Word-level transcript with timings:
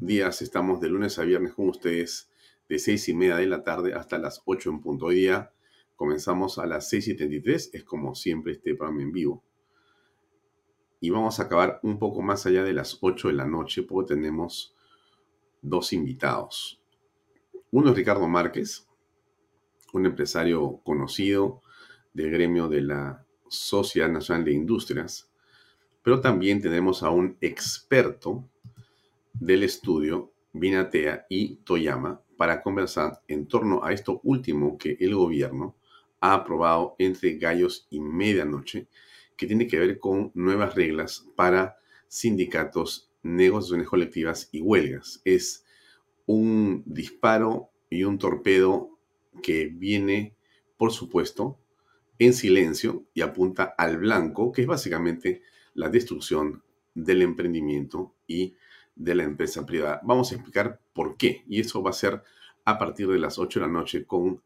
días 0.00 0.42
estamos 0.42 0.80
de 0.80 0.88
lunes 0.88 1.18
a 1.18 1.22
viernes 1.22 1.54
con 1.54 1.68
ustedes 1.68 2.30
de 2.68 2.78
seis 2.78 3.08
y 3.08 3.14
media 3.14 3.36
de 3.36 3.46
la 3.46 3.62
tarde 3.62 3.94
hasta 3.94 4.18
las 4.18 4.42
8 4.44 4.70
en 4.70 4.80
punto. 4.80 5.06
Hoy 5.06 5.16
día 5.16 5.52
comenzamos 5.94 6.58
a 6.58 6.66
las 6.66 6.88
6 6.90 7.08
y 7.08 7.14
33, 7.14 7.70
es 7.72 7.84
como 7.84 8.14
siempre 8.14 8.52
este 8.52 8.74
programa 8.74 9.02
en 9.02 9.12
vivo. 9.12 9.42
Y 11.00 11.10
vamos 11.10 11.40
a 11.40 11.44
acabar 11.44 11.80
un 11.82 11.98
poco 11.98 12.20
más 12.20 12.44
allá 12.46 12.62
de 12.62 12.74
las 12.74 12.98
8 13.00 13.28
de 13.28 13.34
la 13.34 13.46
noche 13.46 13.82
porque 13.82 14.14
tenemos 14.14 14.74
dos 15.62 15.92
invitados. 15.92 16.82
Uno 17.70 17.90
es 17.90 17.96
Ricardo 17.96 18.28
Márquez, 18.28 18.86
un 19.92 20.04
empresario 20.04 20.80
conocido 20.84 21.62
del 22.12 22.30
gremio 22.30 22.68
de 22.68 22.82
la 22.82 23.26
Sociedad 23.48 24.10
Nacional 24.10 24.44
de 24.44 24.52
Industrias, 24.52 25.30
pero 26.02 26.20
también 26.20 26.60
tenemos 26.60 27.02
a 27.02 27.10
un 27.10 27.38
experto 27.40 28.48
del 29.40 29.62
estudio 29.62 30.32
Vinatea 30.52 31.26
y 31.28 31.56
Toyama 31.56 32.20
para 32.36 32.62
conversar 32.62 33.22
en 33.28 33.46
torno 33.46 33.84
a 33.84 33.92
esto 33.92 34.20
último 34.24 34.78
que 34.78 34.96
el 35.00 35.14
gobierno 35.14 35.76
ha 36.20 36.34
aprobado 36.34 36.96
entre 36.98 37.36
gallos 37.36 37.86
y 37.90 38.00
medianoche, 38.00 38.88
que 39.36 39.46
tiene 39.46 39.66
que 39.66 39.78
ver 39.78 39.98
con 39.98 40.30
nuevas 40.34 40.74
reglas 40.74 41.26
para 41.36 41.76
sindicatos, 42.08 43.10
negociaciones 43.22 43.88
colectivas 43.88 44.48
y 44.52 44.60
huelgas. 44.60 45.20
Es 45.24 45.64
un 46.26 46.82
disparo 46.86 47.70
y 47.90 48.04
un 48.04 48.18
torpedo 48.18 48.98
que 49.42 49.66
viene, 49.66 50.34
por 50.76 50.92
supuesto, 50.92 51.58
en 52.18 52.32
silencio 52.32 53.04
y 53.12 53.20
apunta 53.20 53.74
al 53.76 53.98
blanco, 53.98 54.52
que 54.52 54.62
es 54.62 54.66
básicamente 54.66 55.42
la 55.74 55.90
destrucción 55.90 56.62
del 56.94 57.20
emprendimiento 57.20 58.14
y 58.26 58.54
de 58.96 59.14
la 59.14 59.22
empresa 59.22 59.64
privada. 59.64 60.00
Vamos 60.02 60.32
a 60.32 60.34
explicar 60.34 60.80
por 60.92 61.16
qué. 61.16 61.44
Y 61.46 61.60
eso 61.60 61.82
va 61.82 61.90
a 61.90 61.94
ser 61.94 62.22
a 62.64 62.78
partir 62.78 63.06
de 63.06 63.18
las 63.18 63.38
8 63.38 63.60
de 63.60 63.66
la 63.66 63.72
noche 63.72 64.04
con 64.04 64.42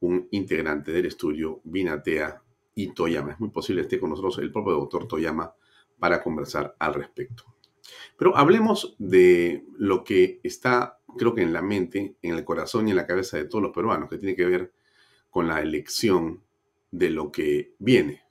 un 0.00 0.28
integrante 0.30 0.90
del 0.90 1.06
estudio, 1.06 1.60
Vinatea 1.62 2.42
y 2.74 2.92
Toyama. 2.92 3.32
Es 3.32 3.40
muy 3.40 3.50
posible 3.50 3.82
esté 3.82 4.00
con 4.00 4.10
nosotros 4.10 4.38
el 4.38 4.50
propio 4.50 4.72
doctor 4.72 5.06
Toyama 5.06 5.54
para 5.98 6.22
conversar 6.22 6.74
al 6.78 6.94
respecto. 6.94 7.44
Pero 8.16 8.36
hablemos 8.36 8.96
de 8.98 9.64
lo 9.76 10.02
que 10.02 10.40
está, 10.42 10.98
creo 11.18 11.34
que 11.34 11.42
en 11.42 11.52
la 11.52 11.62
mente, 11.62 12.16
en 12.22 12.34
el 12.34 12.44
corazón 12.44 12.88
y 12.88 12.90
en 12.90 12.96
la 12.96 13.06
cabeza 13.06 13.36
de 13.36 13.44
todos 13.44 13.62
los 13.62 13.72
peruanos, 13.72 14.08
que 14.08 14.18
tiene 14.18 14.34
que 14.34 14.46
ver 14.46 14.72
con 15.28 15.46
la 15.46 15.60
elección 15.60 16.42
de 16.90 17.10
lo 17.10 17.30
que 17.30 17.74
viene. 17.78 18.22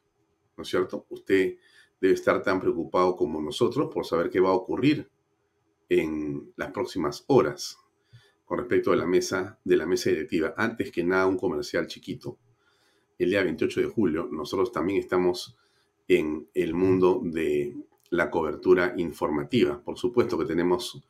¿No 0.57 0.63
es 0.63 0.69
cierto? 0.69 1.05
Usted 1.09 1.57
debe 2.01 2.13
estar 2.13 2.41
tan 2.41 2.59
preocupado 2.59 3.15
como 3.15 3.41
nosotros 3.41 3.89
por 3.93 4.05
saber 4.05 4.29
qué 4.29 4.39
va 4.39 4.49
a 4.49 4.53
ocurrir 4.53 5.09
en 5.89 6.53
las 6.55 6.71
próximas 6.71 7.25
horas 7.27 7.77
con 8.45 8.59
respecto 8.59 8.91
a 8.91 8.95
la 8.95 9.05
mesa 9.05 9.59
de 9.63 9.77
la 9.77 9.85
mesa 9.85 10.09
directiva. 10.09 10.53
Antes 10.57 10.91
que 10.91 11.03
nada, 11.03 11.27
un 11.27 11.37
comercial 11.37 11.87
chiquito. 11.87 12.37
El 13.17 13.31
día 13.31 13.43
28 13.43 13.81
de 13.81 13.87
julio, 13.87 14.29
nosotros 14.31 14.71
también 14.71 14.99
estamos 14.99 15.57
en 16.07 16.47
el 16.53 16.73
mundo 16.73 17.21
de 17.23 17.75
la 18.09 18.31
cobertura 18.31 18.93
informativa. 18.97 19.83
Por 19.83 19.97
supuesto 19.97 20.37
que 20.37 20.45
tenemos 20.45 21.03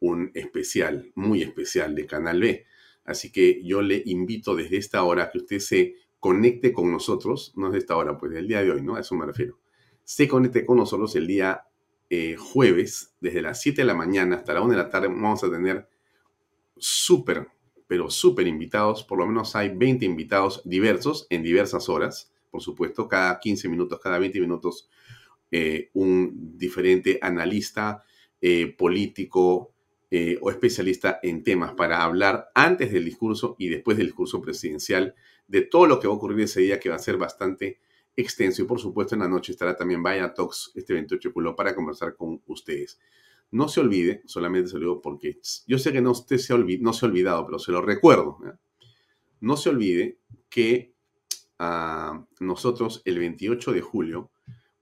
un 0.00 0.30
especial, 0.34 1.10
muy 1.14 1.42
especial 1.42 1.94
de 1.94 2.06
Canal 2.06 2.40
B. 2.40 2.66
Así 3.04 3.32
que 3.32 3.62
yo 3.64 3.82
le 3.82 4.02
invito 4.06 4.54
desde 4.54 4.76
esta 4.76 5.02
hora 5.02 5.30
que 5.30 5.38
usted 5.38 5.58
se 5.58 5.94
conecte 6.20 6.72
con 6.72 6.90
nosotros, 6.90 7.52
no 7.56 7.70
de 7.70 7.78
esta 7.78 7.96
hora, 7.96 8.18
pues 8.18 8.32
del 8.32 8.48
día 8.48 8.62
de 8.62 8.70
hoy, 8.70 8.82
¿no? 8.82 8.96
A 8.96 9.00
eso 9.00 9.14
me 9.14 9.26
refiero. 9.26 9.58
Se 10.04 10.28
conecte 10.28 10.64
con 10.64 10.76
nosotros 10.76 11.16
el 11.16 11.26
día 11.26 11.64
eh, 12.08 12.36
jueves, 12.36 13.14
desde 13.20 13.42
las 13.42 13.60
7 13.60 13.82
de 13.82 13.86
la 13.86 13.94
mañana 13.94 14.36
hasta 14.36 14.54
la 14.54 14.62
1 14.62 14.70
de 14.70 14.76
la 14.76 14.90
tarde, 14.90 15.08
vamos 15.08 15.42
a 15.42 15.50
tener 15.50 15.88
súper, 16.76 17.48
pero 17.86 18.10
súper 18.10 18.46
invitados. 18.46 19.02
Por 19.04 19.18
lo 19.18 19.26
menos 19.26 19.56
hay 19.56 19.70
20 19.70 20.04
invitados 20.04 20.62
diversos 20.64 21.26
en 21.30 21.42
diversas 21.42 21.88
horas. 21.88 22.32
Por 22.50 22.62
supuesto, 22.62 23.08
cada 23.08 23.38
15 23.38 23.68
minutos, 23.68 24.00
cada 24.00 24.18
20 24.18 24.40
minutos, 24.40 24.88
eh, 25.50 25.90
un 25.94 26.56
diferente 26.56 27.18
analista 27.22 28.04
eh, 28.40 28.74
político 28.76 29.72
o 30.40 30.50
especialista 30.50 31.20
en 31.22 31.42
temas 31.42 31.74
para 31.74 32.02
hablar 32.02 32.50
antes 32.54 32.90
del 32.90 33.04
discurso 33.04 33.54
y 33.58 33.68
después 33.68 33.98
del 33.98 34.06
discurso 34.06 34.40
presidencial 34.40 35.14
de 35.46 35.60
todo 35.60 35.86
lo 35.86 36.00
que 36.00 36.08
va 36.08 36.14
a 36.14 36.16
ocurrir 36.16 36.40
ese 36.40 36.62
día, 36.62 36.80
que 36.80 36.88
va 36.88 36.96
a 36.96 37.00
ser 37.00 37.18
bastante 37.18 37.80
extenso. 38.16 38.62
Y 38.62 38.64
por 38.64 38.80
supuesto, 38.80 39.14
en 39.14 39.20
la 39.20 39.28
noche 39.28 39.52
estará 39.52 39.76
también 39.76 40.02
Vaya 40.02 40.32
Talks 40.32 40.72
este 40.74 40.94
28 40.94 41.32
de 41.34 41.52
para 41.54 41.74
conversar 41.74 42.16
con 42.16 42.42
ustedes. 42.46 42.98
No 43.50 43.68
se 43.68 43.80
olvide, 43.80 44.22
solamente 44.26 44.68
se 44.70 44.74
lo 44.74 44.80
digo 44.80 45.02
porque 45.02 45.38
yo 45.66 45.78
sé 45.78 45.92
que 45.92 46.00
no, 46.00 46.10
usted 46.10 46.38
se, 46.38 46.56
no 46.80 46.92
se 46.92 47.06
ha 47.06 47.08
olvidado, 47.08 47.46
pero 47.46 47.58
se 47.58 47.70
lo 47.70 47.80
recuerdo. 47.80 48.38
No 49.40 49.56
se 49.56 49.68
olvide 49.68 50.18
que 50.48 50.94
ah, 51.58 52.26
nosotros 52.40 53.02
el 53.04 53.18
28 53.18 53.72
de 53.72 53.80
julio 53.80 54.30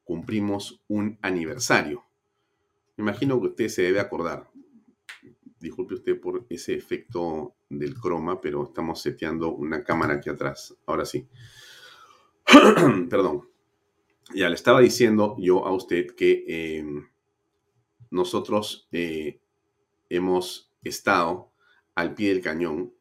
cumplimos 0.05 0.83
un 0.89 1.19
aniversario. 1.21 2.05
Me 2.97 3.03
imagino 3.03 3.41
que 3.41 3.49
usted 3.49 3.69
se 3.69 3.83
debe 3.83 4.01
acordar. 4.01 4.51
Disculpe 5.59 5.95
usted 5.95 6.21
por 6.21 6.47
ese 6.49 6.75
efecto 6.75 7.55
del 7.69 7.95
croma, 7.95 8.41
pero 8.41 8.65
estamos 8.65 9.01
seteando 9.01 9.53
una 9.53 9.83
cámara 9.83 10.15
aquí 10.15 10.31
atrás. 10.31 10.77
Ahora 10.87 11.05
sí. 11.05 11.27
Perdón. 13.11 13.49
Ya 14.35 14.49
le 14.49 14.55
estaba 14.55 14.81
diciendo 14.81 15.37
yo 15.39 15.67
a 15.67 15.73
usted 15.73 16.15
que 16.17 16.45
em, 16.49 17.07
nosotros 18.11 18.89
eh, 18.91 19.41
hemos 20.09 20.73
estado 20.83 21.53
al 21.95 22.15
pie 22.15 22.31
del 22.31 22.41
cañón 22.43 22.95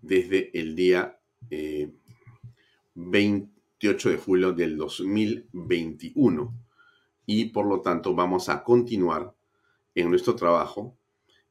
desde 0.00 0.50
el 0.58 0.74
día 0.74 1.20
28 2.94 4.08
eh, 4.08 4.12
de 4.12 4.18
julio 4.18 4.52
del 4.52 4.76
2021 4.76 6.54
y 7.26 7.46
por 7.46 7.66
lo 7.66 7.80
tanto 7.80 8.14
vamos 8.14 8.48
a 8.48 8.62
continuar 8.62 9.34
en 9.94 10.10
nuestro 10.10 10.36
trabajo 10.36 10.96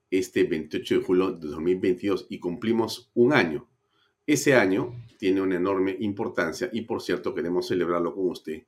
este 0.10 0.44
28 0.46 1.00
de 1.00 1.04
julio 1.04 1.32
de 1.32 1.48
2022 1.50 2.28
y 2.30 2.40
cumplimos 2.40 3.12
un 3.14 3.34
año. 3.34 3.68
Ese 4.26 4.56
año 4.56 4.94
tiene 5.18 5.42
una 5.42 5.56
enorme 5.56 5.96
importancia 6.00 6.70
y 6.72 6.82
por 6.82 7.02
cierto 7.02 7.34
queremos 7.34 7.68
celebrarlo 7.68 8.14
con 8.14 8.30
usted 8.30 8.64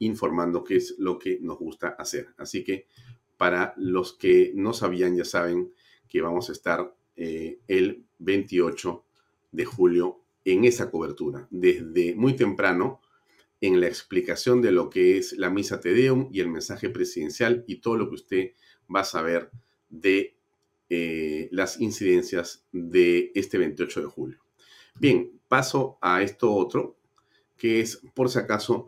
informando 0.00 0.64
qué 0.64 0.76
es 0.76 0.96
lo 0.98 1.18
que 1.18 1.38
nos 1.40 1.58
gusta 1.58 1.88
hacer. 1.90 2.28
Así 2.36 2.64
que 2.64 2.86
Para 3.36 3.72
los 3.78 4.12
que 4.12 4.52
no 4.54 4.74
sabían, 4.74 5.16
ya 5.16 5.24
saben 5.24 5.72
que 6.10 6.20
vamos 6.20 6.50
a 6.50 6.52
estar 6.52 6.94
eh, 7.16 7.58
el 7.68 8.04
28 8.18 9.02
de 9.52 9.64
julio 9.64 10.20
en 10.44 10.66
esa 10.66 10.90
cobertura, 10.90 11.48
desde 11.50 12.14
muy 12.14 12.34
temprano 12.36 13.00
en 13.62 13.80
la 13.80 13.88
explicación 13.88 14.60
de 14.60 14.72
lo 14.72 14.90
que 14.90 15.16
es 15.16 15.32
la 15.38 15.48
misa 15.48 15.80
Te 15.80 15.94
Deum 15.94 16.28
y 16.32 16.40
el 16.40 16.48
mensaje 16.48 16.90
presidencial 16.90 17.64
y 17.66 17.76
todo 17.76 17.96
lo 17.96 18.08
que 18.08 18.14
usted 18.14 18.50
va 18.94 19.00
a 19.00 19.04
saber 19.04 19.50
de 19.88 20.36
eh, 20.90 21.48
las 21.50 21.80
incidencias 21.80 22.66
de 22.72 23.32
este 23.34 23.56
28 23.56 24.00
de 24.02 24.06
julio. 24.06 24.38
Bien, 24.98 25.39
paso 25.50 25.98
a 26.00 26.22
esto 26.22 26.54
otro, 26.54 26.96
que 27.56 27.80
es, 27.80 28.00
por 28.14 28.30
si 28.30 28.38
acaso, 28.38 28.86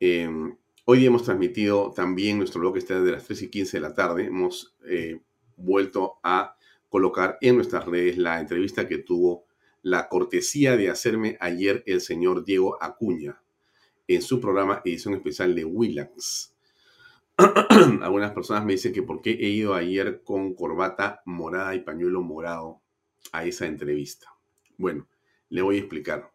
em, 0.00 0.56
hoy 0.86 1.04
hemos 1.04 1.22
transmitido 1.22 1.92
también 1.94 2.38
nuestro 2.38 2.60
blog 2.60 2.78
está 2.78 2.98
de 2.98 3.12
las 3.12 3.24
3 3.24 3.42
y 3.42 3.50
15 3.50 3.76
de 3.76 3.80
la 3.82 3.92
tarde. 3.92 4.24
Hemos 4.24 4.74
eh, 4.86 5.20
vuelto 5.58 6.14
a 6.22 6.56
colocar 6.88 7.36
en 7.42 7.56
nuestras 7.56 7.84
redes 7.84 8.16
la 8.16 8.40
entrevista 8.40 8.88
que 8.88 8.96
tuvo 8.96 9.44
la 9.82 10.08
cortesía 10.08 10.78
de 10.78 10.88
hacerme 10.88 11.36
ayer 11.40 11.82
el 11.84 12.00
señor 12.00 12.42
Diego 12.46 12.82
Acuña 12.82 13.42
en 14.06 14.22
su 14.22 14.40
programa 14.40 14.80
edición 14.86 15.12
especial 15.12 15.54
de 15.54 15.66
Willax. 15.66 16.54
Algunas 18.00 18.32
personas 18.32 18.64
me 18.64 18.72
dicen 18.72 18.94
que 18.94 19.02
por 19.02 19.20
qué 19.20 19.32
he 19.32 19.50
ido 19.50 19.74
ayer 19.74 20.22
con 20.24 20.54
corbata 20.54 21.20
morada 21.26 21.74
y 21.74 21.80
pañuelo 21.80 22.22
morado 22.22 22.80
a 23.30 23.44
esa 23.44 23.66
entrevista. 23.66 24.32
Bueno, 24.78 25.06
le 25.50 25.62
voy 25.62 25.76
a 25.76 25.80
explicar. 25.80 26.30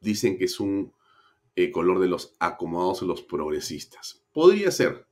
Dicen 0.00 0.38
que 0.38 0.44
es 0.44 0.60
un 0.60 0.92
eh, 1.56 1.70
color 1.70 2.00
de 2.00 2.08
los 2.08 2.34
acomodados, 2.38 3.02
los 3.02 3.22
progresistas. 3.22 4.22
Podría 4.32 4.70
ser. 4.70 5.06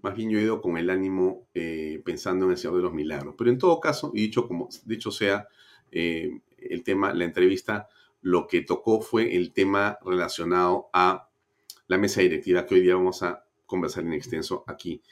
Más 0.00 0.16
bien 0.16 0.30
yo 0.30 0.38
he 0.38 0.42
ido 0.42 0.60
con 0.60 0.76
el 0.76 0.90
ánimo 0.90 1.48
eh, 1.54 2.00
pensando 2.04 2.46
en 2.46 2.52
el 2.52 2.58
Señor 2.58 2.76
de 2.76 2.82
los 2.82 2.92
Milagros. 2.92 3.34
Pero 3.36 3.50
en 3.50 3.58
todo 3.58 3.80
caso, 3.80 4.10
y 4.14 4.22
dicho 4.22 4.46
como 4.46 4.68
dicho 4.84 5.10
sea 5.10 5.48
eh, 5.90 6.40
el 6.56 6.82
tema, 6.82 7.12
la 7.12 7.24
entrevista, 7.24 7.88
lo 8.20 8.46
que 8.46 8.62
tocó 8.62 9.00
fue 9.00 9.36
el 9.36 9.52
tema 9.52 9.98
relacionado 10.04 10.88
a 10.92 11.28
la 11.86 11.98
mesa 11.98 12.20
directiva 12.20 12.66
que 12.66 12.74
hoy 12.74 12.80
día 12.80 12.94
vamos 12.94 13.22
a 13.22 13.44
conversar 13.66 14.04
en 14.04 14.12
extenso 14.12 14.64
aquí 14.66 15.02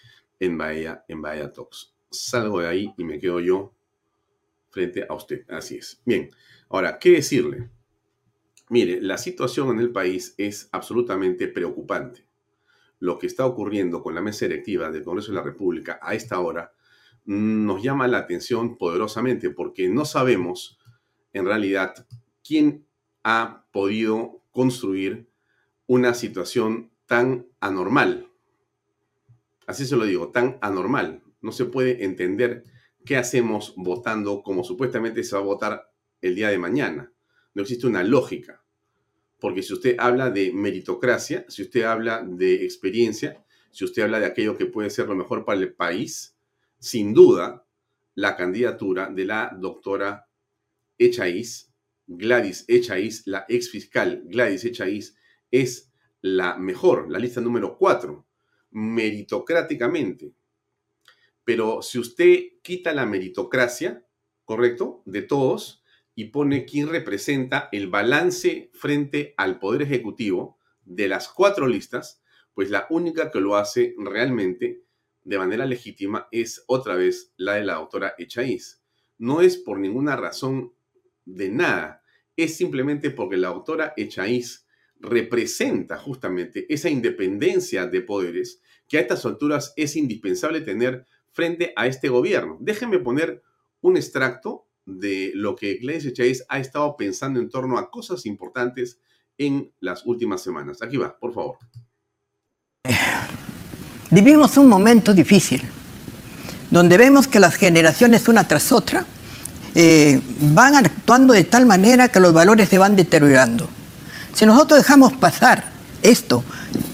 en 0.41 0.59
Bahía, 0.59 1.05
en 1.09 1.23
Bahía 1.23 1.53
Talks. 1.53 1.95
Salgo 2.11 2.61
de 2.61 2.69
ahí 2.69 2.95
y 2.97 3.05
me 3.05 3.19
quedo 3.19 3.41
yo 3.41 3.76
frente 4.77 5.07
a 5.09 5.15
usted. 5.15 5.43
Así 5.49 5.79
es. 5.79 6.03
Bien, 6.05 6.29
ahora, 6.69 6.99
¿qué 6.99 7.13
decirle? 7.13 7.71
Mire, 8.69 9.01
la 9.01 9.17
situación 9.17 9.71
en 9.71 9.81
el 9.81 9.91
país 9.91 10.35
es 10.37 10.69
absolutamente 10.71 11.49
preocupante. 11.49 12.27
Lo 12.99 13.19
que 13.19 13.27
está 13.27 13.47
ocurriendo 13.47 14.03
con 14.03 14.15
la 14.15 14.21
mesa 14.21 14.45
directiva 14.45 14.91
del 14.91 15.03
Congreso 15.03 15.33
de 15.33 15.39
la 15.39 15.45
República 15.45 15.99
a 16.03 16.15
esta 16.15 16.41
hora 16.41 16.75
nos 17.25 17.83
llama 17.83 18.07
la 18.07 18.19
atención 18.19 18.77
poderosamente 18.77 19.49
porque 19.49 19.89
no 19.89 20.05
sabemos 20.05 20.79
en 21.33 21.47
realidad 21.47 22.07
quién 22.47 22.87
ha 23.25 23.65
podido 23.73 24.43
construir 24.53 25.27
una 25.87 26.13
situación 26.13 26.91
tan 27.07 27.47
anormal. 27.61 28.29
Así 29.67 29.87
se 29.87 29.97
lo 29.97 30.05
digo, 30.05 30.29
tan 30.33 30.59
anormal. 30.61 31.23
No 31.41 31.51
se 31.51 31.65
puede 31.65 32.05
entender 32.05 32.65
qué 33.07 33.17
hacemos 33.17 33.73
votando 33.77 34.43
como 34.43 34.65
supuestamente 34.65 35.25
se 35.25 35.35
va 35.35 35.41
a 35.41 35.45
votar 35.45 35.91
el 36.21 36.35
día 36.35 36.51
de 36.51 36.59
mañana. 36.59 37.13
No 37.55 37.63
existe 37.63 37.87
una 37.87 38.03
lógica. 38.05 38.63
Porque 39.39 39.63
si 39.63 39.73
usted 39.73 39.97
habla 39.99 40.31
de 40.31 40.53
meritocracia, 40.53 41.47
si 41.49 41.63
usted 41.63 41.83
habla 41.83 42.23
de 42.23 42.65
experiencia, 42.65 43.45
si 43.71 43.85
usted 43.85 44.03
habla 44.03 44.21
de 44.21 44.27
aquello 44.27 44.57
que 44.57 44.67
puede 44.67 44.91
ser 44.91 45.07
lo 45.07 45.15
mejor 45.15 45.45
para 45.45 45.61
el 45.61 45.75
país, 45.75 46.37
sin 46.79 47.15
duda, 47.15 47.67
la 48.15 48.35
candidatura 48.37 49.11
de 49.11 49.25
la 49.25 49.57
doctora 49.59 50.29
Echaíz, 50.99 51.73
Gladys 52.07 52.65
Echaíz, 52.67 53.27
la 53.27 53.45
ex 53.49 53.71
fiscal 53.71 54.23
Gladys 54.27 54.65
Echaíz, 54.65 55.17
es 55.51 55.93
la 56.23 56.57
mejor, 56.57 57.11
la 57.11 57.19
lista 57.19 57.41
número 57.41 57.77
cuatro, 57.77 58.27
meritocráticamente. 58.71 60.35
Pero 61.47 61.81
si 61.81 62.01
usted 62.01 62.41
quita 62.61 62.93
la 62.93 63.07
meritocracia, 63.07 64.05
¿correcto? 64.45 65.05
De 65.07 65.23
todos, 65.23 65.85
y 66.17 66.25
pone 66.25 66.65
quién 66.65 66.89
representa 66.89 67.69
el 67.71 67.87
balance 67.87 68.69
frente 68.75 69.33
al 69.37 69.61
Poder 69.61 69.83
Ejecutivo 69.83 70.59
de 70.85 71.07
las 71.07 71.29
cuatro 71.29 71.69
listas, 71.69 72.21
pues 72.53 72.69
la 72.69 72.89
única 72.91 73.31
que 73.31 73.41
lo 73.41 73.55
hace 73.55 73.95
realmente 73.97 74.83
de 75.23 75.39
manera 75.39 75.67
legítima 75.67 76.27
es 76.33 76.65
otra 76.67 76.97
vez 76.97 77.33
la 77.37 77.55
de 77.55 77.65
la 77.65 77.75
doctora 77.75 78.17
Echaíz. 78.19 78.83
No 79.17 79.41
es 79.41 79.57
por 79.57 79.79
ninguna 79.79 80.17
razón 80.17 80.75
de 81.25 81.49
nada, 81.49 82.03
es 82.35 82.57
simplemente 82.57 83.11
porque 83.11 83.37
la 83.37 83.49
doctora 83.49 83.95
Echaíz 83.97 84.67
representa 84.99 85.97
justamente 85.97 86.67
esa 86.69 86.91
independencia 86.91 87.87
de 87.87 88.01
poderes 88.01 88.61
que 88.89 88.99
a 88.99 89.01
estas 89.03 89.25
alturas 89.25 89.75
es 89.77 89.95
indispensable 89.95 90.61
tener 90.61 91.07
frente 91.37 91.75
a 91.77 91.87
este 91.87 92.09
gobierno. 92.09 92.57
Déjenme 92.61 92.99
poner 92.99 93.43
un 93.83 93.99
extracto 93.99 94.67
de 94.87 95.33
lo 95.35 95.55
que 95.55 95.75
Gladys 95.75 96.15
Chase 96.15 96.45
ha 96.49 96.59
estado 96.59 96.97
pensando 96.97 97.39
en 97.39 97.51
torno 97.51 97.77
a 97.77 97.91
cosas 97.91 98.25
importantes 98.25 98.99
en 99.37 99.71
las 99.81 100.07
últimas 100.07 100.41
semanas. 100.41 100.81
Aquí 100.81 100.97
va, 100.97 101.15
por 101.19 101.35
favor. 101.35 101.59
Vivimos 104.11 104.57
un 104.57 104.67
momento 104.67 105.13
difícil, 105.13 105.61
donde 106.71 106.97
vemos 106.97 107.29
que 107.29 107.39
las 107.39 107.57
generaciones 107.57 108.29
una 108.29 108.49
tras 108.49 108.73
otra 108.73 109.05
eh, 109.75 110.19
van 110.41 110.75
actuando 110.75 111.35
de 111.35 111.45
tal 111.45 111.67
manera 111.67 112.09
que 112.09 112.19
los 112.19 112.33
valores 112.33 112.71
se 112.71 112.79
van 112.79 112.97
deteriorando. 112.97 113.69
Si 114.33 114.47
nosotros 114.47 114.81
dejamos 114.81 115.13
pasar 115.13 115.71
esto, 116.01 116.43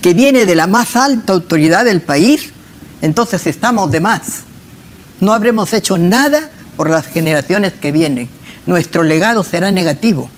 que 0.00 0.14
viene 0.14 0.46
de 0.46 0.56
la 0.56 0.66
más 0.66 0.96
alta 0.96 1.32
autoridad 1.32 1.84
del 1.84 2.00
país, 2.00 2.52
entonces 3.02 3.46
estamos 3.46 3.90
de 3.90 4.00
más. 4.00 4.44
No 5.20 5.32
habremos 5.32 5.72
hecho 5.74 5.98
nada 5.98 6.50
por 6.76 6.88
las 6.88 7.06
generaciones 7.06 7.74
que 7.74 7.92
vienen. 7.92 8.28
Nuestro 8.64 9.02
legado 9.02 9.44
será 9.44 9.70
negativo. 9.70 10.30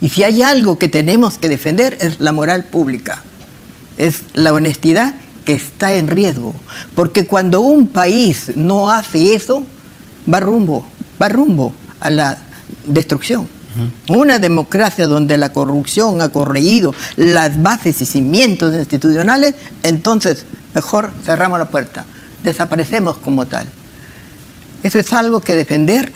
Y 0.00 0.08
si 0.08 0.24
hay 0.24 0.42
algo 0.42 0.78
que 0.78 0.88
tenemos 0.88 1.38
que 1.38 1.48
defender 1.48 1.96
es 2.00 2.20
la 2.20 2.32
moral 2.32 2.64
pública, 2.64 3.22
es 3.96 4.22
la 4.34 4.52
honestidad 4.52 5.14
que 5.44 5.54
está 5.54 5.94
en 5.94 6.08
riesgo. 6.08 6.54
Porque 6.94 7.26
cuando 7.26 7.60
un 7.60 7.88
país 7.88 8.52
no 8.56 8.90
hace 8.90 9.34
eso, 9.34 9.64
va 10.32 10.40
rumbo, 10.40 10.86
va 11.20 11.28
rumbo 11.28 11.74
a 12.00 12.10
la 12.10 12.38
destrucción. 12.86 13.48
Una 14.08 14.40
democracia 14.40 15.06
donde 15.06 15.38
la 15.38 15.52
corrupción 15.52 16.20
ha 16.22 16.30
correído 16.30 16.92
las 17.16 17.62
bases 17.62 18.02
y 18.02 18.06
cimientos 18.06 18.74
institucionales, 18.74 19.54
entonces 19.84 20.44
mejor 20.74 21.10
cerramos 21.24 21.58
la 21.58 21.68
puerta, 21.68 22.04
desaparecemos 22.42 23.18
como 23.18 23.46
tal. 23.46 23.66
Eso 24.82 24.98
es 24.98 25.12
algo 25.12 25.40
que 25.40 25.54
defender 25.54 26.12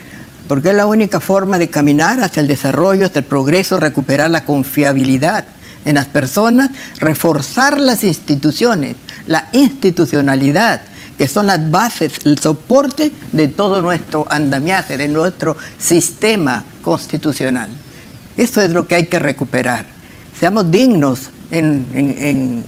porque 0.49 0.71
es 0.71 0.75
la 0.75 0.87
única 0.87 1.21
forma 1.21 1.59
de 1.59 1.69
caminar 1.69 2.23
hacia 2.23 2.41
el 2.41 2.47
desarrollo, 2.47 3.07
hacia 3.07 3.21
el 3.21 3.25
progreso, 3.25 3.81
recuperar 3.81 4.31
la 4.31 4.45
confiabilidad 4.45 5.45
en 5.85 5.95
las 5.97 6.07
personas, 6.07 6.71
reforzar 6.99 7.79
las 7.79 8.05
instituciones, 8.05 8.97
la 9.27 9.49
institucionalidad, 9.53 10.83
que 11.17 11.29
son 11.29 11.47
las 11.47 11.71
bases, 11.71 12.13
el 12.25 12.39
soporte 12.39 13.13
de 13.33 13.49
todo 13.49 13.81
nuestro 13.81 14.27
andamiaje, 14.29 14.97
de 14.97 15.09
nuestro 15.09 15.57
sistema 15.79 16.65
constitucional. 16.83 17.69
Eso 18.37 18.61
es 18.61 18.71
lo 18.71 18.87
que 18.87 18.97
hay 18.97 19.07
que 19.07 19.19
recuperar. 19.19 19.87
Seamos 20.39 20.71
dignos 20.71 21.31
en, 21.51 22.65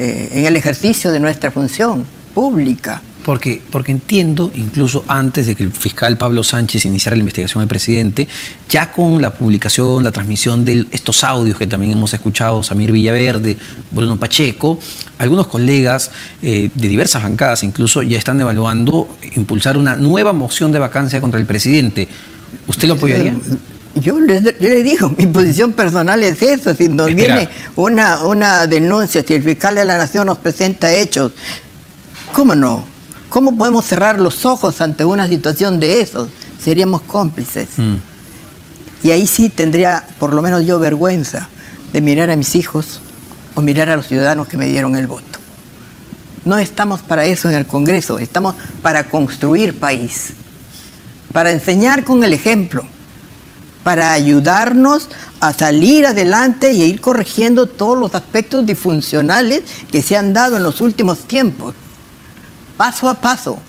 eh, 0.00 0.46
el 0.46 0.54
ejercicio 0.54 1.10
de 1.10 1.18
nuestra 1.18 1.50
función 1.50 2.06
pública. 2.32 3.02
Porque, 3.24 3.60
porque 3.70 3.90
entiendo, 3.90 4.52
incluso 4.54 5.04
antes 5.08 5.48
de 5.48 5.56
que 5.56 5.64
el 5.64 5.72
fiscal 5.72 6.16
Pablo 6.16 6.44
Sánchez 6.44 6.86
iniciara 6.86 7.16
la 7.16 7.20
investigación 7.20 7.62
del 7.62 7.68
presidente, 7.68 8.28
ya 8.70 8.92
con 8.92 9.20
la 9.20 9.34
publicación, 9.34 10.04
la 10.04 10.12
transmisión 10.12 10.64
de 10.64 10.86
estos 10.92 11.24
audios 11.24 11.58
que 11.58 11.66
también 11.66 11.92
hemos 11.92 12.14
escuchado, 12.14 12.62
Samir 12.62 12.92
Villaverde, 12.92 13.56
Bruno 13.90 14.16
Pacheco, 14.16 14.78
algunos 15.18 15.48
colegas 15.48 16.12
eh, 16.42 16.70
de 16.72 16.88
diversas 16.88 17.24
bancadas 17.24 17.64
incluso 17.64 18.00
ya 18.02 18.18
están 18.18 18.40
evaluando 18.40 19.18
impulsar 19.34 19.76
una 19.76 19.96
nueva 19.96 20.32
moción 20.32 20.70
de 20.70 20.78
vacancia 20.78 21.20
contra 21.20 21.40
el 21.40 21.46
presidente. 21.46 22.06
¿Usted 22.68 22.86
lo 22.86 22.94
apoyaría? 22.94 23.34
Yo 24.00 24.18
le, 24.20 24.40
digo, 24.82 25.12
mi 25.16 25.26
posición 25.26 25.72
personal 25.72 26.22
es 26.22 26.42
eso. 26.42 26.74
Si 26.74 26.88
nos 26.88 27.14
viene 27.14 27.48
una, 27.76 28.24
una 28.24 28.66
denuncia, 28.66 29.24
si 29.26 29.34
el 29.34 29.42
fiscal 29.42 29.74
de 29.74 29.84
la 29.84 29.98
Nación 29.98 30.26
nos 30.26 30.38
presenta 30.38 30.92
hechos, 30.92 31.32
¿cómo 32.32 32.54
no? 32.54 32.84
¿Cómo 33.28 33.56
podemos 33.56 33.84
cerrar 33.84 34.20
los 34.20 34.44
ojos 34.46 34.80
ante 34.80 35.04
una 35.04 35.28
situación 35.28 35.80
de 35.80 36.00
eso? 36.00 36.28
Seríamos 36.62 37.02
cómplices. 37.02 37.68
Mm. 37.76 37.96
Y 39.02 39.10
ahí 39.10 39.26
sí 39.26 39.48
tendría, 39.48 40.04
por 40.18 40.32
lo 40.34 40.42
menos 40.42 40.66
yo, 40.66 40.78
vergüenza 40.78 41.48
de 41.92 42.00
mirar 42.00 42.30
a 42.30 42.36
mis 42.36 42.54
hijos 42.54 43.00
o 43.54 43.60
mirar 43.60 43.88
a 43.90 43.96
los 43.96 44.06
ciudadanos 44.06 44.48
que 44.48 44.56
me 44.56 44.66
dieron 44.66 44.96
el 44.96 45.06
voto. 45.06 45.38
No 46.44 46.58
estamos 46.58 47.00
para 47.00 47.26
eso 47.26 47.48
en 47.48 47.56
el 47.56 47.66
Congreso, 47.66 48.18
estamos 48.18 48.54
para 48.82 49.04
construir 49.04 49.78
país, 49.78 50.30
para 51.32 51.50
enseñar 51.50 52.04
con 52.04 52.24
el 52.24 52.32
ejemplo, 52.32 52.84
para 53.84 54.12
ayudarnos 54.12 55.08
a 55.40 55.52
salir 55.52 56.06
adelante 56.06 56.72
y 56.72 56.82
a 56.82 56.86
ir 56.86 57.00
corrigiendo 57.00 57.66
todos 57.66 57.98
los 57.98 58.14
aspectos 58.14 58.66
disfuncionales 58.66 59.62
que 59.90 60.02
se 60.02 60.16
han 60.16 60.32
dado 60.32 60.56
en 60.56 60.62
los 60.62 60.80
últimos 60.80 61.20
tiempos, 61.26 61.74
paso 62.76 63.08
a 63.08 63.14
paso, 63.14 63.60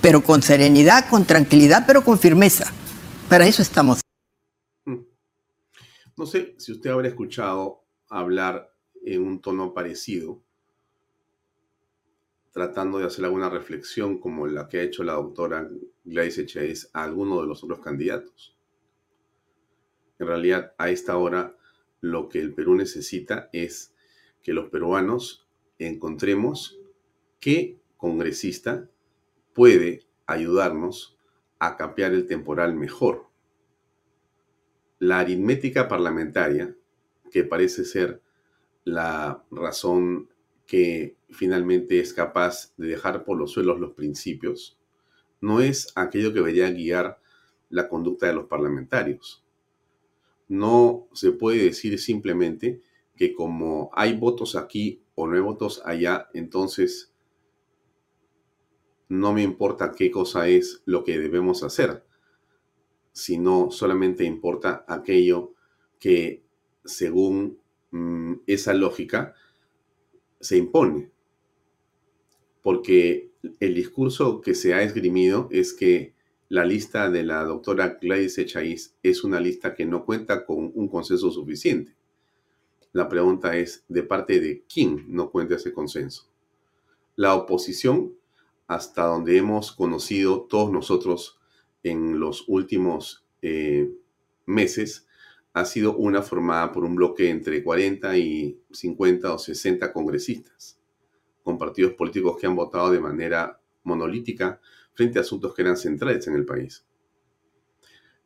pero 0.00 0.22
con 0.22 0.42
serenidad, 0.42 1.08
con 1.08 1.24
tranquilidad, 1.24 1.84
pero 1.86 2.04
con 2.04 2.18
firmeza. 2.18 2.72
Para 3.28 3.46
eso 3.46 3.62
estamos. 3.62 4.00
Mm. 4.84 5.02
No 6.16 6.26
sé 6.26 6.54
si 6.58 6.72
usted 6.72 6.90
habrá 6.90 7.08
escuchado 7.08 7.84
hablar 8.08 8.72
en 9.04 9.22
un 9.22 9.40
tono 9.40 9.74
parecido, 9.74 10.42
tratando 12.52 12.98
de 12.98 13.06
hacer 13.06 13.24
alguna 13.24 13.50
reflexión 13.50 14.18
como 14.18 14.46
la 14.46 14.68
que 14.68 14.80
ha 14.80 14.82
hecho 14.82 15.04
la 15.04 15.12
doctora 15.14 15.68
Gladys 16.04 16.38
Echeis 16.38 16.90
a 16.92 17.04
alguno 17.04 17.40
de 17.40 17.46
los 17.46 17.62
otros 17.62 17.80
candidatos. 17.80 18.57
En 20.18 20.26
realidad, 20.26 20.74
a 20.78 20.90
esta 20.90 21.16
hora, 21.16 21.56
lo 22.00 22.28
que 22.28 22.40
el 22.40 22.54
Perú 22.54 22.74
necesita 22.74 23.48
es 23.52 23.94
que 24.42 24.52
los 24.52 24.70
peruanos 24.70 25.46
encontremos 25.78 26.80
qué 27.40 27.78
congresista 27.96 28.88
puede 29.54 30.06
ayudarnos 30.26 31.18
a 31.58 31.76
cambiar 31.76 32.12
el 32.12 32.26
temporal 32.26 32.74
mejor. 32.74 33.26
La 34.98 35.20
aritmética 35.20 35.88
parlamentaria, 35.88 36.74
que 37.30 37.44
parece 37.44 37.84
ser 37.84 38.20
la 38.84 39.44
razón 39.50 40.28
que 40.66 41.16
finalmente 41.30 42.00
es 42.00 42.12
capaz 42.12 42.72
de 42.76 42.88
dejar 42.88 43.24
por 43.24 43.38
los 43.38 43.52
suelos 43.52 43.80
los 43.80 43.92
principios, 43.92 44.78
no 45.40 45.60
es 45.60 45.92
aquello 45.94 46.30
que 46.30 46.40
debería 46.40 46.70
guiar 46.70 47.20
la 47.70 47.88
conducta 47.88 48.26
de 48.26 48.34
los 48.34 48.46
parlamentarios. 48.46 49.44
No 50.48 51.08
se 51.12 51.32
puede 51.32 51.64
decir 51.64 51.98
simplemente 51.98 52.80
que 53.16 53.34
como 53.34 53.90
hay 53.92 54.16
votos 54.16 54.56
aquí 54.56 55.02
o 55.14 55.26
no 55.26 55.34
hay 55.34 55.42
votos 55.42 55.82
allá, 55.84 56.28
entonces 56.32 57.12
no 59.08 59.32
me 59.32 59.42
importa 59.42 59.92
qué 59.92 60.10
cosa 60.10 60.48
es 60.48 60.82
lo 60.84 61.04
que 61.04 61.18
debemos 61.18 61.62
hacer, 61.62 62.04
sino 63.12 63.70
solamente 63.70 64.24
importa 64.24 64.84
aquello 64.86 65.54
que 65.98 66.44
según 66.84 67.58
mm, 67.90 68.34
esa 68.46 68.74
lógica 68.74 69.34
se 70.40 70.56
impone. 70.56 71.10
Porque 72.62 73.32
el 73.60 73.74
discurso 73.74 74.40
que 74.40 74.54
se 74.54 74.74
ha 74.74 74.82
esgrimido 74.82 75.48
es 75.50 75.72
que 75.72 76.14
la 76.48 76.64
lista 76.64 77.10
de 77.10 77.24
la 77.24 77.44
doctora 77.44 77.98
Gladys 78.00 78.38
Echaíz 78.38 78.94
es 79.02 79.22
una 79.22 79.38
lista 79.38 79.74
que 79.74 79.84
no 79.84 80.04
cuenta 80.04 80.46
con 80.46 80.72
un 80.74 80.88
consenso 80.88 81.30
suficiente. 81.30 81.94
La 82.92 83.08
pregunta 83.08 83.56
es, 83.56 83.84
¿de 83.88 84.02
parte 84.02 84.40
de 84.40 84.64
quién 84.72 85.04
no 85.08 85.30
cuenta 85.30 85.56
ese 85.56 85.72
consenso? 85.72 86.26
La 87.16 87.34
oposición, 87.34 88.14
hasta 88.66 89.04
donde 89.04 89.36
hemos 89.36 89.72
conocido 89.72 90.42
todos 90.42 90.72
nosotros 90.72 91.38
en 91.82 92.18
los 92.18 92.44
últimos 92.48 93.24
eh, 93.42 93.92
meses, 94.46 95.06
ha 95.52 95.66
sido 95.66 95.96
una 95.96 96.22
formada 96.22 96.72
por 96.72 96.84
un 96.84 96.94
bloque 96.94 97.28
entre 97.28 97.62
40 97.62 98.16
y 98.16 98.58
50 98.70 99.34
o 99.34 99.38
60 99.38 99.92
congresistas, 99.92 100.78
con 101.42 101.58
partidos 101.58 101.92
políticos 101.92 102.38
que 102.40 102.46
han 102.46 102.56
votado 102.56 102.90
de 102.90 103.00
manera 103.00 103.60
monolítica 103.82 104.60
frente 104.98 105.20
a 105.20 105.22
asuntos 105.22 105.54
que 105.54 105.62
eran 105.62 105.76
centrales 105.76 106.26
en 106.26 106.34
el 106.34 106.44
país. 106.44 106.84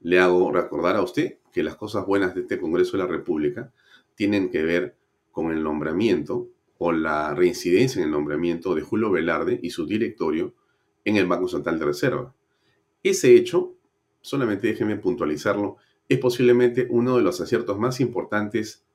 Le 0.01 0.19
hago 0.19 0.51
recordar 0.51 0.97
a 0.97 1.03
usted 1.03 1.37
que 1.53 1.63
las 1.63 1.77
cosas 1.77 2.07
buenas 2.07 2.35
de 2.35 2.41
este 2.41 2.59
Congreso 2.59 2.93
de 2.93 3.03
la 3.03 3.07
República 3.07 3.71
tienen 4.15 4.49
que 4.51 4.63
ver 4.63 4.97
con 5.33 5.53
el 5.53 5.63
nombramiento 5.63 6.49
o 6.79 6.91
la 6.91 7.35
reincidencia 7.35 8.01
en 8.01 8.07
el 8.07 8.13
nombramiento 8.13 8.75
de 8.75 8.81
Julio 8.81 9.11
Velarde 9.11 9.61
y 9.63 9.69
su 9.69 9.85
directorio 9.85 10.55
en 11.05 11.19
el 11.19 11.27
Banco 11.27 11.47
Central 11.47 11.79
de 11.79 11.85
Reserva. 11.85 12.35
Ese 13.03 13.35
hecho, 13.35 13.77
solamente 14.23 14.69
déjeme 14.69 14.97
puntualizarlo, 14.97 15.77
es 16.09 16.19
posiblemente 16.21 16.87
uno 16.89 17.19
de 17.19 17.23
los 17.23 17.39
aciertos 17.43 17.79
más 17.79 18.01
importantes 18.01 18.87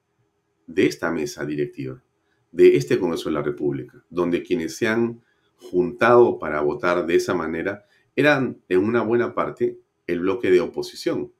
de 0.65 0.87
esta 0.87 1.11
mesa 1.11 1.45
directiva, 1.45 2.03
de 2.51 2.75
este 2.75 2.97
Congreso 2.97 3.29
de 3.29 3.35
la 3.35 3.43
República, 3.43 4.03
donde 4.09 4.41
quienes 4.41 4.75
se 4.75 4.87
han 4.87 5.21
juntado 5.57 6.39
para 6.39 6.61
votar 6.61 7.05
de 7.05 7.15
esa 7.15 7.33
manera 7.33 7.85
eran 8.15 8.61
en 8.69 8.79
una 8.79 9.01
buena 9.01 9.33
parte 9.33 9.79
el 10.07 10.21
bloque 10.21 10.49
de 10.49 10.61
oposición. 10.61 11.33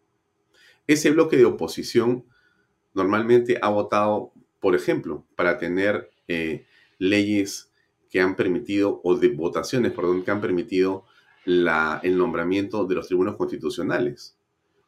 Ese 0.85 1.11
bloque 1.11 1.37
de 1.37 1.45
oposición 1.45 2.25
normalmente 2.93 3.57
ha 3.61 3.69
votado, 3.69 4.31
por 4.59 4.75
ejemplo, 4.75 5.25
para 5.35 5.57
tener 5.57 6.11
eh, 6.27 6.65
leyes 6.99 7.71
que 8.09 8.21
han 8.21 8.35
permitido, 8.35 9.01
o 9.03 9.15
de 9.15 9.29
votaciones, 9.29 9.91
perdón, 9.91 10.23
que 10.23 10.31
han 10.31 10.41
permitido 10.41 11.05
la, 11.45 11.99
el 12.03 12.17
nombramiento 12.17 12.85
de 12.85 12.95
los 12.95 13.07
tribunos 13.07 13.35
constitucionales, 13.35 14.37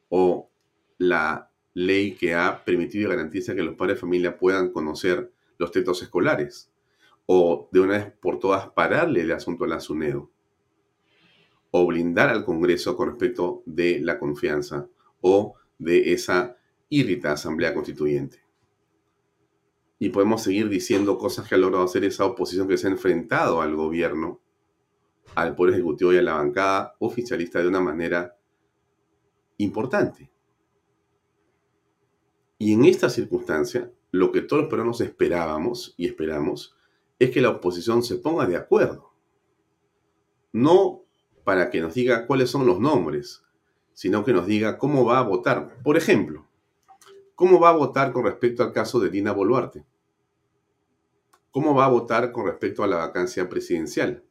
o 0.10 0.50
la 0.98 1.52
ley 1.74 2.14
que 2.14 2.34
ha 2.34 2.64
permitido 2.64 3.08
y 3.08 3.16
garantiza 3.16 3.56
que 3.56 3.64
los 3.64 3.76
padres 3.76 3.98
de 3.98 4.02
familia 4.02 4.38
puedan 4.38 4.72
conocer 4.72 5.32
los 5.58 5.72
textos 5.72 6.02
escolares 6.02 6.72
o 7.32 7.70
de 7.72 7.80
una 7.80 7.94
vez 7.94 8.12
por 8.20 8.40
todas 8.40 8.72
pararle 8.72 9.22
el 9.22 9.32
asunto 9.32 9.64
a 9.64 9.68
la 9.68 9.80
SUNEDO, 9.80 10.32
o 11.70 11.86
blindar 11.86 12.28
al 12.30 12.44
Congreso 12.44 12.98
con 12.98 13.10
respecto 13.10 13.62
de 13.68 14.00
la 14.00 14.18
confianza 14.18 14.88
o 15.22 15.54
de 15.78 16.14
esa 16.14 16.58
irrita 16.90 17.34
Asamblea 17.34 17.76
Constituyente. 17.76 18.44
Y 20.00 20.10
podemos 20.10 20.42
seguir 20.42 20.70
diciendo 20.70 21.20
cosas 21.20 21.48
que 21.48 21.54
ha 21.54 21.60
logrado 21.60 21.86
hacer 21.86 22.04
esa 22.04 22.26
oposición 22.26 22.68
que 22.68 22.80
se 22.80 22.88
ha 22.88 22.90
enfrentado 22.90 23.62
al 23.62 23.76
gobierno, 23.76 24.42
al 25.36 25.56
Poder 25.56 25.76
Ejecutivo 25.76 26.12
y 26.12 26.18
a 26.18 26.24
la 26.24 26.34
bancada 26.34 26.96
oficialista 26.98 27.62
de 27.62 27.68
una 27.68 27.80
manera 27.80 28.40
importante. 29.58 30.32
Y 32.58 32.74
en 32.74 32.86
esta 32.86 33.08
circunstancia, 33.08 33.92
lo 34.10 34.32
que 34.32 34.42
todos 34.42 34.64
los 34.64 34.70
peruanos 34.72 35.00
esperábamos 35.00 35.94
y 35.96 36.08
esperamos 36.08 36.76
es 37.20 37.32
que 37.32 37.42
la 37.42 37.50
oposición 37.50 38.02
se 38.02 38.16
ponga 38.16 38.46
de 38.46 38.56
acuerdo. 38.56 39.14
No 40.54 41.04
para 41.44 41.70
que 41.70 41.82
nos 41.82 41.94
diga 41.94 42.26
cuáles 42.26 42.50
son 42.50 42.66
los 42.66 42.80
nombres, 42.80 43.44
sino 43.94 44.24
que 44.24 44.34
nos 44.34 44.48
diga 44.48 44.78
cómo 44.78 45.04
va 45.04 45.20
a 45.20 45.24
votar. 45.24 45.82
Por 45.84 45.98
ejemplo, 45.98 46.48
cómo 47.36 47.60
va 47.60 47.70
a 47.70 47.76
votar 47.76 48.14
con 48.14 48.24
respecto 48.24 48.64
al 48.64 48.72
caso 48.72 49.00
de 49.00 49.10
Dina 49.10 49.34
Boluarte. 49.34 49.86
¿Cómo 51.52 51.76
va 51.76 51.86
a 51.86 51.90
votar 51.90 52.32
con 52.32 52.46
respecto 52.46 52.84
a 52.84 52.88
la 52.88 52.98
vacancia 52.98 53.50
presidencial? 53.50 54.24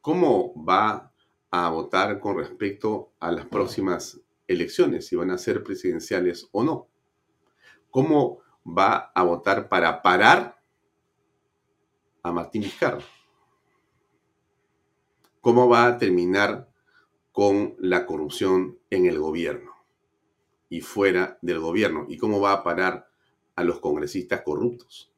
¿Cómo 0.00 0.52
va 0.62 1.12
a 1.50 1.70
votar 1.70 2.20
con 2.20 2.36
respecto 2.36 3.12
a 3.20 3.32
las 3.32 3.46
próximas 3.46 4.20
elecciones, 4.46 5.06
si 5.06 5.16
van 5.16 5.30
a 5.30 5.38
ser 5.38 5.62
presidenciales 5.62 6.48
o 6.52 6.64
no? 6.64 6.88
¿Cómo 7.90 8.40
va 8.66 9.12
a 9.14 9.22
votar 9.22 9.68
para 9.68 10.02
parar 10.02 10.57
a 12.28 12.32
Martín 12.32 12.62
Vizcarra. 12.62 13.02
¿Cómo 15.40 15.68
va 15.68 15.86
a 15.86 15.98
terminar 15.98 16.70
con 17.32 17.74
la 17.78 18.04
corrupción 18.06 18.78
en 18.90 19.06
el 19.06 19.18
gobierno 19.18 19.72
y 20.68 20.80
fuera 20.80 21.38
del 21.42 21.60
gobierno? 21.60 22.06
¿Y 22.08 22.18
cómo 22.18 22.40
va 22.40 22.52
a 22.52 22.62
parar 22.62 23.08
a 23.56 23.64
los 23.64 23.80
congresistas 23.80 24.42
corruptos? 24.42 25.12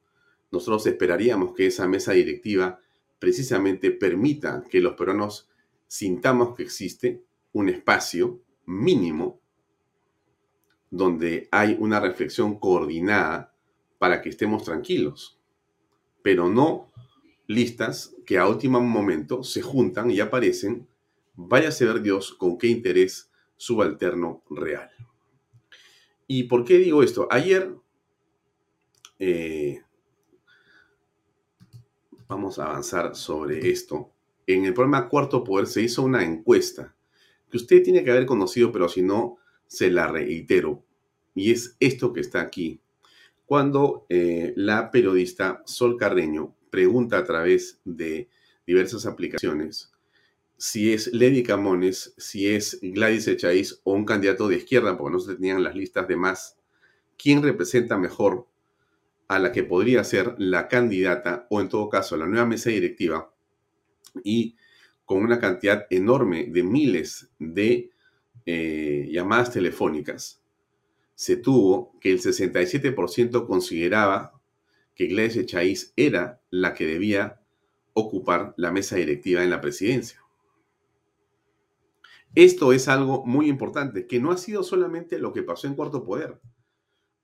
Nosotros 0.51 0.85
esperaríamos 0.87 1.53
que 1.53 1.67
esa 1.67 1.87
mesa 1.87 2.13
directiva 2.13 2.79
precisamente 3.19 3.91
permita 3.91 4.63
que 4.69 4.81
los 4.81 4.93
peruanos 4.93 5.49
sintamos 5.87 6.55
que 6.55 6.63
existe 6.63 7.23
un 7.53 7.69
espacio 7.69 8.41
mínimo 8.65 9.41
donde 10.89 11.47
hay 11.51 11.77
una 11.79 11.99
reflexión 11.99 12.59
coordinada 12.59 13.53
para 13.97 14.21
que 14.21 14.29
estemos 14.29 14.63
tranquilos, 14.63 15.39
pero 16.21 16.49
no 16.49 16.90
listas 17.51 18.15
que 18.25 18.37
a 18.37 18.47
último 18.47 18.81
momento 18.81 19.43
se 19.43 19.61
juntan 19.61 20.09
y 20.09 20.19
aparecen, 20.19 20.87
váyase 21.35 21.83
a 21.83 21.93
ver 21.93 22.01
Dios 22.01 22.33
con 22.33 22.57
qué 22.57 22.67
interés 22.67 23.29
subalterno 23.57 24.43
real. 24.49 24.89
¿Y 26.27 26.43
por 26.43 26.63
qué 26.63 26.77
digo 26.77 27.03
esto? 27.03 27.27
Ayer, 27.29 27.75
eh, 29.19 29.81
vamos 32.27 32.57
a 32.57 32.65
avanzar 32.65 33.15
sobre 33.15 33.69
esto, 33.69 34.11
en 34.47 34.65
el 34.65 34.73
programa 34.73 35.09
Cuarto 35.09 35.43
Poder 35.43 35.67
se 35.67 35.81
hizo 35.81 36.03
una 36.03 36.23
encuesta 36.23 36.95
que 37.49 37.57
usted 37.57 37.83
tiene 37.83 38.03
que 38.03 38.11
haber 38.11 38.25
conocido, 38.25 38.71
pero 38.71 38.87
si 38.87 39.01
no, 39.01 39.37
se 39.67 39.91
la 39.91 40.07
reitero. 40.07 40.83
Y 41.35 41.51
es 41.51 41.75
esto 41.79 42.13
que 42.13 42.21
está 42.21 42.41
aquí. 42.41 42.79
Cuando 43.45 44.05
eh, 44.07 44.53
la 44.55 44.89
periodista 44.89 45.61
Sol 45.65 45.97
Carreño 45.97 46.55
pregunta 46.71 47.19
a 47.19 47.23
través 47.23 47.79
de 47.85 48.27
diversas 48.65 49.05
aplicaciones 49.05 49.91
si 50.61 50.93
es 50.93 51.11
Lady 51.11 51.41
Camones, 51.41 52.13
si 52.19 52.53
es 52.53 52.77
Gladys 52.83 53.27
Echaíz 53.27 53.81
o 53.83 53.93
un 53.93 54.05
candidato 54.05 54.47
de 54.47 54.57
izquierda, 54.57 54.95
porque 54.95 55.13
no 55.13 55.19
se 55.19 55.33
tenían 55.33 55.63
las 55.63 55.75
listas 55.75 56.07
de 56.07 56.15
más, 56.15 56.55
quién 57.17 57.41
representa 57.41 57.97
mejor 57.97 58.45
a 59.27 59.39
la 59.39 59.51
que 59.51 59.63
podría 59.63 60.03
ser 60.03 60.35
la 60.37 60.67
candidata 60.67 61.47
o 61.49 61.61
en 61.61 61.67
todo 61.67 61.89
caso 61.89 62.15
la 62.15 62.27
nueva 62.27 62.45
mesa 62.45 62.69
directiva 62.69 63.33
y 64.23 64.55
con 65.03 65.23
una 65.23 65.39
cantidad 65.39 65.87
enorme 65.89 66.45
de 66.51 66.61
miles 66.61 67.31
de 67.39 67.89
eh, 68.45 69.09
llamadas 69.11 69.51
telefónicas, 69.51 70.43
se 71.15 71.37
tuvo 71.37 71.97
que 71.99 72.11
el 72.11 72.19
67% 72.19 73.47
consideraba 73.47 74.39
que 75.01 75.07
Gladys 75.07 75.35
Echaíz 75.35 75.93
era 75.95 76.43
la 76.51 76.75
que 76.75 76.85
debía 76.85 77.41
ocupar 77.93 78.53
la 78.55 78.71
mesa 78.71 78.97
directiva 78.97 79.43
en 79.43 79.49
la 79.49 79.59
presidencia. 79.59 80.23
Esto 82.35 82.71
es 82.71 82.87
algo 82.87 83.25
muy 83.25 83.49
importante, 83.49 84.05
que 84.05 84.19
no 84.19 84.31
ha 84.31 84.37
sido 84.37 84.61
solamente 84.61 85.17
lo 85.17 85.33
que 85.33 85.41
pasó 85.41 85.65
en 85.65 85.73
Cuarto 85.73 86.05
Poder. 86.05 86.39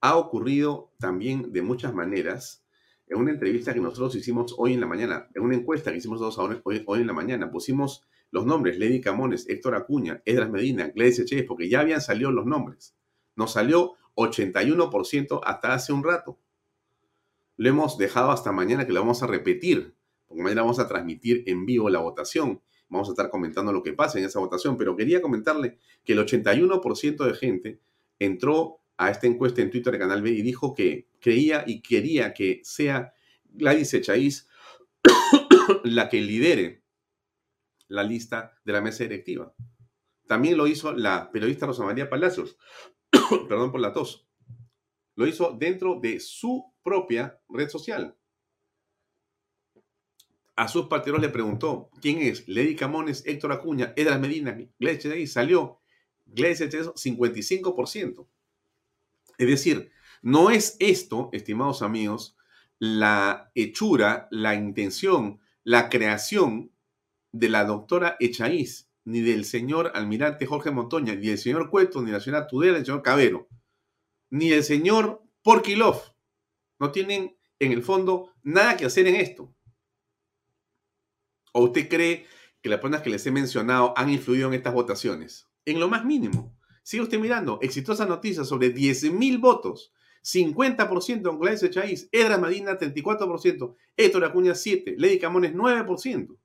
Ha 0.01 0.17
ocurrido 0.17 0.91
también 0.98 1.53
de 1.53 1.62
muchas 1.62 1.93
maneras. 1.93 2.65
En 3.05 3.19
una 3.19 3.29
entrevista 3.29 3.75
que 3.75 3.79
nosotros 3.79 4.15
hicimos 4.15 4.55
hoy 4.57 4.74
en 4.74 4.79
la 4.79 4.88
mañana, 4.88 5.29
en 5.36 5.43
una 5.43 5.53
encuesta 5.53 5.91
que 5.91 5.98
hicimos 5.98 6.17
todos 6.17 6.39
hoy, 6.39 6.84
hoy 6.88 7.01
en 7.01 7.07
la 7.07 7.13
mañana, 7.13 7.51
pusimos 7.51 8.07
los 8.31 8.48
nombres, 8.48 8.79
Lady 8.79 9.01
Camones, 9.01 9.48
Héctor 9.48 9.75
Acuña, 9.75 10.24
Edras 10.25 10.50
Medina, 10.50 10.91
Gladys 10.96 11.19
Echeves, 11.19 11.46
porque 11.46 11.69
ya 11.69 11.81
habían 11.81 12.01
salido 12.01 12.31
los 12.31 12.48
nombres. 12.48 12.98
Nos 13.36 13.51
salió 13.51 13.93
81% 14.15 15.41
hasta 15.43 15.75
hace 15.75 15.93
un 15.93 16.03
rato. 16.03 16.39
Lo 17.57 17.69
hemos 17.69 17.97
dejado 17.97 18.31
hasta 18.31 18.51
mañana 18.51 18.85
que 18.87 18.93
lo 18.93 19.01
vamos 19.01 19.21
a 19.23 19.27
repetir, 19.27 19.95
porque 20.27 20.43
mañana 20.43 20.61
vamos 20.61 20.79
a 20.79 20.87
transmitir 20.87 21.43
en 21.47 21.65
vivo 21.65 21.89
la 21.89 21.99
votación 21.99 22.61
Vamos 22.89 23.09
a 23.09 23.11
estar 23.11 23.29
comentando 23.29 23.73
lo 23.73 23.83
que 23.83 23.93
pasa 23.93 24.17
en 24.17 24.25
esa 24.25 24.39
votación, 24.39 24.77
pero 24.77 24.95
quería 24.95 25.21
comentarle 25.21 25.77
que 26.05 26.13
el 26.13 26.19
81% 26.19 27.25
de 27.25 27.33
gente 27.33 27.81
entró 28.19 28.79
a 28.95 29.11
esta 29.11 29.27
encuesta 29.27 29.61
en 29.61 29.69
Twitter 29.69 29.93
de 29.93 29.99
Canal 29.99 30.21
B 30.21 30.31
y 30.31 30.41
dijo 30.41 30.73
que 30.73 31.07
creía 31.19 31.63
y 31.67 31.81
quería 31.81 32.33
que 32.33 32.61
sea 32.63 33.13
Gladys 33.45 33.93
Echaíz 33.93 34.47
la 35.83 36.09
que 36.09 36.21
lidere 36.21 36.83
la 37.89 38.03
lista 38.03 38.57
de 38.63 38.73
la 38.73 38.81
mesa 38.81 39.03
directiva. 39.03 39.53
También 40.25 40.57
lo 40.57 40.67
hizo 40.67 40.93
la 40.93 41.31
periodista 41.31 41.65
Rosa 41.65 41.83
María 41.83 42.09
Palacios, 42.09 42.57
perdón 43.49 43.71
por 43.71 43.81
la 43.81 43.93
tos. 43.93 44.26
Lo 45.17 45.27
hizo 45.27 45.51
dentro 45.51 46.00
de 46.00 46.19
su 46.19 46.71
propia 46.83 47.38
red 47.50 47.69
social. 47.69 48.15
A 50.55 50.67
sus 50.67 50.86
partidos 50.86 51.19
le 51.19 51.29
preguntó 51.29 51.89
quién 52.01 52.21
es 52.21 52.47
Lady 52.47 52.75
Camones, 52.75 53.24
Héctor 53.25 53.51
Acuña, 53.51 53.93
Edras 53.95 54.19
Medina, 54.19 54.55
Gleche 54.79 55.12
ahí 55.12 55.25
salió. 55.25 55.81
Gleche 56.25 56.69
55%. 56.69 58.27
Es 59.39 59.47
decir, 59.47 59.91
no 60.21 60.51
es 60.51 60.77
esto, 60.79 61.29
estimados 61.31 61.81
amigos, 61.81 62.38
la 62.77 63.51
hechura, 63.55 64.27
la 64.29 64.53
intención, 64.53 65.39
la 65.63 65.89
creación 65.89 66.72
de 67.31 67.50
la 67.50 67.65
doctora 67.65 68.18
Echaíz, 68.20 68.92
ni 69.03 69.22
del 69.22 69.46
señor 69.46 69.92
almirante 69.96 70.46
Jorge 70.46 70.70
Montoña, 70.70 71.15
ni 71.15 71.27
del 71.27 71.37
señor 71.39 71.72
Cueto, 71.72 72.01
ni 72.01 72.07
de 72.07 72.18
la 72.18 72.20
señora 72.20 72.46
Tudela, 72.46 72.74
ni 72.74 72.79
del 72.79 72.85
señor 72.85 73.01
Cabero, 73.01 73.48
ni 74.29 74.50
del 74.50 74.63
señor 74.63 75.24
Porquilov. 75.42 76.01
No 76.79 76.92
tienen, 76.92 77.37
en 77.59 77.72
el 77.72 77.83
fondo, 77.83 78.33
nada 78.44 78.77
que 78.77 78.85
hacer 78.85 79.07
en 79.07 79.16
esto. 79.16 79.53
¿O 81.53 81.63
usted 81.63 81.90
cree 81.90 82.25
que 82.61 82.70
las 82.70 82.79
personas 82.79 83.01
que 83.01 83.09
les 83.09 83.25
he 83.25 83.31
mencionado 83.31 83.94
han 83.98 84.09
influido 84.09 84.48
en 84.48 84.53
estas 84.53 84.74
votaciones? 84.74 85.48
En 85.66 85.79
lo 85.79 85.87
más 85.87 86.05
mínimo. 86.05 86.55
Sigue 86.83 87.03
usted 87.03 87.20
mirando. 87.20 87.59
Exitosa 87.61 88.05
noticia 88.05 88.44
sobre 88.44 88.74
10.000 88.74 89.40
votos. 89.42 89.92
50% 90.24 91.24
con 91.24 91.40
Gladys 91.40 91.63
Echaíz, 91.63 92.09
Edra 92.11 92.37
Medina 92.37 92.77
34%, 92.77 93.75
Héctor 93.96 94.25
Acuña 94.25 94.51
7%, 94.51 94.96
Lady 94.98 95.20
Camones 95.20 95.53
9%. 95.53 96.37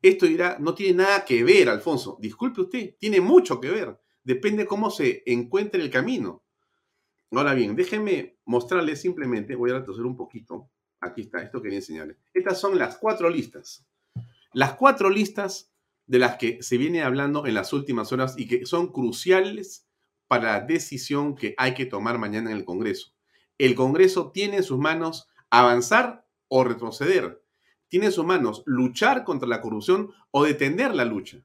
Esto 0.00 0.26
dirá, 0.26 0.56
no 0.58 0.74
tiene 0.74 1.04
nada 1.04 1.24
que 1.24 1.44
ver, 1.44 1.68
Alfonso. 1.68 2.16
Disculpe 2.20 2.62
usted, 2.62 2.96
tiene 2.98 3.20
mucho 3.20 3.60
que 3.60 3.70
ver. 3.70 4.00
Depende 4.24 4.66
cómo 4.66 4.90
se 4.90 5.22
encuentre 5.26 5.82
el 5.82 5.90
camino. 5.90 6.41
Ahora 7.32 7.54
bien, 7.54 7.74
déjeme 7.74 8.36
mostrarle 8.44 8.94
simplemente, 8.94 9.56
voy 9.56 9.70
a 9.70 9.78
retroceder 9.78 10.06
un 10.06 10.16
poquito. 10.16 10.70
Aquí 11.00 11.22
está, 11.22 11.42
esto 11.42 11.62
quería 11.62 11.78
enseñarle. 11.78 12.18
Estas 12.34 12.60
son 12.60 12.78
las 12.78 12.98
cuatro 12.98 13.30
listas. 13.30 13.86
Las 14.52 14.74
cuatro 14.74 15.08
listas 15.08 15.72
de 16.06 16.18
las 16.18 16.36
que 16.36 16.62
se 16.62 16.76
viene 16.76 17.02
hablando 17.02 17.46
en 17.46 17.54
las 17.54 17.72
últimas 17.72 18.12
horas 18.12 18.34
y 18.36 18.46
que 18.46 18.66
son 18.66 18.92
cruciales 18.92 19.86
para 20.28 20.52
la 20.52 20.60
decisión 20.60 21.34
que 21.34 21.54
hay 21.56 21.72
que 21.72 21.86
tomar 21.86 22.18
mañana 22.18 22.50
en 22.50 22.56
el 22.58 22.64
Congreso. 22.66 23.14
El 23.56 23.74
Congreso 23.74 24.30
tiene 24.30 24.58
en 24.58 24.62
sus 24.62 24.78
manos 24.78 25.28
avanzar 25.48 26.26
o 26.48 26.64
retroceder. 26.64 27.42
Tiene 27.88 28.06
en 28.06 28.12
sus 28.12 28.26
manos 28.26 28.62
luchar 28.66 29.24
contra 29.24 29.48
la 29.48 29.62
corrupción 29.62 30.10
o 30.30 30.44
detener 30.44 30.94
la 30.94 31.06
lucha. 31.06 31.42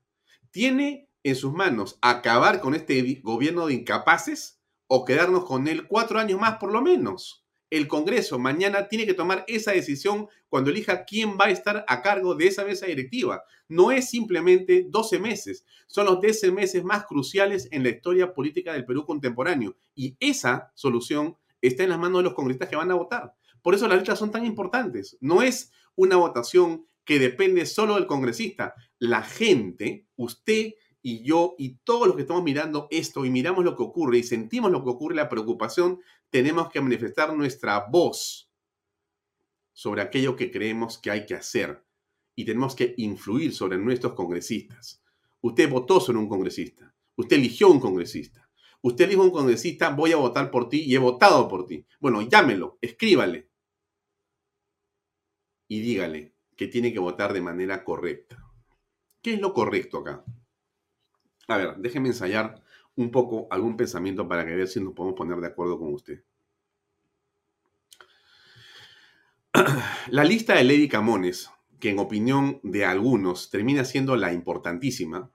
Tiene 0.52 1.10
en 1.24 1.36
sus 1.36 1.54
manos 1.54 1.98
acabar 2.02 2.60
con 2.60 2.76
este 2.76 3.22
gobierno 3.24 3.68
de 3.68 3.74
incapaces 3.74 4.57
o 4.88 5.06
quedarnos 5.06 5.46
con 5.46 5.68
él 5.68 5.88
cuatro 5.88 6.20
años 6.20 6.40
más 6.40 6.58
por 6.58 6.72
lo 6.72 6.82
menos 6.82 7.48
el 7.70 7.88
Congreso 7.88 8.40
mañana 8.40 8.88
tiene 8.88 9.06
que 9.06 9.14
tomar 9.14 9.44
esa 9.48 9.72
decisión 9.72 10.28
cuando 10.50 10.70
elija 10.70 11.04
quién 11.04 11.38
va 11.40 11.46
a 11.46 11.52
estar 11.52 11.84
a 11.88 12.02
cargo 12.02 12.36
de 12.36 12.48
esa 12.48 12.64
mesa 12.64 12.86
directiva. 12.86 13.44
No 13.68 13.92
es 13.92 14.10
simplemente 14.10 14.86
12 14.90 15.20
meses, 15.20 15.66
son 15.88 16.06
los 16.06 16.22
12 16.22 16.52
meses 16.52 16.84
más 16.84 17.06
cruciales 17.06 17.68
en 17.72 17.84
la 17.84 17.90
historia 17.90 18.34
política 18.34 18.74
del 18.74 18.86
Perú 18.86 19.06
contemporáneo. 19.06 19.76
Y 19.96 20.16
esa 20.20 20.72
solución 20.76 21.38
está 21.62 21.84
en 21.84 21.90
las 21.90 22.00
manos 22.00 22.20
de 22.20 22.24
los 22.24 22.34
congresistas 22.34 22.70
que 22.70 22.76
van 22.78 22.92
a 22.92 22.96
votar. 22.96 23.34
Por 23.62 23.76
eso 23.76 23.88
las 23.88 23.98
letras 23.98 24.20
son 24.20 24.32
tan 24.32 24.46
importantes. 24.46 25.18
No 25.20 25.42
es 25.42 25.72
una 25.96 26.16
votación 26.16 26.86
que 27.04 27.20
depende 27.20 27.66
solo 27.66 27.96
del 27.96 28.08
congresista. 28.08 28.76
La 29.00 29.24
gente, 29.24 30.06
usted 30.16 30.74
y 31.02 31.24
yo 31.24 31.56
y 31.58 31.78
todos 31.84 32.08
los 32.08 32.16
que 32.16 32.24
estamos 32.24 32.44
mirando 32.44 32.88
esto 32.92 33.26
y 33.26 33.30
miramos 33.30 33.64
lo 33.64 33.76
que 33.76 33.84
ocurre 33.84 34.18
y 34.18 34.24
sentimos 34.24 34.72
lo 34.72 34.84
que 34.84 34.90
ocurre, 34.90 35.16
la 35.16 35.30
preocupación, 35.30 36.02
tenemos 36.30 36.70
que 36.70 36.82
manifestar 36.82 37.34
nuestra 37.34 37.86
voz 37.90 38.50
sobre 39.74 40.02
aquello 40.02 40.36
que 40.36 40.52
creemos 40.52 40.98
que 40.98 41.12
hay 41.12 41.26
que 41.26 41.36
hacer 41.36 41.86
y 42.36 42.46
tenemos 42.46 42.76
que 42.76 42.94
influir 42.98 43.54
sobre 43.54 43.78
nuestros 43.78 44.14
congresistas. 44.14 45.02
Usted 45.42 45.70
votó 45.70 46.00
sobre 46.00 46.20
un 46.20 46.28
congresista, 46.28 46.94
usted 47.16 47.38
eligió 47.38 47.70
un 47.70 47.80
congresista, 47.80 48.50
usted 48.82 49.08
dijo 49.08 49.22
un 49.22 49.32
congresista, 49.32 49.90
voy 49.90 50.12
a 50.12 50.18
votar 50.18 50.52
por 50.52 50.68
ti 50.68 50.82
y 50.82 50.96
he 50.96 51.00
votado 51.00 51.48
por 51.48 51.66
ti. 51.66 51.86
Bueno, 52.00 52.22
llámelo, 52.22 52.78
escríbale 52.82 53.50
y 55.68 55.80
dígale 55.82 56.34
que 56.56 56.68
tiene 56.68 56.92
que 56.92 57.00
votar 57.00 57.34
de 57.34 57.42
manera 57.42 57.84
correcta. 57.84 58.44
¿Qué 59.22 59.36
es 59.36 59.40
lo 59.40 59.54
correcto 59.54 60.00
acá? 60.00 60.24
A 61.48 61.58
ver, 61.58 61.78
déjeme 61.78 62.10
ensayar 62.10 62.62
un 62.96 63.10
poco 63.12 63.48
algún 63.50 63.78
pensamiento 63.78 64.28
para 64.28 64.46
que 64.46 64.56
ver 64.56 64.68
si 64.68 64.82
nos 64.82 64.94
podemos 64.94 65.18
poner 65.18 65.38
de 65.40 65.48
acuerdo 65.48 65.80
con 65.80 65.94
usted. 65.94 66.24
La 70.10 70.24
lista 70.24 70.56
de 70.56 70.64
Lady 70.64 70.90
Camones, 70.90 71.50
que 71.80 71.92
en 71.92 72.00
opinión 72.00 72.60
de 72.64 72.86
algunos 72.86 73.50
termina 73.50 73.86
siendo 73.86 74.16
la 74.16 74.34
importantísima, 74.34 75.32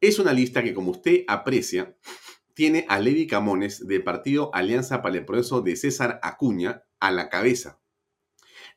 es 0.00 0.18
una 0.18 0.32
lista 0.32 0.62
que, 0.62 0.74
como 0.74 0.90
usted 0.90 1.24
aprecia, 1.28 1.96
tiene 2.52 2.84
a 2.88 2.98
Lady 2.98 3.26
Camones 3.26 3.86
del 3.86 4.04
partido 4.04 4.50
Alianza 4.54 5.02
para 5.02 5.16
el 5.16 5.24
Progreso 5.24 5.62
de 5.62 5.76
César 5.76 6.20
Acuña 6.22 6.84
a 7.00 7.10
la 7.10 7.30
cabeza. 7.30 7.80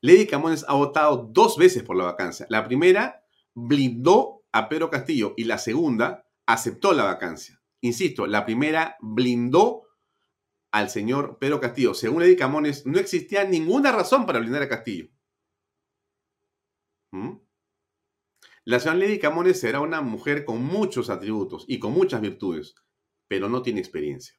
Lady 0.01 0.27
Camones 0.27 0.63
ha 0.67 0.73
votado 0.75 1.29
dos 1.31 1.57
veces 1.57 1.83
por 1.83 1.97
la 1.97 2.05
vacancia. 2.05 2.45
La 2.49 2.65
primera 2.65 3.25
blindó 3.53 4.43
a 4.51 4.69
Pedro 4.69 4.89
Castillo 4.89 5.33
y 5.35 5.43
la 5.43 5.57
segunda 5.57 6.28
aceptó 6.49 6.93
la 6.93 7.03
vacancia. 7.03 7.61
Insisto, 7.81 8.25
la 8.25 8.43
primera 8.43 8.97
blindó 9.01 9.83
al 10.71 10.89
señor 10.89 11.37
Pedro 11.39 11.59
Castillo. 11.59 11.93
Según 11.93 12.23
Eddie 12.23 12.35
Camones, 12.35 12.87
no 12.87 12.97
existía 12.97 13.43
ninguna 13.43 13.91
razón 13.91 14.25
para 14.25 14.39
blindar 14.39 14.63
a 14.63 14.69
Castillo. 14.69 15.09
¿Mm? 17.11 17.37
La 18.65 18.79
señora 18.79 18.99
Lady 18.99 19.19
Camones 19.19 19.59
será 19.59 19.79
una 19.79 20.01
mujer 20.01 20.43
con 20.43 20.63
muchos 20.63 21.11
atributos 21.11 21.65
y 21.67 21.77
con 21.77 21.93
muchas 21.93 22.19
virtudes, 22.21 22.73
pero 23.27 23.47
no 23.47 23.61
tiene 23.61 23.79
experiencia. 23.79 24.35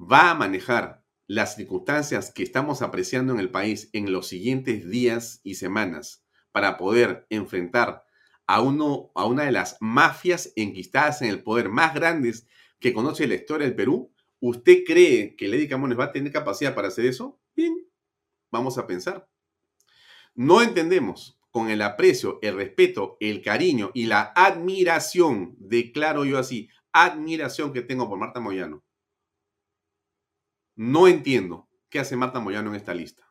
Va 0.00 0.30
a 0.30 0.34
manejar 0.34 1.04
las 1.26 1.56
circunstancias 1.56 2.32
que 2.32 2.44
estamos 2.44 2.80
apreciando 2.80 3.32
en 3.32 3.40
el 3.40 3.50
país 3.50 3.90
en 3.92 4.12
los 4.12 4.28
siguientes 4.28 4.88
días 4.88 5.40
y 5.42 5.54
semanas 5.56 6.24
para 6.52 6.76
poder 6.76 7.26
enfrentar 7.28 8.03
a, 8.46 8.60
una 8.60 9.44
de 9.44 9.52
las 9.52 9.76
mafias 9.80 10.52
enquistadas 10.56 11.22
en 11.22 11.28
el 11.28 11.42
poder 11.42 11.68
más 11.68 11.94
grandes 11.94 12.46
que 12.78 12.92
conoce 12.92 13.26
la 13.26 13.34
historia 13.34 13.66
del 13.66 13.76
Perú, 13.76 14.12
¿usted 14.40 14.84
cree 14.86 15.36
que 15.36 15.48
Lady 15.48 15.68
Camones 15.68 15.98
va 15.98 16.04
a 16.04 16.12
tener 16.12 16.32
capacidad 16.32 16.74
para 16.74 16.88
hacer 16.88 17.06
eso? 17.06 17.40
Bien, 17.56 17.74
vamos 18.50 18.78
a 18.78 18.86
pensar. 18.86 19.28
no 20.34 20.62
entendemos 20.62 21.38
con 21.50 21.70
el 21.70 21.82
aprecio, 21.82 22.40
el 22.42 22.56
respeto, 22.56 23.16
el 23.20 23.40
cariño 23.40 23.92
y 23.94 24.06
la 24.06 24.32
admiración, 24.34 25.54
declaro 25.58 26.24
yo 26.24 26.38
así, 26.38 26.68
admiración 26.92 27.72
que 27.72 27.82
tengo 27.82 28.08
por 28.08 28.18
Marta 28.18 28.40
Moyano, 28.40 28.82
no 30.74 31.06
entiendo 31.06 31.68
qué 31.88 32.00
hace 32.00 32.16
Marta 32.16 32.40
Moyano 32.40 32.70
en 32.70 32.76
esta 32.76 32.92
lista. 32.92 33.24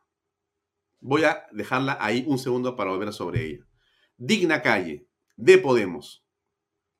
Voy 1.00 1.24
a 1.24 1.46
dejarla 1.52 1.98
ahí 2.00 2.24
un 2.26 2.38
segundo 2.38 2.76
para 2.76 2.90
volver 2.90 3.12
sobre 3.12 3.44
ella. 3.44 3.66
Digna 4.16 4.62
calle 4.62 5.08
de 5.36 5.58
Podemos, 5.58 6.24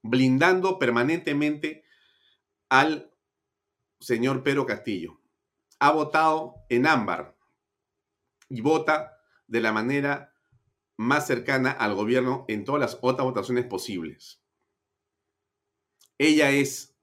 blindando 0.03 0.79
permanentemente 0.79 1.85
al 2.69 3.13
señor 4.01 4.43
Pedro 4.43 4.67
Castillo. 4.67 5.21
Ha 5.79 5.93
votado 5.93 6.57
en 6.69 6.87
ámbar 6.87 7.37
y 8.49 8.61
vota 8.61 9.17
de 9.47 9.61
la 9.61 9.73
manera 9.73 10.35
más 10.97 11.27
cercana 11.27 11.71
al 11.71 11.95
gobierno 11.95 12.45
en 12.49 12.65
todas 12.65 12.81
las 12.81 12.99
otras 13.01 13.25
votaciones 13.25 13.67
posibles. 13.67 14.43
Ella 16.19 16.51
es 16.51 16.97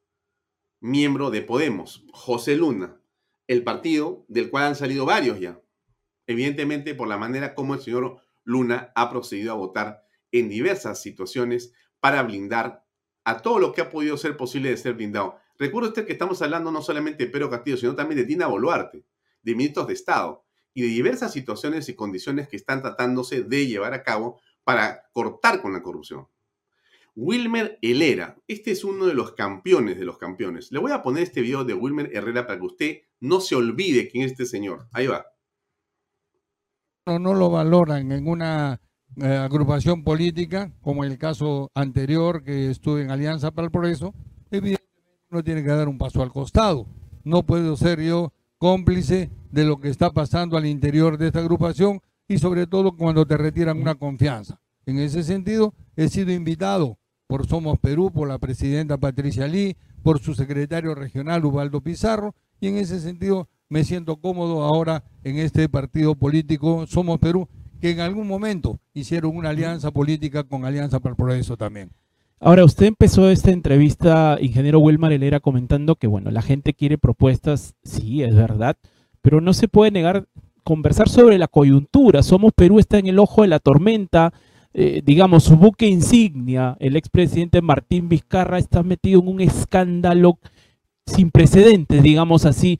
miembro 0.80 1.32
de 1.32 1.41
Podemos, 1.41 2.06
José 2.13 2.56
Luna, 2.56 3.02
el 3.47 3.63
partido 3.63 4.26
del 4.28 4.50
cual 4.50 4.65
han 4.65 4.76
salido 4.76 5.06
varios 5.06 5.39
ya. 5.39 5.62
Evidentemente 6.28 6.95
por 6.95 7.08
la 7.08 7.17
manera 7.17 7.54
como 7.56 7.74
el 7.74 7.82
señor 7.82 8.21
Luna 8.43 8.91
ha 8.95 9.10
procedido 9.10 9.51
a 9.51 9.56
votar 9.56 10.04
en 10.32 10.49
diversas 10.49 11.01
situaciones 11.01 11.73
para 11.99 12.23
blindar 12.23 12.86
a 13.23 13.41
todo 13.41 13.60
lo 13.60 13.73
que 13.73 13.82
ha 13.82 13.89
podido 13.89 14.17
ser 14.17 14.38
posible 14.38 14.69
de 14.69 14.77
ser 14.77 14.93
blindado. 14.93 15.38
Recuerde 15.58 15.89
usted 15.89 16.06
que 16.06 16.13
estamos 16.13 16.41
hablando 16.41 16.71
no 16.71 16.82
solamente 16.82 17.25
de 17.25 17.32
Pedro 17.32 17.49
Castillo, 17.49 17.77
sino 17.77 17.95
también 17.95 18.17
de 18.19 18.25
Dina 18.25 18.47
Boluarte, 18.47 19.06
de 19.43 19.56
ministros 19.56 19.88
de 19.88 19.93
Estado 19.93 20.43
y 20.73 20.82
de 20.82 20.88
diversas 20.88 21.34
situaciones 21.34 21.88
y 21.89 21.95
condiciones 21.95 22.47
que 22.47 22.56
están 22.56 22.82
tratándose 22.82 23.43
de 23.43 23.67
llevar 23.67 23.93
a 23.93 24.04
cabo 24.04 24.39
para 24.63 25.04
cortar 25.12 25.62
con 25.62 25.73
la 25.73 25.84
corrupción. 25.84 26.27
Wilmer 27.15 27.77
Herrera, 27.82 28.38
este 28.47 28.71
es 28.71 28.84
uno 28.84 29.06
de 29.06 29.13
los 29.13 29.34
campeones 29.34 29.99
de 29.99 30.06
los 30.06 30.17
campeones. 30.17 30.71
Le 30.71 30.80
voy 30.80 30.93
a 30.93 31.01
poner 31.01 31.23
este 31.23 31.41
video 31.41 31.65
de 31.65 31.73
Wilmer 31.73 32.10
Herrera 32.13 32.47
para 32.47 32.58
que 32.58 32.65
usted 32.65 33.01
no 33.19 33.41
se 33.41 33.56
olvide 33.56 34.10
quién 34.10 34.23
es 34.23 34.32
este 34.32 34.45
señor. 34.45 34.88
Ahí 34.93 35.08
va. 35.08 35.31
No, 37.07 37.33
lo 37.33 37.49
valoran 37.49 38.11
en 38.11 38.27
una 38.27 38.79
eh, 39.15 39.25
agrupación 39.25 40.03
política, 40.03 40.71
como 40.81 41.03
el 41.03 41.17
caso 41.17 41.71
anterior 41.73 42.43
que 42.43 42.69
estuve 42.69 43.01
en 43.01 43.09
Alianza 43.09 43.49
para 43.49 43.65
el 43.65 43.71
Progreso, 43.71 44.13
evidentemente 44.51 45.25
uno 45.31 45.43
tiene 45.43 45.63
que 45.63 45.69
dar 45.69 45.87
un 45.87 45.97
paso 45.97 46.21
al 46.21 46.31
costado. 46.31 46.85
No 47.23 47.43
puedo 47.43 47.75
ser 47.75 48.01
yo 48.01 48.33
cómplice 48.59 49.31
de 49.49 49.63
lo 49.65 49.79
que 49.79 49.89
está 49.89 50.11
pasando 50.11 50.57
al 50.57 50.67
interior 50.67 51.17
de 51.17 51.27
esta 51.27 51.39
agrupación 51.39 52.01
y 52.27 52.37
sobre 52.37 52.67
todo 52.67 52.95
cuando 52.95 53.25
te 53.25 53.35
retiran 53.35 53.81
una 53.81 53.95
confianza. 53.95 54.61
En 54.85 54.99
ese 54.99 55.23
sentido, 55.23 55.73
he 55.95 56.07
sido 56.07 56.31
invitado 56.31 56.99
por 57.25 57.47
Somos 57.47 57.79
Perú, 57.79 58.11
por 58.11 58.27
la 58.27 58.37
presidenta 58.37 58.99
Patricia 58.99 59.47
Lee, 59.47 59.75
por 60.03 60.19
su 60.19 60.35
secretario 60.35 60.93
regional 60.93 61.45
Ubaldo 61.45 61.81
Pizarro, 61.81 62.35
y 62.59 62.67
en 62.67 62.77
ese 62.77 62.99
sentido 62.99 63.49
me 63.71 63.86
siento 63.86 64.17
cómodo 64.17 64.63
ahora 64.63 65.05
en 65.23 65.38
este 65.38 65.69
partido 65.69 66.13
político 66.13 66.86
Somos 66.88 67.19
Perú, 67.19 67.47
que 67.79 67.91
en 67.91 68.01
algún 68.01 68.27
momento 68.27 68.79
hicieron 68.93 69.38
una 69.38 69.51
alianza 69.51 69.91
política 69.91 70.43
con 70.43 70.65
Alianza 70.65 70.99
para 70.99 71.12
el 71.12 71.15
Progreso 71.15 71.55
también. 71.55 71.89
Ahora, 72.41 72.65
usted 72.65 72.88
empezó 72.88 73.29
esta 73.29 73.51
entrevista, 73.51 74.38
ingeniero 74.41 74.79
Wilmar 74.79 75.13
Helera, 75.13 75.39
comentando 75.39 75.95
que, 75.95 76.07
bueno, 76.07 76.31
la 76.31 76.41
gente 76.41 76.73
quiere 76.73 76.97
propuestas, 76.97 77.75
sí, 77.81 78.23
es 78.23 78.36
verdad, 78.36 78.75
pero 79.21 79.39
no 79.39 79.53
se 79.53 79.69
puede 79.69 79.91
negar 79.91 80.27
conversar 80.65 81.07
sobre 81.07 81.38
la 81.38 81.47
coyuntura. 81.47 82.23
Somos 82.23 82.51
Perú 82.53 82.77
está 82.77 82.99
en 82.99 83.07
el 83.07 83.19
ojo 83.19 83.43
de 83.43 83.47
la 83.47 83.60
tormenta, 83.60 84.34
eh, 84.73 85.01
digamos, 85.05 85.45
su 85.45 85.55
buque 85.55 85.88
insignia, 85.88 86.75
el 86.81 86.97
expresidente 86.97 87.62
Martín 87.62 88.10
Vizcarra, 88.10 88.57
está 88.57 88.84
metido 88.84 89.21
en 89.21 89.29
un 89.29 89.39
escándalo 89.39 90.39
sin 91.05 91.31
precedentes, 91.31 92.03
digamos 92.03 92.45
así. 92.45 92.77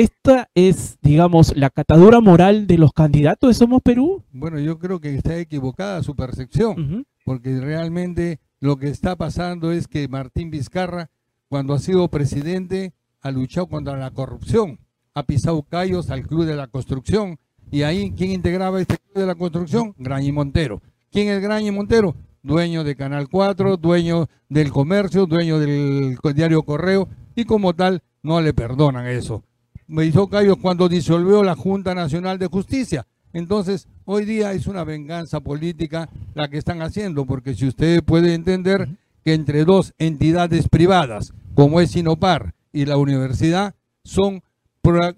¿Esta 0.00 0.48
es, 0.54 0.98
digamos, 1.02 1.54
la 1.54 1.68
catadura 1.68 2.20
moral 2.20 2.66
de 2.66 2.78
los 2.78 2.90
candidatos 2.94 3.50
de 3.50 3.52
Somos 3.52 3.82
Perú? 3.82 4.24
Bueno, 4.32 4.58
yo 4.58 4.78
creo 4.78 4.98
que 4.98 5.14
está 5.14 5.36
equivocada 5.36 6.02
su 6.02 6.16
percepción, 6.16 7.04
porque 7.26 7.60
realmente 7.60 8.40
lo 8.60 8.78
que 8.78 8.88
está 8.88 9.16
pasando 9.16 9.72
es 9.72 9.88
que 9.88 10.08
Martín 10.08 10.50
Vizcarra, 10.50 11.10
cuando 11.50 11.74
ha 11.74 11.78
sido 11.78 12.08
presidente, 12.08 12.94
ha 13.20 13.30
luchado 13.30 13.66
contra 13.66 13.98
la 13.98 14.10
corrupción, 14.10 14.78
ha 15.12 15.22
pisado 15.24 15.62
callos 15.64 16.08
al 16.08 16.26
Club 16.26 16.46
de 16.46 16.56
la 16.56 16.68
Construcción, 16.68 17.38
y 17.70 17.82
ahí, 17.82 18.14
¿quién 18.16 18.30
integraba 18.30 18.80
este 18.80 18.96
Club 18.96 19.16
de 19.16 19.26
la 19.26 19.34
Construcción? 19.34 19.94
Grañi 19.98 20.32
Montero. 20.32 20.80
¿Quién 21.12 21.28
es 21.28 21.42
Graña 21.42 21.72
Montero? 21.72 22.14
Dueño 22.42 22.84
de 22.84 22.96
Canal 22.96 23.28
4, 23.28 23.76
dueño 23.76 24.28
del 24.48 24.70
comercio, 24.72 25.26
dueño 25.26 25.58
del 25.58 26.16
diario 26.34 26.62
Correo, 26.62 27.06
y 27.36 27.44
como 27.44 27.74
tal 27.74 28.02
no 28.22 28.40
le 28.40 28.54
perdonan 28.54 29.06
eso. 29.06 29.44
Me 29.90 30.06
hizo 30.06 30.28
callos 30.28 30.56
cuando 30.62 30.88
disolvió 30.88 31.42
la 31.42 31.56
Junta 31.56 31.96
Nacional 31.96 32.38
de 32.38 32.46
Justicia. 32.46 33.08
Entonces, 33.32 33.88
hoy 34.04 34.24
día 34.24 34.52
es 34.52 34.68
una 34.68 34.84
venganza 34.84 35.40
política 35.40 36.08
la 36.34 36.46
que 36.48 36.58
están 36.58 36.80
haciendo, 36.80 37.26
porque 37.26 37.56
si 37.56 37.66
usted 37.66 38.00
puede 38.04 38.34
entender 38.34 38.88
que 39.24 39.34
entre 39.34 39.64
dos 39.64 39.92
entidades 39.98 40.68
privadas, 40.68 41.32
como 41.56 41.80
es 41.80 41.90
Sinopar 41.90 42.54
y 42.72 42.84
la 42.84 42.98
universidad, 42.98 43.74
son 44.04 44.44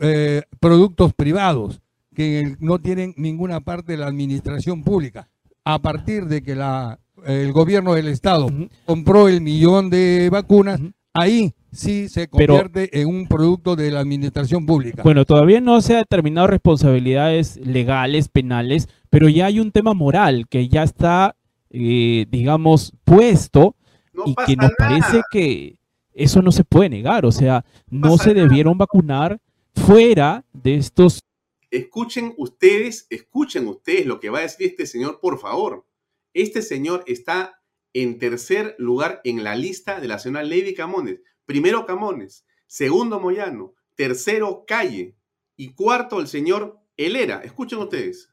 eh, 0.00 0.40
productos 0.58 1.12
privados 1.12 1.82
que 2.14 2.56
no 2.58 2.78
tienen 2.78 3.12
ninguna 3.18 3.60
parte 3.60 3.92
de 3.92 3.98
la 3.98 4.06
administración 4.06 4.84
pública. 4.84 5.28
A 5.66 5.82
partir 5.82 6.28
de 6.28 6.42
que 6.42 6.54
la, 6.54 6.98
el 7.26 7.52
gobierno 7.52 7.92
del 7.92 8.08
Estado 8.08 8.48
compró 8.86 9.28
el 9.28 9.42
millón 9.42 9.90
de 9.90 10.30
vacunas, 10.32 10.80
ahí 11.12 11.54
sí 11.72 12.08
se 12.08 12.28
convierte 12.28 13.00
en 13.00 13.08
un 13.08 13.26
producto 13.26 13.76
de 13.76 13.90
la 13.90 14.00
administración 14.00 14.66
pública. 14.66 15.02
Bueno, 15.02 15.24
todavía 15.24 15.60
no 15.60 15.80
se 15.80 15.94
ha 15.94 15.98
determinado 15.98 16.46
responsabilidades 16.46 17.56
legales, 17.56 18.28
penales, 18.28 18.88
pero 19.10 19.28
ya 19.28 19.46
hay 19.46 19.60
un 19.60 19.72
tema 19.72 19.94
moral 19.94 20.46
que 20.48 20.68
ya 20.68 20.82
está, 20.82 21.36
eh, 21.70 22.26
digamos, 22.30 22.92
puesto 23.04 23.76
y 24.26 24.34
que 24.46 24.56
nos 24.56 24.72
parece 24.76 25.22
que 25.30 25.78
eso 26.14 26.42
no 26.42 26.52
se 26.52 26.64
puede 26.64 26.90
negar. 26.90 27.24
O 27.24 27.32
sea, 27.32 27.64
no, 27.88 28.18
se 28.18 28.34
debieron 28.34 28.76
vacunar 28.78 29.40
fuera 29.74 30.44
de 30.52 30.76
estos 30.76 31.20
Escuchen 31.70 32.34
ustedes, 32.36 33.06
escuchen 33.08 33.66
ustedes 33.66 34.04
lo 34.04 34.20
que 34.20 34.28
va 34.28 34.40
a 34.40 34.42
decir 34.42 34.66
este 34.66 34.84
señor, 34.84 35.20
por 35.20 35.38
favor. 35.38 35.86
Este 36.34 36.60
señor 36.60 37.02
está 37.06 37.61
en 37.94 38.18
tercer 38.18 38.74
lugar 38.78 39.20
en 39.24 39.44
la 39.44 39.54
lista 39.54 40.00
de 40.00 40.08
la 40.08 40.18
señora 40.18 40.44
Lady 40.44 40.74
Camones. 40.74 41.20
Primero 41.46 41.86
Camones, 41.86 42.46
segundo 42.66 43.20
Moyano, 43.20 43.74
tercero 43.96 44.64
Calle 44.66 45.16
y 45.56 45.74
cuarto 45.74 46.20
el 46.20 46.28
señor 46.28 46.80
Helera. 46.96 47.42
Escuchen 47.44 47.78
ustedes 47.78 48.32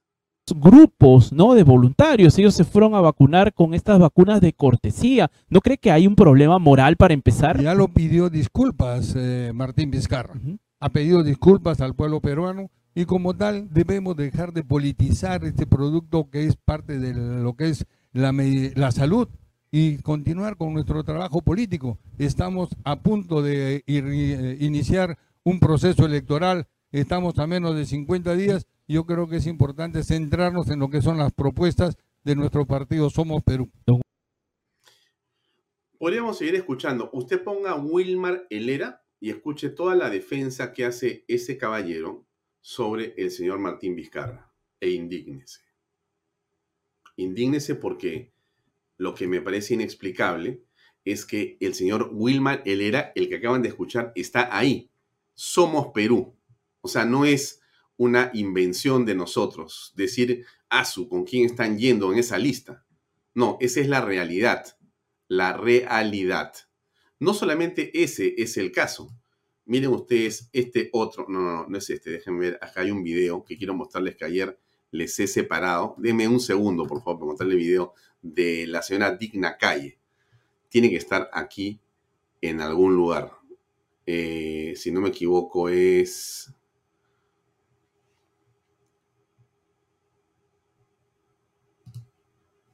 grupos 0.56 1.32
¿no? 1.32 1.54
de 1.54 1.64
voluntarios, 1.64 2.38
ellos 2.38 2.56
se 2.56 2.64
fueron 2.64 2.96
a 2.96 3.02
vacunar 3.02 3.54
con 3.54 3.74
estas 3.74 4.00
vacunas 4.00 4.42
de 4.42 4.54
cortesía. 4.54 5.30
¿No 5.50 5.62
cree 5.62 5.78
que 5.78 5.92
hay 5.92 6.08
un 6.08 6.16
problema 6.16 6.60
moral 6.60 6.96
para 6.98 7.14
empezar? 7.14 7.62
Ya 7.62 7.74
lo 7.74 7.88
pidió 7.90 8.30
disculpas 8.30 9.14
eh, 9.16 9.52
Martín 9.54 9.92
Vizcarra. 9.92 10.36
Ha 10.80 10.90
pedido 10.90 11.24
disculpas 11.24 11.82
al 11.82 11.96
pueblo 11.96 12.22
peruano 12.22 12.72
y 12.96 13.06
como 13.06 13.36
tal 13.36 13.70
debemos 13.72 14.16
dejar 14.16 14.54
de 14.54 14.64
politizar 14.64 15.44
este 15.46 15.68
producto 15.68 16.30
que 16.30 16.46
es 16.46 16.56
parte 16.56 17.00
de 17.00 17.14
lo 17.14 17.56
que 17.56 17.70
es 17.70 17.86
la, 18.12 18.34
la 18.76 18.92
salud 18.92 19.28
y 19.72 19.98
continuar 20.02 20.58
con 20.58 20.74
nuestro 20.74 21.04
trabajo 21.04 21.42
político. 21.42 22.00
Estamos 22.18 22.70
a 22.84 23.02
punto 23.02 23.42
de 23.42 23.84
eh, 23.86 24.58
iniciar 24.60 25.18
un 25.44 25.60
proceso 25.60 26.06
electoral, 26.06 26.68
estamos 26.92 27.38
a 27.40 27.48
menos 27.48 27.76
de 27.76 27.86
50 27.86 28.36
días. 28.36 28.68
Yo 28.88 29.06
creo 29.06 29.28
que 29.28 29.38
es 29.38 29.48
importante 29.48 30.04
centrarnos 30.04 30.70
en 30.70 30.80
lo 30.80 30.90
que 30.90 31.02
son 31.02 31.18
las 31.18 31.32
propuestas 31.32 31.98
de 32.24 32.36
nuestro 32.36 32.66
partido 32.66 33.10
Somos 33.10 33.44
Perú. 33.44 33.70
Podríamos 35.98 36.38
seguir 36.38 36.56
escuchando. 36.56 37.10
Usted 37.14 37.44
ponga 37.44 37.76
Wilmar 37.76 38.48
Helera 38.50 39.04
y 39.20 39.30
escuche 39.30 39.70
toda 39.70 39.96
la 39.96 40.10
defensa 40.10 40.74
que 40.74 40.86
hace 40.86 41.26
ese 41.28 41.58
caballero 41.58 42.26
sobre 42.62 43.14
el 43.18 43.32
señor 43.32 43.60
Martín 43.60 43.96
Vizcarra 43.96 44.52
e 44.80 44.92
indígnese. 44.92 45.62
Indígnese 47.18 47.76
porque 47.76 48.34
lo 49.00 49.16
que 49.16 49.28
me 49.28 49.42
parece 49.42 49.74
inexplicable 49.74 50.62
es 51.06 51.26
que 51.26 51.58
el 51.62 51.74
señor 51.74 52.12
Wilmar 52.14 52.62
Helera, 52.66 53.14
el 53.16 53.30
que 53.30 53.38
acaban 53.38 53.62
de 53.64 53.70
escuchar, 53.70 54.12
está 54.14 54.56
ahí. 54.56 54.92
Somos 55.34 55.88
Perú. 55.94 56.36
O 56.82 56.88
sea, 56.90 57.06
no 57.06 57.26
es 57.26 57.62
una 57.96 58.30
invención 58.34 59.06
de 59.06 59.16
nosotros 59.16 59.94
decir, 59.96 60.46
Asu, 60.68 61.08
¿con 61.08 61.24
quién 61.24 61.46
están 61.46 61.80
yendo 61.80 62.12
en 62.12 62.20
esa 62.20 62.38
lista? 62.38 62.86
No, 63.34 63.58
esa 63.62 63.80
es 63.80 63.88
la 63.88 64.02
realidad. 64.02 64.78
La 65.30 65.54
realidad. 65.54 66.54
No 67.20 67.34
solamente 67.34 68.04
ese 68.04 68.36
es 68.38 68.58
el 68.58 68.72
caso. 68.74 69.16
Miren 69.64 69.92
ustedes 69.92 70.50
este 70.52 70.90
otro, 70.92 71.26
no, 71.30 71.40
no, 71.40 71.54
no, 71.54 71.68
no 71.70 71.78
es 71.78 71.90
este, 71.90 72.10
déjenme 72.12 72.40
ver, 72.42 72.60
acá 72.62 72.82
hay 72.82 72.92
un 72.92 73.04
video 73.04 73.46
que 73.46 73.58
quiero 73.58 73.74
mostrarles 73.74 74.18
que 74.18 74.26
ayer 74.26 74.60
les 74.92 75.20
he 75.20 75.28
separado. 75.28 75.96
Deme 75.98 76.28
un 76.28 76.40
segundo, 76.40 76.86
por 76.86 77.02
favor, 77.04 77.20
para 77.20 77.28
mostrarle 77.28 77.54
el 77.56 77.60
video 77.60 77.94
de 78.22 78.68
la 78.68 78.82
señora 78.82 79.16
Digna 79.16 79.58
Calle. 79.58 80.00
Tiene 80.70 80.90
que 80.90 80.98
estar 80.98 81.30
aquí 81.34 81.82
en 82.42 82.62
algún 82.62 82.96
lugar. 82.96 83.32
Eh, 84.06 84.74
si 84.76 84.92
no 84.92 85.02
me 85.02 85.10
equivoco, 85.10 85.70
es... 85.70 86.54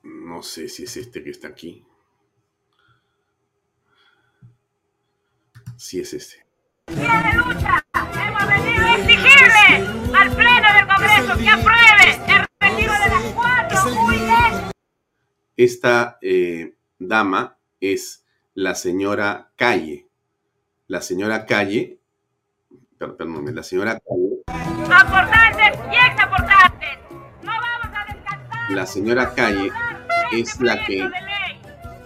No 0.04 0.44
sé 0.44 0.68
si 0.70 0.84
es 0.84 0.98
este 0.98 1.24
que 1.24 1.30
está 1.30 1.48
aquí. 1.48 1.86
Sí 5.78 6.00
es 6.00 6.14
este. 6.14 6.46
Lucha. 6.88 7.86
Hemos 7.94 8.48
venido 8.48 8.84
Esta 15.58 16.18
eh, 16.22 16.76
dama 17.00 17.58
es 17.80 18.26
la 18.54 18.76
señora 18.76 19.52
Calle. 19.56 20.08
La 20.88 21.02
señora 21.02 21.46
Calle, 21.46 22.00
per- 22.98 23.16
perdóname, 23.16 23.52
la 23.52 23.64
señora 23.64 24.00
Calle, 24.00 24.44
Aportantes 24.94 25.80
y 25.92 25.96
exaportantes. 26.12 27.00
No 27.42 27.52
vamos 27.52 27.88
a 27.98 28.14
descansar. 28.14 28.72
la 28.72 28.86
señora 28.86 29.34
Calle 29.34 29.72
es 30.34 30.60
la 30.62 30.86
que 30.86 30.98
Proyecto 31.00 31.10
de 31.10 31.22
ley. 31.22 31.62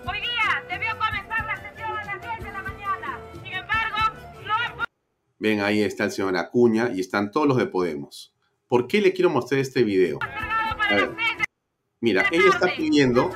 Hoy 0.05 0.21
día 0.21 0.63
debió 0.69 0.97
comenzar 0.97 1.45
la 1.45 1.57
sesión 1.57 1.89
a 1.97 2.05
las 2.05 2.21
10 2.21 2.39
de 2.45 2.51
la 2.51 2.61
mañana. 2.63 3.19
Sin 3.43 3.53
embargo, 3.53 3.97
no 4.45 4.53
han 4.53 4.87
Ven, 5.39 5.61
ahí 5.61 5.81
está 5.81 6.05
el 6.05 6.11
señor 6.11 6.37
Acuña 6.37 6.89
y 6.93 6.99
están 7.01 7.31
todos 7.31 7.47
los 7.47 7.57
de 7.57 7.65
Podemos. 7.65 8.33
¿Por 8.67 8.87
qué 8.87 9.01
le 9.01 9.11
quiero 9.13 9.29
mostrar 9.29 9.59
este 9.59 9.83
video? 9.83 10.19
A 10.21 10.93
ver, 10.93 11.09
las 11.09 11.17
6 11.17 11.37
de 11.37 11.38
mira, 12.01 12.23
la 12.23 12.29
ella 12.31 12.49
está 12.49 12.67
pidiendo 12.75 13.31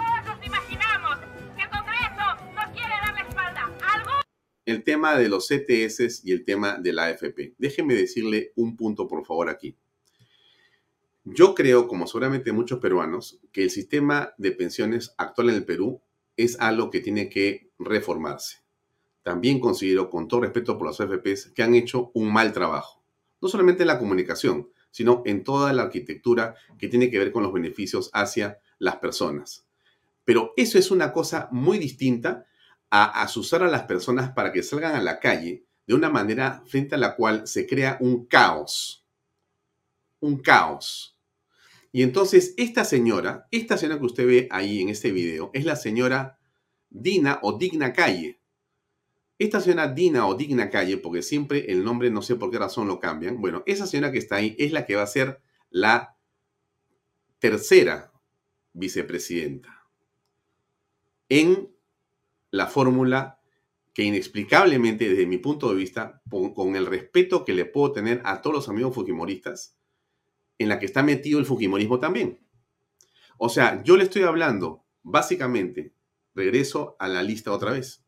el 4.66 4.84
tema 4.84 5.18
de 5.18 5.30
los 5.30 5.48
CTS 5.48 6.22
y 6.24 6.32
el 6.32 6.46
tema 6.46 6.78
de 6.78 6.94
la 6.94 7.06
AFP. 7.06 7.56
Déjeme 7.58 7.96
decirle 7.96 8.54
un 8.56 8.76
punto, 8.76 9.08
por 9.08 9.26
favor, 9.26 9.50
aquí. 9.50 9.76
Yo 11.26 11.56
creo, 11.56 11.88
como 11.88 12.08
seguramente 12.08 12.52
muchos 12.52 12.80
peruanos, 12.80 13.40
que 13.52 13.64
el 13.64 13.70
sistema 13.70 14.34
de 14.38 14.52
pensiones 14.52 15.14
actual 15.18 15.50
en 15.50 15.56
el 15.56 15.66
Perú 15.66 16.02
es 16.38 16.60
algo 16.60 16.90
que 16.90 17.02
tiene 17.02 17.30
que 17.30 17.70
reformarse. 17.80 18.58
También 19.22 19.60
considero, 19.60 20.10
con 20.10 20.28
todo 20.28 20.42
respeto 20.42 20.78
por 20.78 20.88
las 20.88 21.00
AFPs, 21.00 21.52
que 21.52 21.64
han 21.64 21.76
hecho 21.76 22.12
un 22.14 22.32
mal 22.32 22.52
trabajo. 22.52 23.04
No 23.42 23.48
solamente 23.48 23.84
en 23.84 23.88
la 23.88 24.00
comunicación, 24.00 24.70
sino 24.94 25.24
en 25.26 25.44
toda 25.44 25.74
la 25.74 25.82
arquitectura 25.82 26.54
que 26.78 26.88
tiene 26.88 27.10
que 27.10 27.18
ver 27.18 27.32
con 27.32 27.42
los 27.42 27.52
beneficios 27.52 28.12
hacia 28.14 28.60
las 28.78 28.98
personas. 28.98 29.66
Pero 30.24 30.54
eso 30.56 30.78
es 30.78 30.92
una 30.92 31.12
cosa 31.12 31.50
muy 31.52 31.80
distinta 31.80 32.46
a 32.92 33.24
asusar 33.24 33.64
a 33.64 33.68
las 33.68 33.84
personas 33.84 34.32
para 34.34 34.54
que 34.54 34.62
salgan 34.62 34.96
a 34.96 35.02
la 35.02 35.20
calle 35.20 35.66
de 35.88 35.96
una 35.96 36.12
manera 36.12 36.62
frente 36.68 36.94
a 36.94 37.00
la 37.00 37.16
cual 37.16 37.48
se 37.48 37.66
crea 37.66 37.98
un 38.02 38.28
caos. 38.28 39.04
Un 40.20 40.38
caos. 40.38 41.18
Y 41.92 42.04
entonces 42.04 42.54
esta 42.58 42.86
señora, 42.86 43.48
esta 43.50 43.78
señora 43.78 43.98
que 43.98 44.06
usted 44.06 44.28
ve 44.28 44.48
ahí 44.52 44.80
en 44.80 44.90
este 44.90 45.12
video, 45.12 45.50
es 45.56 45.66
la 45.66 45.76
señora 45.76 46.38
Dina 46.92 47.40
o 47.42 47.58
Digna 47.58 47.94
Calle. 47.94 48.40
Esta 49.44 49.60
señora 49.60 49.90
Dina 49.90 50.26
o 50.26 50.36
Digna 50.36 50.70
Calle, 50.70 50.96
porque 50.96 51.22
siempre 51.22 51.70
el 51.70 51.84
nombre 51.84 52.10
no 52.10 52.22
sé 52.22 52.38
por 52.38 52.50
qué 52.50 52.58
razón 52.58 52.88
lo 52.88 53.02
cambian, 53.02 53.42
bueno, 53.42 53.62
esa 53.66 53.86
señora 53.86 54.10
que 54.10 54.18
está 54.18 54.38
ahí 54.38 54.56
es 54.58 54.72
la 54.72 54.86
que 54.86 54.96
va 54.96 55.02
a 55.02 55.08
ser 55.08 55.42
la 55.70 56.16
tercera 57.40 58.14
vicepresidenta 58.72 59.86
en 61.28 61.76
la 62.52 62.68
fórmula 62.68 63.42
que 63.94 64.04
inexplicablemente, 64.04 65.10
desde 65.10 65.26
mi 65.26 65.40
punto 65.40 65.68
de 65.68 65.76
vista, 65.76 66.22
con, 66.56 66.78
el 66.78 66.86
respeto 66.86 67.44
que 67.44 67.54
le 67.54 67.66
puedo 67.66 67.92
tener 67.92 68.22
a 68.24 68.42
todos 68.42 68.56
los 68.56 68.70
amigos 68.70 68.96
fujimoristas, 68.96 69.78
en 70.58 70.70
la 70.70 70.80
que 70.80 70.86
está 70.86 71.04
metido 71.04 71.38
el 71.38 71.46
fujimorismo 71.46 72.00
también. 72.00 72.48
O 73.38 73.50
sea, 73.50 73.84
yo 73.84 73.98
le 73.98 74.06
estoy 74.06 74.22
hablando, 74.22 74.86
básicamente, 75.02 75.94
regreso 76.34 76.96
a 76.98 77.10
la 77.10 77.24
lista 77.24 77.52
otra 77.52 77.74
vez. 77.74 78.03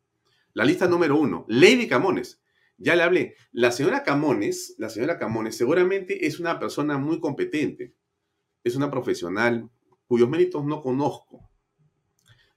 La 0.56 0.64
lista 0.64 0.88
número 0.88 1.20
uno, 1.20 1.44
Lady 1.48 1.86
Camones. 1.86 2.42
Ya 2.78 2.96
le 2.96 3.02
hablé. 3.02 3.34
La 3.52 3.70
señora 3.70 4.02
Camones, 4.02 4.74
la 4.78 4.88
señora 4.88 5.18
Camones 5.18 5.54
seguramente 5.54 6.26
es 6.26 6.40
una 6.40 6.58
persona 6.58 6.96
muy 6.96 7.20
competente. 7.20 7.94
Es 8.64 8.74
una 8.74 8.90
profesional 8.90 9.70
cuyos 10.06 10.30
méritos 10.30 10.64
no 10.64 10.80
conozco. 10.80 11.46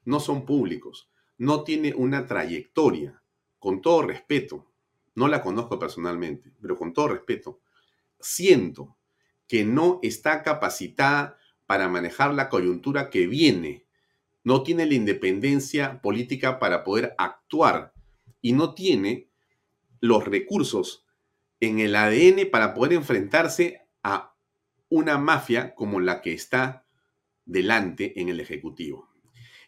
No 0.05 0.21
son 0.21 0.45
públicos. 0.45 1.11
No 1.37 1.65
tiene 1.65 1.93
una 1.93 2.25
trayectoria. 2.25 3.21
Con 3.59 3.81
todo 3.81 4.03
respeto, 4.03 4.71
no 5.15 5.27
la 5.27 5.41
conozco 5.41 5.77
personalmente, 5.77 6.53
pero 6.61 6.77
con 6.77 6.93
todo 6.93 7.09
respeto, 7.09 7.59
siento 8.17 8.95
que 9.45 9.65
no 9.65 9.99
está 10.03 10.41
capacitada 10.41 11.37
para 11.65 11.89
manejar 11.89 12.33
la 12.33 12.47
coyuntura 12.47 13.09
que 13.09 13.27
viene. 13.27 13.88
No 14.43 14.63
tiene 14.63 14.85
la 14.85 14.93
independencia 14.93 16.01
política 16.01 16.59
para 16.59 16.83
poder 16.83 17.13
actuar 17.17 17.93
y 18.41 18.53
no 18.53 18.73
tiene 18.73 19.29
los 19.99 20.25
recursos 20.25 21.05
en 21.59 21.79
el 21.79 21.95
ADN 21.95 22.49
para 22.51 22.73
poder 22.73 22.93
enfrentarse 22.93 23.87
a 24.03 24.33
una 24.89 25.17
mafia 25.17 25.75
como 25.75 25.99
la 25.99 26.21
que 26.21 26.33
está 26.33 26.85
delante 27.45 28.19
en 28.21 28.29
el 28.29 28.39
Ejecutivo. 28.39 29.09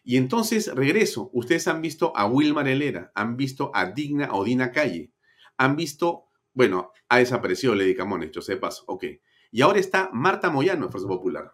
Y 0.04 0.16
entonces 0.16 0.74
regreso. 0.74 1.30
Ustedes 1.32 1.68
han 1.68 1.82
visto 1.82 2.16
a 2.16 2.26
Wilmar 2.26 2.66
Helera, 2.68 3.12
han 3.14 3.36
visto 3.36 3.70
a 3.74 3.86
Digna 3.86 4.30
o 4.32 4.44
Dina 4.44 4.72
Calle, 4.72 5.12
han 5.56 5.76
visto, 5.76 6.26
bueno, 6.54 6.90
ha 7.08 7.18
desaparecido 7.18 7.74
Lady 7.74 7.94
Camones, 7.94 8.32
yo 8.32 8.40
sé 8.40 8.58
ok. 8.86 9.04
Y 9.52 9.60
ahora 9.60 9.78
está 9.78 10.10
Marta 10.12 10.50
Moyano 10.50 10.86
en 10.86 10.90
Fuerza 10.90 11.08
Popular. 11.08 11.52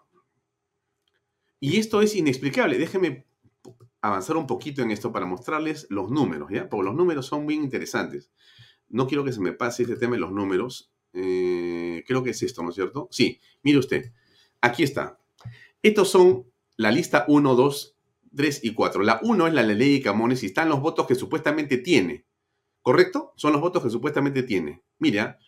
Y 1.60 1.78
esto 1.78 2.00
es 2.00 2.14
inexplicable. 2.14 2.78
Déjenme 2.78 3.26
avanzar 4.00 4.36
un 4.36 4.46
poquito 4.46 4.82
en 4.82 4.90
esto 4.90 5.12
para 5.12 5.26
mostrarles 5.26 5.86
los 5.90 6.10
números, 6.10 6.50
¿ya? 6.50 6.68
Porque 6.68 6.84
los 6.84 6.94
números 6.94 7.26
son 7.26 7.46
bien 7.46 7.64
interesantes. 7.64 8.30
No 8.88 9.06
quiero 9.06 9.24
que 9.24 9.32
se 9.32 9.40
me 9.40 9.52
pase 9.52 9.82
este 9.82 9.96
tema 9.96 10.14
de 10.14 10.20
los 10.20 10.32
números. 10.32 10.92
Eh, 11.12 12.04
creo 12.06 12.22
que 12.22 12.30
es 12.30 12.42
esto, 12.42 12.62
¿no 12.62 12.70
es 12.70 12.74
cierto? 12.74 13.08
Sí, 13.10 13.40
mire 13.62 13.78
usted. 13.78 14.12
Aquí 14.60 14.82
está. 14.82 15.18
Estos 15.82 16.10
son 16.10 16.50
la 16.76 16.90
lista 16.90 17.24
1, 17.28 17.54
2, 17.54 17.96
3 18.34 18.60
y 18.64 18.74
4. 18.74 19.02
La 19.02 19.20
1 19.22 19.46
es 19.48 19.54
la 19.54 19.66
de 19.66 19.74
Lady 19.74 20.00
Camones 20.00 20.42
y 20.42 20.46
están 20.46 20.68
los 20.68 20.80
votos 20.80 21.06
que 21.06 21.14
supuestamente 21.14 21.78
tiene. 21.78 22.24
¿Correcto? 22.82 23.32
Son 23.36 23.52
los 23.52 23.60
votos 23.60 23.82
que 23.82 23.90
supuestamente 23.90 24.42
tiene. 24.42 24.82
Mira, 24.98 25.38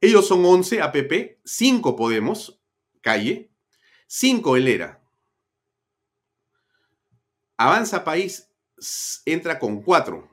ellos 0.00 0.26
son 0.26 0.44
11 0.44 0.80
APP, 0.80 1.40
5 1.44 1.96
Podemos, 1.96 2.62
Calle, 3.00 3.50
5 4.06 4.56
Helera. 4.56 5.03
Avanza 7.56 8.04
País 8.04 8.50
entra 9.24 9.58
con 9.58 9.82
4. 9.82 10.30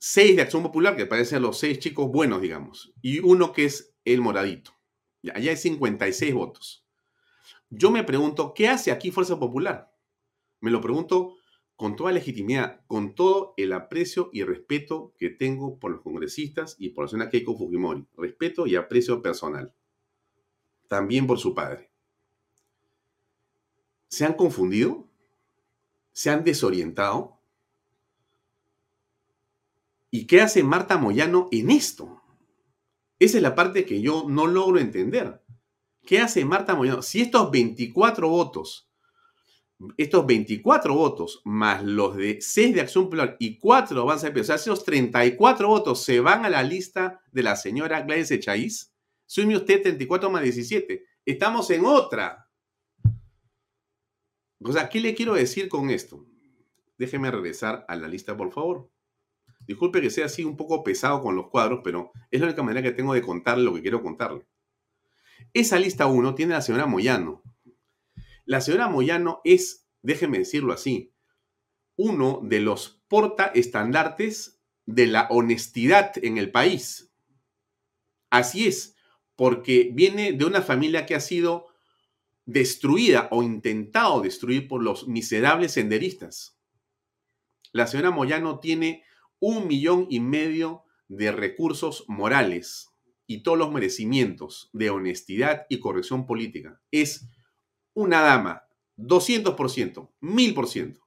6 0.00 0.36
de 0.36 0.42
Acción 0.42 0.62
Popular, 0.62 0.96
que 0.96 1.06
parecen 1.06 1.42
los 1.42 1.58
6 1.58 1.78
chicos 1.80 2.10
buenos, 2.10 2.40
digamos. 2.40 2.92
Y 3.02 3.18
uno 3.18 3.52
que 3.52 3.64
es 3.64 3.94
el 4.04 4.20
moradito. 4.20 4.72
Allá 5.34 5.50
hay 5.50 5.56
56 5.56 6.34
votos. 6.34 6.86
Yo 7.70 7.90
me 7.90 8.04
pregunto, 8.04 8.54
¿qué 8.54 8.68
hace 8.68 8.92
aquí 8.92 9.10
Fuerza 9.10 9.38
Popular? 9.38 9.92
Me 10.60 10.70
lo 10.70 10.80
pregunto 10.80 11.36
con 11.76 11.94
toda 11.96 12.12
legitimidad, 12.12 12.84
con 12.86 13.14
todo 13.14 13.54
el 13.56 13.72
aprecio 13.72 14.30
y 14.32 14.42
respeto 14.42 15.14
que 15.18 15.30
tengo 15.30 15.78
por 15.78 15.90
los 15.90 16.00
congresistas 16.00 16.74
y 16.78 16.90
por 16.90 17.04
la 17.04 17.08
señora 17.10 17.30
Keiko 17.30 17.56
Fujimori. 17.56 18.06
Respeto 18.16 18.66
y 18.66 18.76
aprecio 18.76 19.22
personal. 19.22 19.74
También 20.88 21.26
por 21.26 21.38
su 21.38 21.54
padre. 21.54 21.90
¿Se 24.08 24.24
han 24.24 24.34
confundido? 24.34 25.07
¿Se 26.18 26.30
han 26.30 26.42
desorientado? 26.42 27.40
¿Y 30.10 30.26
qué 30.26 30.40
hace 30.40 30.64
Marta 30.64 30.98
Moyano 30.98 31.46
en 31.52 31.70
esto? 31.70 32.20
Esa 33.20 33.36
es 33.36 33.42
la 33.44 33.54
parte 33.54 33.84
que 33.84 34.00
yo 34.00 34.24
no 34.28 34.48
logro 34.48 34.80
entender. 34.80 35.44
¿Qué 36.04 36.18
hace 36.18 36.44
Marta 36.44 36.74
Moyano? 36.74 37.02
Si 37.02 37.20
estos 37.20 37.52
24 37.52 38.28
votos, 38.28 38.90
estos 39.96 40.26
24 40.26 40.92
votos, 40.92 41.40
más 41.44 41.84
los 41.84 42.16
de 42.16 42.40
6 42.40 42.74
de 42.74 42.80
Acción 42.80 43.04
Popular 43.04 43.36
y 43.38 43.56
4 43.56 43.94
de 43.94 44.02
Avanza 44.02 44.30
de 44.30 44.40
o 44.40 44.44
sea, 44.44 44.56
esos 44.56 44.84
34 44.84 45.68
votos 45.68 46.02
se 46.02 46.18
van 46.18 46.44
a 46.44 46.50
la 46.50 46.64
lista 46.64 47.22
de 47.30 47.44
la 47.44 47.54
señora 47.54 48.00
Gladys 48.00 48.32
Echaíz, 48.32 48.92
sume 49.24 49.56
usted 49.56 49.82
34 49.82 50.28
más 50.30 50.42
17. 50.42 51.00
Estamos 51.24 51.70
en 51.70 51.84
otra. 51.84 52.47
O 54.60 54.72
sea, 54.72 54.88
¿qué 54.88 55.00
le 55.00 55.14
quiero 55.14 55.34
decir 55.34 55.68
con 55.68 55.90
esto? 55.90 56.26
Déjeme 56.96 57.30
regresar 57.30 57.84
a 57.88 57.94
la 57.96 58.08
lista, 58.08 58.36
por 58.36 58.52
favor. 58.52 58.90
Disculpe 59.66 60.00
que 60.00 60.10
sea 60.10 60.26
así 60.26 60.44
un 60.44 60.56
poco 60.56 60.82
pesado 60.82 61.22
con 61.22 61.36
los 61.36 61.48
cuadros, 61.48 61.80
pero 61.84 62.10
es 62.30 62.40
la 62.40 62.46
única 62.46 62.62
manera 62.62 62.82
que 62.82 62.92
tengo 62.92 63.14
de 63.14 63.22
contarle 63.22 63.64
lo 63.64 63.74
que 63.74 63.82
quiero 63.82 64.02
contarle. 64.02 64.46
Esa 65.52 65.78
lista 65.78 66.06
1 66.06 66.34
tiene 66.34 66.54
a 66.54 66.56
la 66.56 66.62
señora 66.62 66.86
Moyano. 66.86 67.42
La 68.44 68.60
señora 68.60 68.88
Moyano 68.88 69.40
es, 69.44 69.86
déjeme 70.02 70.38
decirlo 70.38 70.72
así, 70.72 71.12
uno 71.96 72.40
de 72.42 72.60
los 72.60 73.02
portaestandartes 73.08 74.60
de 74.86 75.06
la 75.06 75.28
honestidad 75.30 76.12
en 76.22 76.38
el 76.38 76.50
país. 76.50 77.12
Así 78.30 78.66
es, 78.66 78.96
porque 79.36 79.90
viene 79.92 80.32
de 80.32 80.44
una 80.44 80.62
familia 80.62 81.06
que 81.06 81.14
ha 81.14 81.20
sido 81.20 81.67
destruida 82.48 83.28
o 83.30 83.42
intentado 83.42 84.22
destruir 84.22 84.68
por 84.68 84.82
los 84.82 85.06
miserables 85.06 85.72
senderistas. 85.72 86.58
La 87.72 87.86
señora 87.86 88.10
Moyano 88.10 88.58
tiene 88.58 89.04
un 89.38 89.66
millón 89.68 90.06
y 90.08 90.20
medio 90.20 90.84
de 91.08 91.30
recursos 91.30 92.06
morales 92.08 92.88
y 93.26 93.42
todos 93.42 93.58
los 93.58 93.70
merecimientos 93.70 94.70
de 94.72 94.88
honestidad 94.88 95.66
y 95.68 95.78
corrección 95.78 96.24
política. 96.24 96.80
Es 96.90 97.28
una 97.92 98.22
dama, 98.22 98.62
200%, 98.96 100.10
1000%. 100.22 101.00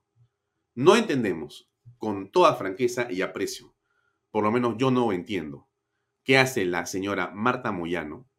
No 0.76 0.96
entendemos, 0.96 1.72
con 1.98 2.32
toda 2.32 2.54
franqueza 2.54 3.12
y 3.12 3.24
aprecio, 3.24 3.76
por 4.30 4.44
lo 4.44 4.52
menos 4.52 4.76
yo 4.78 4.92
no 4.92 5.12
entiendo, 5.12 5.68
qué 6.24 6.38
hace 6.38 6.66
la 6.66 6.86
señora 6.86 7.32
Marta 7.34 7.72
Moyano, 7.72 8.30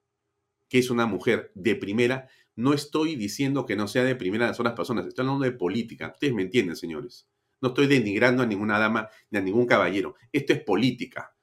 que 0.68 0.78
es 0.78 0.88
una 0.88 1.04
mujer 1.04 1.50
de 1.54 1.74
primera. 1.74 2.30
No 2.54 2.74
estoy 2.74 3.16
diciendo 3.16 3.64
que 3.64 3.76
no 3.76 3.88
sea 3.88 4.04
de 4.04 4.14
primera 4.14 4.46
las 4.46 4.60
otras 4.60 4.74
personas, 4.74 5.06
estoy 5.06 5.24
hablando 5.24 5.44
de 5.44 5.52
política. 5.52 6.12
Ustedes 6.12 6.34
me 6.34 6.42
entienden, 6.42 6.76
señores. 6.76 7.28
No 7.60 7.68
estoy 7.68 7.86
denigrando 7.86 8.42
a 8.42 8.46
ninguna 8.46 8.78
dama 8.78 9.08
ni 9.30 9.38
a 9.38 9.40
ningún 9.40 9.66
caballero. 9.66 10.16
Esto 10.32 10.52
es 10.52 10.62
política. 10.62 11.34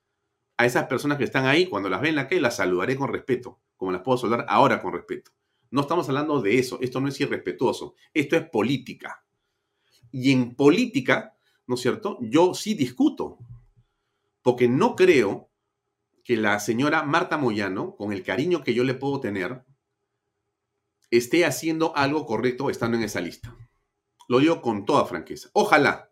A 0.58 0.66
esas 0.66 0.88
personas 0.88 1.18
que 1.18 1.24
están 1.24 1.46
ahí, 1.46 1.68
cuando 1.68 1.90
las 1.90 2.02
ven 2.02 2.10
en 2.10 2.16
la 2.18 2.28
calle, 2.28 2.42
las 2.42 2.58
saludaré 2.58 2.96
con 2.96 3.12
respeto, 3.12 3.62
como 3.78 3.92
las 3.92 4.02
puedo 4.02 4.18
saludar 4.18 4.46
ahora 4.50 4.82
con 4.82 4.94
respeto. 4.94 5.32
No 5.72 5.82
estamos 5.82 6.10
hablando 6.10 6.42
de 6.42 6.60
eso. 6.60 6.80
Esto 6.82 7.00
no 7.00 7.08
es 7.08 7.20
irrespetuoso. 7.22 7.96
Esto 8.14 8.36
es 8.36 8.50
política. 8.50 9.24
Y 10.12 10.32
en 10.32 10.56
política, 10.56 11.38
¿no 11.68 11.76
es 11.76 11.82
cierto? 11.82 12.18
Yo 12.22 12.54
sí 12.54 12.74
discuto, 12.74 13.38
porque 14.42 14.68
no 14.68 14.96
creo 14.96 15.50
que 16.24 16.36
la 16.36 16.60
señora 16.60 17.04
Marta 17.04 17.38
Moyano, 17.38 17.96
con 17.96 18.12
el 18.12 18.24
cariño 18.24 18.64
que 18.64 18.74
yo 18.74 18.84
le 18.84 18.96
puedo 18.96 19.20
tener, 19.20 19.64
esté 21.12 21.46
haciendo 21.46 21.96
algo 21.96 22.26
correcto 22.26 22.70
estando 22.70 22.98
en 22.98 23.04
esa 23.04 23.22
lista. 23.22 23.56
Lo 24.28 24.40
digo 24.40 24.62
con 24.62 24.86
toda 24.86 25.06
franqueza. 25.06 25.50
Ojalá, 25.54 26.12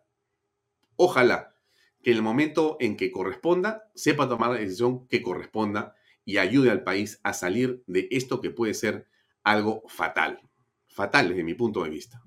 ojalá 0.96 1.54
que 2.02 2.10
en 2.10 2.16
el 2.16 2.22
momento 2.22 2.76
en 2.80 2.96
que 2.96 3.10
corresponda, 3.10 3.90
sepa 3.94 4.28
tomar 4.28 4.50
la 4.50 4.58
decisión 4.58 5.06
que 5.08 5.22
corresponda 5.22 5.94
y 6.24 6.38
ayude 6.38 6.70
al 6.70 6.84
país 6.84 7.20
a 7.22 7.32
salir 7.32 7.82
de 7.86 8.08
esto 8.10 8.40
que 8.40 8.50
puede 8.50 8.74
ser 8.74 9.08
algo 9.42 9.82
fatal. 9.88 10.40
Fatal 10.88 11.28
desde 11.28 11.44
mi 11.44 11.54
punto 11.54 11.84
de 11.84 11.90
vista. 11.90 12.22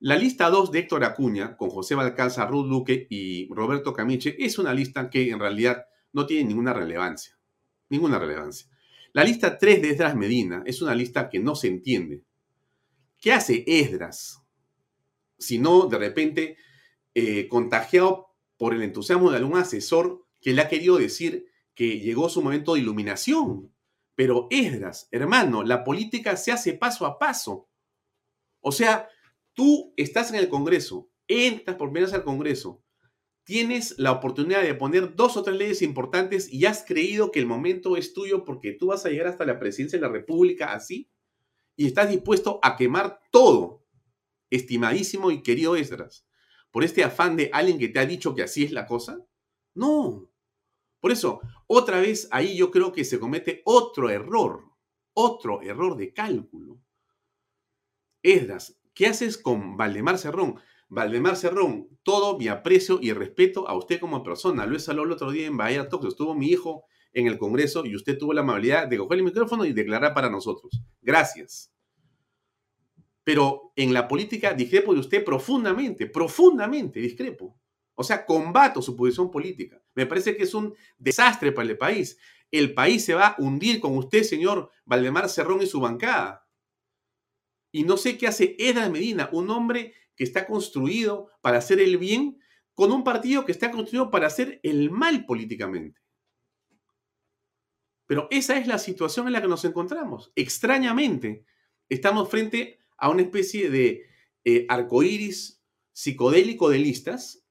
La 0.00 0.16
lista 0.16 0.50
2 0.50 0.72
de 0.72 0.80
Héctor 0.80 1.04
Acuña, 1.04 1.56
con 1.56 1.70
José 1.70 1.94
Balcázar, 1.94 2.50
Ruth 2.50 2.66
Luque 2.66 3.06
y 3.08 3.48
Roberto 3.54 3.92
Camiche, 3.92 4.34
es 4.38 4.58
una 4.58 4.74
lista 4.74 5.08
que 5.08 5.30
en 5.30 5.38
realidad 5.38 5.86
no 6.12 6.26
tiene 6.26 6.48
ninguna 6.48 6.72
relevancia. 6.72 7.38
Ninguna 7.88 8.18
relevancia. 8.18 8.68
La 9.12 9.24
lista 9.24 9.58
3 9.58 9.82
de 9.82 9.90
Esdras 9.90 10.16
Medina 10.16 10.62
es 10.66 10.80
una 10.82 10.94
lista 10.94 11.28
que 11.28 11.38
no 11.38 11.54
se 11.54 11.68
entiende. 11.68 12.24
¿Qué 13.20 13.32
hace 13.32 13.64
Esdras? 13.66 14.42
Si 15.38 15.58
no, 15.58 15.86
de 15.86 15.98
repente, 15.98 16.56
eh, 17.14 17.48
contagiado 17.48 18.28
por 18.56 18.74
el 18.74 18.82
entusiasmo 18.82 19.30
de 19.30 19.38
algún 19.38 19.58
asesor 19.58 20.26
que 20.40 20.52
le 20.52 20.62
ha 20.62 20.68
querido 20.68 20.96
decir 20.96 21.46
que 21.74 22.00
llegó 22.00 22.28
su 22.28 22.42
momento 22.42 22.74
de 22.74 22.80
iluminación. 22.80 23.72
Pero 24.14 24.46
Esdras, 24.50 25.08
hermano, 25.10 25.62
la 25.62 25.84
política 25.84 26.36
se 26.36 26.52
hace 26.52 26.74
paso 26.74 27.06
a 27.06 27.18
paso. 27.18 27.68
O 28.60 28.72
sea, 28.72 29.08
Tú 29.54 29.92
estás 29.96 30.30
en 30.30 30.36
el 30.36 30.48
Congreso, 30.48 31.10
entras 31.28 31.76
por 31.76 31.88
primera 31.88 32.06
vez 32.06 32.14
al 32.14 32.24
Congreso, 32.24 32.81
tienes 33.44 33.98
la 33.98 34.12
oportunidad 34.12 34.62
de 34.62 34.74
poner 34.74 35.14
dos 35.14 35.36
o 35.36 35.42
tres 35.42 35.56
leyes 35.56 35.82
importantes 35.82 36.52
y 36.52 36.66
has 36.66 36.84
creído 36.84 37.30
que 37.30 37.40
el 37.40 37.46
momento 37.46 37.96
es 37.96 38.14
tuyo 38.14 38.44
porque 38.44 38.72
tú 38.72 38.88
vas 38.88 39.04
a 39.04 39.10
llegar 39.10 39.26
hasta 39.26 39.44
la 39.44 39.58
presidencia 39.58 39.98
de 39.98 40.06
la 40.06 40.12
República 40.12 40.72
así 40.72 41.10
y 41.76 41.86
estás 41.86 42.10
dispuesto 42.10 42.60
a 42.62 42.76
quemar 42.76 43.20
todo, 43.30 43.84
estimadísimo 44.50 45.30
y 45.30 45.42
querido 45.42 45.76
Esdras, 45.76 46.26
por 46.70 46.84
este 46.84 47.04
afán 47.04 47.36
de 47.36 47.50
alguien 47.52 47.78
que 47.78 47.88
te 47.88 47.98
ha 47.98 48.06
dicho 48.06 48.34
que 48.34 48.42
así 48.42 48.64
es 48.64 48.72
la 48.72 48.86
cosa. 48.86 49.24
No. 49.74 50.30
Por 51.00 51.12
eso, 51.12 51.40
otra 51.66 52.00
vez 52.00 52.28
ahí 52.30 52.56
yo 52.56 52.70
creo 52.70 52.92
que 52.92 53.04
se 53.04 53.18
comete 53.18 53.62
otro 53.64 54.10
error, 54.10 54.64
otro 55.14 55.62
error 55.62 55.96
de 55.96 56.12
cálculo. 56.12 56.78
Esdras, 58.22 58.78
¿Qué 58.94 59.06
haces 59.06 59.38
con 59.38 59.76
Valdemar 59.76 60.18
Cerrón? 60.18 60.60
Valdemar 60.94 61.36
Cerrón, 61.36 61.88
todo 62.02 62.36
mi 62.36 62.48
aprecio 62.48 62.98
y 63.00 63.14
respeto 63.14 63.66
a 63.66 63.74
usted 63.74 63.98
como 63.98 64.22
persona. 64.22 64.66
Lo 64.66 64.76
he 64.76 64.90
el 64.90 65.10
otro 65.10 65.30
día 65.30 65.46
en 65.46 65.56
Bahía 65.56 65.88
Talks. 65.88 66.08
Estuvo 66.08 66.34
mi 66.34 66.48
hijo 66.48 66.84
en 67.14 67.26
el 67.26 67.38
Congreso 67.38 67.86
y 67.86 67.96
usted 67.96 68.18
tuvo 68.18 68.34
la 68.34 68.42
amabilidad 68.42 68.88
de 68.88 68.98
coger 68.98 69.16
el 69.16 69.24
micrófono 69.24 69.64
y 69.64 69.72
declarar 69.72 70.12
para 70.12 70.28
nosotros. 70.28 70.82
Gracias. 71.00 71.72
Pero 73.24 73.72
en 73.74 73.94
la 73.94 74.06
política 74.06 74.52
discrepo 74.52 74.92
de 74.92 75.00
usted 75.00 75.24
profundamente, 75.24 76.08
profundamente 76.08 77.00
discrepo. 77.00 77.58
O 77.94 78.04
sea, 78.04 78.26
combato 78.26 78.82
su 78.82 78.94
posición 78.94 79.30
política. 79.30 79.82
Me 79.94 80.04
parece 80.04 80.36
que 80.36 80.42
es 80.42 80.52
un 80.52 80.74
desastre 80.98 81.52
para 81.52 81.70
el 81.70 81.78
país. 81.78 82.18
El 82.50 82.74
país 82.74 83.02
se 83.02 83.14
va 83.14 83.28
a 83.28 83.36
hundir 83.38 83.80
con 83.80 83.96
usted, 83.96 84.24
señor 84.24 84.70
Valdemar 84.84 85.30
Cerrón 85.30 85.62
y 85.62 85.66
su 85.66 85.80
bancada. 85.80 86.46
Y 87.70 87.84
no 87.84 87.96
sé 87.96 88.18
qué 88.18 88.26
hace 88.26 88.54
Edra 88.58 88.90
Medina, 88.90 89.30
un 89.32 89.48
hombre 89.48 89.94
que 90.22 90.26
está 90.26 90.46
construido 90.46 91.32
para 91.40 91.58
hacer 91.58 91.80
el 91.80 91.98
bien 91.98 92.38
con 92.76 92.92
un 92.92 93.02
partido 93.02 93.44
que 93.44 93.50
está 93.50 93.72
construido 93.72 94.08
para 94.08 94.28
hacer 94.28 94.60
el 94.62 94.88
mal 94.88 95.26
políticamente. 95.26 96.00
Pero 98.06 98.28
esa 98.30 98.56
es 98.56 98.68
la 98.68 98.78
situación 98.78 99.26
en 99.26 99.32
la 99.32 99.42
que 99.42 99.48
nos 99.48 99.64
encontramos. 99.64 100.30
Extrañamente, 100.36 101.44
estamos 101.88 102.28
frente 102.28 102.78
a 102.96 103.08
una 103.08 103.22
especie 103.22 103.68
de 103.68 104.06
eh, 104.44 104.64
arcoíris 104.68 105.60
psicodélico 105.90 106.70
de 106.70 106.78
listas, 106.78 107.44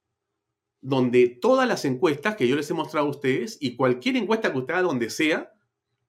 donde 0.80 1.28
todas 1.28 1.68
las 1.68 1.84
encuestas 1.84 2.36
que 2.36 2.48
yo 2.48 2.56
les 2.56 2.70
he 2.70 2.74
mostrado 2.74 3.06
a 3.06 3.10
ustedes 3.10 3.58
y 3.60 3.76
cualquier 3.76 4.16
encuesta 4.16 4.50
que 4.50 4.60
usted 4.60 4.72
haga 4.72 4.84
donde 4.84 5.10
sea, 5.10 5.52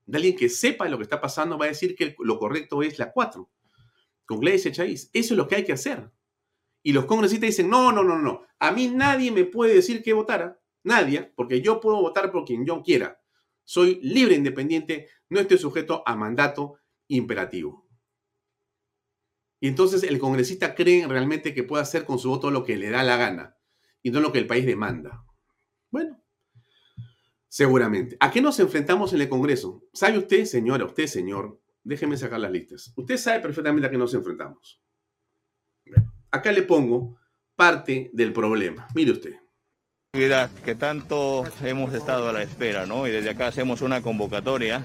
de 0.06 0.16
alguien 0.16 0.38
que 0.38 0.48
sepa 0.48 0.88
lo 0.88 0.96
que 0.96 1.04
está 1.04 1.20
pasando, 1.20 1.58
va 1.58 1.66
a 1.66 1.76
decir 1.76 1.94
que 1.98 2.16
lo 2.20 2.40
correcto 2.40 2.84
es 2.84 3.00
la 3.00 3.12
4 3.12 3.50
con 4.26 4.40
Gladys 4.40 4.66
Eso 4.66 5.10
es 5.12 5.32
lo 5.32 5.46
que 5.46 5.56
hay 5.56 5.66
que 5.66 5.74
hacer. 5.74 6.10
Y 6.84 6.94
los 6.94 7.06
congresistas 7.06 7.48
dicen, 7.48 7.70
no, 7.70 7.92
no, 7.92 8.04
no, 8.04 8.20
no. 8.20 8.46
A 8.60 8.72
mí 8.72 8.90
nadie 8.90 9.32
me 9.32 9.46
puede 9.46 9.74
decir 9.74 10.04
que 10.04 10.14
votara. 10.14 10.60
Nadie, 10.84 11.32
porque 11.36 11.62
yo 11.62 11.80
puedo 11.80 12.02
votar 12.02 12.32
por 12.32 12.44
quien 12.44 12.66
yo 12.66 12.84
quiera. 12.84 13.22
Soy 13.64 14.00
libre, 14.04 14.36
independiente, 14.36 15.10
no 15.30 15.40
estoy 15.40 15.58
sujeto 15.58 16.04
a 16.06 16.16
mandato 16.16 16.76
imperativo. 17.08 17.88
Y 19.62 19.70
entonces 19.70 20.04
el 20.04 20.20
congresista 20.20 20.76
cree 20.76 21.08
realmente 21.08 21.54
que 21.54 21.64
puede 21.64 21.84
hacer 21.84 22.04
con 22.04 22.20
su 22.20 22.30
voto 22.30 22.52
lo 22.52 22.66
que 22.66 22.76
le 22.76 22.90
da 22.90 23.02
la 23.02 23.16
gana 23.16 23.58
y 24.02 24.12
no 24.12 24.20
lo 24.20 24.34
que 24.34 24.40
el 24.40 24.48
país 24.48 24.66
demanda. 24.66 25.24
Bueno, 25.90 26.22
seguramente. 27.48 28.18
¿A 28.20 28.30
qué 28.30 28.42
nos 28.42 28.60
enfrentamos 28.60 29.14
en 29.14 29.22
el 29.22 29.30
Congreso? 29.30 29.84
¿Sabe 29.94 30.18
usted, 30.18 30.44
señora, 30.44 30.84
usted, 30.84 31.08
señor, 31.08 31.64
Déjeme 31.84 32.16
sacar 32.16 32.40
las 32.40 32.52
listas. 32.52 32.94
Usted 32.96 33.18
sabe 33.18 33.42
perfectamente 33.42 33.88
a 33.88 33.92
qué 33.92 33.98
nos 33.98 34.14
enfrentamos. 34.14 34.82
Acá 36.34 36.52
le 36.52 36.64
pongo 36.64 37.16
parte 37.56 38.10
del 38.12 38.34
problema. 38.34 38.88
Mire 38.96 39.12
usted. 39.12 39.36
Que 40.66 40.74
tanto 40.74 41.44
hemos 41.64 41.94
estado 41.94 42.28
a 42.28 42.34
la 42.34 42.42
espera, 42.42 42.88
¿no? 42.88 43.08
Y 43.08 43.12
desde 43.12 43.30
acá 43.30 43.48
hacemos 43.48 43.84
una 43.84 44.02
convocatoria 44.02 44.84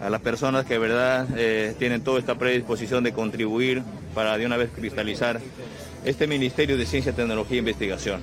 a 0.00 0.10
las 0.10 0.20
personas 0.22 0.66
que 0.66 0.74
de 0.74 0.80
verdad 0.80 1.28
eh, 1.36 1.76
tienen 1.78 2.02
toda 2.02 2.18
esta 2.18 2.36
predisposición 2.36 3.04
de 3.04 3.12
contribuir 3.12 3.84
para 4.12 4.36
de 4.36 4.44
una 4.44 4.56
vez 4.56 4.70
cristalizar 4.70 5.40
este 6.04 6.26
Ministerio 6.26 6.76
de 6.76 6.84
Ciencia, 6.84 7.14
Tecnología 7.14 7.58
e 7.58 7.58
Investigación. 7.60 8.20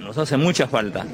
Nos 0.00 0.18
hace 0.18 0.36
mucha 0.36 0.66
falta. 0.66 1.06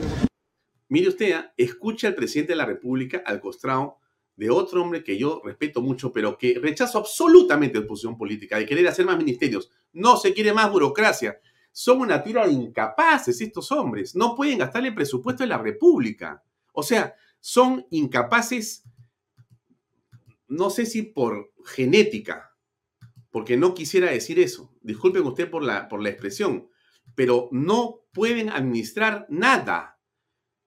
Mire 0.88 1.08
usted, 1.08 1.32
¿ah? 1.32 1.52
escucha 1.58 2.08
al 2.08 2.14
presidente 2.14 2.52
de 2.52 2.56
la 2.56 2.64
República 2.64 3.22
al 3.26 3.42
costrado 3.42 3.98
de 4.34 4.48
otro 4.48 4.80
hombre 4.80 5.04
que 5.04 5.18
yo 5.18 5.42
respeto 5.44 5.82
mucho, 5.82 6.10
pero 6.10 6.38
que 6.38 6.58
rechazo 6.58 6.96
absolutamente 6.96 7.78
la 7.78 7.86
posición 7.86 8.16
política, 8.16 8.56
de 8.56 8.64
querer 8.64 8.88
hacer 8.88 9.04
más 9.04 9.18
ministerios. 9.18 9.70
No 9.92 10.16
se 10.16 10.34
quiere 10.34 10.52
más 10.52 10.70
burocracia. 10.70 11.40
Son 11.72 12.00
una 12.00 12.22
tira 12.22 12.46
de 12.46 12.52
incapaces 12.52 13.40
estos 13.40 13.70
hombres. 13.72 14.14
No 14.16 14.34
pueden 14.34 14.58
gastar 14.58 14.84
el 14.84 14.94
presupuesto 14.94 15.42
de 15.42 15.48
la 15.48 15.58
República. 15.58 16.42
O 16.72 16.82
sea, 16.82 17.14
son 17.40 17.86
incapaces, 17.90 18.84
no 20.48 20.70
sé 20.70 20.86
si 20.86 21.02
por 21.02 21.52
genética, 21.64 22.56
porque 23.30 23.56
no 23.56 23.74
quisiera 23.74 24.10
decir 24.10 24.38
eso. 24.38 24.74
Disculpen 24.80 25.22
usted 25.24 25.50
por 25.50 25.62
la, 25.62 25.88
por 25.88 26.02
la 26.02 26.08
expresión, 26.08 26.68
pero 27.14 27.48
no 27.52 28.00
pueden 28.12 28.48
administrar 28.50 29.26
nada. 29.28 29.98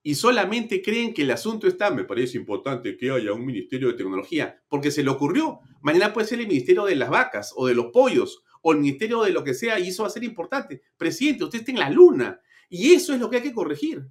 y 0.04 0.16
solamente 0.16 0.82
creen 0.82 1.14
que 1.14 1.22
el 1.22 1.32
asunto 1.32 1.68
está, 1.68 1.92
me 1.92 2.04
parece 2.04 2.38
importante 2.38 2.98
que 2.98 3.12
haya 3.12 3.34
un 3.34 3.46
ministerio 3.46 3.90
de 3.90 3.94
tecnología, 3.94 4.64
porque 4.68 4.90
se 4.92 5.04
le 5.04 5.12
ocurrió. 5.12 5.60
Mañana 5.82 6.12
puede 6.14 6.28
ser 6.28 6.40
el 6.40 6.48
ministerio 6.48 6.86
de 6.86 6.96
las 6.96 7.10
vacas 7.10 7.54
o 7.56 7.68
de 7.68 7.76
los 7.76 7.88
pollos 7.88 8.44
o 8.62 8.72
el 8.72 8.80
ministerio 8.80 9.24
de 9.24 9.32
lo 9.32 9.44
que 9.44 9.54
sea 9.54 9.80
y 9.80 9.90
eso 9.90 10.04
va 10.04 10.08
a 10.08 10.12
ser 10.12 10.24
importante. 10.24 10.82
Presidente, 10.98 11.44
usted 11.44 11.60
está 11.60 11.72
en 11.72 11.80
la 11.80 11.90
luna 11.90 12.42
y 12.70 12.94
eso 12.94 13.14
es 13.14 13.20
lo 13.20 13.30
que 13.30 13.38
hay 13.38 13.44
que 13.44 13.54
corregir. 13.54 14.08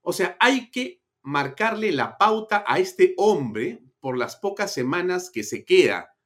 O 0.00 0.12
sea, 0.12 0.36
hay 0.40 0.70
que 0.70 1.02
marcarle 1.22 1.92
la 1.92 2.16
pauta 2.16 2.64
a 2.66 2.78
este 2.78 3.14
hombre 3.16 3.82
por 4.00 4.16
las 4.16 4.36
pocas 4.36 4.72
semanas 4.72 5.30
que 5.30 5.42
se 5.42 5.64
queda. 5.64 6.16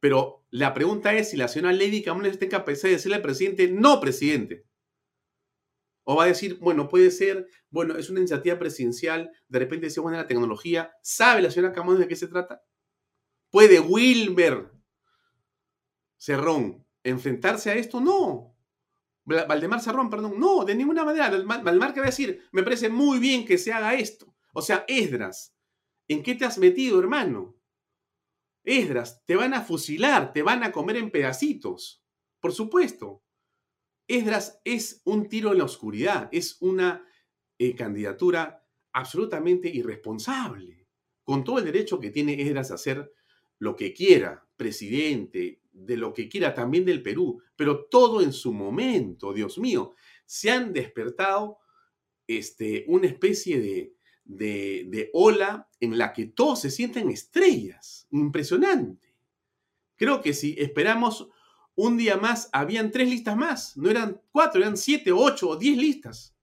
Pero 0.00 0.44
la 0.50 0.74
pregunta 0.74 1.14
es 1.14 1.30
si 1.30 1.38
la 1.38 1.48
señora 1.48 1.72
Lady 1.72 2.02
Camones 2.02 2.32
está 2.32 2.44
en 2.44 2.50
capacidad 2.50 2.90
de 2.90 2.96
decirle 2.96 3.16
al 3.16 3.22
presidente, 3.22 3.68
no, 3.68 4.00
presidente. 4.00 4.66
O 6.04 6.16
va 6.16 6.24
a 6.24 6.26
decir, 6.26 6.58
bueno, 6.60 6.88
puede 6.90 7.10
ser, 7.10 7.48
bueno, 7.70 7.96
es 7.96 8.10
una 8.10 8.20
iniciativa 8.20 8.58
presidencial, 8.58 9.30
de 9.48 9.58
repente 9.58 9.86
dice, 9.86 10.00
bueno, 10.00 10.18
la 10.18 10.26
tecnología, 10.26 10.92
¿sabe 11.02 11.40
la 11.40 11.50
señora 11.50 11.72
Camones 11.72 12.00
de 12.00 12.08
qué 12.08 12.16
se 12.16 12.28
trata? 12.28 12.62
¿Puede 13.50 13.80
Wilmer 13.80 14.73
Cerrón 16.24 16.86
enfrentarse 17.02 17.70
a 17.70 17.74
esto? 17.74 18.00
No. 18.00 18.56
Valdemar 19.26 19.82
Cerrón, 19.82 20.08
perdón, 20.08 20.40
no, 20.40 20.64
de 20.64 20.74
ninguna 20.74 21.04
manera. 21.04 21.28
Valdemar 21.28 21.92
que 21.92 22.00
decir, 22.00 22.48
me 22.50 22.62
parece 22.62 22.88
muy 22.88 23.18
bien 23.18 23.44
que 23.44 23.58
se 23.58 23.74
haga 23.74 23.92
esto. 23.92 24.34
O 24.54 24.62
sea, 24.62 24.86
Esdras, 24.88 25.54
¿en 26.08 26.22
qué 26.22 26.34
te 26.34 26.46
has 26.46 26.56
metido, 26.56 26.98
hermano? 26.98 27.58
Esdras, 28.64 29.22
te 29.26 29.36
van 29.36 29.52
a 29.52 29.60
fusilar, 29.60 30.32
te 30.32 30.42
van 30.42 30.64
a 30.64 30.72
comer 30.72 30.96
en 30.96 31.10
pedacitos. 31.10 32.02
Por 32.40 32.52
supuesto. 32.52 33.22
Esdras 34.08 34.62
es 34.64 35.02
un 35.04 35.28
tiro 35.28 35.52
en 35.52 35.58
la 35.58 35.64
oscuridad, 35.64 36.30
es 36.32 36.56
una 36.60 37.06
eh, 37.58 37.74
candidatura 37.74 38.66
absolutamente 38.92 39.68
irresponsable, 39.68 40.86
con 41.22 41.44
todo 41.44 41.58
el 41.58 41.66
derecho 41.66 42.00
que 42.00 42.10
tiene 42.10 42.40
Esdras 42.40 42.70
a 42.70 42.74
hacer 42.74 43.12
lo 43.58 43.76
que 43.76 43.92
quiera, 43.92 44.46
presidente, 44.56 45.63
de 45.74 45.96
lo 45.96 46.14
que 46.14 46.28
quiera 46.28 46.54
también 46.54 46.84
del 46.84 47.02
Perú, 47.02 47.42
pero 47.56 47.86
todo 47.86 48.22
en 48.22 48.32
su 48.32 48.52
momento, 48.52 49.32
Dios 49.32 49.58
mío, 49.58 49.94
se 50.24 50.50
han 50.50 50.72
despertado 50.72 51.58
este, 52.26 52.84
una 52.88 53.08
especie 53.08 53.60
de, 53.60 53.94
de, 54.24 54.86
de 54.88 55.10
ola 55.12 55.68
en 55.80 55.98
la 55.98 56.12
que 56.12 56.26
todos 56.26 56.60
se 56.60 56.70
sienten 56.70 57.10
estrellas, 57.10 58.06
impresionante. 58.10 59.14
Creo 59.96 60.22
que 60.22 60.32
si 60.32 60.54
esperamos 60.58 61.28
un 61.74 61.96
día 61.96 62.16
más 62.16 62.48
habían 62.52 62.90
tres 62.90 63.10
listas 63.10 63.36
más, 63.36 63.76
no 63.76 63.90
eran 63.90 64.22
cuatro, 64.30 64.60
eran 64.60 64.76
siete, 64.76 65.12
ocho 65.12 65.50
o 65.50 65.56
diez 65.56 65.76
listas. 65.76 66.36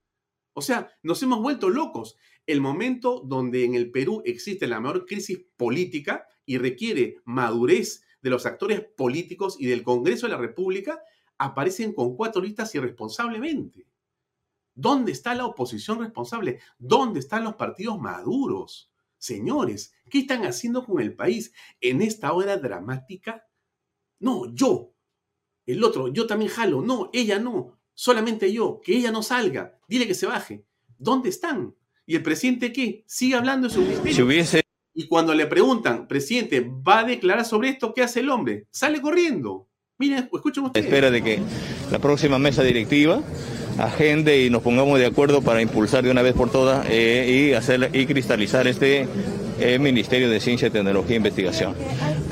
O 0.54 0.62
sea, 0.62 0.92
nos 1.02 1.24
hemos 1.24 1.42
vuelto 1.42 1.70
locos. 1.70 2.18
El 2.46 2.60
momento 2.60 3.22
donde 3.26 3.64
en 3.64 3.76
el 3.76 3.92
Perú 3.92 4.22
existe 4.26 4.68
la 4.68 4.82
mayor 4.82 5.06
crisis 5.06 5.40
política 5.56 6.28
y 6.46 6.58
requiere 6.58 7.18
madurez 7.24 8.04
de 8.22 8.30
los 8.30 8.46
actores 8.46 8.82
políticos 8.82 9.56
y 9.60 9.68
del 9.68 9.84
Congreso 9.84 10.28
de 10.28 10.34
la 10.34 10.40
República, 10.40 11.02
aparecen 11.38 11.94
con 11.94 12.16
cuatro 12.16 12.42
listas 12.42 12.74
irresponsablemente. 12.76 13.88
¿Dónde 14.74 15.12
está 15.12 15.36
la 15.36 15.46
oposición 15.46 16.00
responsable? 16.00 16.60
¿Dónde 16.78 17.20
están 17.20 17.44
los 17.44 17.56
partidos 17.56 18.00
maduros? 18.00 18.92
Señores, 19.18 19.94
¿qué 20.10 20.20
están 20.20 20.46
haciendo 20.46 20.86
con 20.86 21.02
el 21.02 21.16
país 21.16 21.54
en 21.80 22.02
esta 22.02 22.34
hora 22.34 22.58
dramática? 22.58 23.48
No, 24.20 24.54
yo, 24.54 24.94
el 25.66 25.84
otro, 25.84 26.08
yo 26.08 26.28
también 26.28 26.52
jalo. 26.52 26.82
No, 26.82 27.10
ella 27.14 27.40
no. 27.40 27.80
Solamente 27.94 28.52
yo. 28.52 28.82
Que 28.82 28.98
ella 28.98 29.12
no 29.12 29.24
salga. 29.24 29.80
Dile 29.88 30.08
que 30.08 30.16
se 30.16 30.26
baje. 30.26 30.66
¿Dónde 30.98 31.30
están? 31.30 31.76
¿Y 32.06 32.16
el 32.16 32.24
presidente 32.24 32.74
qué? 32.74 33.04
Sigue 33.08 33.36
hablando 33.36 33.68
de 33.68 33.74
su 33.74 33.82
ministerio. 33.82 34.16
Si 34.16 34.22
hubiese... 34.22 34.61
Y 34.94 35.08
cuando 35.08 35.34
le 35.34 35.48
preguntan, 35.48 36.08
presidente, 36.08 36.60
¿va 36.62 37.00
a 37.00 37.04
declarar 37.04 37.46
sobre 37.46 37.70
esto? 37.70 37.94
¿Qué 37.94 38.02
hace 38.02 38.20
el 38.20 38.30
hombre? 38.30 38.68
Sale 38.72 39.02
corriendo. 39.02 39.70
Miren, 39.98 40.30
escuchen 40.34 40.66
ustedes. 40.66 40.86
Espera 40.86 41.10
de 41.10 41.24
que 41.24 41.40
la 41.92 42.00
próxima 42.00 42.40
mesa 42.40 42.64
directiva 42.64 43.22
agende 43.78 44.44
y 44.44 44.50
nos 44.50 44.62
pongamos 44.62 45.00
de 45.00 45.06
acuerdo 45.06 45.42
para 45.42 45.62
impulsar 45.62 46.04
de 46.04 46.12
una 46.12 46.22
vez 46.22 46.34
por 46.34 46.52
todas 46.52 46.86
eh, 46.90 47.50
y 47.52 47.54
hacer 47.54 47.90
y 47.94 48.06
cristalizar 48.06 48.68
este 48.68 49.08
eh, 49.60 49.80
Ministerio 49.80 50.30
de 50.30 50.40
Ciencia, 50.40 50.70
Tecnología 50.70 51.14
e 51.14 51.18
Investigación. 51.18 51.76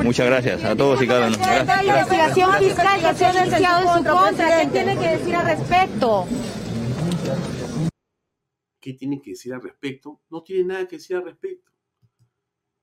Muchas 0.03 0.25
gracias 0.25 0.63
a 0.65 0.75
todos 0.75 1.01
y 1.01 1.07
cada 1.07 1.27
uno. 1.27 1.37
La 1.37 1.83
investigación 1.83 2.53
fiscal 2.55 2.99
que 3.01 3.17
se 3.17 3.25
ha 3.25 3.45
iniciado 3.45 3.81
en 3.81 4.03
su 4.03 4.11
contra, 4.11 4.61
¿qué 4.61 4.67
tiene 4.67 4.97
que 4.97 5.07
decir 5.07 5.35
al 5.35 5.45
respecto? 5.45 6.27
¿Qué 8.81 8.93
tiene 8.93 9.21
que 9.21 9.31
decir 9.31 9.53
al 9.53 9.61
respecto? 9.61 10.21
No 10.29 10.41
tiene 10.41 10.65
nada 10.65 10.87
que 10.87 10.97
decir 10.97 11.15
al 11.15 11.23
respecto. 11.23 11.68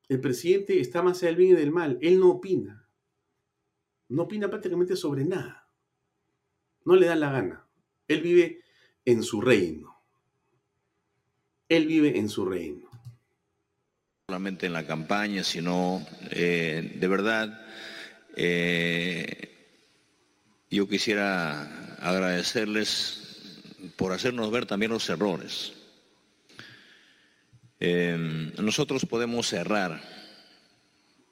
El 0.08 0.20
presidente 0.20 0.80
está 0.80 1.02
más 1.02 1.18
allá 1.18 1.28
del 1.28 1.36
bien 1.36 1.50
y 1.52 1.54
del 1.60 1.72
mal. 1.72 1.98
Él 2.00 2.20
no 2.20 2.30
opina. 2.30 2.88
No 4.08 4.22
opina 4.22 4.48
prácticamente 4.48 4.96
sobre 4.96 5.24
nada. 5.24 5.68
No 6.84 6.94
le 6.94 7.06
da 7.06 7.16
la 7.16 7.32
gana. 7.32 7.66
Él 8.06 8.20
vive 8.20 8.62
en 9.04 9.22
su 9.22 9.40
reino. 9.40 9.96
Él 11.68 11.86
vive 11.86 12.16
en 12.18 12.28
su 12.28 12.44
reino. 12.44 12.88
solamente 14.28 14.66
en 14.66 14.72
la 14.72 14.86
campaña, 14.86 15.44
sino 15.44 16.04
eh, 16.30 16.96
de 16.98 17.08
verdad 17.08 17.64
eh, 18.36 19.56
yo 20.70 20.88
quisiera 20.88 21.96
agradecerles 22.00 23.62
por 23.96 24.12
hacernos 24.12 24.50
ver 24.50 24.66
también 24.66 24.92
los 24.92 25.08
errores. 25.08 25.72
Eh, 27.80 28.16
nosotros 28.60 29.04
podemos 29.06 29.52
errar, 29.52 30.00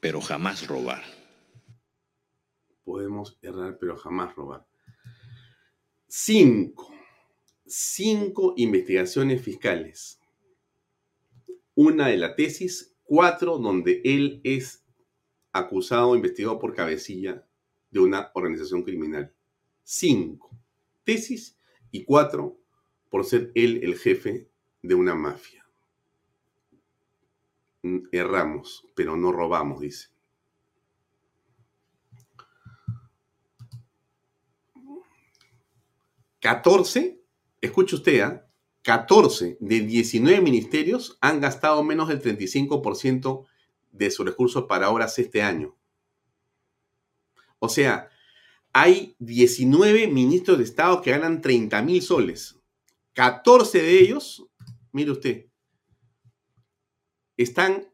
pero 0.01 0.21
jamás 0.21 0.67
robar. 0.67 1.03
Podemos 2.85 3.39
errar, 3.43 3.79
pero 3.79 3.97
jamás 3.97 4.35
robar. 4.35 4.67
Cinco. 6.07 6.93
Cinco 7.67 8.53
investigaciones 8.57 9.43
fiscales 9.43 10.21
una 11.75 12.09
de 12.09 12.17
la 12.17 12.37
tesis, 12.37 12.95
cuatro 13.03 13.59
donde 13.59 14.01
él 14.05 14.41
es 14.45 14.85
acusado, 15.53 16.15
investigado 16.15 16.59
por 16.59 16.75
cabecilla 16.75 17.47
de 17.91 18.01
una 18.01 18.31
organización 18.35 18.83
criminal. 18.83 19.33
Cinco 19.83 20.51
tesis 21.05 21.59
y 21.91 22.05
cuatro 22.05 22.59
por 23.11 23.25
ser 23.25 23.53
él 23.55 23.81
el 23.83 23.97
jefe 23.97 24.49
de 24.83 24.95
una 24.95 25.15
mafia. 25.15 25.64
Mm, 27.85 28.09
erramos, 28.13 28.87
pero 28.95 29.15
no 29.15 29.31
robamos, 29.31 29.81
dice. 29.81 30.09
Catorce, 36.41 37.21
escuche 37.61 37.97
usted, 37.97 38.21
¿ah? 38.21 38.47
14 38.83 39.59
de 39.61 39.81
19 39.81 40.41
ministerios 40.41 41.19
han 41.21 41.41
gastado 41.41 41.83
menos 41.83 42.09
del 42.09 42.23
35% 42.23 43.45
de 43.93 44.11
sus 44.11 44.25
recursos 44.25 44.65
para 44.65 44.89
obras 44.89 45.19
este 45.19 45.43
año. 45.43 45.77
O 47.59 47.69
sea, 47.69 48.09
hay 48.73 49.15
19 49.19 50.09
ministros 50.09 50.57
de 50.57 50.65
Estado 50.65 51.03
que 51.03 51.11
ganan 51.11 51.43
30 51.43 51.83
mil 51.83 52.01
soles. 52.01 52.59
14 53.13 53.83
de 53.83 54.01
ellos, 54.01 54.47
mire 54.93 55.11
usted, 55.11 55.47
están, 57.37 57.89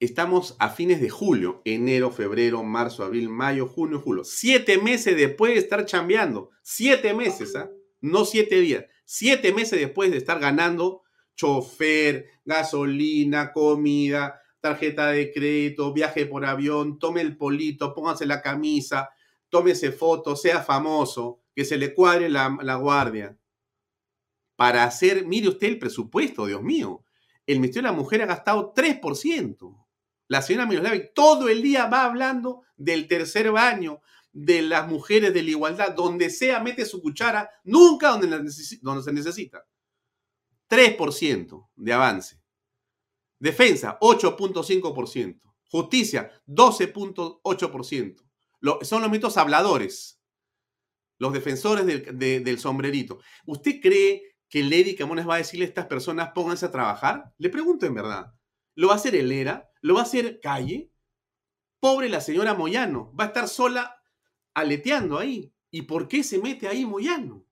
estamos 0.00 0.56
a 0.58 0.70
fines 0.70 1.00
de 1.00 1.10
julio, 1.10 1.62
enero, 1.64 2.10
febrero, 2.10 2.62
marzo, 2.62 3.04
abril, 3.04 3.28
mayo, 3.28 3.66
junio, 3.66 4.00
julio. 4.00 4.24
Siete 4.24 4.78
meses 4.78 5.16
después 5.16 5.54
de 5.54 5.60
estar 5.60 5.84
chambeando. 5.86 6.50
Siete 6.62 7.14
meses, 7.14 7.54
¿ah? 7.56 7.70
No 8.00 8.24
siete 8.24 8.60
días 8.60 8.84
siete 9.14 9.52
meses 9.52 9.78
después 9.78 10.10
de 10.10 10.16
estar 10.16 10.40
ganando 10.40 11.02
chofer, 11.34 12.26
gasolina, 12.46 13.52
comida, 13.52 14.40
tarjeta 14.60 15.08
de 15.08 15.30
crédito, 15.32 15.92
viaje 15.92 16.24
por 16.24 16.46
avión, 16.46 16.98
tome 16.98 17.20
el 17.20 17.36
polito, 17.36 17.92
póngase 17.92 18.24
la 18.24 18.40
camisa, 18.40 19.10
tómese 19.50 19.92
foto, 19.92 20.34
sea 20.34 20.62
famoso, 20.62 21.40
que 21.54 21.66
se 21.66 21.76
le 21.76 21.92
cuadre 21.92 22.30
la, 22.30 22.56
la 22.62 22.76
guardia. 22.76 23.36
Para 24.56 24.84
hacer, 24.84 25.26
mire 25.26 25.48
usted 25.48 25.68
el 25.68 25.78
presupuesto, 25.78 26.46
Dios 26.46 26.62
mío. 26.62 27.04
El 27.46 27.60
Ministerio 27.60 27.88
de 27.88 27.94
la 27.94 28.00
Mujer 28.00 28.22
ha 28.22 28.26
gastado 28.26 28.72
3%. 28.74 29.86
La 30.28 30.42
señora 30.42 30.66
Miroslavi 30.66 31.10
todo 31.14 31.48
el 31.48 31.62
día 31.62 31.86
va 31.86 32.04
hablando 32.04 32.62
del 32.76 33.06
tercer 33.06 33.50
baño, 33.50 34.00
de 34.32 34.62
las 34.62 34.88
mujeres, 34.88 35.34
de 35.34 35.42
la 35.42 35.50
igualdad, 35.50 35.92
donde 35.94 36.30
sea 36.30 36.60
mete 36.60 36.86
su 36.86 37.02
cuchara, 37.02 37.50
nunca 37.64 38.08
donde, 38.16 38.50
se 38.50 39.12
necesita. 39.12 39.66
3% 40.70 41.68
de 41.76 41.92
avance. 41.92 42.40
Defensa, 43.38 43.98
8.5%. 44.00 45.40
Justicia, 45.70 46.30
12.8%. 46.46 48.16
son 48.82 49.02
los 49.02 49.10
mitos 49.10 49.36
habladores, 49.36 50.18
los 51.18 51.32
defensores 51.32 51.84
del 51.86 52.58
sombrerito. 52.58 53.20
¿Usted 53.46 53.80
cree 53.80 54.31
que 54.52 54.62
Lady 54.62 54.94
Camones 54.94 55.26
va 55.26 55.36
a 55.36 55.38
decirle 55.38 55.64
a 55.64 55.68
estas 55.68 55.86
personas 55.86 56.32
pónganse 56.34 56.66
a 56.66 56.70
trabajar? 56.70 57.32
Le 57.38 57.48
pregunto 57.48 57.86
en 57.86 57.94
verdad. 57.94 58.34
¿Lo 58.74 58.88
va 58.88 58.92
a 58.92 58.96
hacer 58.96 59.14
Elera? 59.14 59.70
¿Lo 59.80 59.94
va 59.94 60.00
a 60.00 60.02
hacer 60.02 60.40
Calle? 60.40 60.92
Pobre 61.80 62.10
la 62.10 62.20
señora 62.20 62.52
Moyano, 62.52 63.14
va 63.18 63.24
a 63.24 63.26
estar 63.28 63.48
sola 63.48 63.96
aleteando 64.52 65.18
ahí. 65.18 65.54
¿Y 65.70 65.82
por 65.82 66.06
qué 66.06 66.22
se 66.22 66.38
mete 66.38 66.68
ahí 66.68 66.84
Moyano? 66.84 67.46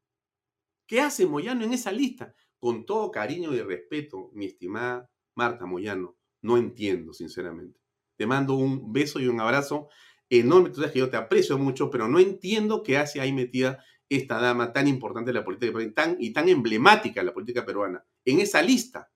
¿Qué 0.87 1.01
hace 1.01 1.25
Moyano 1.25 1.65
en 1.65 1.73
esa 1.73 1.91
lista? 1.91 2.35
Con 2.59 2.85
todo 2.85 3.11
cariño 3.11 3.55
y 3.55 3.63
respeto, 3.63 4.31
mi 4.35 4.45
estimada 4.45 5.11
Marta 5.35 5.65
Moyano, 5.65 6.19
no 6.43 6.59
entiendo, 6.59 7.15
sinceramente. 7.15 7.81
Te 8.17 8.27
mando 8.27 8.57
un 8.57 8.93
beso 8.93 9.21
y 9.21 9.27
un 9.27 9.41
abrazo 9.41 9.89
enorme. 10.29 10.69
Tú 10.69 10.77
sabes 10.77 10.93
que 10.93 10.99
yo 10.99 11.09
te 11.09 11.17
aprecio 11.17 11.57
mucho, 11.57 11.89
pero 11.89 12.09
no 12.09 12.19
entiendo 12.19 12.83
qué 12.83 12.99
hace 12.99 13.23
ahí 13.23 13.33
metida 13.33 13.83
esta 14.11 14.41
dama 14.41 14.73
tan 14.73 14.89
importante 14.89 15.31
de 15.31 15.39
la 15.39 15.45
política 15.45 15.73
peruana 15.73 16.17
y 16.19 16.33
tan 16.33 16.49
emblemática 16.49 17.21
de 17.21 17.27
la 17.27 17.33
política 17.33 17.65
peruana 17.65 18.05
en 18.25 18.41
esa 18.41 18.61
lista. 18.61 19.11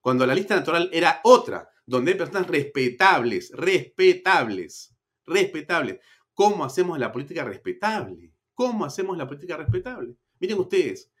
Cuando 0.00 0.26
la 0.26 0.34
lista 0.34 0.56
natural 0.56 0.88
era 0.92 1.20
otra, 1.24 1.68
donde 1.84 2.12
hay 2.12 2.18
personas 2.18 2.46
respetables, 2.48 3.50
respetables, 3.52 4.96
respetables. 5.26 5.98
¿Cómo 6.32 6.64
hacemos 6.64 6.98
la 6.98 7.12
política 7.12 7.44
respetable? 7.44 8.32
¿Cómo 8.54 8.84
hacemos 8.84 9.16
la 9.18 9.26
política 9.26 9.56
respetable? 9.56 10.16
Miren 10.40 10.58
ustedes, 10.58 11.12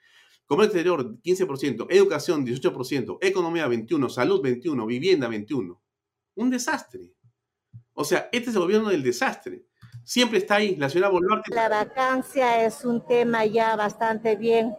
comercio 0.46 0.80
exterior 0.80 1.20
15%, 1.20 1.86
educación 1.90 2.46
18%, 2.46 3.18
economía 3.20 3.68
21%, 3.68 4.08
salud 4.08 4.42
21%, 4.42 4.86
vivienda 4.86 5.28
21%. 5.28 5.78
Un 6.36 6.50
desastre. 6.50 7.14
O 7.92 8.04
sea, 8.04 8.28
este 8.32 8.50
es 8.50 8.56
el 8.56 8.62
gobierno 8.62 8.88
del 8.88 9.02
desastre. 9.02 9.66
Siempre 10.08 10.38
está 10.38 10.54
ahí, 10.54 10.74
la 10.76 10.88
señora 10.88 11.10
Boluarte. 11.10 11.54
La 11.54 11.68
vacancia 11.68 12.64
es 12.64 12.82
un 12.82 13.06
tema 13.06 13.44
ya 13.44 13.76
bastante 13.76 14.36
bien 14.36 14.74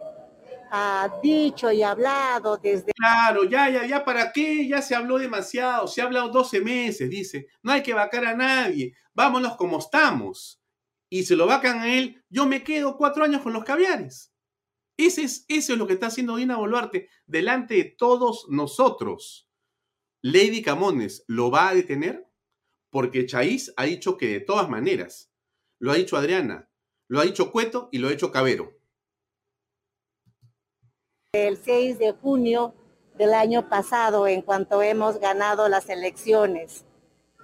ha 0.72 1.08
dicho 1.22 1.70
y 1.70 1.84
hablado 1.84 2.56
desde... 2.56 2.92
Claro, 2.92 3.44
ya, 3.44 3.70
ya, 3.70 3.86
ya, 3.86 4.04
¿para 4.04 4.32
qué? 4.32 4.66
Ya 4.66 4.82
se 4.82 4.96
habló 4.96 5.18
demasiado, 5.18 5.86
se 5.86 6.00
ha 6.00 6.04
hablado 6.04 6.30
12 6.30 6.60
meses, 6.62 7.08
dice. 7.08 7.46
No 7.62 7.70
hay 7.70 7.82
que 7.82 7.94
vacar 7.94 8.24
a 8.24 8.34
nadie, 8.34 8.94
vámonos 9.14 9.56
como 9.56 9.78
estamos. 9.78 10.60
Y 11.08 11.22
se 11.22 11.36
lo 11.36 11.46
vacan 11.46 11.78
a 11.78 11.94
él, 11.94 12.24
yo 12.28 12.46
me 12.46 12.64
quedo 12.64 12.96
cuatro 12.96 13.22
años 13.22 13.42
con 13.42 13.52
los 13.52 13.62
caviares. 13.62 14.32
Ese 14.96 15.22
es, 15.22 15.44
eso 15.46 15.74
es 15.74 15.78
lo 15.78 15.86
que 15.86 15.92
está 15.92 16.06
haciendo 16.06 16.36
Dina 16.36 16.56
Boluarte 16.56 17.08
delante 17.26 17.74
de 17.74 17.84
todos 17.84 18.46
nosotros. 18.48 19.48
Lady 20.22 20.60
Camones 20.60 21.24
lo 21.28 21.52
va 21.52 21.68
a 21.68 21.74
detener 21.74 22.29
porque 22.90 23.26
Chaís 23.26 23.72
ha 23.76 23.84
dicho 23.84 24.16
que 24.16 24.28
de 24.28 24.40
todas 24.40 24.68
maneras, 24.68 25.32
lo 25.78 25.92
ha 25.92 25.94
dicho 25.94 26.16
Adriana, 26.16 26.68
lo 27.08 27.20
ha 27.20 27.24
dicho 27.24 27.50
Cueto 27.50 27.88
y 27.92 27.98
lo 27.98 28.08
ha 28.08 28.10
dicho 28.10 28.30
Cabero. 28.30 28.76
El 31.32 31.56
6 31.56 31.98
de 31.98 32.12
junio 32.12 32.74
del 33.16 33.34
año 33.34 33.68
pasado, 33.68 34.26
en 34.26 34.42
cuanto 34.42 34.82
hemos 34.82 35.20
ganado 35.20 35.68
las 35.68 35.88
elecciones, 35.88 36.84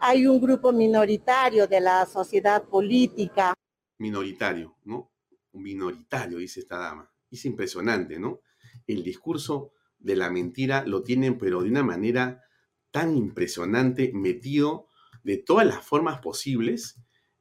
hay 0.00 0.26
un 0.26 0.40
grupo 0.40 0.72
minoritario 0.72 1.66
de 1.66 1.80
la 1.80 2.04
sociedad 2.06 2.64
política. 2.64 3.54
Minoritario, 3.98 4.76
¿no? 4.84 5.12
Minoritario, 5.52 6.38
dice 6.38 6.60
esta 6.60 6.78
dama. 6.78 7.10
Es 7.30 7.44
impresionante, 7.44 8.18
¿no? 8.18 8.40
El 8.86 9.02
discurso 9.02 9.72
de 9.98 10.16
la 10.16 10.30
mentira 10.30 10.84
lo 10.84 11.02
tienen, 11.02 11.38
pero 11.38 11.62
de 11.62 11.70
una 11.70 11.82
manera 11.82 12.42
tan 12.90 13.16
impresionante, 13.16 14.10
metido 14.12 14.88
de 15.26 15.36
todas 15.38 15.66
las 15.66 15.84
formas 15.84 16.20
posibles, 16.20 17.00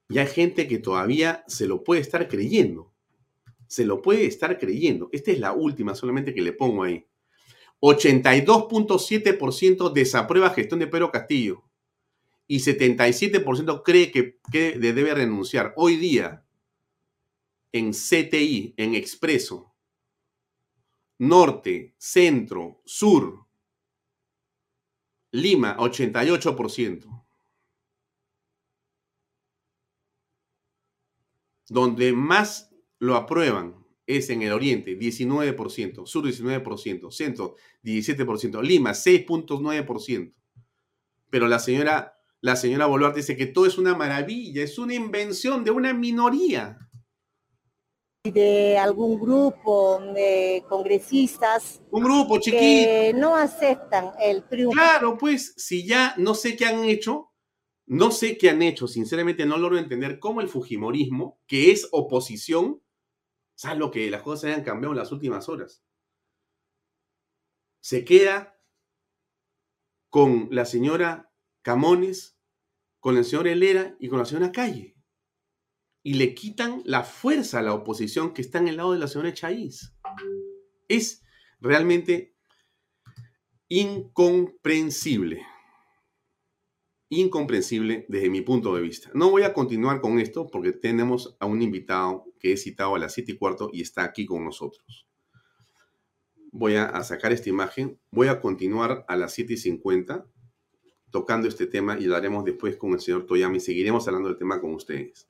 y 0.09 0.17
hay 0.17 0.25
gente 0.25 0.67
que 0.67 0.79
todavía 0.79 1.43
se 1.47 1.67
lo 1.67 1.83
puede 1.83 2.01
estar 2.01 2.27
creyendo. 2.27 2.91
Se 3.67 3.85
lo 3.85 4.01
puede 4.01 4.25
estar 4.25 4.57
creyendo. 4.57 5.07
Esta 5.11 5.29
es 5.31 5.37
la 5.39 5.53
última 5.53 5.93
solamente 5.93 6.33
que 6.33 6.41
le 6.41 6.53
pongo 6.53 6.81
ahí. 6.83 7.05
82.7% 7.81 9.93
desaprueba 9.93 10.49
gestión 10.49 10.79
de 10.79 10.87
Pedro 10.87 11.11
Castillo 11.11 11.63
y 12.47 12.57
77% 12.57 13.83
cree 13.83 14.11
que, 14.11 14.39
que 14.51 14.79
debe 14.79 15.13
renunciar. 15.13 15.73
Hoy 15.75 15.97
día, 15.97 16.43
en 17.71 17.91
CTI, 17.91 18.73
en 18.77 18.95
Expreso, 18.95 19.75
Norte, 21.19 21.93
Centro, 21.99 22.81
Sur, 22.83 23.45
Lima, 25.31 25.77
88%. 25.77 27.14
Donde 31.67 32.13
más 32.13 32.71
lo 32.99 33.15
aprueban 33.15 33.85
es 34.07 34.29
en 34.29 34.41
el 34.43 34.53
oriente, 34.53 34.97
19%, 34.97 36.05
sur 36.05 36.25
19%, 36.25 37.11
centro 37.11 37.55
17%, 37.83 38.61
Lima 38.61 38.91
6.9%. 38.91 40.33
Pero 41.29 41.47
la 41.47 41.59
señora, 41.59 42.17
la 42.41 42.55
señora 42.55 42.85
Boluarte 42.85 43.19
dice 43.19 43.35
que 43.35 43.47
todo 43.47 43.65
es 43.65 43.77
una 43.77 43.95
maravilla, 43.95 44.63
es 44.63 44.77
una 44.77 44.93
invención 44.93 45.63
de 45.63 45.71
una 45.71 45.93
minoría. 45.93 46.77
De 48.23 48.77
algún 48.77 49.19
grupo 49.19 49.99
de 50.13 50.63
congresistas. 50.67 51.81
Un 51.91 52.03
grupo 52.03 52.39
chiquito. 52.39 52.59
Que 52.59 53.13
no 53.15 53.35
aceptan 53.35 54.11
el 54.19 54.47
triunfo. 54.47 54.73
Claro, 54.73 55.17
pues, 55.17 55.53
si 55.57 55.85
ya 55.85 56.15
no 56.17 56.33
sé 56.33 56.55
qué 56.55 56.65
han 56.65 56.85
hecho, 56.85 57.31
no 57.87 58.11
sé 58.11 58.37
qué 58.37 58.49
han 58.49 58.61
hecho, 58.61 58.87
sinceramente 58.87 59.45
no 59.45 59.57
logro 59.57 59.77
entender 59.77 60.19
cómo 60.19 60.41
el 60.41 60.49
Fujimorismo, 60.49 61.39
que 61.45 61.71
es 61.71 61.87
oposición, 61.91 62.81
salvo 63.53 63.91
que 63.91 64.09
las 64.09 64.23
cosas 64.23 64.45
hayan 64.45 64.63
cambiado 64.63 64.93
en 64.93 64.99
las 64.99 65.11
últimas 65.11 65.47
horas, 65.49 65.83
se 67.81 68.03
queda 68.03 68.59
con 70.09 70.47
la 70.49 70.65
señora 70.65 71.31
Camones, 71.61 72.39
con 72.99 73.17
el 73.17 73.25
señor 73.25 73.47
Helera 73.47 73.95
y 73.99 74.07
con 74.07 74.17
la 74.17 74.25
señora 74.25 74.51
Calle. 74.51 74.95
Y 76.01 76.15
le 76.15 76.33
quitan 76.33 76.81
la 76.85 77.03
fuerza 77.03 77.59
a 77.59 77.61
la 77.61 77.73
oposición 77.73 78.33
que 78.33 78.41
está 78.41 78.57
en 78.57 78.67
el 78.67 78.77
lado 78.77 78.93
de 78.93 78.99
la 78.99 79.07
señora 79.07 79.33
Chaís. 79.33 79.95
Es 80.87 81.23
realmente 81.59 82.35
incomprensible 83.67 85.45
incomprensible 87.09 88.05
desde 88.09 88.29
mi 88.29 88.41
punto 88.41 88.75
de 88.75 88.81
vista. 88.81 89.09
No 89.13 89.29
voy 89.29 89.43
a 89.43 89.53
continuar 89.53 90.01
con 90.01 90.19
esto 90.19 90.47
porque 90.47 90.71
tenemos 90.71 91.35
a 91.39 91.45
un 91.45 91.61
invitado 91.61 92.25
que 92.39 92.53
he 92.53 92.57
citado 92.57 92.95
a 92.95 92.99
las 92.99 93.13
7 93.13 93.33
y 93.33 93.37
cuarto 93.37 93.69
y 93.71 93.81
está 93.81 94.03
aquí 94.03 94.25
con 94.25 94.43
nosotros. 94.43 95.07
Voy 96.51 96.75
a, 96.75 97.03
sacar 97.03 97.33
esta 97.33 97.49
imagen. 97.49 97.99
Voy 98.11 98.27
a 98.27 98.39
continuar 98.39 99.05
a 99.07 99.15
las 99.17 99.33
7 99.33 99.53
y 99.53 99.57
50 99.57 100.25
tocando 101.11 101.47
este 101.47 101.67
tema 101.67 101.97
y 101.97 102.05
lo 102.05 102.15
haremos 102.15 102.43
después 102.43 102.75
con 102.77 102.93
el 102.93 102.99
señor 102.99 103.25
Toyama 103.25 103.57
y 103.57 103.59
seguiremos 103.59 104.07
hablando 104.07 104.29
del 104.29 104.37
tema 104.37 104.59
con 104.59 104.73
ustedes. 104.73 105.29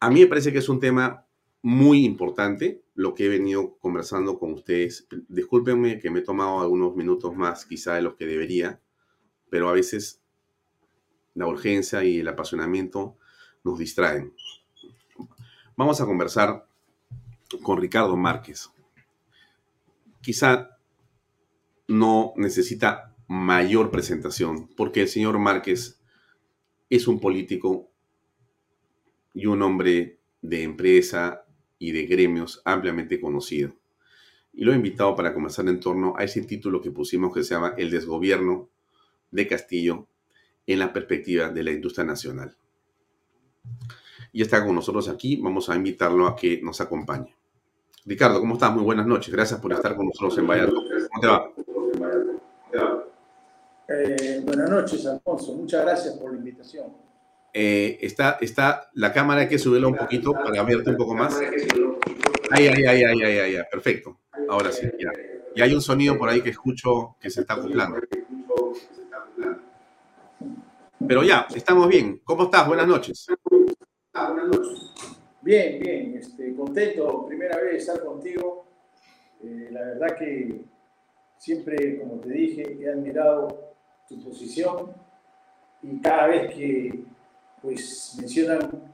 A 0.00 0.10
mí 0.10 0.20
me 0.20 0.26
parece 0.26 0.52
que 0.52 0.58
es 0.58 0.68
un 0.68 0.80
tema 0.80 1.26
muy 1.62 2.04
importante 2.04 2.82
lo 2.94 3.14
que 3.14 3.26
he 3.26 3.28
venido 3.28 3.78
conversando 3.78 4.38
con 4.38 4.52
ustedes. 4.52 5.08
Discúlpenme 5.28 5.98
que 5.98 6.10
me 6.10 6.20
he 6.20 6.22
tomado 6.22 6.60
algunos 6.60 6.94
minutos 6.94 7.34
más 7.34 7.64
quizá 7.64 7.94
de 7.94 8.02
los 8.02 8.14
que 8.14 8.26
debería, 8.26 8.80
pero 9.50 9.68
a 9.68 9.72
veces 9.72 10.20
la 11.34 11.46
urgencia 11.46 12.02
y 12.04 12.18
el 12.18 12.28
apasionamiento 12.28 13.16
nos 13.64 13.78
distraen. 13.78 14.34
Vamos 15.76 16.00
a 16.00 16.06
conversar 16.06 16.66
con 17.62 17.80
Ricardo 17.80 18.16
Márquez. 18.16 18.70
Quizá 20.20 20.78
no 21.86 22.32
necesita 22.36 23.14
mayor 23.28 23.90
presentación, 23.90 24.68
porque 24.76 25.02
el 25.02 25.08
señor 25.08 25.38
Márquez 25.38 26.00
es 26.90 27.06
un 27.06 27.20
político 27.20 27.90
y 29.34 29.46
un 29.46 29.62
hombre 29.62 30.18
de 30.42 30.62
empresa 30.62 31.44
y 31.78 31.92
de 31.92 32.06
gremios 32.06 32.60
ampliamente 32.64 33.20
conocido. 33.20 33.74
Y 34.52 34.64
lo 34.64 34.72
he 34.72 34.76
invitado 34.76 35.14
para 35.14 35.32
conversar 35.32 35.68
en 35.68 35.78
torno 35.78 36.14
a 36.16 36.24
ese 36.24 36.42
título 36.42 36.80
que 36.80 36.90
pusimos 36.90 37.32
que 37.32 37.44
se 37.44 37.54
llama 37.54 37.74
El 37.76 37.90
desgobierno 37.90 38.68
de 39.30 39.46
Castillo 39.46 40.06
en 40.66 40.78
la 40.78 40.92
perspectiva 40.92 41.48
de 41.48 41.62
la 41.62 41.70
industria 41.70 42.04
nacional. 42.04 42.56
Y 44.32 44.42
está 44.42 44.64
con 44.64 44.74
nosotros 44.74 45.08
aquí, 45.08 45.36
vamos 45.36 45.70
a 45.70 45.76
invitarlo 45.76 46.26
a 46.26 46.36
que 46.36 46.60
nos 46.62 46.80
acompañe. 46.80 47.34
Ricardo, 48.04 48.40
¿cómo 48.40 48.54
estás? 48.54 48.72
Muy 48.74 48.84
buenas 48.84 49.06
noches, 49.06 49.32
gracias 49.32 49.60
por 49.60 49.72
estar 49.72 49.96
con 49.96 50.06
nosotros 50.06 50.38
en 50.38 50.46
Valladolid. 50.46 51.06
¿Cómo 51.10 51.20
te 51.20 51.26
va? 51.26 51.52
Eh, 53.88 54.42
buenas 54.44 54.68
noches, 54.68 55.06
Alfonso, 55.06 55.54
muchas 55.54 55.82
gracias 55.82 56.14
por 56.14 56.32
la 56.32 56.38
invitación. 56.38 56.92
Eh, 57.54 57.98
está, 58.02 58.36
está, 58.40 58.90
la 58.94 59.12
cámara 59.12 59.40
hay 59.40 59.48
que 59.48 59.58
subirla 59.58 59.88
un 59.88 59.96
poquito 59.96 60.32
para 60.32 60.62
verte 60.62 60.90
un 60.90 60.96
poco 60.96 61.14
más. 61.14 61.40
Ahí, 62.50 62.68
ahí, 62.68 62.84
ahí, 62.84 63.02
ahí, 63.02 63.22
ahí, 63.22 63.38
ahí, 63.38 63.56
perfecto. 63.70 64.18
Ahora 64.48 64.70
sí, 64.70 64.86
ya. 64.98 65.10
Y 65.54 65.62
hay 65.62 65.74
un 65.74 65.80
sonido 65.80 66.16
por 66.18 66.28
ahí 66.28 66.42
que 66.42 66.50
escucho 66.50 67.16
que 67.18 67.30
se 67.30 67.40
está 67.40 67.54
acoplando. 67.54 67.98
Pero 71.06 71.22
ya, 71.22 71.46
estamos 71.54 71.88
bien. 71.88 72.20
¿Cómo 72.24 72.44
estás? 72.44 72.66
Buenas 72.66 72.88
noches. 72.88 73.26
Bien, 75.42 75.80
bien. 75.80 76.16
Este, 76.16 76.54
contento, 76.54 77.26
primera 77.26 77.56
vez 77.58 77.76
estar 77.76 78.04
contigo. 78.04 78.66
Eh, 79.42 79.68
la 79.70 79.80
verdad 79.80 80.16
que 80.18 80.62
siempre, 81.38 81.98
como 81.98 82.14
te 82.20 82.30
dije, 82.30 82.78
he 82.80 82.88
admirado 82.90 83.74
tu 84.08 84.20
posición 84.22 84.92
y 85.82 86.00
cada 86.00 86.26
vez 86.26 86.54
que 86.54 87.04
pues 87.62 88.16
mencionan 88.18 88.92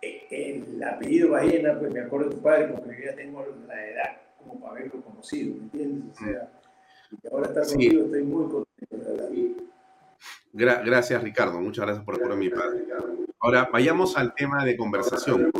el 0.00 0.82
apellido 0.82 1.30
Ballena, 1.30 1.78
pues 1.78 1.92
me 1.92 2.00
acuerdo 2.00 2.30
de 2.30 2.36
tu 2.36 2.42
padre 2.42 2.68
porque 2.68 2.96
yo 2.98 3.10
ya 3.10 3.16
tengo 3.16 3.44
la 3.66 3.86
edad 3.86 4.16
como 4.38 4.60
para 4.60 4.72
haberlo 4.72 5.02
conocido, 5.02 5.56
¿me 5.56 5.64
entiendes? 5.64 6.16
O 6.16 6.24
sea, 6.24 6.50
y 7.10 7.28
ahora 7.28 7.48
estar 7.48 7.66
contigo 7.66 8.04
estoy 8.04 8.22
muy 8.22 8.44
contento, 8.44 9.14
David. 9.16 9.67
Gra 10.58 10.82
gracias, 10.84 11.22
Ricardo. 11.22 11.60
Muchas 11.60 11.84
gracias 11.84 12.04
por 12.04 12.16
recordar 12.16 12.36
a 12.36 12.40
mi 12.40 12.50
padre. 12.50 12.84
Ahora, 13.38 13.68
vayamos 13.72 14.16
al 14.16 14.34
tema 14.34 14.64
de 14.64 14.76
conversación. 14.76 15.52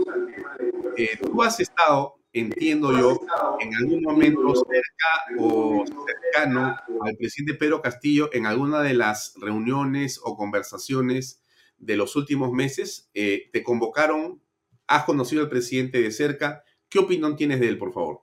Eh, 0.97 1.17
tú 1.23 1.41
has 1.41 1.61
estado, 1.61 2.17
entiendo 2.33 2.91
yo, 2.99 3.21
en 3.61 3.77
algún 3.77 4.03
momento 4.03 4.57
cerca 4.57 5.41
o 5.41 5.85
cercano 5.87 6.77
al 7.01 7.17
presidente 7.17 7.55
Pedro 7.55 7.81
Castillo 7.81 8.29
en 8.33 8.47
alguna 8.47 8.83
de 8.83 8.95
las 8.95 9.35
reuniones 9.41 10.21
o 10.25 10.37
conversaciones 10.37 11.45
de 11.79 11.97
los 11.97 12.17
últimos 12.17 12.51
meses. 12.51 13.09
Eh, 13.15 13.51
¿Te 13.53 13.63
convocaron? 13.63 14.43
¿Has 14.89 15.05
conocido 15.05 15.43
al 15.43 15.49
presidente 15.49 16.03
de 16.03 16.11
cerca? 16.11 16.65
¿Qué 16.89 16.99
opinión 16.99 17.37
tienes 17.37 17.61
de 17.61 17.69
él, 17.69 17.79
por 17.79 17.93
favor? 17.93 18.23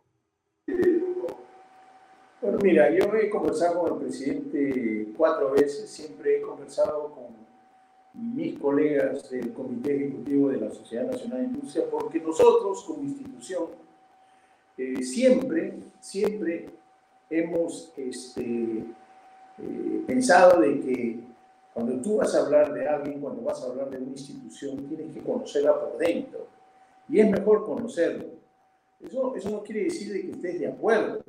Bueno, 2.46 2.60
mira, 2.62 2.92
yo 2.92 3.12
he 3.16 3.28
conversado 3.28 3.80
con 3.80 3.94
el 3.94 4.00
presidente 4.06 5.08
cuatro 5.18 5.50
veces, 5.50 5.90
siempre 5.90 6.38
he 6.38 6.42
conversado 6.42 7.12
con 7.12 7.26
mis 8.14 8.60
colegas 8.60 9.32
del 9.32 9.52
Comité 9.52 9.96
Ejecutivo 9.96 10.50
de 10.50 10.58
la 10.58 10.70
Sociedad 10.70 11.08
Nacional 11.08 11.40
de 11.40 11.46
Industria, 11.46 11.86
porque 11.90 12.20
nosotros 12.20 12.84
como 12.84 13.02
institución 13.02 13.64
eh, 14.78 15.02
siempre, 15.02 15.74
siempre 16.00 16.70
hemos 17.32 17.92
este, 17.98 18.84
eh, 19.58 20.04
pensado 20.06 20.62
de 20.62 20.82
que 20.82 21.20
cuando 21.74 22.00
tú 22.00 22.18
vas 22.18 22.36
a 22.36 22.46
hablar 22.46 22.72
de 22.76 22.88
alguien, 22.88 23.22
cuando 23.22 23.42
vas 23.42 23.60
a 23.64 23.72
hablar 23.72 23.90
de 23.90 23.98
una 23.98 24.12
institución, 24.12 24.86
tienes 24.88 25.16
que 25.16 25.24
conocerla 25.24 25.80
por 25.80 25.98
dentro. 25.98 26.46
Y 27.10 27.20
es 27.22 27.28
mejor 27.28 27.66
conocerlo. 27.66 28.26
Eso, 29.04 29.36
eso 29.36 29.50
no 29.50 29.64
quiere 29.64 29.86
decir 29.86 30.14
de 30.14 30.22
que 30.22 30.32
estés 30.32 30.60
de 30.60 30.68
acuerdo, 30.68 31.24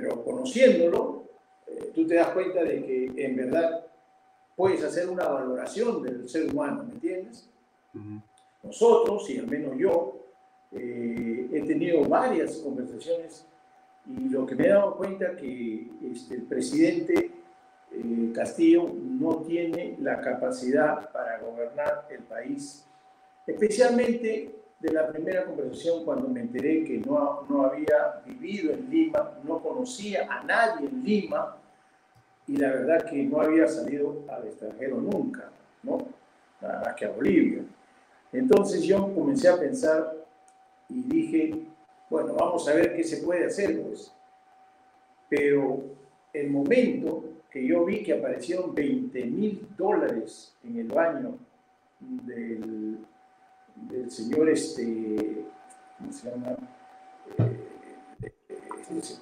pero 0.00 0.22
conociéndolo, 0.22 1.24
eh, 1.66 1.90
tú 1.92 2.06
te 2.06 2.14
das 2.14 2.28
cuenta 2.28 2.62
de 2.62 2.84
que 2.84 3.12
en 3.16 3.36
verdad 3.36 3.84
puedes 4.54 4.82
hacer 4.84 5.08
una 5.08 5.26
valoración 5.26 6.02
del 6.02 6.28
ser 6.28 6.50
humano, 6.50 6.84
¿me 6.84 6.94
entiendes? 6.94 7.48
Nosotros, 8.62 9.28
y 9.30 9.38
al 9.38 9.48
menos 9.48 9.76
yo, 9.76 10.20
eh, 10.72 11.48
he 11.52 11.62
tenido 11.62 12.04
varias 12.04 12.58
conversaciones 12.58 13.44
y 14.06 14.28
lo 14.28 14.46
que 14.46 14.54
me 14.54 14.66
he 14.66 14.68
dado 14.68 14.96
cuenta 14.96 15.34
que 15.34 15.88
este, 16.12 16.36
el 16.36 16.42
presidente 16.42 17.32
eh, 17.90 18.32
Castillo 18.32 18.86
no 18.94 19.38
tiene 19.38 19.96
la 20.00 20.20
capacidad 20.20 21.10
para 21.10 21.40
gobernar 21.40 22.06
el 22.10 22.20
país, 22.20 22.86
especialmente 23.46 24.57
de 24.80 24.92
la 24.92 25.08
primera 25.08 25.44
conversación 25.44 26.04
cuando 26.04 26.28
me 26.28 26.40
enteré 26.40 26.84
que 26.84 26.98
no, 26.98 27.44
no 27.48 27.64
había 27.64 28.22
vivido 28.24 28.72
en 28.72 28.88
Lima, 28.88 29.38
no 29.42 29.60
conocía 29.60 30.26
a 30.30 30.44
nadie 30.44 30.88
en 30.88 31.02
Lima 31.02 31.56
y 32.46 32.56
la 32.56 32.70
verdad 32.70 33.10
que 33.10 33.24
no 33.24 33.40
había 33.40 33.66
salido 33.66 34.24
al 34.28 34.46
extranjero 34.46 35.00
nunca, 35.00 35.50
¿no? 35.82 35.98
Nada 36.60 36.82
más 36.84 36.94
que 36.94 37.04
a 37.04 37.10
Bolivia. 37.10 37.62
Entonces 38.32 38.82
yo 38.84 39.12
comencé 39.14 39.48
a 39.48 39.58
pensar 39.58 40.14
y 40.88 41.02
dije, 41.02 41.66
bueno, 42.08 42.34
vamos 42.34 42.66
a 42.68 42.74
ver 42.74 42.94
qué 42.94 43.04
se 43.04 43.18
puede 43.18 43.46
hacer, 43.46 43.82
pues. 43.82 44.12
Pero 45.28 45.82
el 46.32 46.50
momento 46.50 47.24
que 47.50 47.66
yo 47.66 47.84
vi 47.84 48.02
que 48.02 48.14
aparecieron 48.14 48.74
20 48.74 49.24
mil 49.26 49.68
dólares 49.76 50.54
en 50.64 50.78
el 50.78 50.88
baño 50.88 51.36
del 52.00 52.98
del 53.82 54.10
señor, 54.10 54.48
este, 54.48 55.44
¿cómo 55.98 56.12
se 56.12 56.30
llama? 56.30 56.56
Eh, 58.90 59.12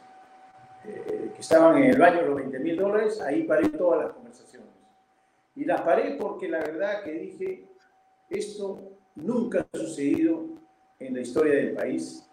eh, 0.84 1.32
que 1.34 1.40
estaban 1.40 1.82
en 1.82 1.90
el 1.90 1.98
baño 1.98 2.22
los 2.22 2.36
20 2.36 2.58
mil 2.60 2.76
dólares, 2.76 3.20
ahí 3.20 3.42
paré 3.42 3.68
todas 3.70 4.04
las 4.04 4.12
conversaciones. 4.14 4.68
Y 5.56 5.64
las 5.64 5.80
paré 5.80 6.16
porque 6.20 6.48
la 6.48 6.58
verdad 6.58 7.02
que 7.02 7.12
dije, 7.12 7.64
esto 8.30 8.80
nunca 9.16 9.66
ha 9.72 9.76
sucedido 9.76 10.44
en 11.00 11.14
la 11.14 11.20
historia 11.20 11.54
del 11.54 11.74
país, 11.74 12.28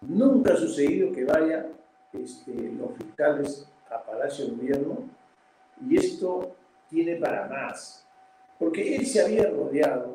nunca 0.00 0.54
ha 0.54 0.56
sucedido 0.56 1.12
que 1.12 1.24
vayan 1.24 1.66
este, 2.12 2.52
los 2.72 2.96
fiscales 2.96 3.68
a 3.90 4.02
Palacio 4.02 4.46
de 4.46 4.52
Gobierno 4.52 4.98
y 5.86 5.98
esto 5.98 6.56
tiene 6.88 7.16
para 7.16 7.48
más, 7.48 8.06
porque 8.58 8.96
él 8.96 9.06
se 9.06 9.20
había 9.20 9.50
rodeado 9.50 10.13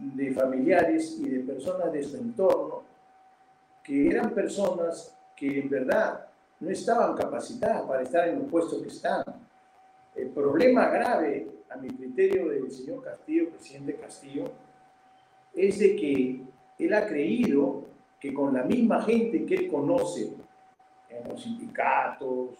de 0.00 0.32
familiares 0.32 1.18
y 1.20 1.28
de 1.28 1.40
personas 1.40 1.92
de 1.92 2.02
su 2.02 2.16
entorno 2.16 2.82
que 3.82 4.08
eran 4.08 4.34
personas 4.34 5.16
que 5.36 5.60
en 5.60 5.68
verdad 5.68 6.26
no 6.60 6.70
estaban 6.70 7.16
capacitadas 7.16 7.82
para 7.82 8.02
estar 8.02 8.28
en 8.28 8.40
los 8.40 8.50
puestos 8.50 8.82
que 8.82 8.88
están. 8.88 9.24
El 10.14 10.28
problema 10.28 10.88
grave, 10.88 11.48
a 11.70 11.76
mi 11.76 11.88
criterio, 11.88 12.48
del 12.48 12.70
señor 12.70 13.02
Castillo, 13.02 13.50
presidente 13.50 13.94
Castillo, 13.94 14.44
es 15.54 15.78
de 15.78 15.96
que 15.96 16.40
él 16.78 16.94
ha 16.94 17.06
creído 17.06 17.84
que 18.18 18.34
con 18.34 18.54
la 18.54 18.64
misma 18.64 19.02
gente 19.02 19.46
que 19.46 19.54
él 19.54 19.68
conoce 19.68 20.30
en 21.08 21.28
los 21.28 21.42
sindicatos, 21.42 22.50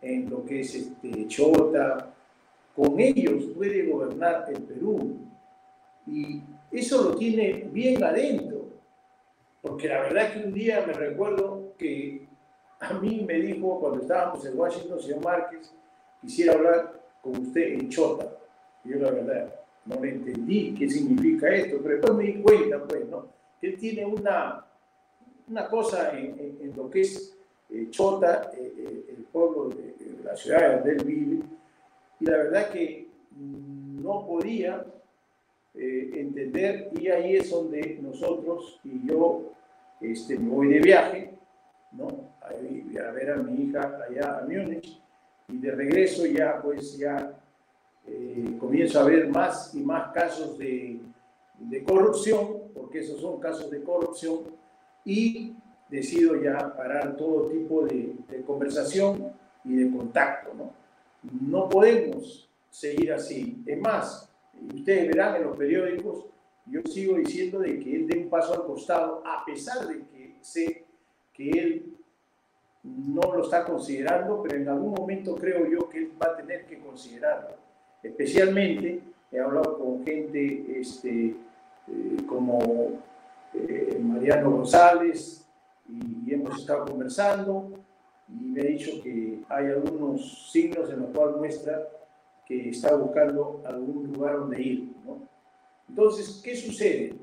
en 0.00 0.28
lo 0.28 0.44
que 0.44 0.60
es 0.60 0.74
este, 0.74 1.26
Chota, 1.26 2.14
con 2.76 3.00
ellos 3.00 3.46
puede 3.56 3.90
gobernar 3.90 4.46
el 4.48 4.62
Perú. 4.62 5.16
Y 6.06 6.42
eso 6.70 7.02
lo 7.02 7.16
tiene 7.16 7.68
bien 7.72 8.02
adentro. 8.02 8.66
Porque 9.62 9.88
la 9.88 10.00
verdad 10.02 10.32
que 10.32 10.46
un 10.46 10.52
día 10.52 10.84
me 10.86 10.92
recuerdo 10.92 11.74
que 11.76 12.26
a 12.80 12.92
mí 12.94 13.24
me 13.26 13.34
dijo 13.34 13.80
cuando 13.80 14.02
estábamos 14.02 14.44
en 14.46 14.58
Washington, 14.58 15.00
señor 15.00 15.24
Márquez, 15.24 15.72
quisiera 16.20 16.52
hablar 16.52 17.00
con 17.22 17.36
usted 17.36 17.72
en 17.72 17.88
Chota. 17.88 18.30
Yo 18.84 18.98
la 18.98 19.10
verdad 19.10 19.54
no 19.84 20.00
le 20.00 20.10
entendí 20.10 20.74
qué 20.74 20.88
significa 20.88 21.48
esto, 21.48 21.78
pero 21.82 21.96
después 21.96 22.14
me 22.14 22.24
di 22.24 22.42
cuenta, 22.42 22.82
pues, 22.84 23.08
¿no? 23.08 23.26
Que 23.60 23.68
él 23.68 23.76
tiene 23.76 24.06
una, 24.06 24.64
una 25.48 25.68
cosa 25.68 26.16
en, 26.16 26.72
lo 26.76 26.88
que 26.88 27.00
es 27.00 27.36
eh, 27.70 27.88
Chota, 27.90 28.50
eh, 28.54 28.72
eh, 28.78 29.14
el 29.16 29.24
pueblo 29.24 29.68
de, 29.70 29.94
de, 29.98 30.22
la 30.22 30.36
ciudad 30.36 30.76
donde 30.76 30.92
él 30.92 31.04
vive, 31.04 31.42
y 32.20 32.24
la 32.24 32.36
verdad 32.36 32.70
que 32.70 33.08
no 33.36 34.26
podía 34.26 34.84
eh, 35.78 36.10
entender 36.14 36.90
y 36.98 37.08
ahí 37.08 37.36
es 37.36 37.50
donde 37.50 37.98
nosotros 38.02 38.80
y 38.84 39.06
yo 39.06 39.52
este, 40.00 40.38
me 40.38 40.50
voy 40.50 40.68
de 40.68 40.80
viaje, 40.80 41.34
¿no? 41.92 42.28
A, 42.40 43.12
ver 43.12 43.30
a 43.30 43.36
mi 43.36 43.64
hija 43.64 43.98
allá 44.08 44.38
a 44.38 44.42
Múnich 44.42 45.00
y 45.48 45.58
de 45.58 45.70
regreso 45.70 46.26
ya 46.26 46.60
pues 46.62 46.96
ya 46.96 47.38
eh, 48.06 48.56
comienzo 48.58 49.00
a 49.00 49.04
ver 49.04 49.28
más 49.28 49.74
y 49.74 49.80
más 49.80 50.12
casos 50.12 50.58
de, 50.58 51.00
de 51.58 51.84
corrupción, 51.84 52.70
porque 52.74 53.00
esos 53.00 53.20
son 53.20 53.38
casos 53.38 53.70
de 53.70 53.82
corrupción, 53.82 54.40
y 55.04 55.54
decido 55.88 56.40
ya 56.42 56.74
parar 56.76 57.16
todo 57.16 57.48
tipo 57.48 57.84
de, 57.86 58.14
de, 58.28 58.42
conversación 58.42 59.32
y 59.64 59.74
de 59.74 59.90
contacto. 59.90 60.52
¿no? 60.54 60.72
no 61.22 61.68
podemos 61.68 62.48
seguir 62.70 63.12
así. 63.12 63.62
Es 63.66 63.80
más, 63.80 64.27
ustedes 64.74 65.08
verán 65.08 65.36
en 65.36 65.44
los 65.44 65.56
periódicos, 65.56 66.26
yo 66.66 66.80
sigo 66.82 67.16
diciendo 67.16 67.60
de 67.60 67.78
que 67.78 67.96
él 67.96 68.06
dé 68.06 68.18
un 68.18 68.28
paso 68.28 68.54
al 68.54 68.64
costado, 68.64 69.22
a 69.24 69.44
pesar 69.44 69.86
de 69.86 70.06
que 70.06 70.36
sé 70.40 70.84
que 71.32 71.50
él 71.50 71.96
no 72.82 73.22
lo 73.34 73.44
está 73.44 73.64
considerando, 73.64 74.42
pero 74.42 74.56
en 74.56 74.68
algún 74.68 74.92
momento 74.92 75.34
creo 75.34 75.66
yo 75.70 75.88
que 75.88 75.98
él 75.98 76.12
va 76.20 76.32
a 76.32 76.36
tener 76.36 76.66
que 76.66 76.78
considerarlo. 76.78 77.56
Especialmente 78.02 79.00
he 79.30 79.40
hablado 79.40 79.78
con 79.78 80.04
gente 80.04 80.80
este, 80.80 81.26
eh, 81.28 82.16
como 82.26 83.02
eh, 83.54 83.98
Mariano 84.00 84.50
González 84.50 85.46
y, 85.88 86.30
y 86.30 86.34
hemos 86.34 86.58
estado 86.60 86.86
conversando 86.86 87.72
y 88.28 88.50
me 88.50 88.60
ha 88.60 88.64
dicho 88.64 89.02
que 89.02 89.40
hay 89.48 89.66
algunos 89.66 90.50
signos 90.50 90.90
en 90.90 91.00
los 91.00 91.10
cuales 91.10 91.36
muestra 91.36 91.88
que 92.48 92.70
está 92.70 92.96
buscando 92.96 93.62
algún 93.66 94.10
lugar 94.10 94.38
donde 94.38 94.62
ir. 94.62 94.92
¿no? 95.04 95.28
Entonces, 95.86 96.40
¿qué 96.42 96.56
sucede? 96.56 97.14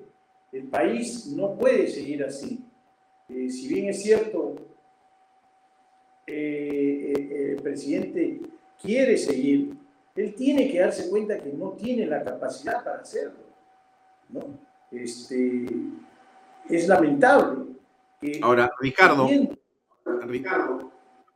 El 0.51 0.67
país 0.67 1.26
no 1.36 1.57
puede 1.57 1.88
seguir 1.88 2.23
así. 2.23 2.63
Eh, 3.28 3.49
si 3.49 3.67
bien 3.67 3.89
es 3.89 4.03
cierto, 4.03 4.55
eh, 6.28 7.13
eh, 7.17 7.53
el 7.57 7.61
presidente 7.61 8.39
quiere 8.80 9.17
seguir, 9.17 9.76
él 10.15 10.36
tiene 10.36 10.71
que 10.71 10.80
darse 10.80 11.09
cuenta 11.09 11.39
que 11.39 11.51
no 11.51 11.71
tiene 11.71 12.05
la 12.05 12.23
capacidad 12.23 12.84
para 12.84 13.01
hacerlo. 13.01 13.39
¿no? 14.30 14.59
Este, 14.91 15.65
es 16.69 16.88
lamentable. 16.88 17.65
Que 18.21 18.39
Ahora, 18.43 18.71
Ricardo, 18.80 19.28
Ricardo, 20.21 20.91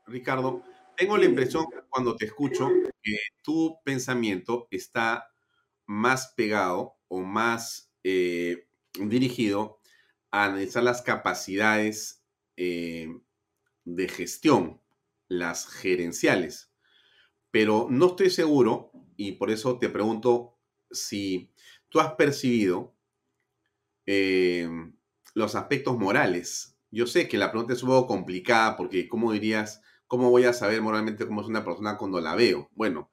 Ricardo, 0.06 0.62
tengo 1.00 1.18
la 1.18 1.26
impresión 1.26 1.66
cuando 1.88 2.18
te 2.18 2.26
escucho 2.26 2.70
que 3.02 3.16
tu 3.42 3.78
pensamiento 3.86 4.68
está 4.70 5.32
más 5.86 6.34
pegado 6.36 6.98
o 7.08 7.22
más 7.22 7.90
eh, 8.04 8.68
dirigido 9.00 9.80
a 10.30 10.44
analizar 10.44 10.84
las 10.84 11.02
capacidades 11.02 12.26
eh, 12.58 13.18
de 13.86 14.10
gestión, 14.10 14.82
las 15.30 15.68
gerenciales. 15.68 16.74
Pero 17.50 17.88
no 17.90 18.08
estoy 18.08 18.30
seguro, 18.30 18.92
y 19.16 19.32
por 19.34 19.52
eso 19.52 19.80
te 19.80 19.88
pregunto 19.88 20.58
si 20.92 21.54
tú 21.88 22.02
has 22.02 22.14
percibido 22.16 22.94
eh, 24.06 24.70
los 25.34 25.56
aspectos 25.56 25.98
morales. 25.98 26.78
Yo 26.92 27.08
sé 27.08 27.30
que 27.30 27.38
la 27.38 27.52
pregunta 27.52 27.74
es 27.74 27.84
un 27.84 27.90
poco 27.90 28.08
complicada 28.08 28.76
porque, 28.76 29.08
¿cómo 29.08 29.32
dirías, 29.32 29.82
cómo 30.10 30.32
voy 30.32 30.44
a 30.46 30.54
saber 30.54 30.82
moralmente 30.82 31.28
cómo 31.28 31.42
es 31.42 31.48
una 31.48 31.64
persona 31.64 31.96
cuando 31.96 32.20
la 32.20 32.36
veo? 32.36 32.70
Bueno, 32.74 33.12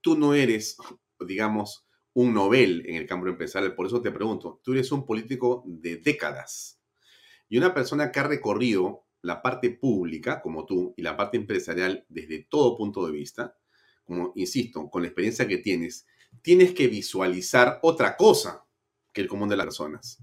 tú 0.00 0.16
no 0.16 0.32
eres, 0.32 0.76
digamos, 1.20 1.86
un 2.14 2.32
novel 2.32 2.84
en 2.86 2.94
el 2.94 3.06
campo 3.06 3.26
empresarial, 3.26 3.74
por 3.74 3.86
eso 3.86 4.00
te 4.00 4.12
pregunto, 4.12 4.60
tú 4.62 4.72
eres 4.72 4.90
un 4.92 5.04
político 5.04 5.64
de 5.66 5.98
décadas 5.98 6.80
y 7.48 7.58
una 7.58 7.74
persona 7.74 8.10
que 8.10 8.20
ha 8.20 8.22
recorrido 8.22 9.04
la 9.22 9.42
parte 9.42 9.70
pública, 9.70 10.40
como 10.40 10.64
tú, 10.64 10.94
y 10.96 11.02
la 11.02 11.16
parte 11.16 11.36
empresarial 11.36 12.06
desde 12.08 12.46
todo 12.48 12.76
punto 12.76 13.04
de 13.06 13.12
vista, 13.12 13.58
como 14.04 14.32
insisto, 14.36 14.88
con 14.88 15.02
la 15.02 15.08
experiencia 15.08 15.48
que 15.48 15.58
tienes, 15.58 16.06
tienes 16.42 16.72
que 16.72 16.86
visualizar 16.86 17.80
otra 17.82 18.16
cosa 18.16 18.64
que 19.12 19.20
el 19.20 19.28
común 19.28 19.48
de 19.48 19.56
las 19.56 19.66
personas. 19.66 20.22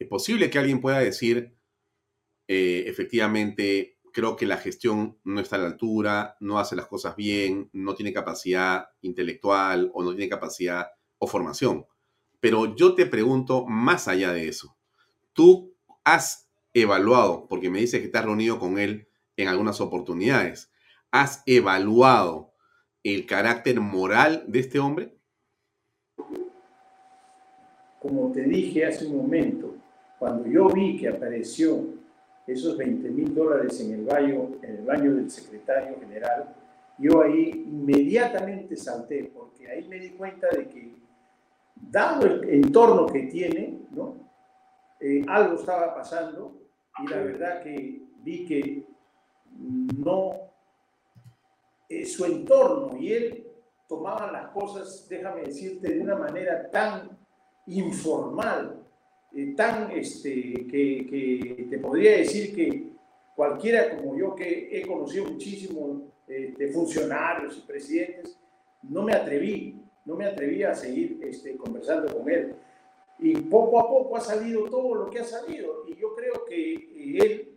Es 0.00 0.08
posible 0.08 0.50
que 0.50 0.58
alguien 0.58 0.80
pueda 0.80 0.98
decir, 0.98 1.54
eh, 2.48 2.84
efectivamente, 2.88 3.99
creo 4.12 4.36
que 4.36 4.46
la 4.46 4.56
gestión 4.56 5.18
no 5.24 5.40
está 5.40 5.56
a 5.56 5.60
la 5.60 5.66
altura, 5.66 6.36
no 6.40 6.58
hace 6.58 6.76
las 6.76 6.86
cosas 6.86 7.16
bien, 7.16 7.70
no 7.72 7.94
tiene 7.94 8.12
capacidad 8.12 8.88
intelectual 9.02 9.90
o 9.94 10.02
no 10.02 10.10
tiene 10.10 10.28
capacidad 10.28 10.88
o 11.18 11.26
formación. 11.26 11.86
Pero 12.40 12.74
yo 12.74 12.94
te 12.94 13.06
pregunto 13.06 13.66
más 13.66 14.08
allá 14.08 14.32
de 14.32 14.48
eso. 14.48 14.76
¿Tú 15.32 15.74
has 16.04 16.50
evaluado, 16.72 17.46
porque 17.48 17.70
me 17.70 17.80
dices 17.80 18.00
que 18.00 18.08
te 18.08 18.18
has 18.18 18.24
reunido 18.24 18.58
con 18.58 18.78
él 18.78 19.08
en 19.36 19.48
algunas 19.48 19.80
oportunidades, 19.80 20.72
has 21.10 21.42
evaluado 21.46 22.54
el 23.02 23.26
carácter 23.26 23.80
moral 23.80 24.44
de 24.46 24.60
este 24.60 24.78
hombre? 24.78 25.16
Como 28.00 28.32
te 28.32 28.42
dije 28.44 28.86
hace 28.86 29.06
un 29.06 29.16
momento, 29.16 29.74
cuando 30.18 30.48
yo 30.48 30.68
vi 30.68 30.96
que 30.96 31.08
apareció 31.08 31.99
esos 32.46 32.76
20 32.76 33.08
mil 33.10 33.34
dólares 33.34 33.80
en 33.80 33.92
el, 33.92 34.04
baño, 34.04 34.50
en 34.62 34.76
el 34.76 34.84
baño 34.84 35.14
del 35.14 35.30
secretario 35.30 35.98
general, 36.00 36.54
yo 36.98 37.22
ahí 37.22 37.64
inmediatamente 37.66 38.76
salté, 38.76 39.30
porque 39.34 39.70
ahí 39.70 39.88
me 39.88 39.98
di 39.98 40.10
cuenta 40.10 40.48
de 40.48 40.68
que, 40.68 40.94
dado 41.74 42.26
el 42.26 42.48
entorno 42.50 43.06
que 43.06 43.22
tiene, 43.24 43.78
¿no? 43.90 44.16
Eh, 45.00 45.24
algo 45.26 45.54
estaba 45.54 45.94
pasando 45.94 46.60
y 46.98 47.08
la 47.08 47.16
verdad 47.16 47.62
que 47.62 48.02
vi 48.22 48.44
que 48.44 48.86
no, 49.56 50.32
eh, 51.88 52.04
su 52.04 52.24
entorno 52.26 52.98
y 52.98 53.12
él 53.12 53.46
tomaban 53.88 54.32
las 54.32 54.48
cosas, 54.50 55.06
déjame 55.08 55.42
decirte, 55.42 55.94
de 55.94 56.00
una 56.00 56.16
manera 56.16 56.70
tan 56.70 57.18
informal, 57.66 58.79
eh, 59.34 59.54
tan 59.56 59.90
este, 59.92 60.66
que, 60.66 61.06
que, 61.08 61.66
te 61.70 61.78
podría 61.78 62.16
decir 62.16 62.54
que 62.54 62.90
cualquiera 63.34 63.96
como 63.96 64.16
yo 64.16 64.34
que 64.34 64.68
he 64.72 64.86
conocido 64.86 65.26
muchísimos 65.26 66.02
este, 66.26 66.68
funcionarios 66.68 67.58
y 67.58 67.60
presidentes, 67.60 68.36
no 68.82 69.02
me 69.02 69.12
atreví, 69.12 69.80
no 70.04 70.16
me 70.16 70.26
atreví 70.26 70.62
a 70.62 70.74
seguir 70.74 71.20
este, 71.22 71.56
conversando 71.56 72.12
con 72.16 72.30
él. 72.30 72.54
Y 73.18 73.36
poco 73.36 73.78
a 73.78 73.88
poco 73.88 74.16
ha 74.16 74.20
salido 74.20 74.64
todo 74.64 74.94
lo 74.94 75.10
que 75.10 75.20
ha 75.20 75.24
salido. 75.24 75.84
Y 75.88 75.94
yo 75.96 76.14
creo 76.14 76.44
que 76.46 77.18
él, 77.18 77.54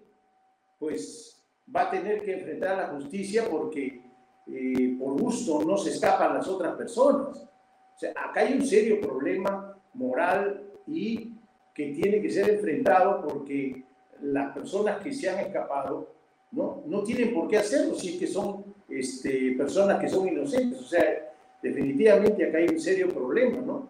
pues, 0.78 1.42
va 1.74 1.84
a 1.84 1.92
tener 1.92 2.22
que 2.22 2.34
enfrentar 2.34 2.80
a 2.80 2.82
la 2.84 2.88
justicia 3.00 3.48
porque 3.50 4.02
eh, 4.48 4.96
por 5.00 5.20
gusto 5.20 5.64
no 5.64 5.78
se 5.78 5.92
escapan 5.92 6.36
las 6.36 6.48
otras 6.48 6.76
personas. 6.76 7.38
O 7.38 8.00
sea, 8.00 8.12
acá 8.12 8.42
hay 8.42 8.54
un 8.54 8.66
serio 8.66 9.00
problema 9.00 9.78
moral 9.94 10.70
y 10.88 11.33
que 11.74 11.88
tiene 11.92 12.22
que 12.22 12.30
ser 12.30 12.50
enfrentado 12.50 13.26
porque 13.28 13.84
las 14.22 14.54
personas 14.54 15.02
que 15.02 15.14
se 15.14 15.30
han 15.30 15.40
escapado 15.40 16.14
no, 16.52 16.84
no 16.86 17.04
tienen 17.04 17.34
por 17.34 17.48
qué 17.48 17.58
hacerlo 17.58 17.96
si 17.96 18.14
es 18.14 18.20
que 18.20 18.28
son 18.28 18.76
este, 18.88 19.54
personas 19.54 20.00
que 20.00 20.08
son 20.08 20.28
inocentes. 20.28 20.80
O 20.80 20.86
sea, 20.86 21.34
definitivamente 21.62 22.48
acá 22.48 22.60
hay 22.60 22.68
un 22.70 22.80
serio 22.80 23.10
problema, 23.10 23.58
¿no? 23.58 23.90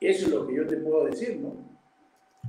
Eso 0.00 0.26
es 0.26 0.32
lo 0.32 0.46
que 0.46 0.56
yo 0.56 0.66
te 0.66 0.76
puedo 0.76 1.04
decir, 1.04 1.38
¿no? 1.38 1.54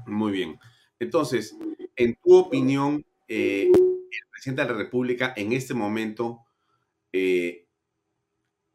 Muy 0.08 0.32
bien. 0.32 0.60
Entonces, 1.00 1.56
en 1.96 2.16
tu 2.16 2.36
opinión, 2.36 3.06
eh, 3.28 3.70
el 3.72 4.30
presidente 4.32 4.64
de 4.64 4.70
la 4.70 4.78
República 4.78 5.34
en 5.36 5.54
este 5.54 5.74
momento 5.74 6.42
eh, 7.14 7.68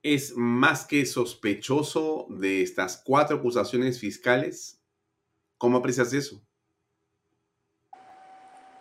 es 0.02 0.36
más 0.36 0.86
que 0.86 1.04
sospechoso 1.04 2.26
de 2.30 2.62
estas 2.62 3.02
cuatro 3.04 3.38
acusaciones 3.38 3.98
fiscales. 3.98 4.79
¿Cómo 5.60 5.76
aprecias 5.76 6.12
eso? 6.14 6.40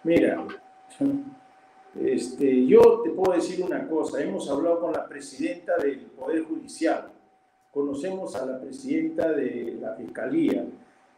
Mira, 0.04 0.48
este, 2.00 2.66
yo 2.66 3.02
te 3.04 3.10
puedo 3.10 3.34
decir 3.34 3.62
una 3.64 3.86
cosa. 3.88 4.24
Hemos 4.24 4.50
hablado 4.50 4.80
con 4.80 4.94
la 4.94 5.06
presidenta 5.06 5.78
del 5.78 6.06
Poder 6.06 6.46
Judicial 6.46 7.12
conocemos 7.72 8.36
a 8.36 8.46
la 8.46 8.60
presidenta 8.60 9.32
de 9.32 9.78
la 9.80 9.94
Fiscalía. 9.96 10.66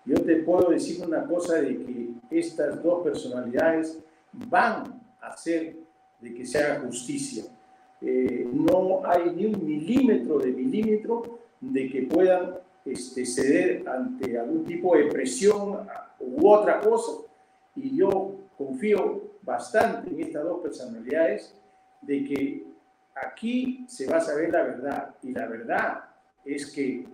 Yo 0.06 0.16
te 0.22 0.38
puedo 0.38 0.70
decir 0.72 1.04
una 1.06 1.26
cosa 1.26 1.62
de 1.62 1.78
que 1.78 2.10
estas 2.32 2.82
dos 2.84 3.04
personalidades 3.04 4.00
van 4.34 5.02
a 5.22 5.28
hacer 5.28 5.78
de 6.20 6.34
que 6.34 6.46
se 6.46 6.60
haga 6.60 6.82
justicia. 6.82 7.44
Eh, 8.02 8.48
no 8.52 9.02
hay 9.06 9.32
ni 9.36 9.46
un 9.46 9.66
milímetro 9.66 10.40
de 10.40 10.52
milímetro 10.52 11.40
de 11.60 11.90
que 11.90 12.02
puedan 12.04 12.56
este, 12.86 13.26
ceder 13.26 13.88
ante 13.88 14.38
algún 14.38 14.66
tipo 14.66 14.96
de 14.96 15.06
presión 15.06 15.88
u 16.20 16.50
otra 16.50 16.80
cosa. 16.80 17.24
Y 17.76 17.96
yo 17.96 18.36
confío 18.58 19.32
bastante 19.42 20.10
en 20.10 20.22
estas 20.22 20.44
dos 20.44 20.62
personalidades 20.62 21.56
de 22.02 22.24
que 22.24 22.64
aquí 23.16 23.86
se 23.88 24.08
va 24.08 24.18
a 24.18 24.22
saber 24.22 24.52
la 24.52 24.64
verdad. 24.64 25.16
Y 25.24 25.32
la 25.32 25.48
verdad 25.48 26.04
es 26.44 26.72
que 26.72 27.06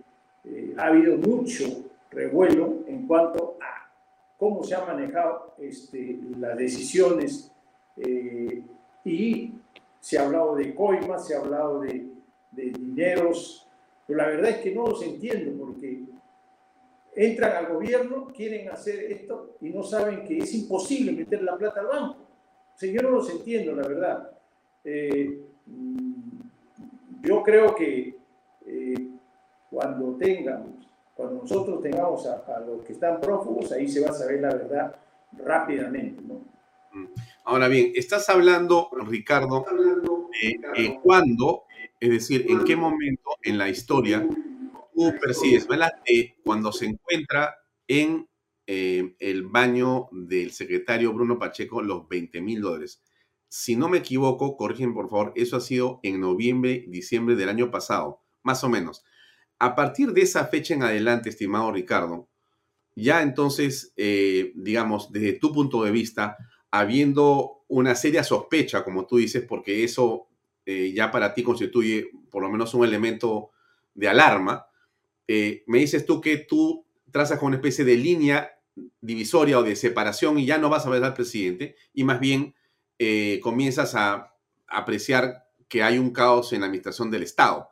eh, 0.44 0.74
ha 0.76 0.86
habido 0.86 1.16
mucho 1.18 1.84
revuelo 2.10 2.84
en 2.86 3.06
cuanto 3.06 3.58
a 3.60 3.90
cómo 4.38 4.62
se 4.62 4.74
han 4.74 4.86
manejado 4.86 5.54
este, 5.58 6.18
las 6.38 6.56
decisiones 6.56 7.52
eh, 7.96 8.62
y 9.04 9.54
se 10.00 10.18
ha 10.18 10.24
hablado 10.24 10.54
de 10.54 10.74
coimas, 10.74 11.26
se 11.26 11.34
ha 11.34 11.40
hablado 11.40 11.80
de, 11.80 12.08
de 12.52 12.70
dineros, 12.70 13.67
pero 14.08 14.18
la 14.20 14.26
verdad 14.26 14.50
es 14.52 14.56
que 14.56 14.74
no 14.74 14.86
los 14.86 15.02
entiendo 15.02 15.66
porque 15.66 16.00
entran 17.14 17.56
al 17.56 17.74
gobierno, 17.74 18.28
quieren 18.28 18.70
hacer 18.70 19.00
esto 19.00 19.56
y 19.60 19.68
no 19.68 19.82
saben 19.82 20.24
que 20.24 20.38
es 20.38 20.54
imposible 20.54 21.12
meter 21.12 21.42
la 21.42 21.58
plata 21.58 21.80
al 21.80 21.86
banco. 21.88 22.16
O 22.74 22.78
sea, 22.78 22.90
yo 22.90 23.02
no 23.02 23.10
los 23.10 23.28
entiendo, 23.28 23.74
la 23.74 23.86
verdad. 23.86 24.30
Eh, 24.82 25.42
yo 27.22 27.42
creo 27.42 27.74
que 27.74 28.16
cuando 29.70 30.16
tengamos, 30.16 30.88
cuando 31.14 31.42
nosotros 31.42 31.82
tengamos 31.82 32.26
a, 32.26 32.60
los 32.60 32.82
que 32.84 32.94
están 32.94 33.20
prófugos, 33.20 33.70
ahí 33.72 33.88
se 33.88 34.00
va 34.00 34.08
a 34.08 34.14
saber 34.14 34.40
la 34.40 34.54
verdad 34.54 34.96
rápidamente, 35.36 36.22
¿no? 36.22 36.34
Mm. 36.92 37.06
Ahora 37.44 37.68
bien, 37.68 37.92
estás 37.94 38.28
hablando, 38.30 38.88
Ricardo, 39.06 39.66
de 40.74 40.98
cuándo, 41.02 41.64
es 42.00 42.10
decir, 42.10 42.46
en 42.48 42.64
qué 42.64 42.76
momento 42.76 43.30
en 43.42 43.58
la 43.58 43.68
historia 43.68 44.26
tú 44.94 45.14
percibes, 45.20 45.66
cuando 46.44 46.72
se 46.72 46.86
encuentra 46.86 47.56
en 47.86 48.28
eh, 48.66 49.14
el 49.18 49.44
baño 49.44 50.08
del 50.12 50.50
secretario 50.52 51.12
Bruno 51.12 51.38
Pacheco 51.38 51.82
los 51.82 52.08
20 52.08 52.40
mil 52.40 52.60
dólares. 52.60 53.02
Si 53.48 53.76
no 53.76 53.88
me 53.88 53.98
equivoco, 53.98 54.56
corrigen 54.56 54.92
por 54.92 55.08
favor, 55.08 55.32
eso 55.36 55.56
ha 55.56 55.60
sido 55.60 56.00
en 56.02 56.20
noviembre, 56.20 56.84
diciembre 56.88 57.34
del 57.34 57.48
año 57.48 57.70
pasado, 57.70 58.22
más 58.42 58.62
o 58.64 58.68
menos. 58.68 59.04
A 59.58 59.74
partir 59.74 60.12
de 60.12 60.20
esa 60.20 60.46
fecha 60.46 60.74
en 60.74 60.82
adelante, 60.82 61.30
estimado 61.30 61.72
Ricardo, 61.72 62.28
ya 62.94 63.22
entonces, 63.22 63.92
eh, 63.96 64.52
digamos, 64.54 65.12
desde 65.12 65.32
tu 65.32 65.52
punto 65.52 65.82
de 65.82 65.90
vista, 65.90 66.36
habiendo 66.70 67.64
una 67.68 67.94
seria 67.94 68.22
sospecha, 68.24 68.84
como 68.84 69.06
tú 69.06 69.16
dices, 69.16 69.44
porque 69.48 69.84
eso 69.84 70.27
eh, 70.70 70.92
ya 70.92 71.10
para 71.10 71.32
ti 71.32 71.42
constituye 71.42 72.10
por 72.30 72.42
lo 72.42 72.50
menos 72.50 72.74
un 72.74 72.84
elemento 72.84 73.52
de 73.94 74.06
alarma, 74.06 74.66
eh, 75.26 75.64
me 75.66 75.78
dices 75.78 76.04
tú 76.04 76.20
que 76.20 76.36
tú 76.36 76.84
trazas 77.10 77.38
con 77.38 77.46
una 77.46 77.56
especie 77.56 77.86
de 77.86 77.96
línea 77.96 78.50
divisoria 79.00 79.58
o 79.58 79.62
de 79.62 79.74
separación 79.76 80.38
y 80.38 80.44
ya 80.44 80.58
no 80.58 80.68
vas 80.68 80.84
a 80.84 80.90
ver 80.90 81.02
al 81.02 81.14
presidente 81.14 81.76
y 81.94 82.04
más 82.04 82.20
bien 82.20 82.54
eh, 82.98 83.40
comienzas 83.42 83.94
a 83.94 84.36
apreciar 84.66 85.46
que 85.68 85.82
hay 85.82 85.96
un 85.96 86.10
caos 86.10 86.52
en 86.52 86.60
la 86.60 86.66
administración 86.66 87.10
del 87.10 87.22
Estado. 87.22 87.70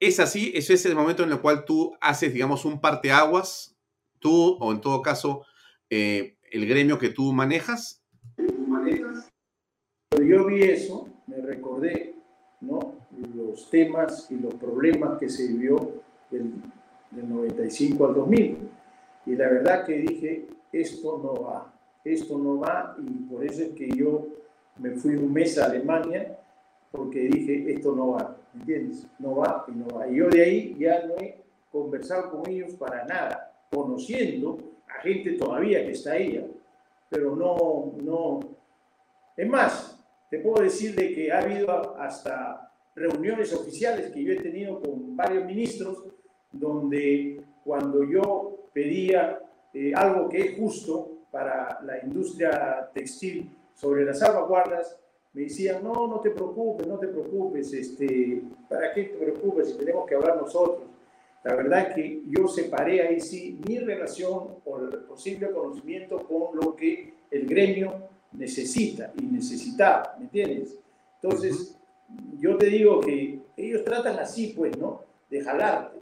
¿Es 0.00 0.18
así? 0.18 0.50
¿Ese 0.56 0.74
es 0.74 0.84
el 0.86 0.96
momento 0.96 1.22
en 1.22 1.30
el 1.30 1.40
cual 1.40 1.64
tú 1.64 1.96
haces, 2.00 2.34
digamos, 2.34 2.64
un 2.64 2.80
parteaguas, 2.80 3.76
tú 4.18 4.56
o 4.58 4.72
en 4.72 4.80
todo 4.80 5.02
caso 5.02 5.46
el 5.88 6.66
gremio 6.66 6.98
que 6.98 7.10
tú 7.10 7.32
manejas? 7.32 8.02
Yo 10.20 10.46
vi 10.46 10.62
eso, 10.64 11.11
me 11.36 11.46
recordé 11.46 12.14
¿no? 12.60 12.94
los 13.34 13.68
temas 13.70 14.30
y 14.30 14.36
los 14.36 14.54
problemas 14.54 15.18
que 15.18 15.28
se 15.28 15.48
vivió 15.48 16.02
del, 16.30 16.52
del 17.10 17.28
95 17.28 18.06
al 18.06 18.14
2000. 18.14 18.58
Y 19.26 19.36
la 19.36 19.48
verdad 19.48 19.84
que 19.84 19.98
dije, 19.98 20.46
esto 20.72 21.20
no 21.22 21.42
va, 21.42 21.72
esto 22.04 22.38
no 22.38 22.58
va, 22.58 22.96
y 22.98 23.10
por 23.24 23.44
eso 23.44 23.62
es 23.62 23.70
que 23.70 23.88
yo 23.88 24.26
me 24.78 24.90
fui 24.92 25.14
un 25.16 25.32
mes 25.32 25.58
a 25.58 25.66
Alemania, 25.66 26.38
porque 26.90 27.20
dije, 27.20 27.72
esto 27.72 27.94
no 27.94 28.12
va, 28.12 28.36
¿entiendes? 28.54 29.06
No 29.18 29.36
va 29.36 29.64
y 29.68 29.72
no 29.72 29.86
va. 29.88 30.08
Y 30.08 30.16
yo 30.16 30.28
de 30.28 30.42
ahí 30.42 30.76
ya 30.78 31.06
no 31.06 31.14
he 31.16 31.40
conversado 31.70 32.30
con 32.30 32.50
ellos 32.50 32.74
para 32.74 33.04
nada, 33.04 33.54
conociendo 33.70 34.58
a 34.88 35.00
gente 35.02 35.32
todavía 35.32 35.84
que 35.84 35.92
está 35.92 36.12
ahí, 36.12 36.44
pero 37.08 37.36
no, 37.36 37.92
no. 38.02 38.40
Es 39.36 39.48
más, 39.48 39.91
te 40.32 40.38
puedo 40.38 40.62
decir 40.62 40.94
de 40.94 41.12
que 41.12 41.30
ha 41.30 41.40
habido 41.40 41.94
hasta 41.98 42.72
reuniones 42.96 43.52
oficiales 43.52 44.10
que 44.10 44.24
yo 44.24 44.32
he 44.32 44.36
tenido 44.36 44.80
con 44.80 45.14
varios 45.14 45.44
ministros, 45.44 46.06
donde 46.50 47.44
cuando 47.62 48.02
yo 48.02 48.70
pedía 48.72 49.40
eh, 49.74 49.92
algo 49.94 50.30
que 50.30 50.40
es 50.40 50.56
justo 50.56 51.26
para 51.30 51.82
la 51.82 52.02
industria 52.02 52.88
textil 52.94 53.54
sobre 53.74 54.06
las 54.06 54.20
salvaguardas, 54.20 54.98
me 55.34 55.42
decían, 55.42 55.84
no, 55.84 56.06
no 56.06 56.20
te 56.20 56.30
preocupes, 56.30 56.86
no 56.86 56.98
te 56.98 57.08
preocupes, 57.08 57.70
este, 57.74 58.42
¿para 58.70 58.94
qué 58.94 59.04
te 59.04 59.18
preocupes 59.18 59.72
si 59.72 59.76
tenemos 59.76 60.06
que 60.06 60.14
hablar 60.14 60.38
nosotros? 60.40 60.88
La 61.44 61.56
verdad 61.56 61.88
es 61.88 61.94
que 61.94 62.22
yo 62.26 62.48
separé 62.48 63.02
ahí 63.02 63.20
sí 63.20 63.60
mi 63.68 63.80
relación 63.80 64.48
o 64.64 64.78
el 64.78 65.00
posible 65.00 65.50
conocimiento 65.50 66.26
con 66.26 66.56
lo 66.56 66.74
que 66.74 67.12
el 67.30 67.46
gremio 67.46 68.11
necesita 68.32 69.12
y 69.18 69.22
necesitaba, 69.26 70.14
¿me 70.18 70.24
entiendes? 70.24 70.78
Entonces, 71.22 71.76
yo 72.38 72.56
te 72.56 72.66
digo 72.66 73.00
que 73.00 73.40
ellos 73.56 73.84
tratan 73.84 74.18
así, 74.18 74.54
pues, 74.56 74.76
¿no? 74.76 75.04
De 75.30 75.42
jalarte. 75.42 76.00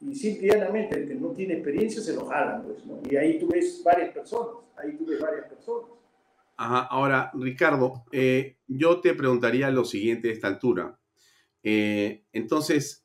Y 0.00 0.14
simplemente 0.14 0.96
el 0.96 1.08
que 1.08 1.14
no 1.14 1.30
tiene 1.30 1.54
experiencia 1.54 2.00
se 2.00 2.14
lo 2.14 2.26
jalan, 2.26 2.62
pues, 2.62 2.84
¿no? 2.86 3.00
Y 3.10 3.16
ahí 3.16 3.38
tú 3.38 3.48
ves 3.48 3.82
varias 3.84 4.12
personas, 4.12 4.64
ahí 4.76 4.96
tú 4.96 5.06
ves 5.06 5.20
varias 5.20 5.46
personas. 5.46 5.90
Ajá. 6.56 6.80
Ahora, 6.90 7.30
Ricardo, 7.34 8.04
eh, 8.12 8.58
yo 8.66 9.00
te 9.00 9.14
preguntaría 9.14 9.70
lo 9.70 9.84
siguiente 9.84 10.30
a 10.30 10.32
esta 10.32 10.48
altura. 10.48 10.98
Eh, 11.62 12.24
entonces, 12.32 13.04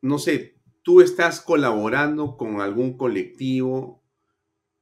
no 0.00 0.18
sé, 0.18 0.56
¿tú 0.82 1.00
estás 1.00 1.40
colaborando 1.40 2.36
con 2.36 2.60
algún 2.60 2.96
colectivo, 2.96 4.02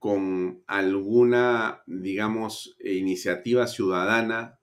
con 0.04 0.62
alguna, 0.66 1.82
digamos, 1.86 2.76
iniciativa 2.84 3.66
ciudadana 3.66 4.60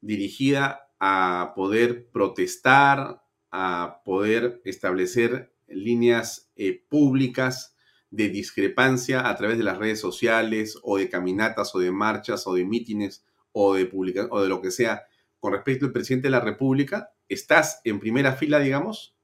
dirigida 0.00 0.88
a 0.98 1.52
poder 1.54 2.08
protestar, 2.10 3.22
a 3.50 4.00
poder 4.02 4.62
establecer 4.64 5.52
líneas 5.68 6.50
eh, 6.56 6.82
públicas 6.88 7.76
de 8.10 8.30
discrepancia 8.30 9.28
a 9.28 9.36
través 9.36 9.58
de 9.58 9.64
las 9.64 9.76
redes 9.76 10.00
sociales 10.00 10.78
o 10.82 10.96
de 10.96 11.10
caminatas 11.10 11.74
o 11.74 11.80
de 11.80 11.92
marchas 11.92 12.46
o 12.46 12.54
de 12.54 12.64
mítines 12.64 13.26
o 13.52 13.74
de, 13.74 13.90
o 14.30 14.40
de 14.40 14.48
lo 14.48 14.62
que 14.62 14.70
sea 14.70 15.04
con 15.38 15.52
respecto 15.52 15.84
al 15.84 15.92
presidente 15.92 16.28
de 16.28 16.32
la 16.32 16.40
República? 16.40 17.12
¿Estás 17.28 17.82
en 17.84 18.00
primera 18.00 18.32
fila, 18.32 18.58
digamos? 18.60 19.14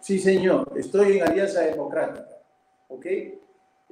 Sí, 0.00 0.20
señor. 0.20 0.72
Estoy 0.76 1.18
en 1.18 1.24
Alianza 1.24 1.62
Democrática. 1.62 2.28
¿Ok? 2.86 3.06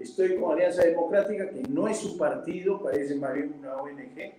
Estoy 0.01 0.37
con 0.37 0.53
Alianza 0.53 0.83
Democrática, 0.85 1.51
que 1.51 1.63
no 1.63 1.89
es 1.89 2.05
un 2.05 2.17
partido, 2.17 2.83
parece 2.83 3.17
más 3.17 3.35
bien 3.35 3.55
una 3.59 3.77
ONG, 3.77 4.33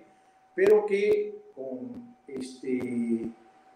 pero 0.55 0.85
que 0.85 1.35
con 1.53 2.15
este, 2.27 3.29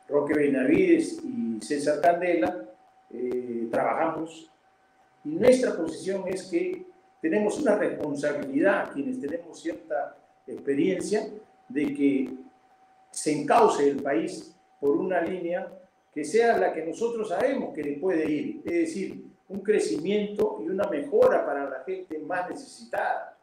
Roque 0.08 0.34
Benavides 0.34 1.22
y 1.24 1.60
César 1.62 2.00
Candela 2.02 2.66
eh, 3.12 3.68
trabajamos. 3.70 4.50
Y 5.26 5.30
nuestra 5.30 5.76
posición 5.76 6.24
es 6.28 6.44
que 6.44 6.86
tenemos 7.22 7.60
una 7.60 7.76
responsabilidad, 7.76 8.92
quienes 8.94 9.20
tenemos 9.20 9.60
cierta 9.62 10.18
experiencia, 10.48 11.28
de 11.68 11.94
que 11.94 12.30
se 13.12 13.42
encauce 13.42 13.90
el 13.90 14.02
país 14.02 14.56
por 14.80 14.98
una 14.98 15.22
línea 15.22 15.68
que 16.14 16.24
sea 16.24 16.58
la 16.58 16.74
que 16.74 16.86
nosotros 16.86 17.30
sabemos 17.30 17.74
que 17.74 17.84
le 17.84 17.94
puede 17.94 18.30
ir, 18.30 18.62
es 18.66 18.74
decir, 18.74 19.24
un 19.48 19.62
crecimiento 19.62 20.53
una 20.74 20.88
mejora 20.88 21.46
para 21.46 21.70
la 21.70 21.80
gente 21.84 22.20
más 22.20 22.50
necesitada. 22.50 23.38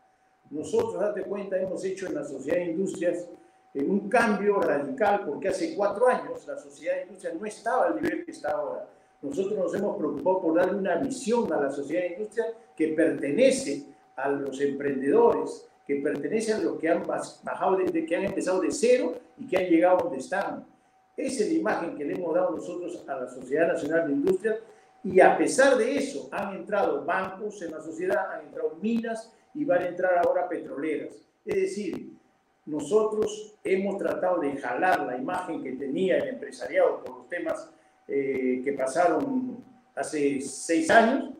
Nosotros, 0.50 1.00
date 1.00 1.22
cuenta, 1.22 1.56
hemos 1.60 1.84
hecho 1.84 2.06
en 2.06 2.14
la 2.14 2.24
sociedad 2.24 2.58
de 2.58 2.72
industrias 2.72 3.28
eh, 3.72 3.84
un 3.84 4.08
cambio 4.08 4.60
radical 4.60 5.24
porque 5.24 5.48
hace 5.48 5.76
cuatro 5.76 6.08
años 6.08 6.44
la 6.46 6.58
sociedad 6.58 6.96
de 6.96 7.02
industrias 7.02 7.34
no 7.34 7.46
estaba 7.46 7.86
al 7.86 7.94
nivel 7.96 8.24
que 8.24 8.32
está 8.32 8.50
ahora. 8.52 8.86
Nosotros 9.22 9.56
nos 9.58 9.74
hemos 9.74 9.96
preocupado 9.96 10.40
por 10.40 10.56
darle 10.56 10.78
una 10.78 10.96
visión 10.96 11.52
a 11.52 11.60
la 11.60 11.70
sociedad 11.70 12.02
de 12.02 12.14
industrias 12.14 12.48
que 12.76 12.88
pertenece 12.88 13.84
a 14.16 14.28
los 14.30 14.60
emprendedores, 14.60 15.68
que 15.86 15.96
pertenece 15.96 16.52
a 16.54 16.58
los 16.58 16.78
que 16.78 16.88
han 16.88 17.06
bajado, 17.06 17.76
de, 17.76 18.06
que 18.06 18.16
han 18.16 18.24
empezado 18.24 18.60
de 18.60 18.72
cero 18.72 19.14
y 19.38 19.46
que 19.46 19.56
han 19.56 19.66
llegado 19.66 19.98
donde 19.98 20.18
están. 20.18 20.66
Esa 21.16 21.44
es 21.44 21.52
la 21.52 21.58
imagen 21.58 21.96
que 21.96 22.04
le 22.04 22.14
hemos 22.14 22.34
dado 22.34 22.50
nosotros 22.56 23.04
a 23.06 23.20
la 23.20 23.28
Sociedad 23.28 23.68
Nacional 23.68 24.06
de 24.06 24.12
Industrias 24.14 24.56
y 25.02 25.20
a 25.20 25.36
pesar 25.36 25.76
de 25.76 25.96
eso 25.96 26.28
han 26.30 26.56
entrado 26.56 27.04
bancos 27.04 27.62
en 27.62 27.72
la 27.72 27.80
sociedad, 27.80 28.32
han 28.32 28.46
entrado 28.46 28.76
minas 28.80 29.32
y 29.54 29.64
van 29.64 29.82
a 29.82 29.88
entrar 29.88 30.18
ahora 30.18 30.48
petroleras. 30.48 31.14
Es 31.44 31.56
decir, 31.56 32.12
nosotros 32.66 33.54
hemos 33.64 33.98
tratado 33.98 34.40
de 34.40 34.56
jalar 34.56 35.06
la 35.06 35.16
imagen 35.16 35.62
que 35.62 35.72
tenía 35.72 36.18
el 36.18 36.28
empresariado 36.28 37.02
por 37.02 37.18
los 37.18 37.28
temas 37.28 37.70
eh, 38.06 38.60
que 38.62 38.72
pasaron 38.74 39.64
hace 39.94 40.40
seis 40.40 40.90
años 40.90 41.30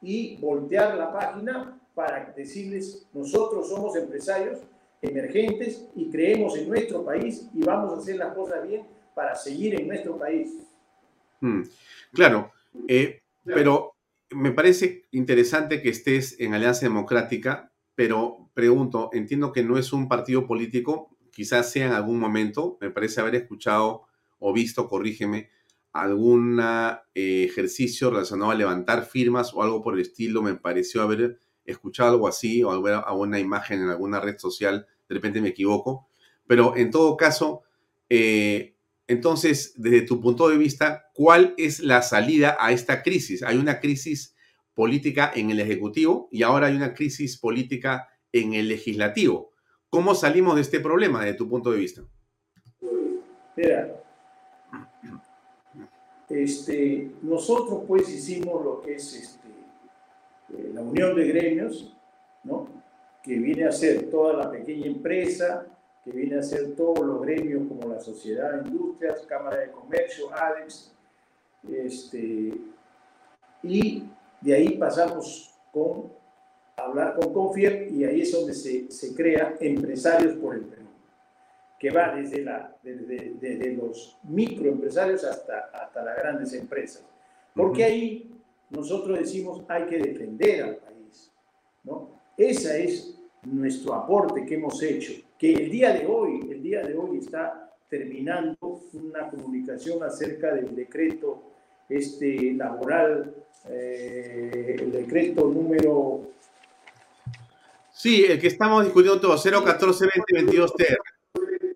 y 0.00 0.36
voltear 0.36 0.94
la 0.94 1.12
página 1.12 1.78
para 1.94 2.32
decirles, 2.36 3.06
nosotros 3.12 3.68
somos 3.68 3.96
empresarios 3.96 4.60
emergentes 5.02 5.88
y 5.96 6.08
creemos 6.10 6.56
en 6.56 6.68
nuestro 6.68 7.04
país 7.04 7.48
y 7.52 7.62
vamos 7.62 7.92
a 7.92 7.98
hacer 7.98 8.16
las 8.16 8.34
cosas 8.34 8.66
bien 8.66 8.86
para 9.14 9.34
seguir 9.34 9.80
en 9.80 9.88
nuestro 9.88 10.16
país. 10.16 10.54
Mm, 11.40 11.62
claro, 12.12 12.52
eh, 12.86 13.22
pero 13.44 13.96
me 14.30 14.52
parece 14.52 15.06
interesante 15.10 15.82
que 15.82 15.88
estés 15.88 16.38
en 16.38 16.54
Alianza 16.54 16.82
Democrática, 16.82 17.72
pero 17.94 18.50
pregunto, 18.54 19.10
entiendo 19.12 19.52
que 19.52 19.64
no 19.64 19.78
es 19.78 19.92
un 19.92 20.08
partido 20.08 20.46
político, 20.46 21.16
quizás 21.32 21.70
sea 21.70 21.86
en 21.86 21.92
algún 21.92 22.18
momento, 22.18 22.78
me 22.80 22.90
parece 22.90 23.20
haber 23.20 23.34
escuchado 23.34 24.02
o 24.38 24.52
visto, 24.52 24.88
corrígeme, 24.88 25.50
algún 25.92 26.60
eh, 26.60 27.44
ejercicio 27.44 28.10
relacionado 28.10 28.50
a 28.50 28.54
levantar 28.54 29.04
firmas 29.04 29.52
o 29.54 29.62
algo 29.62 29.82
por 29.82 29.94
el 29.94 30.00
estilo, 30.00 30.42
me 30.42 30.54
pareció 30.54 31.02
haber 31.02 31.40
escuchado 31.64 32.12
algo 32.12 32.28
así 32.28 32.62
o 32.62 32.70
alguna 32.70 33.38
imagen 33.38 33.82
en 33.82 33.88
alguna 33.88 34.20
red 34.20 34.38
social, 34.38 34.86
de 35.08 35.14
repente 35.14 35.40
me 35.40 35.48
equivoco, 35.48 36.08
pero 36.46 36.76
en 36.76 36.90
todo 36.90 37.16
caso, 37.16 37.62
eh, 38.08 38.74
entonces, 39.08 39.72
desde 39.76 40.02
tu 40.02 40.20
punto 40.20 40.50
de 40.50 40.58
vista, 40.58 41.06
¿cuál 41.14 41.54
es 41.56 41.80
la 41.80 42.02
salida 42.02 42.58
a 42.60 42.72
esta 42.72 43.02
crisis? 43.02 43.42
Hay 43.42 43.56
una 43.56 43.80
crisis 43.80 44.36
política 44.74 45.32
en 45.34 45.50
el 45.50 45.60
Ejecutivo 45.60 46.28
y 46.30 46.42
ahora 46.42 46.66
hay 46.66 46.76
una 46.76 46.92
crisis 46.92 47.38
política 47.38 48.06
en 48.32 48.52
el 48.52 48.68
Legislativo. 48.68 49.52
¿Cómo 49.88 50.14
salimos 50.14 50.56
de 50.56 50.60
este 50.60 50.80
problema 50.80 51.24
desde 51.24 51.38
tu 51.38 51.48
punto 51.48 51.70
de 51.72 51.78
vista? 51.78 52.02
Mira, 53.56 54.04
este, 56.28 57.10
nosotros 57.22 57.84
pues 57.88 58.10
hicimos 58.10 58.62
lo 58.62 58.82
que 58.82 58.96
es 58.96 59.14
este, 59.14 59.48
eh, 60.50 60.70
la 60.74 60.82
unión 60.82 61.16
de 61.16 61.28
gremios, 61.28 61.96
¿no? 62.44 62.68
que 63.22 63.38
viene 63.38 63.64
a 63.64 63.72
ser 63.72 64.10
toda 64.10 64.34
la 64.34 64.50
pequeña 64.50 64.86
empresa, 64.86 65.66
que 66.10 66.16
viene 66.16 66.38
a 66.38 66.42
ser 66.42 66.74
todos 66.74 67.00
los 67.00 67.20
gremios 67.20 67.68
como 67.68 67.92
la 67.92 68.00
Sociedad 68.00 68.52
de 68.52 68.68
Industrias, 68.68 69.26
Cámara 69.26 69.58
de 69.58 69.70
Comercio, 69.70 70.32
ADEX, 70.32 70.92
este, 71.68 72.52
y 73.62 74.04
de 74.40 74.54
ahí 74.54 74.78
pasamos 74.78 75.54
con 75.72 76.12
hablar 76.76 77.16
con 77.16 77.32
Confier 77.32 77.88
y 77.90 78.04
ahí 78.04 78.22
es 78.22 78.32
donde 78.32 78.54
se, 78.54 78.90
se 78.90 79.14
crea 79.14 79.56
Empresarios 79.60 80.34
por 80.36 80.54
el 80.54 80.62
Perú, 80.62 80.86
que 81.78 81.90
va 81.90 82.14
desde, 82.14 82.42
la, 82.42 82.76
desde, 82.82 83.34
desde 83.40 83.72
los 83.74 84.16
microempresarios 84.22 85.24
hasta, 85.24 85.70
hasta 85.72 86.02
las 86.02 86.16
grandes 86.16 86.52
empresas. 86.54 87.04
Porque 87.54 87.84
ahí 87.84 88.30
nosotros 88.70 89.18
decimos 89.18 89.62
hay 89.68 89.86
que 89.86 89.98
defender 89.98 90.62
al 90.62 90.76
país. 90.76 91.32
¿no? 91.82 92.10
Esa 92.36 92.76
es 92.76 93.18
nuestro 93.42 93.94
aporte 93.94 94.46
que 94.46 94.54
hemos 94.54 94.82
hecho, 94.82 95.12
que 95.38 95.52
el 95.52 95.70
día 95.70 95.92
de 95.92 96.06
hoy, 96.06 96.48
el 96.50 96.62
día 96.62 96.82
de 96.82 96.96
hoy 96.96 97.18
está 97.18 97.72
terminando 97.88 98.82
una 98.92 99.30
comunicación 99.30 100.02
acerca 100.02 100.54
del 100.54 100.74
decreto 100.74 101.42
este, 101.88 102.52
laboral, 102.52 103.34
eh, 103.68 104.76
el 104.78 104.92
decreto 104.92 105.46
número... 105.46 106.32
Sí, 107.92 108.24
el 108.24 108.40
que 108.40 108.48
estamos 108.48 108.84
discutiendo 108.84 109.20
todo, 109.20 109.36
014 109.36 110.04
2022 110.04 110.74
TR. 110.74 110.98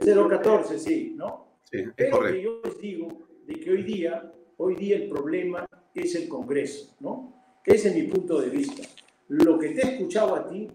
014, 0.05 0.79
sí, 0.79 1.15
¿no? 1.17 1.59
Sí, 1.71 1.79
es 1.79 1.89
Pero 1.97 2.17
correcto. 2.17 2.37
que 2.37 2.43
yo 2.43 2.61
les 2.65 2.79
digo 2.79 3.09
de 3.47 3.55
que 3.55 3.71
hoy 3.71 3.83
día, 3.83 4.33
hoy 4.57 4.77
día 4.77 4.97
el 4.97 5.09
problema 5.09 5.67
es 5.95 6.15
el 6.15 6.29
Congreso, 6.29 6.95
¿no? 7.01 7.33
Ese 7.65 7.89
es 7.89 7.95
mi 7.95 8.03
punto 8.03 8.41
de 8.41 8.51
vista. 8.51 8.83
Lo 9.29 9.59
que 9.59 9.71
te 9.71 9.87
he 9.87 9.95
escuchado 9.95 10.35
a 10.37 10.49
ti 10.49 10.69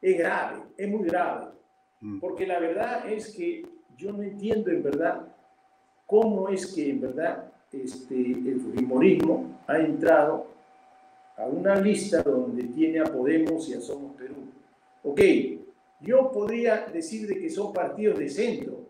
es 0.00 0.18
grave, 0.18 0.62
es 0.76 0.88
muy 0.88 1.06
grave. 1.06 1.46
Porque 2.20 2.46
la 2.46 2.58
verdad 2.58 3.10
es 3.10 3.34
que 3.34 3.64
yo 3.96 4.12
no 4.12 4.22
entiendo 4.22 4.70
en 4.70 4.82
verdad 4.82 5.28
cómo 6.06 6.48
es 6.48 6.74
que 6.74 6.90
en 6.90 7.00
verdad 7.00 7.52
este, 7.70 8.14
el 8.14 8.60
fujimorismo 8.60 9.60
ha 9.66 9.78
entrado 9.78 10.46
a 11.36 11.46
una 11.46 11.76
lista 11.76 12.22
donde 12.22 12.64
tiene 12.64 13.00
a 13.00 13.04
Podemos 13.04 13.68
y 13.68 13.74
a 13.74 13.80
Somos 13.80 14.14
Perú. 14.16 14.34
Ok, 15.04 15.20
yo 16.00 16.30
podría 16.30 16.86
decir 16.92 17.26
de 17.26 17.40
que 17.40 17.48
son 17.48 17.72
partidos 17.72 18.18
de 18.18 18.28
centro, 18.28 18.86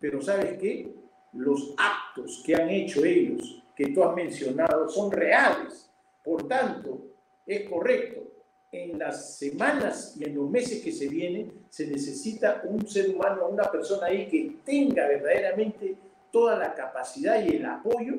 pero 0.00 0.20
¿sabes 0.20 0.58
qué? 0.58 0.92
Los 1.32 1.74
actos 1.76 2.42
que 2.44 2.54
han 2.54 2.68
hecho 2.70 3.04
ellos, 3.04 3.62
que 3.74 3.88
tú 3.88 4.02
has 4.02 4.14
mencionado, 4.14 4.88
son 4.88 5.12
reales. 5.12 5.90
Por 6.24 6.48
tanto, 6.48 6.98
es 7.46 7.68
correcto. 7.68 8.35
En 8.78 8.98
las 8.98 9.38
semanas 9.38 10.14
y 10.18 10.24
en 10.24 10.34
los 10.34 10.50
meses 10.50 10.82
que 10.82 10.92
se 10.92 11.08
vienen, 11.08 11.50
se 11.70 11.86
necesita 11.86 12.62
un 12.64 12.86
ser 12.86 13.08
humano, 13.08 13.48
una 13.48 13.70
persona 13.70 14.06
ahí 14.08 14.26
que 14.28 14.56
tenga 14.64 15.06
verdaderamente 15.08 15.96
toda 16.30 16.58
la 16.58 16.74
capacidad 16.74 17.42
y 17.42 17.56
el 17.56 17.64
apoyo 17.64 18.14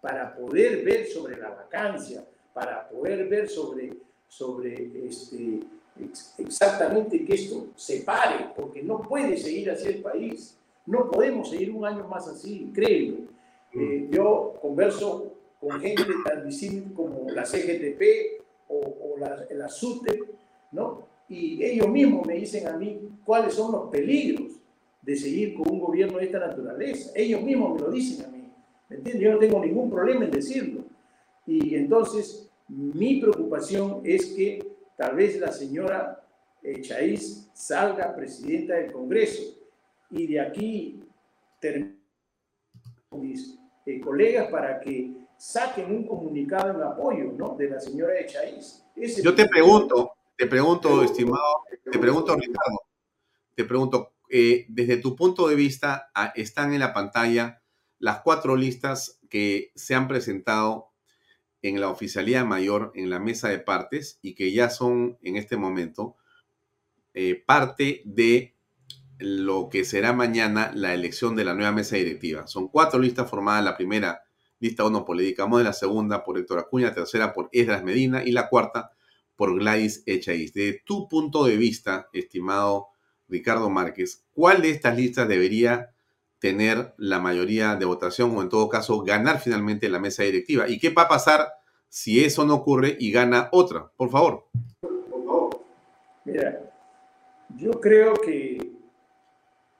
para 0.00 0.36
poder 0.36 0.84
ver 0.84 1.06
sobre 1.08 1.36
la 1.38 1.48
vacancia, 1.50 2.24
para 2.54 2.88
poder 2.88 3.28
ver 3.28 3.48
sobre, 3.48 3.94
sobre 4.28 4.74
este, 5.08 5.60
ex- 6.00 6.34
exactamente 6.38 7.24
que 7.24 7.34
esto 7.34 7.66
se 7.74 8.00
pare, 8.02 8.46
porque 8.54 8.82
no 8.82 9.00
puede 9.02 9.36
seguir 9.36 9.70
así 9.70 9.88
el 9.88 10.02
país. 10.02 10.56
No 10.86 11.10
podemos 11.10 11.50
seguir 11.50 11.72
un 11.72 11.84
año 11.84 12.06
más 12.06 12.28
así, 12.28 12.70
créeme. 12.72 13.26
Eh, 13.72 14.06
yo 14.10 14.54
converso 14.62 15.32
con 15.60 15.80
gente 15.80 16.04
tan 16.24 16.46
disímil 16.46 16.92
como 16.94 17.28
la 17.30 17.44
CGTP 17.44 18.35
o, 19.16 19.18
la, 19.18 19.46
la 19.50 19.68
¿no? 20.72 21.06
Y 21.28 21.62
ellos 21.64 21.88
mismos 21.88 22.26
me 22.26 22.34
dicen 22.34 22.66
a 22.68 22.76
mí 22.76 23.00
cuáles 23.24 23.54
son 23.54 23.72
los 23.72 23.90
peligros 23.90 24.52
de 25.02 25.16
seguir 25.16 25.54
con 25.54 25.68
un 25.70 25.80
gobierno 25.80 26.18
de 26.18 26.26
esta 26.26 26.38
naturaleza. 26.38 27.10
Ellos 27.14 27.42
mismos 27.42 27.74
me 27.74 27.80
lo 27.80 27.90
dicen 27.90 28.26
a 28.26 28.28
mí. 28.28 28.48
¿Me 28.88 28.96
entiendes? 28.96 29.22
Yo 29.22 29.32
no 29.32 29.38
tengo 29.38 29.64
ningún 29.64 29.90
problema 29.90 30.24
en 30.24 30.30
decirlo. 30.30 30.84
Y 31.46 31.74
entonces, 31.74 32.48
mi 32.68 33.20
preocupación 33.20 34.00
es 34.04 34.26
que 34.26 34.64
tal 34.96 35.16
vez 35.16 35.38
la 35.38 35.52
señora 35.52 36.26
Chaiz 36.80 37.48
salga 37.52 38.14
presidenta 38.14 38.74
del 38.74 38.92
Congreso 38.92 39.54
y 40.10 40.26
de 40.26 40.40
aquí 40.40 41.00
termine 41.60 41.96
con 43.08 43.20
mis 43.22 43.58
eh, 43.86 44.00
colegas 44.00 44.48
para 44.50 44.80
que 44.80 45.12
saquen 45.38 45.90
un 45.90 46.06
comunicado 46.06 46.70
en 46.70 46.82
apoyo 46.82 47.32
¿no? 47.32 47.56
de 47.56 47.70
la 47.70 47.80
señora 47.80 48.14
de. 48.14 48.24
Ese 48.96 49.22
Yo 49.22 49.34
te 49.34 49.46
pregunto, 49.46 50.12
te 50.36 50.46
pregunto, 50.46 51.02
estimado, 51.02 51.64
te 51.90 51.98
pregunto, 51.98 52.34
Ricardo, 52.34 52.82
te 53.54 53.64
pregunto, 53.64 54.14
eh, 54.30 54.66
desde 54.68 54.96
tu 54.96 55.14
punto 55.14 55.48
de 55.48 55.54
vista, 55.54 56.10
ah, 56.14 56.32
están 56.34 56.72
en 56.72 56.80
la 56.80 56.92
pantalla 56.92 57.62
las 57.98 58.20
cuatro 58.20 58.56
listas 58.56 59.20
que 59.30 59.72
se 59.74 59.94
han 59.94 60.08
presentado 60.08 60.92
en 61.62 61.80
la 61.80 61.88
oficialía 61.88 62.44
mayor, 62.44 62.92
en 62.94 63.10
la 63.10 63.18
mesa 63.18 63.48
de 63.48 63.58
partes, 63.58 64.18
y 64.22 64.34
que 64.34 64.52
ya 64.52 64.70
son 64.70 65.18
en 65.22 65.36
este 65.36 65.56
momento 65.56 66.16
eh, 67.14 67.42
parte 67.46 68.02
de 68.04 68.56
lo 69.18 69.68
que 69.70 69.84
será 69.84 70.12
mañana 70.12 70.70
la 70.74 70.92
elección 70.92 71.34
de 71.34 71.44
la 71.44 71.54
nueva 71.54 71.72
mesa 71.72 71.96
directiva. 71.96 72.46
Son 72.46 72.68
cuatro 72.68 73.00
listas 73.00 73.28
formadas, 73.28 73.64
la 73.64 73.76
primera 73.76 74.25
lista 74.58 74.84
1 74.84 75.04
por 75.04 75.16
Camón, 75.34 75.64
la 75.64 75.72
segunda 75.72 76.24
por 76.24 76.38
Héctor 76.38 76.58
Acuña, 76.58 76.94
tercera 76.94 77.32
por 77.32 77.48
Esdras 77.52 77.82
Medina 77.82 78.22
y 78.24 78.32
la 78.32 78.48
cuarta 78.48 78.92
por 79.36 79.54
Gladys 79.58 80.02
Echaíz. 80.06 80.54
De 80.54 80.82
tu 80.84 81.08
punto 81.08 81.44
de 81.44 81.56
vista, 81.56 82.08
estimado 82.12 82.88
Ricardo 83.28 83.68
Márquez, 83.70 84.24
¿cuál 84.32 84.62
de 84.62 84.70
estas 84.70 84.96
listas 84.96 85.28
debería 85.28 85.90
tener 86.38 86.94
la 86.96 87.18
mayoría 87.18 87.76
de 87.76 87.84
votación 87.84 88.36
o 88.36 88.42
en 88.42 88.48
todo 88.48 88.68
caso 88.68 89.02
ganar 89.02 89.40
finalmente 89.40 89.88
la 89.88 89.98
mesa 89.98 90.22
directiva? 90.22 90.68
¿Y 90.68 90.78
qué 90.78 90.90
va 90.90 91.02
a 91.02 91.08
pasar 91.08 91.48
si 91.88 92.24
eso 92.24 92.44
no 92.44 92.54
ocurre 92.54 92.96
y 92.98 93.10
gana 93.10 93.48
otra? 93.52 93.90
Por 93.96 94.10
favor. 94.10 94.46
Mira, 96.24 96.60
yo 97.56 97.72
creo 97.72 98.14
que 98.14 98.58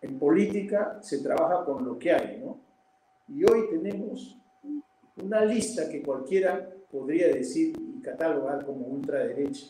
en 0.02 0.18
política 0.18 0.98
se 1.02 1.22
trabaja 1.22 1.64
con 1.64 1.84
lo 1.84 1.98
que 1.98 2.12
hay, 2.12 2.40
¿no? 2.40 2.60
Y 3.28 3.44
hoy 3.44 3.68
tenemos 3.70 4.36
una 5.22 5.44
lista 5.44 5.88
que 5.88 6.02
cualquiera 6.02 6.68
podría 6.90 7.28
decir 7.28 7.74
y 7.78 8.00
catalogar 8.00 8.64
como 8.64 8.86
ultraderecha. 8.86 9.66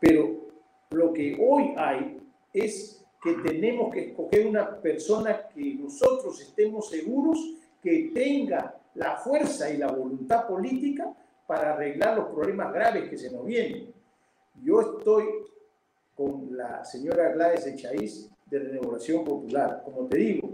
Pero 0.00 0.46
lo 0.90 1.12
que 1.12 1.36
hoy 1.40 1.74
hay 1.76 2.20
es 2.52 3.04
que 3.22 3.32
tenemos 3.34 3.92
que 3.92 4.10
escoger 4.10 4.46
una 4.46 4.80
persona 4.80 5.48
que 5.48 5.74
nosotros 5.74 6.40
estemos 6.40 6.88
seguros 6.88 7.38
que 7.82 8.10
tenga 8.14 8.74
la 8.94 9.16
fuerza 9.16 9.70
y 9.70 9.76
la 9.76 9.88
voluntad 9.88 10.46
política 10.46 11.14
para 11.46 11.74
arreglar 11.74 12.16
los 12.16 12.28
problemas 12.28 12.72
graves 12.72 13.08
que 13.08 13.18
se 13.18 13.30
nos 13.30 13.44
vienen. 13.44 13.92
Yo 14.62 14.80
estoy 14.80 15.24
con 16.14 16.56
la 16.56 16.84
señora 16.84 17.32
Gladys 17.32 17.66
Echaíz 17.66 18.30
de 18.46 18.58
Renovación 18.58 19.24
Popular. 19.24 19.82
Como 19.84 20.06
te 20.06 20.16
digo, 20.16 20.48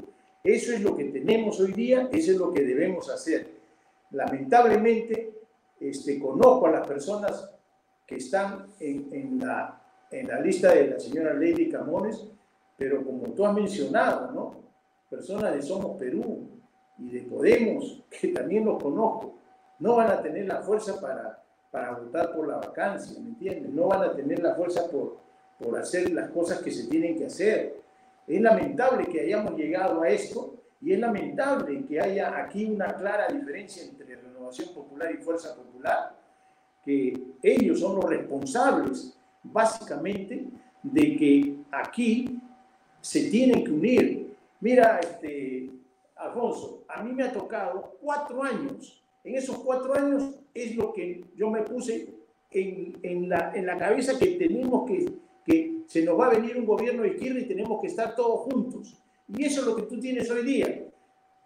eso 0.44 0.72
es 0.72 0.80
lo 0.82 0.96
que 0.96 1.04
tenemos 1.04 1.60
hoy 1.60 1.72
día, 1.72 2.08
eso 2.12 2.32
es 2.32 2.36
lo 2.36 2.52
que 2.52 2.62
debemos 2.62 3.08
hacer. 3.08 3.48
Lamentablemente, 4.10 5.32
este, 5.78 6.18
conozco 6.18 6.66
a 6.66 6.72
las 6.72 6.86
personas 6.86 7.50
que 8.06 8.16
están 8.16 8.66
en, 8.80 9.08
en 9.12 9.38
la, 9.38 9.80
en 10.10 10.28
la 10.28 10.40
lista 10.40 10.74
de 10.74 10.88
la 10.88 10.98
señora 10.98 11.34
Lady 11.34 11.68
Camones, 11.68 12.26
pero 12.76 13.04
como 13.04 13.28
tú 13.32 13.46
has 13.46 13.54
mencionado, 13.54 14.32
¿no? 14.32 14.56
Personas 15.08 15.54
de 15.54 15.62
Somos 15.62 15.96
Perú 15.98 16.48
y 16.98 17.10
de 17.10 17.22
Podemos, 17.22 18.02
que 18.10 18.28
también 18.28 18.64
los 18.64 18.82
conozco, 18.82 19.34
no 19.78 19.96
van 19.96 20.10
a 20.10 20.22
tener 20.22 20.46
la 20.46 20.62
fuerza 20.62 21.00
para, 21.00 21.42
para 21.70 21.92
votar 21.98 22.34
por 22.34 22.48
la 22.48 22.56
vacancia, 22.56 23.20
¿me 23.20 23.30
entiendes? 23.30 23.72
No 23.72 23.88
van 23.88 24.02
a 24.02 24.12
tener 24.12 24.40
la 24.40 24.54
fuerza 24.54 24.88
por, 24.90 25.18
por 25.58 25.78
hacer 25.78 26.10
las 26.10 26.30
cosas 26.30 26.60
que 26.62 26.70
se 26.70 26.88
tienen 26.88 27.16
que 27.16 27.26
hacer. 27.26 27.81
Es 28.32 28.40
lamentable 28.40 29.04
que 29.08 29.20
hayamos 29.20 29.54
llegado 29.58 30.00
a 30.00 30.08
esto 30.08 30.54
y 30.80 30.94
es 30.94 30.98
lamentable 30.98 31.84
que 31.84 32.00
haya 32.00 32.34
aquí 32.42 32.64
una 32.64 32.86
clara 32.94 33.28
diferencia 33.28 33.84
entre 33.84 34.16
Renovación 34.16 34.72
Popular 34.72 35.12
y 35.12 35.22
Fuerza 35.22 35.54
Popular, 35.54 36.16
que 36.82 37.12
ellos 37.42 37.78
son 37.78 37.96
los 37.96 38.06
responsables 38.06 39.18
básicamente 39.42 40.46
de 40.82 41.16
que 41.18 41.56
aquí 41.70 42.40
se 43.02 43.28
tienen 43.28 43.64
que 43.64 43.70
unir. 43.70 44.34
Mira, 44.60 44.98
este, 45.00 45.70
Alfonso, 46.16 46.84
a 46.88 47.02
mí 47.02 47.12
me 47.12 47.24
ha 47.24 47.32
tocado 47.34 47.98
cuatro 48.00 48.42
años. 48.42 49.04
En 49.24 49.34
esos 49.34 49.58
cuatro 49.58 49.94
años 49.94 50.36
es 50.54 50.74
lo 50.74 50.94
que 50.94 51.22
yo 51.36 51.50
me 51.50 51.60
puse 51.60 52.08
en, 52.50 52.98
en 53.02 53.28
la, 53.28 53.52
en 53.54 53.66
la 53.66 53.76
cabeza 53.76 54.18
que 54.18 54.38
tenemos 54.38 54.88
que, 54.88 55.12
que 55.44 55.71
se 55.92 56.02
nos 56.02 56.18
va 56.18 56.28
a 56.28 56.30
venir 56.30 56.56
un 56.56 56.64
gobierno 56.64 57.02
de 57.02 57.10
izquierda 57.10 57.40
y 57.40 57.46
tenemos 57.46 57.78
que 57.78 57.88
estar 57.88 58.16
todos 58.16 58.50
juntos. 58.50 58.96
Y 59.28 59.44
eso 59.44 59.60
es 59.60 59.66
lo 59.66 59.76
que 59.76 59.82
tú 59.82 60.00
tienes 60.00 60.30
hoy 60.30 60.42
día, 60.42 60.88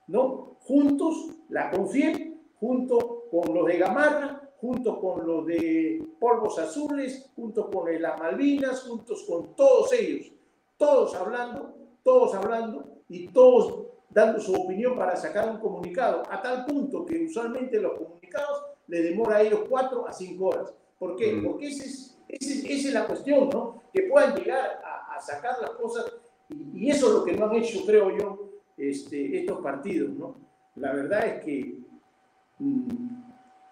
¿no? 0.07 0.59
Juntos, 0.61 1.31
la 1.49 1.69
CONFIEP, 1.69 2.37
junto 2.55 3.25
con 3.29 3.53
los 3.53 3.67
de 3.67 3.77
Gamarra, 3.77 4.49
junto 4.61 5.01
con 5.01 5.27
los 5.27 5.47
de 5.47 6.01
Polvos 6.21 6.61
Azules, 6.61 7.29
junto 7.35 7.69
con 7.69 8.01
las 8.01 8.21
Malvinas, 8.21 8.83
juntos 8.83 9.25
con 9.27 9.57
todos 9.57 9.93
ellos, 9.93 10.31
todos 10.77 11.17
hablando, 11.17 11.75
todos 12.05 12.33
hablando 12.37 13.03
y 13.09 13.27
todos 13.27 13.89
dando 14.11 14.39
su 14.39 14.55
opinión 14.55 14.95
para 14.97 15.17
sacar 15.17 15.51
un 15.51 15.59
comunicado, 15.59 16.23
a 16.31 16.41
tal 16.41 16.65
punto 16.67 17.05
que 17.05 17.25
usualmente 17.25 17.81
los 17.81 17.99
comunicados 17.99 18.63
le 18.87 19.03
demora 19.03 19.39
a 19.39 19.43
ellos 19.43 19.63
cuatro 19.69 20.07
a 20.07 20.13
cinco 20.13 20.51
horas. 20.51 20.73
¿Por 21.01 21.17
qué? 21.17 21.33
Mm. 21.33 21.45
Porque 21.45 21.67
ese 21.67 21.87
es, 21.87 22.16
esa 22.29 22.89
es 22.89 22.93
la 22.93 23.07
cuestión, 23.07 23.49
¿no? 23.49 23.83
Que 23.93 24.03
puedan 24.03 24.35
llegar 24.35 24.83
a, 24.85 25.21
sacar 25.21 25.57
las 25.63 25.71
cosas 25.71 26.13
y, 26.51 26.85
y 26.85 26.91
eso 26.91 27.07
es 27.07 27.15
lo 27.15 27.25
que 27.25 27.33
no 27.33 27.47
han 27.47 27.57
hecho, 27.57 27.87
creo 27.87 28.15
yo, 28.15 28.51
este, 28.77 29.39
estos 29.39 29.61
partidos, 29.63 30.11
¿no? 30.11 30.37
La 30.75 30.93
verdad 30.93 31.27
es 31.27 31.45
que 31.45 31.79
mm, 32.59 33.17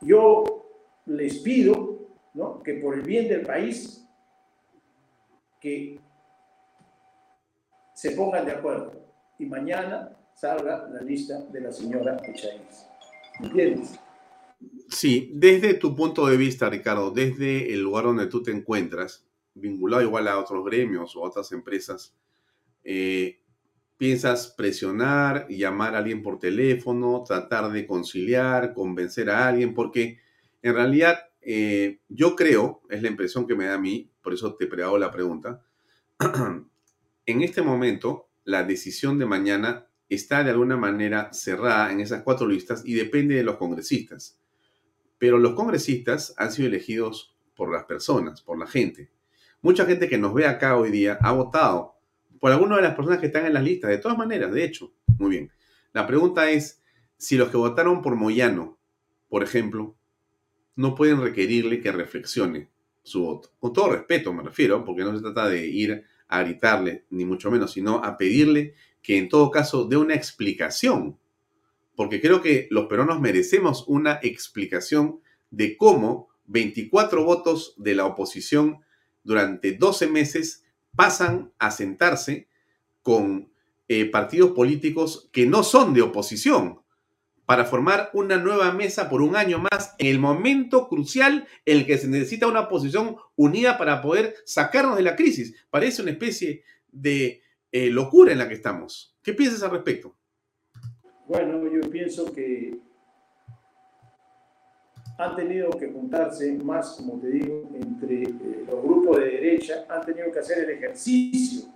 yo 0.01 0.65
les 1.07 1.39
pido, 1.41 1.99
¿no? 2.33 2.63
Que 2.63 2.75
por 2.75 2.95
el 2.95 3.03
bien 3.03 3.29
del 3.29 3.43
país 3.43 4.07
que 5.61 6.01
se 7.95 8.11
pongan 8.13 8.45
de 8.45 8.53
acuerdo 8.53 8.93
y 9.39 9.47
mañana 9.47 10.17
salga 10.35 10.89
la 10.89 11.01
lista 11.01 11.41
de 11.41 11.61
la 11.61 11.73
señora 11.73 12.17
Echaíz. 12.25 12.87
¿Entiendes? 13.41 13.99
Sí, 14.95 15.33
desde 15.35 15.75
tu 15.75 15.97
punto 15.97 16.25
de 16.29 16.37
vista, 16.37 16.71
Ricardo, 16.71 17.11
desde 17.11 17.75
el 17.75 17.81
lugar 17.83 18.05
donde 18.05 18.29
tú 18.29 18.45
te 18.45 18.53
encuentras, 18.53 19.27
vinculado 19.53 20.05
igual 20.05 20.29
a 20.29 20.39
otros 20.39 20.65
gremios 20.65 21.17
o 21.17 21.23
otras 21.23 21.51
empresas, 21.51 22.17
eh, 22.85 23.41
piensas 23.97 24.55
presionar, 24.57 25.49
llamar 25.49 25.97
a 25.97 25.99
alguien 25.99 26.23
por 26.23 26.39
teléfono, 26.39 27.25
tratar 27.27 27.73
de 27.73 27.89
conciliar, 27.89 28.73
convencer 28.73 29.31
a 29.31 29.49
alguien, 29.49 29.75
porque 29.75 30.21
en 30.63 30.75
realidad 30.75 31.25
eh, 31.41 31.99
yo 32.09 32.37
creo, 32.37 32.83
es 32.89 33.03
la 33.03 33.09
impresión 33.09 33.49
que 33.49 33.57
me 33.57 33.65
da 33.65 33.75
a 33.75 33.79
mí, 33.79 34.13
por 34.23 34.33
eso 34.33 34.55
te 34.55 34.69
hago 34.81 34.97
la 34.97 35.11
pregunta, 35.11 35.65
en 37.27 37.43
este 37.43 37.63
momento 37.63 38.29
la 38.45 38.63
decisión 38.63 39.19
de 39.19 39.27
mañana 39.27 39.89
está 40.09 40.45
de 40.45 40.51
alguna 40.51 40.77
manera 40.77 41.33
cerrada 41.33 41.91
en 41.91 41.99
esas 41.99 42.23
cuatro 42.23 42.47
listas 42.47 42.83
y 42.87 42.95
depende 42.95 43.35
de 43.35 43.43
los 43.43 43.57
congresistas. 43.57 44.39
Pero 45.25 45.39
los 45.39 45.55
congresistas 45.55 46.35
han 46.37 46.53
sido 46.53 46.68
elegidos 46.68 47.35
por 47.57 47.72
las 47.72 47.85
personas, 47.85 48.43
por 48.43 48.59
la 48.59 48.66
gente. 48.66 49.11
Mucha 49.62 49.87
gente 49.87 50.07
que 50.07 50.18
nos 50.18 50.35
ve 50.35 50.47
acá 50.47 50.77
hoy 50.77 50.91
día 50.91 51.18
ha 51.22 51.33
votado 51.33 51.95
por 52.39 52.53
alguna 52.53 52.77
de 52.77 52.83
las 52.83 52.95
personas 52.95 53.20
que 53.20 53.29
están 53.29 53.47
en 53.47 53.55
las 53.55 53.64
listas, 53.64 53.89
de 53.89 53.97
todas 53.97 54.18
maneras, 54.18 54.53
de 54.53 54.62
hecho. 54.62 54.93
Muy 55.18 55.31
bien. 55.31 55.51
La 55.95 56.07
pregunta 56.07 56.51
es 56.51 56.83
si 57.16 57.39
los 57.39 57.49
que 57.49 57.57
votaron 57.57 58.03
por 58.03 58.16
Moyano, 58.16 58.79
por 59.31 59.43
ejemplo, 59.43 59.97
no 60.77 60.95
pueden 60.95 61.22
requerirle 61.22 61.81
que 61.81 61.91
reflexione 61.91 62.68
su 63.03 63.22
voto. 63.22 63.49
Con 63.59 63.72
todo 63.72 63.93
respeto 63.93 64.31
me 64.31 64.43
refiero, 64.43 64.85
porque 64.85 65.05
no 65.05 65.16
se 65.16 65.22
trata 65.22 65.49
de 65.49 65.66
ir 65.66 66.05
a 66.29 66.43
gritarle, 66.43 67.07
ni 67.09 67.25
mucho 67.25 67.51
menos, 67.51 67.72
sino 67.72 67.97
a 68.05 68.18
pedirle 68.18 68.75
que 69.01 69.16
en 69.16 69.31
todo 69.31 69.51
caso 69.51 69.87
dé 69.87 69.97
una 69.97 70.16
explicación. 70.16 71.18
Porque 71.97 72.21
creo 72.21 72.43
que 72.43 72.67
los 72.71 72.87
peruanos 72.87 73.21
merecemos 73.21 73.85
una 73.87 74.19
explicación 74.23 75.21
de 75.51 75.77
cómo 75.77 76.29
24 76.47 77.25
votos 77.25 77.75
de 77.77 77.95
la 77.95 78.07
oposición 78.07 78.81
durante 79.23 79.73
12 79.73 80.09
meses 80.09 80.65
pasan 80.95 81.53
a 81.59 81.71
sentarse 81.71 82.49
con 83.03 83.51
eh, 83.89 84.07
partidos 84.07 84.53
políticos 84.53 85.29
que 85.33 85.47
no 85.47 85.63
son 85.63 85.95
de 85.95 86.03
oposición 86.03 86.81
para 87.47 87.67
formar 87.67 88.11
una 88.15 88.39
nueva 88.39 88.73
mesa 88.73 89.09
por 89.11 89.21
un 89.21 89.37
año 89.37 89.59
más 89.59 89.95
en 89.99 90.07
el 90.07 90.19
momento 90.19 90.89
crucial 90.89 91.47
en 91.67 91.79
el 91.79 91.87
que 91.87 91.99
se 91.99 92.09
necesita 92.09 92.47
una 92.47 92.61
oposición 92.61 93.17
unida 93.37 93.77
para 93.77 94.01
poder 94.01 94.37
sacarnos 94.47 94.97
de 94.97 95.03
la 95.03 95.17
crisis. 95.17 95.55
Parece 95.69 96.01
una 96.01 96.13
especie 96.13 96.65
de 96.91 97.43
eh, 97.73 97.91
locura 97.91 98.33
en 98.33 98.39
la 98.39 98.49
que 98.49 98.55
estamos. 98.55 99.15
¿Qué 99.23 99.35
piensas 99.35 99.63
al 99.63 99.73
respecto? 99.73 100.17
Bueno, 101.27 101.66
yo 101.68 101.91
pienso 101.91 102.31
que 102.33 102.79
han 105.16 105.37
tenido 105.37 105.70
que 105.70 105.91
juntarse 105.91 106.53
más, 106.59 106.97
como 106.97 107.20
te 107.20 107.29
digo, 107.29 107.70
entre 107.75 108.25
eh, 108.25 108.64
los 108.66 108.83
grupos 108.83 109.18
de 109.20 109.25
derecha, 109.27 109.87
han 109.89 110.05
tenido 110.05 110.31
que 110.31 110.41
hacer 110.41 110.64
el 110.64 110.70
ejercicio 110.70 111.68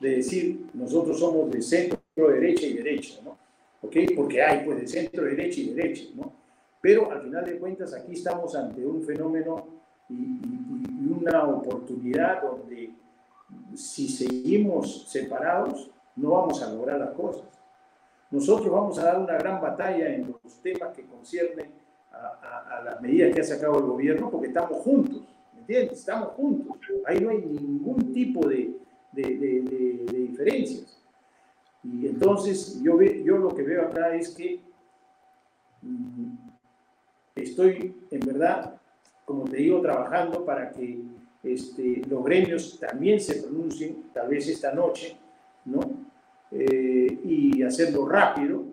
de 0.00 0.16
decir, 0.16 0.66
nosotros 0.74 1.18
somos 1.18 1.50
de 1.50 1.62
centro, 1.62 2.00
derecha 2.16 2.66
y 2.66 2.74
derecha, 2.74 3.20
¿no? 3.24 3.38
¿Ok? 3.82 3.96
Porque 4.14 4.42
hay, 4.42 4.64
pues, 4.64 4.80
de 4.80 4.86
centro, 4.86 5.24
derecha 5.24 5.60
y 5.60 5.72
derecha, 5.72 6.04
¿no? 6.14 6.32
Pero 6.82 7.10
al 7.10 7.22
final 7.22 7.44
de 7.46 7.58
cuentas, 7.58 7.94
aquí 7.94 8.12
estamos 8.12 8.54
ante 8.54 8.84
un 8.84 9.02
fenómeno 9.02 9.66
y, 10.10 10.14
y 10.14 11.18
una 11.18 11.44
oportunidad 11.44 12.42
donde 12.42 12.90
si 13.74 14.08
seguimos 14.08 15.08
separados, 15.08 15.90
no 16.16 16.30
vamos 16.30 16.62
a 16.62 16.72
lograr 16.72 16.98
las 16.98 17.14
cosas. 17.14 17.55
Nosotros 18.36 18.70
vamos 18.70 18.98
a 18.98 19.04
dar 19.04 19.18
una 19.18 19.38
gran 19.38 19.62
batalla 19.62 20.14
en 20.14 20.30
los 20.30 20.60
temas 20.60 20.94
que 20.94 21.06
conciernen 21.06 21.70
a, 22.12 22.82
las 22.84 23.00
medidas 23.00 23.34
que 23.34 23.40
ha 23.40 23.44
sacado 23.44 23.78
el 23.78 23.86
gobierno 23.86 24.30
porque 24.30 24.48
estamos 24.48 24.82
juntos, 24.82 25.22
¿me 25.54 25.60
entiendes? 25.60 26.00
Estamos 26.00 26.28
juntos. 26.34 26.76
Ahí 27.06 27.18
no 27.18 27.30
hay 27.30 27.38
ningún 27.38 28.12
tipo 28.12 28.46
de, 28.46 28.76
de, 29.12 30.04
diferencias. 30.12 31.02
Y 31.82 32.08
entonces 32.08 32.78
yo, 32.82 32.98
ve, 32.98 33.22
yo 33.24 33.38
lo 33.38 33.48
que 33.54 33.62
veo 33.62 33.86
acá 33.86 34.14
es 34.14 34.28
que 34.34 34.60
mm, 35.80 36.34
estoy 37.36 37.96
en 38.10 38.20
verdad, 38.20 38.78
como 39.24 39.44
te 39.44 39.56
digo, 39.56 39.80
trabajando 39.80 40.44
para 40.44 40.72
que 40.72 41.00
este, 41.42 42.02
los 42.06 42.22
gremios 42.22 42.78
también 42.78 43.18
se 43.18 43.40
pronuncien, 43.40 44.10
tal 44.12 44.28
vez 44.28 44.46
esta 44.46 44.74
noche, 44.74 45.16
¿no? 45.64 46.05
Eh, 46.50 47.18
y 47.24 47.62
hacerlo 47.62 48.08
rápido 48.08 48.64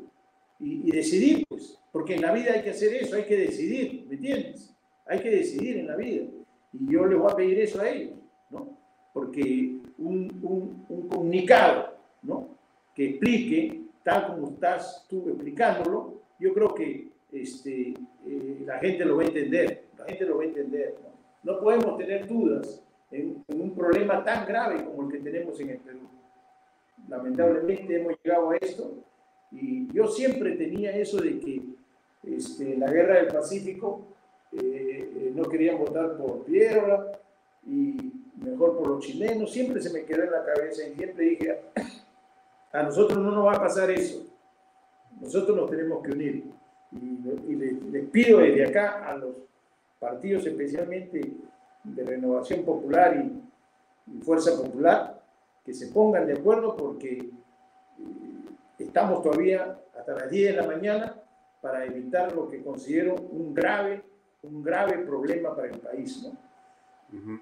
y, 0.59 0.91
decidir, 0.91 1.43
pues, 1.49 1.79
porque 1.91 2.15
en 2.15 2.21
la 2.21 2.31
vida 2.31 2.53
hay 2.53 2.61
que 2.61 2.69
hacer 2.69 2.93
eso, 2.93 3.15
hay 3.15 3.23
que 3.23 3.37
decidir, 3.37 4.05
¿me 4.07 4.15
entiendes? 4.15 4.73
Hay 5.05 5.19
que 5.19 5.29
decidir 5.29 5.77
en 5.77 5.87
la 5.87 5.95
vida. 5.95 6.25
Y 6.71 6.91
yo 6.91 7.05
les 7.05 7.19
voy 7.19 7.31
a 7.31 7.35
pedir 7.35 7.59
eso 7.59 7.81
a 7.81 7.89
ellos, 7.89 8.13
¿no? 8.49 8.77
Porque 9.13 9.77
un, 9.97 10.29
un, 10.41 11.07
comunicado, 11.09 11.97
¿no? 12.21 12.57
Que 12.95 13.09
explique, 13.09 13.81
tal 14.03 14.27
como 14.27 14.51
estás 14.51 15.05
tú 15.09 15.27
explicándolo, 15.29 16.21
yo 16.39 16.53
creo 16.53 16.73
que 16.73 17.09
este, 17.31 17.93
eh, 18.25 18.63
la 18.65 18.79
gente 18.79 19.03
lo 19.03 19.17
va 19.17 19.23
a 19.23 19.27
entender, 19.27 19.85
la 19.97 20.05
gente 20.05 20.25
lo 20.25 20.37
va 20.37 20.43
a 20.43 20.47
entender, 20.47 20.95
¿no? 21.01 21.13
No 21.53 21.59
podemos 21.59 21.97
tener 21.97 22.25
dudas 22.27 22.81
en, 23.11 23.43
un 23.47 23.75
problema 23.75 24.23
tan 24.23 24.45
grave 24.45 24.85
como 24.85 25.03
el 25.03 25.11
que 25.11 25.19
tenemos 25.19 25.59
en 25.59 25.71
el 25.71 25.77
Perú. 25.79 25.99
Lamentablemente 27.07 27.99
hemos 27.99 28.13
llegado 28.23 28.51
a 28.51 28.57
esto 28.57 29.03
y 29.51 29.91
yo 29.93 30.07
siempre 30.07 30.55
tenía 30.55 30.95
eso 30.95 31.21
de 31.21 31.39
que 31.39 31.61
este, 32.23 32.77
la 32.77 32.89
guerra 32.91 33.15
del 33.15 33.27
Pacífico 33.27 34.07
eh, 34.51 35.11
eh, 35.15 35.31
no 35.35 35.43
querían 35.43 35.77
votar 35.77 36.17
por 36.17 36.43
Piedra 36.45 37.11
y 37.65 38.13
mejor 38.37 38.77
por 38.77 38.87
los 38.87 39.05
chilenos. 39.05 39.51
Siempre 39.51 39.81
se 39.81 39.91
me 39.91 40.03
quedó 40.05 40.23
en 40.23 40.31
la 40.31 40.43
cabeza 40.45 40.87
y 40.87 40.95
siempre 40.95 41.25
dije, 41.25 41.61
a 42.71 42.83
nosotros 42.83 43.19
no 43.19 43.31
nos 43.31 43.45
va 43.45 43.53
a 43.53 43.59
pasar 43.59 43.89
eso. 43.91 44.25
Nosotros 45.19 45.55
nos 45.55 45.69
tenemos 45.69 46.03
que 46.03 46.11
unir. 46.11 46.43
Y, 46.91 47.55
les 47.55 48.05
pido 48.09 48.39
desde 48.39 48.67
acá 48.67 49.07
a 49.07 49.17
los 49.17 49.35
partidos 49.99 50.45
especialmente 50.45 51.33
de 51.83 52.03
Renovación 52.03 52.63
Popular 52.63 53.17
y, 53.17 53.41
Fuerza 54.21 54.61
Popular, 54.61 55.22
que 55.63 55.73
se 55.73 55.87
pongan 55.87 56.27
de 56.27 56.33
acuerdo 56.33 56.75
porque 56.75 57.17
eh, 57.17 57.31
estamos 58.79 59.21
todavía 59.21 59.79
hasta 59.97 60.13
las 60.13 60.29
10 60.29 60.55
de 60.55 60.61
la 60.61 60.67
mañana 60.67 61.15
para 61.61 61.85
evitar 61.85 62.33
lo 62.33 62.49
que 62.49 62.61
considero 62.61 63.15
un 63.15 63.53
grave, 63.53 64.03
un 64.41 64.61
grave 64.61 64.99
problema 64.99 65.55
para 65.55 65.69
el 65.69 65.79
país. 65.79 66.23
¿no? 67.09 67.39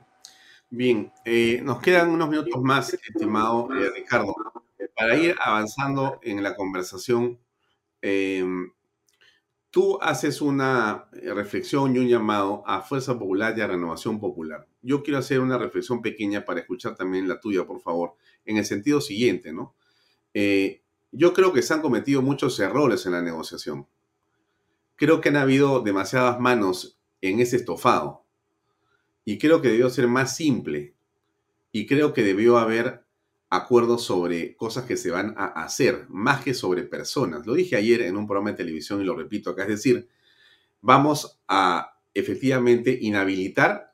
Bien, 0.69 1.11
eh, 1.25 1.61
nos 1.63 1.81
quedan 1.81 2.09
unos 2.09 2.29
minutos 2.29 2.61
más, 2.61 2.93
estimado 2.93 3.67
eh, 3.73 3.89
Ricardo, 3.95 4.35
para 4.95 5.15
ir 5.17 5.35
avanzando 5.43 6.19
en 6.21 6.43
la 6.43 6.55
conversación. 6.55 7.39
Tú 9.71 9.97
haces 10.01 10.41
una 10.41 11.07
reflexión 11.11 11.95
y 11.95 11.99
un 11.99 12.07
llamado 12.07 12.63
a 12.67 12.81
Fuerza 12.81 13.17
Popular 13.17 13.57
y 13.57 13.61
a 13.61 13.67
Renovación 13.67 14.19
Popular. 14.19 14.67
Yo 14.81 15.03
quiero 15.03 15.19
hacer 15.19 15.39
una 15.39 15.57
reflexión 15.57 16.01
pequeña 16.01 16.45
para 16.45 16.61
escuchar 16.61 16.95
también 16.95 17.27
la 17.27 17.39
tuya, 17.39 17.65
por 17.65 17.81
favor, 17.81 18.15
en 18.45 18.57
el 18.57 18.65
sentido 18.65 19.01
siguiente, 19.01 19.53
¿no? 19.53 19.75
Eh, 20.33 20.81
yo 21.11 21.33
creo 21.33 21.53
que 21.53 21.61
se 21.61 21.73
han 21.73 21.81
cometido 21.81 22.21
muchos 22.21 22.59
errores 22.59 23.05
en 23.05 23.11
la 23.11 23.21
negociación. 23.21 23.87
Creo 24.95 25.19
que 25.19 25.29
han 25.29 25.37
habido 25.37 25.81
demasiadas 25.81 26.39
manos 26.39 26.99
en 27.21 27.39
ese 27.39 27.57
estofado. 27.57 28.23
Y 29.25 29.37
creo 29.37 29.61
que 29.61 29.69
debió 29.69 29.89
ser 29.89 30.07
más 30.07 30.35
simple. 30.35 30.95
Y 31.71 31.85
creo 31.85 32.13
que 32.13 32.23
debió 32.23 32.57
haber 32.57 33.05
acuerdos 33.49 34.03
sobre 34.03 34.55
cosas 34.55 34.85
que 34.85 34.95
se 34.95 35.11
van 35.11 35.35
a 35.37 35.47
hacer, 35.47 36.05
más 36.07 36.41
que 36.41 36.53
sobre 36.53 36.83
personas. 36.83 37.45
Lo 37.45 37.53
dije 37.53 37.75
ayer 37.75 38.01
en 38.01 38.15
un 38.15 38.25
programa 38.25 38.51
de 38.51 38.57
televisión 38.57 39.01
y 39.01 39.03
lo 39.03 39.15
repito 39.15 39.49
acá, 39.49 39.63
es 39.63 39.69
decir, 39.69 40.07
vamos 40.79 41.41
a 41.49 41.99
efectivamente 42.13 42.97
inhabilitar 43.01 43.90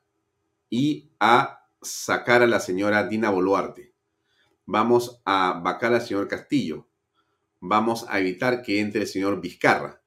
y 0.70 1.10
a 1.20 1.66
sacar 1.82 2.42
a 2.42 2.46
la 2.46 2.60
señora 2.60 3.06
Dina 3.06 3.30
Boluarte. 3.30 3.94
Vamos 4.66 5.22
a 5.24 5.60
vacar 5.64 5.94
al 5.94 6.02
señor 6.02 6.28
Castillo. 6.28 6.88
Vamos 7.60 8.06
a 8.08 8.20
evitar 8.20 8.62
que 8.62 8.80
entre 8.80 9.02
el 9.02 9.06
señor 9.06 9.40
Vizcarra. 9.40 10.02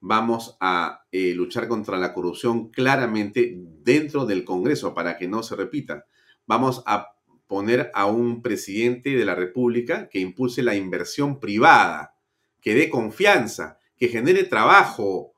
Vamos 0.00 0.56
a 0.60 1.04
eh, 1.10 1.34
luchar 1.34 1.66
contra 1.66 1.98
la 1.98 2.14
corrupción 2.14 2.70
claramente 2.70 3.56
dentro 3.56 4.26
del 4.26 4.44
Congreso 4.44 4.94
para 4.94 5.16
que 5.16 5.26
no 5.26 5.42
se 5.42 5.56
repita. 5.56 6.06
Vamos 6.46 6.82
a 6.86 7.16
poner 7.48 7.90
a 7.94 8.06
un 8.06 8.42
presidente 8.42 9.10
de 9.10 9.24
la 9.24 9.34
República 9.34 10.08
que 10.08 10.20
impulse 10.20 10.62
la 10.62 10.76
inversión 10.76 11.40
privada, 11.40 12.14
que 12.60 12.74
dé 12.74 12.90
confianza, 12.90 13.78
que 13.96 14.08
genere 14.08 14.44
trabajo, 14.44 15.32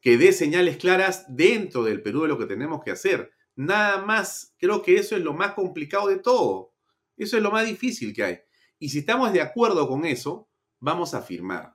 que 0.00 0.18
dé 0.18 0.32
señales 0.32 0.76
claras 0.76 1.24
dentro 1.28 1.84
del 1.84 2.02
Perú 2.02 2.22
de 2.22 2.28
lo 2.28 2.38
que 2.38 2.46
tenemos 2.46 2.82
que 2.82 2.90
hacer. 2.90 3.35
Nada 3.56 4.04
más, 4.04 4.54
creo 4.58 4.82
que 4.82 4.96
eso 4.96 5.16
es 5.16 5.22
lo 5.22 5.32
más 5.32 5.54
complicado 5.54 6.08
de 6.08 6.18
todo. 6.18 6.74
Eso 7.16 7.38
es 7.38 7.42
lo 7.42 7.50
más 7.50 7.66
difícil 7.66 8.12
que 8.12 8.22
hay. 8.22 8.38
Y 8.78 8.90
si 8.90 8.98
estamos 8.98 9.32
de 9.32 9.40
acuerdo 9.40 9.88
con 9.88 10.04
eso, 10.04 10.50
vamos 10.78 11.14
a 11.14 11.22
firmar. 11.22 11.74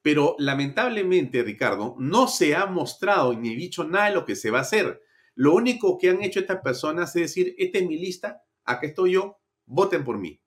Pero 0.00 0.36
lamentablemente, 0.38 1.42
Ricardo, 1.42 1.96
no 1.98 2.28
se 2.28 2.54
ha 2.54 2.66
mostrado 2.66 3.34
ni 3.34 3.56
dicho 3.56 3.82
nada 3.82 4.06
de 4.06 4.14
lo 4.14 4.24
que 4.24 4.36
se 4.36 4.50
va 4.50 4.58
a 4.58 4.62
hacer. 4.62 5.02
Lo 5.34 5.54
único 5.54 5.98
que 5.98 6.10
han 6.10 6.22
hecho 6.22 6.38
estas 6.38 6.60
personas 6.62 7.14
es 7.16 7.22
decir, 7.22 7.54
esta 7.58 7.78
es 7.78 7.86
mi 7.86 7.98
lista, 7.98 8.42
acá 8.64 8.86
estoy 8.86 9.12
yo, 9.12 9.40
voten 9.66 10.04
por 10.04 10.18
mí. 10.18 10.40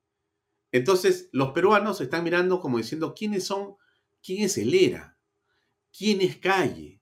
Entonces, 0.71 1.29
los 1.33 1.51
peruanos 1.51 1.99
están 1.99 2.23
mirando 2.23 2.61
como 2.61 2.77
diciendo, 2.77 3.13
¿quiénes 3.13 3.43
son? 3.43 3.75
¿Quién 4.23 4.43
es 4.43 4.57
el 4.57 4.73
ERA? 4.73 5.17
¿Quién 5.95 6.21
es 6.21 6.37
Calle? 6.37 7.01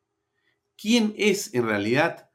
¿Quién 0.76 1.14
es 1.18 1.54
en 1.54 1.68
realidad 1.68 2.29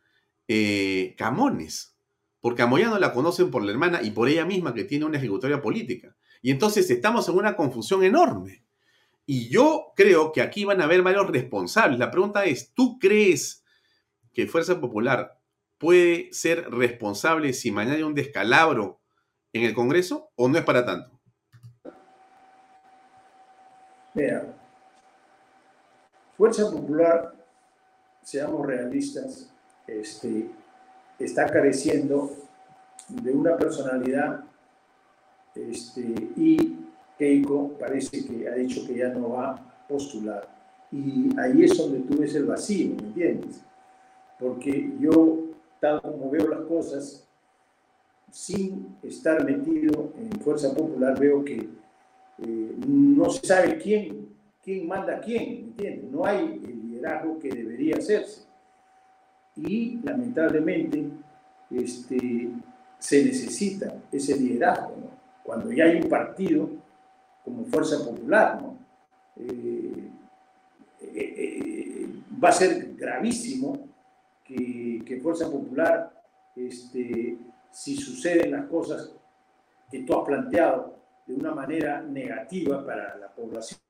eh, 0.48 1.14
Camones? 1.16 1.96
Porque 2.40 2.62
a 2.62 2.66
Moyano 2.66 2.98
la 2.98 3.12
conocen 3.12 3.50
por 3.50 3.62
la 3.62 3.72
hermana 3.72 4.02
y 4.02 4.10
por 4.10 4.28
ella 4.28 4.44
misma 4.44 4.74
que 4.74 4.84
tiene 4.84 5.06
una 5.06 5.18
ejecutoria 5.18 5.62
política. 5.62 6.14
Y 6.42 6.50
entonces 6.50 6.90
estamos 6.90 7.28
en 7.28 7.36
una 7.36 7.56
confusión 7.56 8.04
enorme. 8.04 8.64
Y 9.26 9.48
yo 9.48 9.92
creo 9.96 10.32
que 10.32 10.42
aquí 10.42 10.64
van 10.64 10.80
a 10.80 10.84
haber 10.84 11.02
varios 11.02 11.26
responsables. 11.30 11.98
La 11.98 12.10
pregunta 12.10 12.44
es, 12.44 12.74
¿tú 12.74 12.98
crees 12.98 13.64
que 14.34 14.46
Fuerza 14.46 14.78
Popular 14.78 15.40
puede 15.78 16.32
ser 16.32 16.70
responsable 16.70 17.54
si 17.54 17.70
mañana 17.70 17.96
hay 17.96 18.02
un 18.02 18.14
descalabro 18.14 19.00
en 19.54 19.62
el 19.62 19.74
Congreso 19.74 20.30
o 20.34 20.48
no 20.48 20.58
es 20.58 20.64
para 20.64 20.84
tanto? 20.84 21.18
Mira, 24.12 24.54
Fuerza 26.36 26.70
Popular, 26.70 27.34
seamos 28.22 28.66
realistas, 28.66 29.53
este, 29.86 30.50
está 31.18 31.46
careciendo 31.46 32.30
de 33.08 33.32
una 33.32 33.56
personalidad 33.56 34.44
este, 35.54 36.00
y 36.36 36.76
Keiko 37.18 37.72
parece 37.78 38.24
que 38.24 38.48
ha 38.48 38.54
dicho 38.54 38.86
que 38.86 38.96
ya 38.96 39.08
no 39.08 39.30
va 39.30 39.50
a 39.52 39.86
postular. 39.88 40.48
Y 40.90 41.28
ahí 41.38 41.64
es 41.64 41.76
donde 41.76 42.00
tú 42.00 42.18
ves 42.18 42.34
el 42.34 42.46
vacío, 42.46 42.94
¿me 42.96 43.08
entiendes? 43.08 43.62
Porque 44.38 44.92
yo, 44.98 45.38
tal 45.80 46.00
como 46.02 46.30
veo 46.30 46.48
las 46.48 46.60
cosas, 46.62 47.26
sin 48.30 48.96
estar 49.02 49.44
metido 49.44 50.12
en 50.18 50.40
Fuerza 50.40 50.74
Popular, 50.74 51.18
veo 51.18 51.44
que 51.44 51.68
eh, 52.38 52.74
no 52.86 53.30
se 53.30 53.46
sabe 53.46 53.78
quién, 53.78 54.28
quién 54.62 54.88
manda 54.88 55.16
a 55.16 55.20
quién, 55.20 55.42
¿me 55.44 55.66
entiendes? 55.68 56.10
No 56.10 56.24
hay 56.24 56.60
el 56.64 56.90
liderazgo 56.90 57.38
que 57.38 57.48
debería 57.48 57.96
hacerse. 57.96 58.43
Y 59.56 60.00
lamentablemente 60.02 61.04
este, 61.70 62.50
se 62.98 63.24
necesita 63.24 63.94
ese 64.10 64.38
liderazgo. 64.38 64.94
Cuando 65.42 65.70
ya 65.72 65.84
hay 65.84 66.00
un 66.00 66.08
partido 66.08 66.70
como 67.44 67.64
Fuerza 67.66 68.02
Popular. 68.02 68.58
Eh, 69.36 70.10
eh, 71.00 71.34
eh, 71.36 72.08
va 72.42 72.48
a 72.48 72.52
ser 72.52 72.94
gravísimo 72.94 73.88
que, 74.42 75.02
que 75.04 75.20
Fuerza 75.20 75.50
Popular, 75.50 76.10
este, 76.56 77.36
si 77.70 77.96
suceden 77.96 78.52
las 78.52 78.66
cosas 78.66 79.12
que 79.90 80.00
tú 80.00 80.18
has 80.18 80.26
planteado 80.26 80.96
de 81.26 81.34
una 81.34 81.54
manera 81.54 82.00
negativa 82.02 82.84
para 82.84 83.16
la 83.16 83.28
población 83.28 83.80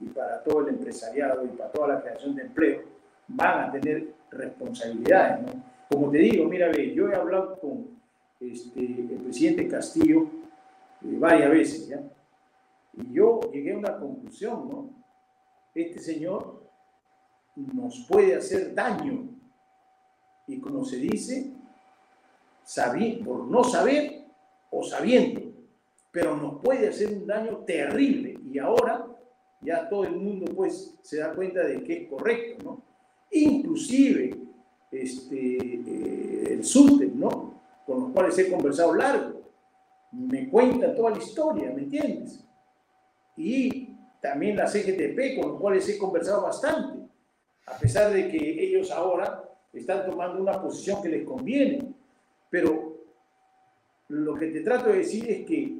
y 0.00 0.06
para 0.06 0.42
todo 0.42 0.60
el 0.60 0.74
empresariado 0.74 1.44
y 1.44 1.48
para 1.48 1.70
toda 1.70 1.88
la 1.88 2.02
creación 2.02 2.34
de 2.34 2.42
empleo, 2.42 2.82
van 3.34 3.68
a 3.68 3.72
tener 3.72 4.14
responsabilidades. 4.30 5.46
¿no? 5.46 5.62
Como 5.88 6.10
te 6.10 6.18
digo, 6.18 6.46
mira, 6.46 6.68
ve, 6.68 6.94
yo 6.94 7.08
he 7.08 7.14
hablado 7.14 7.58
con 7.60 7.88
este, 8.40 8.80
el 8.80 9.20
presidente 9.22 9.68
Castillo 9.68 10.26
varias 11.00 11.50
veces, 11.50 11.88
¿ya? 11.88 12.02
Y 12.94 13.12
yo 13.12 13.40
llegué 13.52 13.72
a 13.72 13.78
una 13.78 13.98
conclusión, 13.98 14.68
¿no? 14.68 14.90
Este 15.74 15.98
señor 16.00 16.62
nos 17.56 18.06
puede 18.08 18.36
hacer 18.36 18.74
daño. 18.74 19.28
Y 20.46 20.60
como 20.60 20.84
se 20.84 20.96
dice, 20.96 21.52
por 23.24 23.46
no 23.46 23.64
saber 23.64 24.24
o 24.70 24.82
sabiendo, 24.82 25.40
pero 26.10 26.36
nos 26.36 26.60
puede 26.62 26.88
hacer 26.88 27.08
un 27.08 27.26
daño 27.26 27.58
terrible. 27.58 28.38
Y 28.50 28.58
ahora 28.58 29.06
ya 29.60 29.88
todo 29.88 30.04
el 30.04 30.16
mundo 30.16 30.52
pues 30.54 30.94
se 31.02 31.18
da 31.18 31.34
cuenta 31.34 31.62
de 31.64 31.82
que 31.82 32.02
es 32.02 32.08
correcto, 32.08 32.64
¿no? 32.64 32.91
Inclusive 33.32 34.36
este, 34.90 35.56
eh, 35.56 36.52
el 36.54 36.64
SUTEP, 36.64 37.14
¿no? 37.14 37.60
Con 37.86 38.00
los 38.00 38.10
cuales 38.12 38.38
he 38.38 38.50
conversado 38.50 38.94
largo, 38.94 39.40
me 40.12 40.48
cuenta 40.48 40.94
toda 40.94 41.10
la 41.10 41.18
historia, 41.18 41.72
¿me 41.74 41.82
entiendes? 41.82 42.44
y 43.36 43.96
también 44.20 44.56
la 44.56 44.66
CGTP, 44.66 45.40
con 45.40 45.52
los 45.52 45.60
cuales 45.60 45.88
he 45.88 45.98
conversado 45.98 46.42
bastante, 46.42 46.98
a 47.66 47.78
pesar 47.78 48.12
de 48.12 48.28
que 48.28 48.38
ellos 48.38 48.90
ahora 48.90 49.44
están 49.72 50.06
tomando 50.06 50.40
una 50.40 50.60
posición 50.60 51.02
que 51.02 51.08
les 51.08 51.26
conviene. 51.26 51.92
Pero 52.50 52.98
lo 54.08 54.34
que 54.34 54.48
te 54.48 54.60
trato 54.60 54.90
de 54.90 54.98
decir 54.98 55.28
es 55.30 55.46
que 55.46 55.78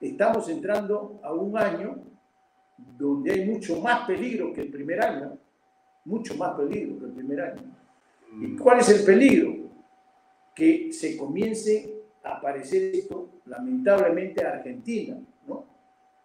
estamos 0.00 0.48
entrando 0.48 1.20
a 1.22 1.32
un 1.32 1.56
año 1.56 2.02
donde 2.76 3.32
hay 3.32 3.44
mucho 3.44 3.80
más 3.80 4.06
peligro 4.06 4.52
que 4.52 4.62
el 4.62 4.70
primer 4.70 5.00
año, 5.00 5.38
mucho 6.04 6.34
más 6.36 6.54
peligro 6.56 6.98
que 6.98 7.04
el 7.06 7.12
primer 7.12 7.40
año. 7.40 7.62
¿Y 8.40 8.56
cuál 8.56 8.80
es 8.80 8.88
el 8.88 9.04
peligro? 9.04 9.70
Que 10.54 10.92
se 10.92 11.16
comience 11.16 11.94
a 12.22 12.36
aparecer 12.36 12.94
esto, 12.94 13.30
lamentablemente, 13.46 14.44
a 14.44 14.52
Argentina, 14.52 15.18
¿no? 15.46 15.66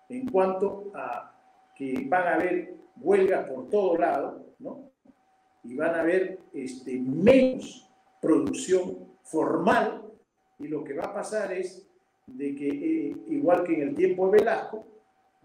en 0.10 0.28
cuanto 0.30 0.92
a 0.94 1.34
que 1.76 2.06
van 2.08 2.28
a 2.28 2.34
haber 2.36 2.76
huelgas 3.00 3.48
por 3.50 3.70
todo 3.70 3.98
lado, 3.98 4.46
¿no? 4.60 4.90
Y 5.64 5.76
van 5.76 5.96
a 5.96 6.02
haber 6.02 6.40
este, 6.54 7.00
menos 7.00 7.90
producción 8.22 8.98
formal 9.24 10.04
y 10.60 10.68
lo 10.68 10.84
que 10.84 10.94
va 10.94 11.06
a 11.06 11.14
pasar 11.14 11.52
es 11.52 11.88
de 12.26 12.56
que, 12.56 12.68
eh, 12.68 13.16
igual 13.28 13.64
que 13.64 13.74
en 13.76 13.90
el 13.90 13.96
tiempo 13.96 14.30
de 14.30 14.40
Velasco, 14.40 14.88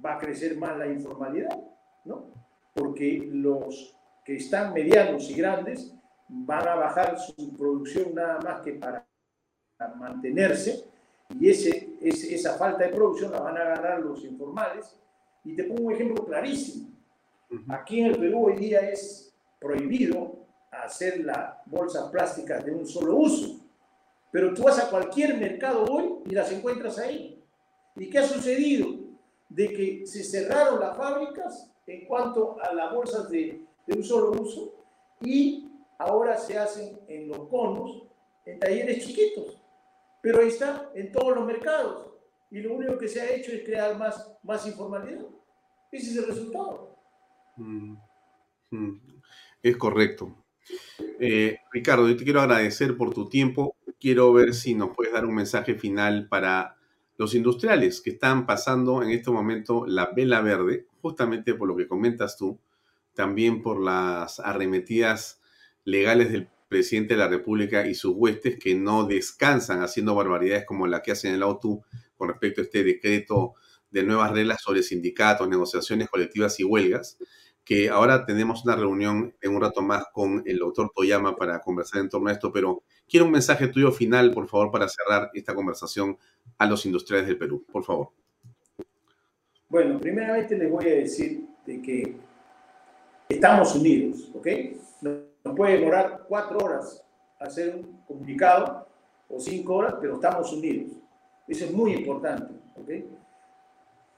va 0.05 0.15
a 0.15 0.19
crecer 0.19 0.57
más 0.57 0.77
la 0.79 0.87
informalidad, 0.87 1.57
¿no? 2.05 2.27
Porque 2.75 3.29
los 3.31 3.97
que 4.25 4.37
están 4.37 4.73
medianos 4.73 5.29
y 5.31 5.35
grandes 5.35 5.93
van 6.29 6.67
a 6.67 6.75
bajar 6.75 7.19
su 7.19 7.53
producción 7.57 8.15
nada 8.15 8.39
más 8.41 8.61
que 8.63 8.73
para 8.73 9.07
mantenerse 9.97 10.93
y 11.39 11.49
ese, 11.49 11.97
esa 12.01 12.57
falta 12.57 12.85
de 12.85 12.93
producción 12.93 13.33
la 13.33 13.41
van 13.41 13.57
a 13.57 13.65
ganar 13.65 14.01
los 14.01 14.25
informales. 14.25 14.97
Y 15.45 15.57
te 15.57 15.65
pongo 15.65 15.85
un 15.85 15.93
ejemplo 15.93 16.25
clarísimo. 16.25 16.91
Aquí 17.69 18.01
en 18.01 18.07
el 18.07 18.19
Perú 18.19 18.47
hoy 18.47 18.57
día 18.57 18.81
es 18.81 19.35
prohibido 19.59 20.37
hacer 20.71 21.21
las 21.25 21.57
bolsas 21.67 22.11
plásticas 22.11 22.65
de 22.65 22.73
un 22.73 22.87
solo 22.87 23.17
uso. 23.17 23.61
Pero 24.31 24.55
tú 24.55 24.63
vas 24.63 24.79
a 24.79 24.89
cualquier 24.89 25.37
mercado 25.37 25.85
hoy 25.85 26.23
y 26.27 26.35
las 26.35 26.51
encuentras 26.53 26.99
ahí. 26.99 27.43
¿Y 27.97 28.09
qué 28.09 28.19
ha 28.19 28.27
sucedido? 28.27 28.89
De 29.49 29.69
que 29.69 30.07
se 30.07 30.25
cerraron 30.25 30.81
las 30.81 30.97
fábricas 30.97 31.71
en 31.87 32.07
cuanto 32.07 32.57
a 32.63 32.73
las 32.73 32.95
bolsas 32.95 33.29
de, 33.29 33.67
de 33.87 33.97
un 33.97 34.05
solo 34.05 34.33
uso 34.33 34.75
y 35.21 35.69
ahora 35.99 36.37
se 36.37 36.59
hacen 36.59 37.01
en 37.09 37.29
los 37.29 37.49
conos 37.49 38.03
en 38.45 38.59
talleres 38.59 39.07
chiquitos 39.07 39.63
pero 40.23 40.41
ahí 40.41 40.49
está 40.49 40.91
en 40.95 41.13
todos 41.13 41.35
los 41.37 41.45
mercados. 41.45 42.07
Y 42.51 42.61
lo 42.61 42.75
único 42.75 42.97
que 42.97 43.09
se 43.09 43.21
ha 43.21 43.31
hecho 43.35 43.51
es 43.51 43.65
crear 43.65 43.99
más, 43.99 44.31
más 44.45 44.67
informalidad. 44.67 45.27
Ese 45.91 46.11
es 46.11 46.17
el 46.17 46.27
resultado. 46.27 46.97
Mm, 47.57 47.97
mm, 48.71 49.01
es 49.63 49.77
correcto. 49.77 50.33
Eh, 51.19 51.59
Ricardo, 51.73 52.09
yo 52.09 52.17
te 52.17 52.25
quiero 52.25 52.41
agradecer 52.41 52.97
por 52.97 53.13
tu 53.13 53.29
tiempo. 53.29 53.75
Quiero 53.99 54.33
ver 54.33 54.55
si 54.55 54.75
nos 54.75 54.95
puedes 54.95 55.13
dar 55.13 55.27
un 55.27 55.35
mensaje 55.35 55.75
final 55.75 56.29
para 56.29 56.77
los 57.17 57.35
industriales 57.35 58.01
que 58.01 58.11
están 58.11 58.47
pasando 58.47 59.03
en 59.03 59.11
este 59.11 59.31
momento 59.31 59.87
la 59.87 60.13
vela 60.15 60.41
verde, 60.41 60.87
justamente 61.01 61.55
por 61.55 61.69
lo 61.69 61.77
que 61.77 61.89
comentas 61.89 62.37
tú, 62.37 62.59
también 63.15 63.63
por 63.63 63.81
las 63.81 64.41
arremetidas 64.41 65.41
legales 65.85 66.33
del 66.33 66.49
presidente 66.69 67.15
de 67.15 67.21
la 67.21 67.29
República 67.29 67.87
y 67.87 67.95
sus 67.95 68.15
huestes 68.17 68.59
que 68.59 68.75
no 68.75 69.05
descansan 69.05 69.83
haciendo 69.83 70.15
barbaridades 70.15 70.65
como 70.65 70.87
la 70.87 71.03
que 71.03 71.13
en 71.23 71.35
el 71.35 71.43
auto 71.43 71.83
con 72.17 72.29
respecto 72.29 72.61
a 72.61 72.65
este 72.65 72.83
decreto 72.83 73.55
de 73.91 74.03
nuevas 74.03 74.33
reglas 74.33 74.63
sobre 74.63 74.83
sindicatos, 74.83 75.49
negociaciones 75.49 76.09
colectivas 76.09 76.59
y 76.61 76.65
huelgas, 76.65 77.19
que 77.65 77.91
ahora 77.91 78.25
tenemos 78.25 78.65
una 78.65 78.75
reunión 78.75 79.35
en 79.41 79.55
un 79.55 79.61
rato 79.61 79.83
más 79.83 80.07
con 80.13 80.43
el 80.47 80.59
doctor 80.59 80.91
Toyama 80.95 81.37
para 81.37 81.61
conversar 81.61 82.01
en 82.01 82.09
torno 82.09 82.29
a 82.29 82.33
esto, 82.33 82.51
pero 82.51 82.83
quiero 83.09 83.27
un 83.27 83.33
mensaje 83.33 83.69
tuyo 83.69 83.93
final, 83.93 84.33
por 84.33 84.49
favor, 84.49 84.71
para 84.71 84.89
cerrar 84.89 85.31
esta 85.35 85.55
conversación 85.55 86.17
a 86.59 86.67
los 86.67 86.87
industriales 86.87 87.29
del 87.29 87.39
Perú, 87.39 87.65
por 87.71 87.85
favor. 87.85 88.09
Bueno, 89.69 90.01
primeramente 90.01 90.57
les 90.57 90.71
voy 90.71 90.87
a 90.87 90.95
decir 90.95 91.43
de 91.67 91.81
que 91.83 92.17
estamos 93.33 93.75
unidos, 93.75 94.31
¿ok? 94.35 94.47
nos 95.45 95.57
puede 95.57 95.79
demorar 95.79 96.25
cuatro 96.29 96.59
horas 96.59 97.05
hacer 97.39 97.75
un 97.75 98.01
comunicado 98.07 98.87
o 99.29 99.41
cinco 99.41 99.75
horas, 99.75 99.95
pero 100.01 100.15
estamos 100.15 100.53
unidos. 100.53 100.93
Eso 101.49 101.65
es 101.65 101.73
muy 101.73 101.93
importante. 101.95 102.55
¿ok? 102.77 102.91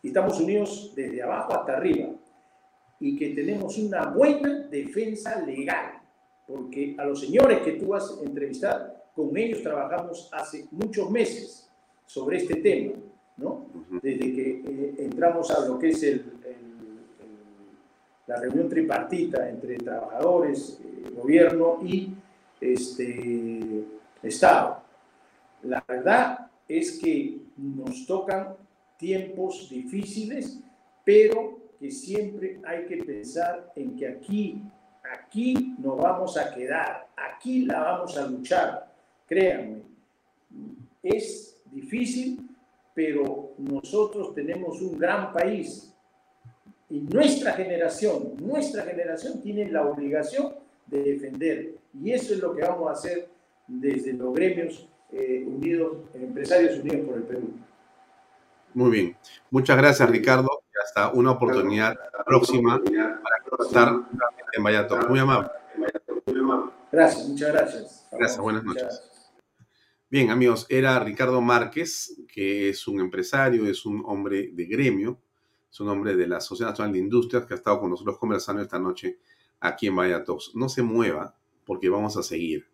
Y 0.03 0.09
estamos 0.09 0.39
unidos 0.41 0.93
desde 0.95 1.23
abajo 1.23 1.55
hasta 1.55 1.77
arriba 1.77 2.11
y 3.01 3.17
que 3.17 3.31
tenemos 3.31 3.79
una 3.79 4.07
buena 4.07 4.67
defensa 4.69 5.41
legal, 5.41 6.01
porque 6.47 6.95
a 6.99 7.05
los 7.05 7.21
señores 7.21 7.61
que 7.61 7.73
tú 7.73 7.89
vas 7.89 8.19
a 8.19 8.25
entrevistar, 8.25 9.05
con 9.15 9.37
ellos 9.37 9.63
trabajamos 9.63 10.29
hace 10.33 10.67
muchos 10.71 11.11
meses 11.11 11.71
sobre 12.07 12.39
este 12.39 12.57
tema, 12.57 12.93
¿no? 13.37 13.67
Desde 14.03 14.33
que 14.33 14.63
eh, 14.67 14.95
entramos 14.99 15.51
a 15.51 15.67
lo 15.67 15.79
que 15.79 15.89
es 15.89 16.03
el, 16.03 16.34
la 18.27 18.37
reunión 18.37 18.69
tripartita 18.69 19.49
entre 19.49 19.77
trabajadores, 19.77 20.81
eh, 20.83 21.11
gobierno 21.15 21.79
y 21.83 22.15
este, 22.61 23.85
Estado. 24.23 24.83
La 25.63 25.85
verdad 25.87 26.51
es 26.67 26.99
que 26.99 27.39
nos 27.57 28.07
tocan 28.07 28.57
tiempos 28.97 29.69
difíciles, 29.69 30.61
pero 31.05 31.59
que 31.79 31.91
siempre 31.91 32.61
hay 32.65 32.87
que 32.87 32.99
pensar 33.05 33.73
en 33.77 33.97
que 33.97 34.09
aquí, 34.09 34.63
aquí 35.13 35.75
nos 35.79 35.99
vamos 35.99 36.37
a 36.39 36.55
quedar, 36.55 37.09
aquí 37.17 37.67
la 37.67 37.81
vamos 37.81 38.17
a 38.17 38.27
luchar. 38.27 38.91
Créanme, 39.27 39.83
es 41.03 41.61
difícil, 41.71 42.49
pero 42.95 43.53
nosotros 43.59 44.35
tenemos 44.35 44.81
un 44.81 44.99
gran 44.99 45.33
país 45.33 45.94
y 46.91 47.01
nuestra 47.01 47.53
generación, 47.53 48.35
nuestra 48.39 48.83
generación 48.85 49.41
tiene 49.41 49.71
la 49.71 49.87
obligación 49.87 50.55
de 50.87 51.03
defender. 51.03 51.75
Y 51.99 52.13
eso 52.13 52.35
es 52.35 52.41
lo 52.41 52.55
que 52.55 52.63
vamos 52.63 52.89
a 52.89 52.93
hacer 52.93 53.29
desde 53.67 54.13
los 54.13 54.35
gremios 54.35 54.89
eh, 55.13 55.45
unidos, 55.47 55.99
empresarios 56.15 56.79
unidos 56.79 57.07
por 57.07 57.17
el 57.17 57.23
Perú. 57.23 57.55
Muy 58.75 58.91
bien. 58.91 59.17
Muchas 59.51 59.77
gracias, 59.77 60.11
Ricardo. 60.11 60.65
Y 60.73 60.79
hasta 60.83 61.11
una 61.13 61.31
oportunidad 61.31 61.97
próxima 62.27 62.83
para 62.83 63.65
estar 63.65 63.95
en 64.53 64.63
Vallato. 64.63 64.99
Muy 65.09 65.21
amable. 65.21 65.49
Gracias, 66.91 67.29
muchas 67.29 67.53
gracias. 67.53 68.09
Gracias, 68.11 68.41
buenas 68.41 68.65
noches. 68.65 69.15
Bien, 70.11 70.31
amigos, 70.31 70.67
era 70.69 70.99
Ricardo 71.01 71.41
Márquez, 71.41 72.23
que 72.33 72.69
es 72.69 72.87
un 72.87 73.01
empresario, 73.01 73.67
es 73.67 73.85
un 73.85 74.03
hombre 74.07 74.51
de 74.53 74.67
gremio, 74.67 75.21
es 75.75 75.81
un 75.81 75.89
hombre 75.89 76.15
de 76.15 76.29
la 76.29 76.41
Sociedad 76.41 76.71
Nacional 76.71 76.93
de 76.93 77.01
Industrias 77.01 77.47
que 77.47 77.55
ha 77.55 77.57
estado 77.57 77.81
con 77.81 77.91
nosotros 77.91 78.17
conversando 78.17 78.63
esta 78.63 78.79
noche 78.79 79.19
aquí 79.59 79.89
en 79.89 79.97
Vallatos. 79.97 80.53
No 80.55 80.69
se 80.69 80.85
mueva 80.85 81.37
porque 81.65 81.89
vamos 81.89 82.17
a 82.17 82.23
seguir. 82.23 82.69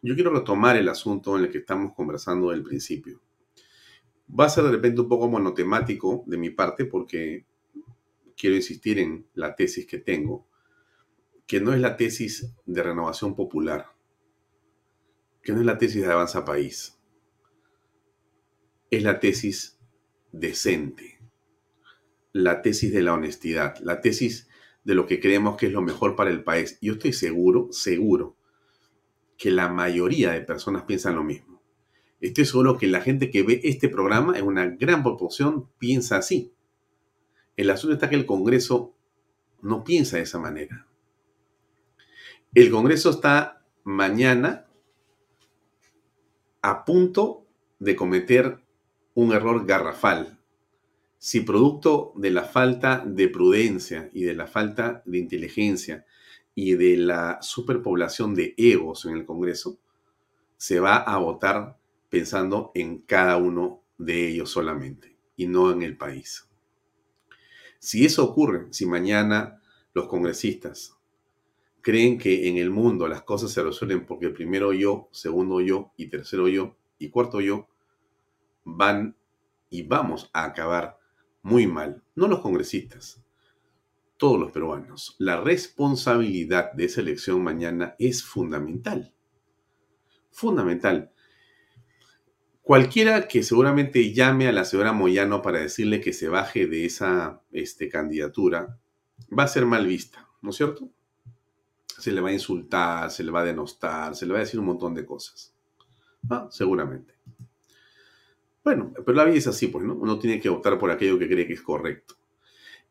Yo 0.00 0.14
quiero 0.14 0.32
retomar 0.32 0.76
el 0.76 0.88
asunto 0.88 1.36
en 1.36 1.46
el 1.46 1.50
que 1.50 1.58
estamos 1.58 1.92
conversando 1.92 2.50
del 2.50 2.62
principio. 2.62 3.20
Va 4.30 4.44
a 4.44 4.48
ser 4.48 4.62
de 4.62 4.70
repente 4.70 5.00
un 5.00 5.08
poco 5.08 5.28
monotemático 5.28 6.22
de 6.24 6.38
mi 6.38 6.50
parte 6.50 6.84
porque 6.84 7.44
quiero 8.36 8.54
insistir 8.54 9.00
en 9.00 9.26
la 9.34 9.56
tesis 9.56 9.88
que 9.88 9.98
tengo, 9.98 10.46
que 11.48 11.60
no 11.60 11.74
es 11.74 11.80
la 11.80 11.96
tesis 11.96 12.54
de 12.64 12.80
renovación 12.80 13.34
popular, 13.34 13.92
que 15.42 15.52
no 15.52 15.58
es 15.58 15.66
la 15.66 15.78
tesis 15.78 16.00
de 16.00 16.12
avanza 16.12 16.44
país, 16.44 16.96
es 18.88 19.02
la 19.02 19.18
tesis 19.18 19.80
decente 20.30 21.19
la 22.32 22.62
tesis 22.62 22.92
de 22.92 23.02
la 23.02 23.14
honestidad, 23.14 23.76
la 23.80 24.00
tesis 24.00 24.48
de 24.84 24.94
lo 24.94 25.06
que 25.06 25.20
creemos 25.20 25.56
que 25.56 25.66
es 25.66 25.72
lo 25.72 25.82
mejor 25.82 26.16
para 26.16 26.30
el 26.30 26.42
país. 26.42 26.78
Yo 26.80 26.94
estoy 26.94 27.12
seguro, 27.12 27.68
seguro, 27.72 28.36
que 29.36 29.50
la 29.50 29.68
mayoría 29.68 30.32
de 30.32 30.40
personas 30.40 30.84
piensan 30.84 31.16
lo 31.16 31.24
mismo. 31.24 31.62
Estoy 32.20 32.44
seguro 32.44 32.76
que 32.76 32.86
la 32.86 33.00
gente 33.00 33.30
que 33.30 33.42
ve 33.42 33.60
este 33.64 33.88
programa 33.88 34.38
en 34.38 34.46
una 34.46 34.66
gran 34.66 35.02
proporción 35.02 35.68
piensa 35.78 36.18
así. 36.18 36.52
El 37.56 37.70
asunto 37.70 37.94
está 37.94 38.10
que 38.10 38.16
el 38.16 38.26
Congreso 38.26 38.94
no 39.62 39.84
piensa 39.84 40.16
de 40.16 40.24
esa 40.24 40.38
manera. 40.38 40.86
El 42.54 42.70
Congreso 42.70 43.10
está 43.10 43.64
mañana 43.84 44.66
a 46.62 46.84
punto 46.84 47.46
de 47.78 47.96
cometer 47.96 48.60
un 49.14 49.32
error 49.32 49.66
garrafal 49.66 50.39
si 51.22 51.42
producto 51.42 52.14
de 52.16 52.30
la 52.30 52.44
falta 52.44 53.04
de 53.06 53.28
prudencia 53.28 54.08
y 54.14 54.22
de 54.22 54.34
la 54.34 54.46
falta 54.46 55.02
de 55.04 55.18
inteligencia 55.18 56.06
y 56.54 56.76
de 56.76 56.96
la 56.96 57.42
superpoblación 57.42 58.34
de 58.34 58.54
egos 58.56 59.04
en 59.04 59.18
el 59.18 59.26
Congreso, 59.26 59.78
se 60.56 60.80
va 60.80 60.96
a 60.96 61.18
votar 61.18 61.78
pensando 62.08 62.72
en 62.74 63.02
cada 63.02 63.36
uno 63.36 63.82
de 63.98 64.28
ellos 64.28 64.48
solamente 64.50 65.18
y 65.36 65.46
no 65.46 65.70
en 65.70 65.82
el 65.82 65.98
país. 65.98 66.48
Si 67.78 68.06
eso 68.06 68.24
ocurre, 68.24 68.68
si 68.70 68.86
mañana 68.86 69.60
los 69.92 70.06
congresistas 70.06 70.96
creen 71.82 72.16
que 72.16 72.48
en 72.48 72.56
el 72.56 72.70
mundo 72.70 73.08
las 73.08 73.22
cosas 73.22 73.52
se 73.52 73.62
resuelven 73.62 74.06
porque 74.06 74.30
primero 74.30 74.72
yo, 74.72 75.10
segundo 75.12 75.60
yo 75.60 75.92
y 75.98 76.08
tercero 76.08 76.48
yo 76.48 76.78
y 76.98 77.10
cuarto 77.10 77.42
yo 77.42 77.68
van 78.64 79.18
y 79.68 79.82
vamos 79.82 80.30
a 80.32 80.44
acabar 80.44 80.99
muy 81.42 81.66
mal, 81.66 82.02
no 82.14 82.28
los 82.28 82.40
congresistas, 82.40 83.22
todos 84.16 84.38
los 84.38 84.52
peruanos. 84.52 85.16
La 85.18 85.40
responsabilidad 85.40 86.72
de 86.72 86.84
esa 86.84 87.00
elección 87.00 87.42
mañana 87.42 87.94
es 87.98 88.22
fundamental. 88.22 89.14
Fundamental. 90.30 91.12
Cualquiera 92.62 93.26
que 93.26 93.42
seguramente 93.42 94.12
llame 94.12 94.46
a 94.46 94.52
la 94.52 94.64
señora 94.64 94.92
Moyano 94.92 95.42
para 95.42 95.58
decirle 95.58 96.00
que 96.00 96.12
se 96.12 96.28
baje 96.28 96.66
de 96.66 96.84
esa 96.84 97.42
este, 97.50 97.88
candidatura 97.88 98.78
va 99.36 99.44
a 99.44 99.48
ser 99.48 99.66
mal 99.66 99.86
vista, 99.86 100.28
¿no 100.42 100.50
es 100.50 100.56
cierto? 100.56 100.90
Se 101.98 102.12
le 102.12 102.20
va 102.20 102.28
a 102.28 102.32
insultar, 102.32 103.10
se 103.10 103.24
le 103.24 103.30
va 103.30 103.40
a 103.40 103.44
denostar, 103.44 104.14
se 104.14 104.26
le 104.26 104.32
va 104.34 104.38
a 104.38 104.42
decir 104.42 104.60
un 104.60 104.66
montón 104.66 104.94
de 104.94 105.04
cosas. 105.04 105.54
Ah, 106.28 106.46
seguramente. 106.50 107.14
Bueno, 108.62 108.92
pero 108.94 109.16
la 109.16 109.24
vida 109.24 109.38
es 109.38 109.46
así, 109.46 109.68
pues, 109.68 109.84
¿no? 109.84 109.94
Uno 109.94 110.18
tiene 110.18 110.40
que 110.40 110.48
votar 110.48 110.78
por 110.78 110.90
aquello 110.90 111.18
que 111.18 111.28
cree 111.28 111.46
que 111.46 111.54
es 111.54 111.62
correcto. 111.62 112.16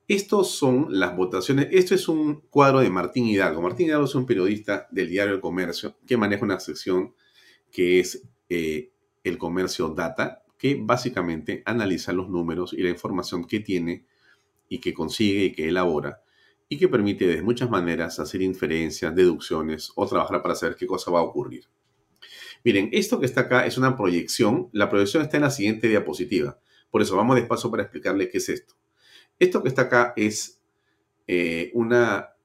Estos 0.07 0.51
son 0.51 0.87
las 0.89 1.15
votaciones. 1.15 1.67
Esto 1.71 1.93
es 1.93 2.07
un 2.07 2.41
cuadro 2.49 2.79
de 2.79 2.89
Martín 2.89 3.27
Hidalgo. 3.27 3.61
Martín 3.61 3.87
Hidalgo 3.87 4.05
es 4.05 4.15
un 4.15 4.25
periodista 4.25 4.87
del 4.89 5.09
diario 5.09 5.35
El 5.35 5.41
Comercio 5.41 5.97
que 6.07 6.17
maneja 6.17 6.43
una 6.43 6.59
sección 6.59 7.13
que 7.71 7.99
es 7.99 8.27
eh, 8.49 8.91
El 9.23 9.37
Comercio 9.37 9.89
Data, 9.89 10.43
que 10.57 10.79
básicamente 10.81 11.61
analiza 11.65 12.11
los 12.11 12.27
números 12.27 12.73
y 12.73 12.81
la 12.81 12.89
información 12.89 13.45
que 13.45 13.59
tiene 13.59 14.05
y 14.67 14.79
que 14.79 14.93
consigue 14.95 15.45
y 15.45 15.51
que 15.51 15.69
elabora 15.69 16.23
y 16.67 16.77
que 16.77 16.87
permite 16.87 17.27
de 17.27 17.41
muchas 17.41 17.69
maneras 17.69 18.19
hacer 18.19 18.41
inferencias, 18.43 19.15
deducciones 19.15 19.91
o 19.95 20.07
trabajar 20.07 20.41
para 20.41 20.55
saber 20.55 20.75
qué 20.75 20.85
cosa 20.85 21.11
va 21.11 21.19
a 21.19 21.23
ocurrir. 21.23 21.65
Miren, 22.63 22.89
esto 22.91 23.19
que 23.19 23.25
está 23.25 23.41
acá 23.41 23.65
es 23.65 23.77
una 23.77 23.95
proyección. 23.95 24.69
La 24.71 24.89
proyección 24.89 25.23
está 25.23 25.37
en 25.37 25.43
la 25.43 25.51
siguiente 25.51 25.87
diapositiva. 25.87 26.59
Por 26.91 27.01
eso 27.01 27.15
vamos 27.15 27.35
despacio 27.35 27.69
para 27.71 27.83
explicarle 27.83 28.29
qué 28.29 28.39
es 28.39 28.49
esto. 28.49 28.75
Esto 29.37 29.63
que 29.63 29.69
está 29.69 29.83
acá 29.83 30.13
es 30.17 30.61
eh, 31.27 31.71
un 31.73 31.93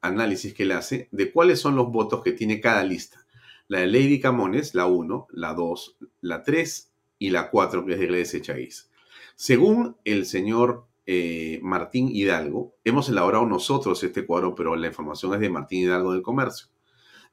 análisis 0.00 0.54
que 0.54 0.64
él 0.64 0.72
hace 0.72 1.08
de 1.10 1.32
cuáles 1.32 1.58
son 1.58 1.74
los 1.74 1.90
votos 1.90 2.22
que 2.22 2.32
tiene 2.32 2.60
cada 2.60 2.84
lista. 2.84 3.26
La 3.66 3.80
de 3.80 3.86
Lady 3.86 4.20
Camones, 4.20 4.74
la 4.74 4.86
1, 4.86 5.28
la 5.30 5.54
2, 5.54 5.96
la 6.20 6.42
3 6.42 6.92
y 7.18 7.30
la 7.30 7.50
4, 7.50 7.86
que 7.86 7.94
es 7.94 7.98
de 7.98 8.06
Gledes 8.06 8.34
Echaíz. 8.34 8.90
Según 9.34 9.96
el 10.04 10.26
señor 10.26 10.86
eh, 11.06 11.58
Martín 11.62 12.08
Hidalgo, 12.10 12.76
hemos 12.84 13.08
elaborado 13.08 13.46
nosotros 13.46 14.02
este 14.04 14.26
cuadro, 14.26 14.54
pero 14.54 14.76
la 14.76 14.86
información 14.86 15.34
es 15.34 15.40
de 15.40 15.50
Martín 15.50 15.80
Hidalgo 15.80 16.12
del 16.12 16.22
Comercio. 16.22 16.68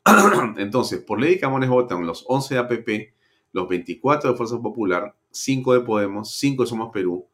Entonces, 0.57 0.99
por 1.01 1.19
ley 1.19 1.35
de 1.35 1.39
Camones 1.39 1.69
votan 1.69 2.05
los 2.05 2.25
11 2.27 2.55
de 2.55 2.59
APP, 2.59 3.13
los 3.53 3.67
24 3.67 4.31
de 4.31 4.37
Fuerza 4.37 4.59
Popular, 4.59 5.15
5 5.31 5.73
de 5.73 5.79
Podemos, 5.81 6.35
5 6.35 6.63
de 6.63 6.69
Somos 6.69 6.91
Perú, 6.91 7.27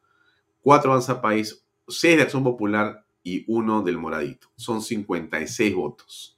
4 0.61 0.91
Avanza 0.91 1.21
País, 1.21 1.63
6 1.87 2.17
de 2.17 2.23
Acción 2.23 2.43
Popular 2.43 3.05
y 3.23 3.45
1 3.47 3.81
del 3.83 3.97
Moradito. 3.97 4.49
Son 4.55 4.81
56 4.81 5.75
votos. 5.75 6.37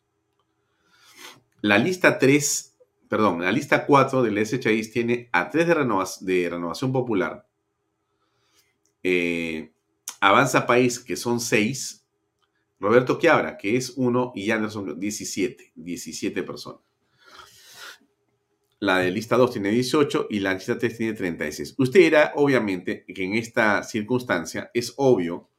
La 1.62 1.78
lista 1.78 2.20
3, 2.20 2.78
perdón, 3.10 3.42
la 3.42 3.52
lista 3.52 3.86
4 3.86 4.24
del 4.24 4.38
SHI 4.38 4.92
tiene 4.92 5.30
a 5.32 5.50
3 5.50 5.68
de, 5.68 5.76
de 6.22 6.50
Renovación 6.50 6.92
Popular, 6.92 7.46
eh, 9.04 9.72
Avanza 10.22 10.66
País, 10.66 11.00
que 11.00 11.16
son 11.16 11.40
6, 11.40 11.99
Roberto 12.80 13.20
Quiabra, 13.20 13.58
que 13.58 13.76
es 13.76 13.94
uno, 13.98 14.32
y 14.36 14.50
Anderson, 14.52 15.00
17, 15.00 15.74
17 15.76 16.44
personas. 16.44 16.82
La 18.80 19.00
de 19.00 19.12
lista 19.12 19.36
2 19.36 19.52
tiene 19.52 19.72
18 19.72 20.28
y 20.30 20.40
la 20.40 20.54
lista 20.54 20.78
3 20.78 20.98
tiene 20.98 21.14
36. 21.14 21.76
Usted 21.78 22.00
dirá, 22.00 22.32
obviamente, 22.36 23.04
que 23.14 23.26
en 23.26 23.34
esta 23.34 23.84
circunstancia 23.84 24.72
es 24.74 24.94
obvio 24.96 25.50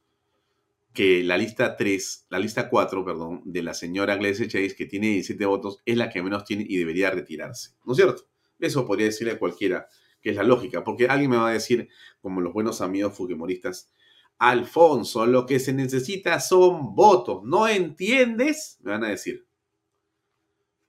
que 0.95 1.23
la 1.23 1.37
lista 1.37 1.77
3, 1.77 2.27
la 2.31 2.39
lista 2.39 2.69
4, 2.71 3.05
perdón, 3.05 3.43
de 3.45 3.63
la 3.63 3.75
señora 3.75 4.17
Glesia 4.17 4.49
Chase, 4.49 4.75
que 4.75 4.87
tiene 4.87 5.09
17 5.09 5.45
votos, 5.45 5.83
es 5.85 5.99
la 5.99 6.09
que 6.09 6.23
menos 6.23 6.45
tiene 6.45 6.65
y 6.67 6.79
debería 6.79 7.11
retirarse. 7.11 7.73
¿No 7.85 7.93
es 7.93 7.97
cierto? 7.97 8.27
Eso 8.59 8.87
podría 8.87 9.07
decirle 9.07 9.35
a 9.35 9.39
cualquiera 9.39 9.87
que 10.23 10.31
es 10.31 10.37
la 10.37 10.43
lógica, 10.43 10.83
porque 10.83 11.07
alguien 11.07 11.31
me 11.31 11.37
va 11.37 11.49
a 11.49 11.53
decir, 11.53 11.89
como 12.21 12.41
los 12.41 12.53
buenos 12.53 12.81
amigos 12.81 13.15
fujimoristas, 13.17 13.93
Alfonso, 14.41 15.27
lo 15.27 15.45
que 15.45 15.61
se 15.61 15.75
necesita 15.75 16.41
son 16.41 16.95
votos, 16.95 17.43
¿no 17.45 17.69
entiendes? 17.69 18.79
Me 18.81 18.93
van 18.93 19.05
a 19.05 19.11
decir. 19.11 19.47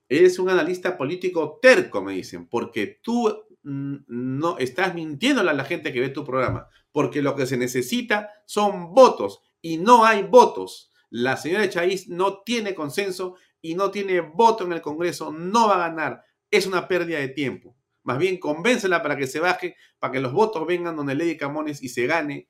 Eres 0.08 0.38
un 0.38 0.48
analista 0.48 0.96
político 0.96 1.58
terco, 1.60 2.02
me 2.02 2.14
dicen, 2.14 2.48
porque 2.48 2.98
tú 3.02 3.28
mm, 3.62 3.96
no 4.08 4.56
estás 4.56 4.94
mintiéndole 4.94 5.50
a 5.50 5.54
la 5.54 5.66
gente 5.66 5.92
que 5.92 6.00
ve 6.00 6.08
tu 6.08 6.24
programa, 6.24 6.66
porque 6.92 7.20
lo 7.20 7.36
que 7.36 7.44
se 7.44 7.58
necesita 7.58 8.30
son 8.46 8.94
votos 8.94 9.42
y 9.60 9.76
no 9.76 10.06
hay 10.06 10.22
votos. 10.22 10.90
La 11.10 11.36
señora 11.36 11.68
Chávez 11.68 12.08
no 12.08 12.42
tiene 12.42 12.74
consenso 12.74 13.36
y 13.60 13.74
no 13.74 13.90
tiene 13.90 14.20
voto 14.20 14.64
en 14.64 14.72
el 14.72 14.80
Congreso, 14.80 15.30
no 15.30 15.68
va 15.68 15.74
a 15.74 15.88
ganar. 15.90 16.24
Es 16.50 16.66
una 16.66 16.88
pérdida 16.88 17.18
de 17.18 17.28
tiempo. 17.28 17.76
Más 18.02 18.16
bien, 18.16 18.38
convéncela 18.38 19.02
para 19.02 19.16
que 19.18 19.26
se 19.26 19.40
baje, 19.40 19.76
para 19.98 20.12
que 20.12 20.20
los 20.20 20.32
votos 20.32 20.66
vengan 20.66 20.96
donde 20.96 21.14
Lady 21.14 21.36
Camones 21.36 21.82
y 21.82 21.90
se 21.90 22.06
gane 22.06 22.48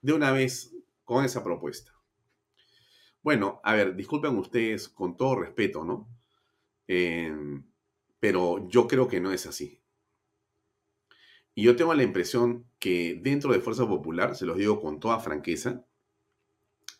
de 0.00 0.12
una 0.12 0.32
vez 0.32 0.74
con 1.04 1.24
esa 1.24 1.42
propuesta. 1.42 1.92
Bueno, 3.22 3.60
a 3.64 3.74
ver, 3.74 3.96
disculpen 3.96 4.36
ustedes 4.36 4.88
con 4.88 5.16
todo 5.16 5.36
respeto, 5.36 5.84
¿no? 5.84 6.08
Eh, 6.86 7.34
pero 8.20 8.68
yo 8.68 8.86
creo 8.86 9.08
que 9.08 9.20
no 9.20 9.32
es 9.32 9.46
así. 9.46 9.80
Y 11.54 11.64
yo 11.64 11.76
tengo 11.76 11.94
la 11.94 12.04
impresión 12.04 12.66
que 12.78 13.18
dentro 13.20 13.52
de 13.52 13.60
Fuerza 13.60 13.86
Popular, 13.86 14.36
se 14.36 14.46
los 14.46 14.56
digo 14.56 14.80
con 14.80 15.00
toda 15.00 15.18
franqueza, 15.18 15.84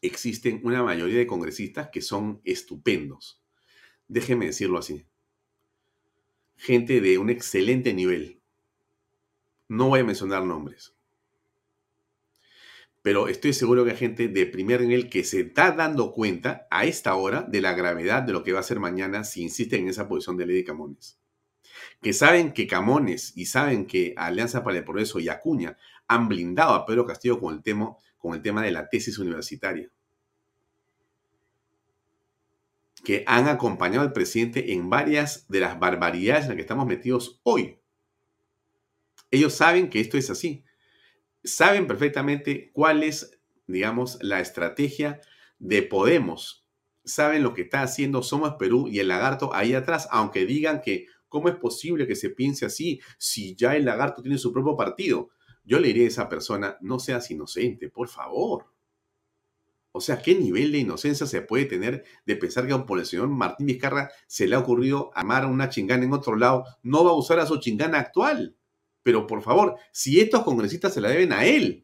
existen 0.03 0.61
una 0.65 0.83
mayoría 0.83 1.19
de 1.19 1.27
congresistas 1.27 1.91
que 1.91 2.03
son 2.03 2.41
estupendos. 2.45 3.41
Déjenme 4.09 4.47
decirlo 4.47 4.79
así 4.79 5.07
gente 6.59 7.01
de 7.01 7.19
un 7.19 7.31
excelente 7.31 7.95
nivel. 7.95 8.43
No 9.69 9.89
voy 9.89 10.01
a 10.01 10.05
mencionar 10.05 10.45
nombres. 10.45 10.95
Pero 13.09 13.27
estoy 13.27 13.55
seguro 13.55 13.87
que 13.87 13.93
hay 13.93 13.97
gente 13.97 14.29
de 14.29 14.45
primer 14.45 14.83
nivel 14.83 15.09
que 15.09 15.25
se 15.25 15.41
está 15.41 15.73
dando 15.73 16.13
cuenta 16.13 16.67
a 16.71 16.85
esta 16.85 17.15
hora 17.15 17.41
de 17.41 17.63
la 17.63 17.73
gravedad 17.73 18.23
de 18.23 18.35
lo 18.35 18.45
que 18.45 18.53
va 18.53 18.61
a 18.61 18.63
ser 18.63 18.81
mañana 18.81 19.25
si 19.25 19.41
insisten 19.41 19.85
en 19.85 19.89
esa 19.89 20.07
posición 20.07 20.37
de 20.37 20.45
Lady 20.45 20.63
Camones. 20.63 21.19
Que 22.03 22.13
saben 22.13 22.53
que 22.53 22.67
Camones 22.67 23.33
y 23.35 23.47
saben 23.47 23.87
que 23.87 24.13
Alianza 24.15 24.63
para 24.63 24.77
el 24.77 24.85
Progreso 24.85 25.21
y 25.21 25.31
Acuña 25.31 25.79
han 26.07 26.29
blindado 26.29 26.75
a 26.75 26.85
Pedro 26.85 27.07
Castillo 27.07 27.41
con 27.41 27.55
el 27.55 27.63
tema, 27.63 27.97
con 28.19 28.35
el 28.35 28.43
tema 28.43 28.63
de 28.63 28.73
la 28.73 28.91
tesis 28.91 29.19
universitaria. 29.19 29.91
que 33.05 33.25
han 33.27 33.49
acompañado 33.49 34.03
al 34.03 34.13
presidente 34.13 34.75
en 34.75 34.91
varias 34.91 35.49
de 35.49 35.61
las 35.61 35.81
barbaridades 35.81 36.43
en 36.43 36.49
las 36.49 36.57
que 36.57 36.61
estamos 36.61 36.87
metidos 36.87 37.41
hoy. 37.43 37.79
Ellos 39.31 39.55
saben 39.55 39.89
que 39.89 40.01
esto 40.01 40.19
es 40.19 40.29
así. 40.29 40.63
Saben 41.45 41.87
perfectamente 41.87 42.71
cuál 42.73 43.03
es, 43.03 43.41
digamos, 43.67 44.19
la 44.23 44.41
estrategia 44.41 45.21
de 45.59 45.83
Podemos. 45.83 46.67
Saben 47.05 47.43
lo 47.43 47.55
que 47.55 47.63
está 47.63 47.83
haciendo 47.83 48.23
Somos 48.23 48.55
Perú 48.59 48.89
y 48.89 48.99
el 48.99 49.09
lagarto 49.09 49.55
ahí 49.55 49.75
atrás, 49.75 50.09
aunque 50.11 50.47
digan 50.47 50.81
que 50.81 51.07
¿cómo 51.29 51.49
es 51.49 51.57
posible 51.57 52.07
que 52.07 52.17
se 52.17 52.31
piense 52.31 52.67
así 52.67 53.01
si 53.19 53.55
ya 53.55 53.77
el 53.77 53.85
lagarto 53.85 54.23
tiene 54.23 54.39
su 54.39 54.53
propio 54.53 54.77
partido? 54.77 55.31
Yo 55.65 55.79
le 55.79 55.89
diré 55.89 56.05
a 56.05 56.09
esa 56.09 56.29
persona, 56.29 56.77
no 56.81 56.99
seas 56.99 57.31
inocente, 57.31 57.89
por 57.89 58.09
favor. 58.09 58.67
O 59.93 60.01
sea, 60.01 60.21
¿qué 60.23 60.35
nivel 60.35 60.71
de 60.73 60.79
inocencia 60.79 61.27
se 61.27 61.43
puede 61.43 61.65
tener 61.65 62.05
de 62.25 62.37
pensar 62.37 62.67
que 62.67 62.73
a 62.73 62.77
un 62.77 63.05
señor 63.05 63.29
Martín 63.29 63.67
Vizcarra 63.67 64.11
se 64.27 64.47
le 64.47 64.55
ha 64.55 64.59
ocurrido 64.59 65.11
amar 65.15 65.45
a 65.45 65.49
una 65.49 65.71
chingana 65.71 66.05
en 66.05 66.13
otro 66.13 66.37
lado? 66.37 66.65
No 66.83 67.05
va 67.05 67.11
a 67.11 67.15
usar 67.15 67.41
a 67.41 67.47
su 67.47 67.59
chingana 67.59 67.99
actual. 67.99 68.58
Pero 69.09 69.27
por 69.27 69.41
favor, 69.41 69.79
si 69.91 70.21
estos 70.21 70.43
congresistas 70.43 70.93
se 70.93 71.01
la 71.01 71.09
deben 71.09 71.33
a 71.33 71.47
él. 71.47 71.83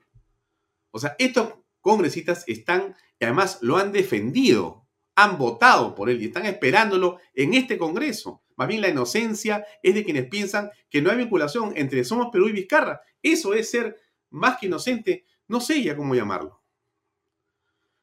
O 0.90 0.98
sea, 0.98 1.16
estos 1.18 1.55
congresistas 1.80 2.44
están, 2.46 2.94
y 3.18 3.24
además 3.24 3.60
lo 3.62 3.78
han 3.78 3.92
defendido, 3.92 4.86
han 5.14 5.38
votado 5.38 5.94
por 5.94 6.10
él 6.10 6.20
y 6.20 6.26
están 6.26 6.44
esperándolo 6.44 7.16
en 7.32 7.55
este 7.55 7.78
Congreso. 7.78 8.42
Más 8.56 8.68
bien 8.68 8.82
la 8.82 8.90
inocencia 8.90 9.64
es 9.82 9.94
de 9.94 10.05
quienes 10.05 10.28
piensan 10.28 10.70
que 10.90 11.01
no 11.01 11.10
hay 11.10 11.16
vinculación 11.16 11.72
entre 11.76 12.05
Somos 12.05 12.28
Perú 12.30 12.46
y 12.51 12.52
Vizcarra. 12.52 13.01
Eso 13.22 13.55
es 13.55 13.70
ser 13.70 13.96
más 14.28 14.59
que 14.59 14.66
inocente, 14.66 15.24
no 15.48 15.62
sé 15.62 15.82
ya 15.82 15.96
cómo 15.96 16.14
llamarlo. 16.14 16.62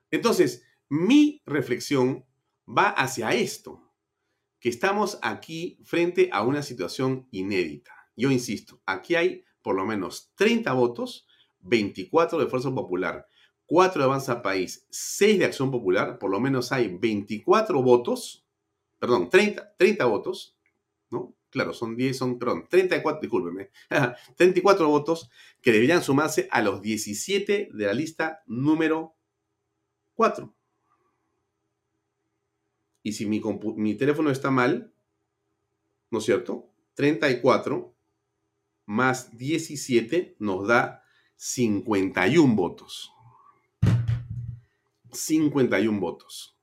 Entonces, 0.10 0.64
mi 0.90 1.44
reflexión 1.46 2.26
va 2.68 2.90
hacia 2.90 3.36
esto, 3.36 3.94
que 4.60 4.70
estamos 4.70 5.20
aquí 5.22 5.78
frente 5.84 6.32
a 6.34 6.42
una 6.42 6.64
situación 6.64 7.28
inédita. 7.30 8.01
Yo 8.16 8.32
insisto, 8.32 8.82
aquí 8.86 9.16
hay 9.16 9.44
por 9.62 9.76
lo 9.76 9.86
menos 9.86 10.32
30 10.36 10.74
votos, 10.74 11.28
24 11.60 12.40
de 12.40 12.48
Fuerza 12.48 12.72
Popular, 12.72 13.28
4 13.66 14.02
de 14.02 14.06
Avanza 14.06 14.42
País, 14.42 14.86
6 14.90 15.40
de 15.40 15.46
Acción 15.46 15.72
Popular, 15.72 16.20
por 16.20 16.30
lo 16.30 16.40
menos 16.40 16.72
hay 16.72 16.98
24 16.98 17.82
votos, 17.82 18.46
perdón, 19.00 19.30
30, 19.30 19.76
30 19.78 20.06
votos, 20.06 20.58
¿no? 21.10 21.36
Claro, 21.50 21.74
son 21.74 21.96
10, 21.96 22.18
son, 22.18 22.40
perdón, 22.40 22.68
34, 22.70 23.22
discúlpeme, 23.22 23.72
34 24.36 24.88
votos 24.88 25.30
que 25.62 25.72
deberían 25.72 26.02
sumarse 26.02 26.48
a 26.52 26.62
los 26.62 26.82
17 26.82 27.70
de 27.72 27.86
la 27.86 27.94
lista 27.94 28.42
número 28.46 29.16
4. 30.16 30.54
Y 33.04 33.14
si 33.14 33.26
mi, 33.26 33.42
mi 33.76 33.96
teléfono 33.96 34.32
está 34.32 34.52
mal, 34.52 34.94
¿no 36.10 36.20
es 36.20 36.26
cierto? 36.26 36.70
34 36.94 37.96
más 38.92 39.38
17 39.38 40.36
nos 40.40 40.68
da 40.68 41.06
51 41.38 42.56
votos. 42.56 43.14
51 45.14 45.98
votos. 45.98 46.58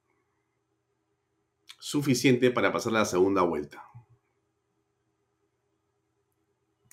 Suficiente 1.81 2.51
para 2.51 2.71
pasar 2.71 2.93
la 2.93 3.07
segunda 3.07 3.41
vuelta. 3.41 3.83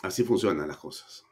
Así 0.02 0.24
funcionan 0.24 0.70
las 0.70 0.78
cosas. 0.78 1.26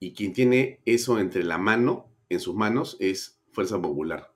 Y 0.00 0.12
quien 0.12 0.32
tiene 0.32 0.82
eso 0.84 1.20
entre 1.20 1.44
la 1.44 1.58
mano, 1.58 2.10
en 2.28 2.40
sus 2.40 2.56
manos, 2.56 2.96
es 2.98 3.40
Fuerza 3.52 3.80
Popular. 3.80 4.34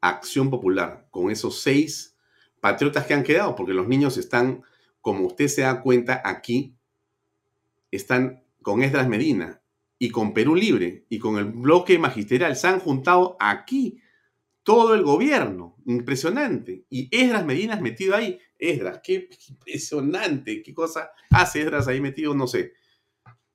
Acción 0.00 0.50
Popular, 0.50 1.06
con 1.12 1.30
esos 1.30 1.60
seis 1.60 2.16
patriotas 2.60 3.06
que 3.06 3.14
han 3.14 3.22
quedado, 3.22 3.54
porque 3.54 3.74
los 3.74 3.86
niños 3.86 4.16
están, 4.16 4.64
como 5.00 5.28
usted 5.28 5.46
se 5.46 5.62
da 5.62 5.82
cuenta 5.82 6.20
aquí, 6.24 6.76
están 7.90 8.44
con 8.62 8.82
Esdras 8.82 9.08
Medina 9.08 9.62
y 9.98 10.10
con 10.10 10.34
Perú 10.34 10.54
Libre 10.54 11.06
y 11.08 11.18
con 11.18 11.38
el 11.38 11.46
bloque 11.46 11.98
magisterial. 11.98 12.56
Se 12.56 12.68
han 12.68 12.80
juntado 12.80 13.36
aquí 13.40 14.00
todo 14.62 14.94
el 14.94 15.02
gobierno. 15.02 15.76
Impresionante. 15.86 16.84
Y 16.90 17.08
Esdras 17.16 17.46
Medina 17.46 17.74
es 17.74 17.80
metido 17.80 18.16
ahí. 18.16 18.38
Esdras, 18.58 19.00
qué 19.02 19.28
impresionante. 19.48 20.62
¿Qué 20.62 20.74
cosa 20.74 21.10
hace 21.30 21.60
Esdras 21.60 21.86
ahí 21.88 22.00
metido? 22.00 22.34
No 22.34 22.46
sé. 22.46 22.72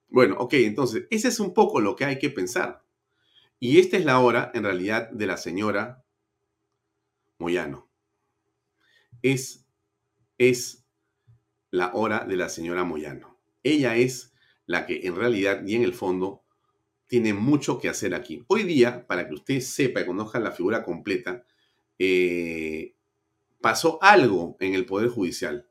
Bueno, 0.07 0.35
ok, 0.39 0.53
entonces, 0.55 1.07
ese 1.09 1.29
es 1.29 1.39
un 1.39 1.53
poco 1.53 1.79
lo 1.81 1.95
que 1.95 2.05
hay 2.05 2.19
que 2.19 2.29
pensar. 2.29 2.83
Y 3.59 3.79
esta 3.79 3.97
es 3.97 4.05
la 4.05 4.19
hora, 4.19 4.51
en 4.53 4.63
realidad, 4.63 5.09
de 5.11 5.25
la 5.27 5.37
señora 5.37 6.03
Moyano. 7.37 7.89
Es, 9.21 9.67
es 10.37 10.85
la 11.69 11.91
hora 11.93 12.25
de 12.25 12.37
la 12.37 12.49
señora 12.49 12.83
Moyano. 12.83 13.30
Ella 13.63 13.95
es 13.95 14.33
la 14.65 14.85
que 14.85 15.01
en 15.05 15.15
realidad 15.15 15.63
y 15.65 15.75
en 15.75 15.83
el 15.83 15.93
fondo 15.93 16.43
tiene 17.07 17.33
mucho 17.33 17.77
que 17.77 17.89
hacer 17.89 18.15
aquí. 18.15 18.43
Hoy 18.47 18.63
día, 18.63 19.05
para 19.05 19.27
que 19.27 19.33
usted 19.33 19.59
sepa 19.59 20.01
y 20.01 20.05
conozca 20.05 20.39
la 20.39 20.51
figura 20.51 20.83
completa, 20.83 21.43
eh, 21.99 22.95
pasó 23.59 23.99
algo 24.01 24.55
en 24.59 24.73
el 24.73 24.85
Poder 24.85 25.09
Judicial. 25.09 25.67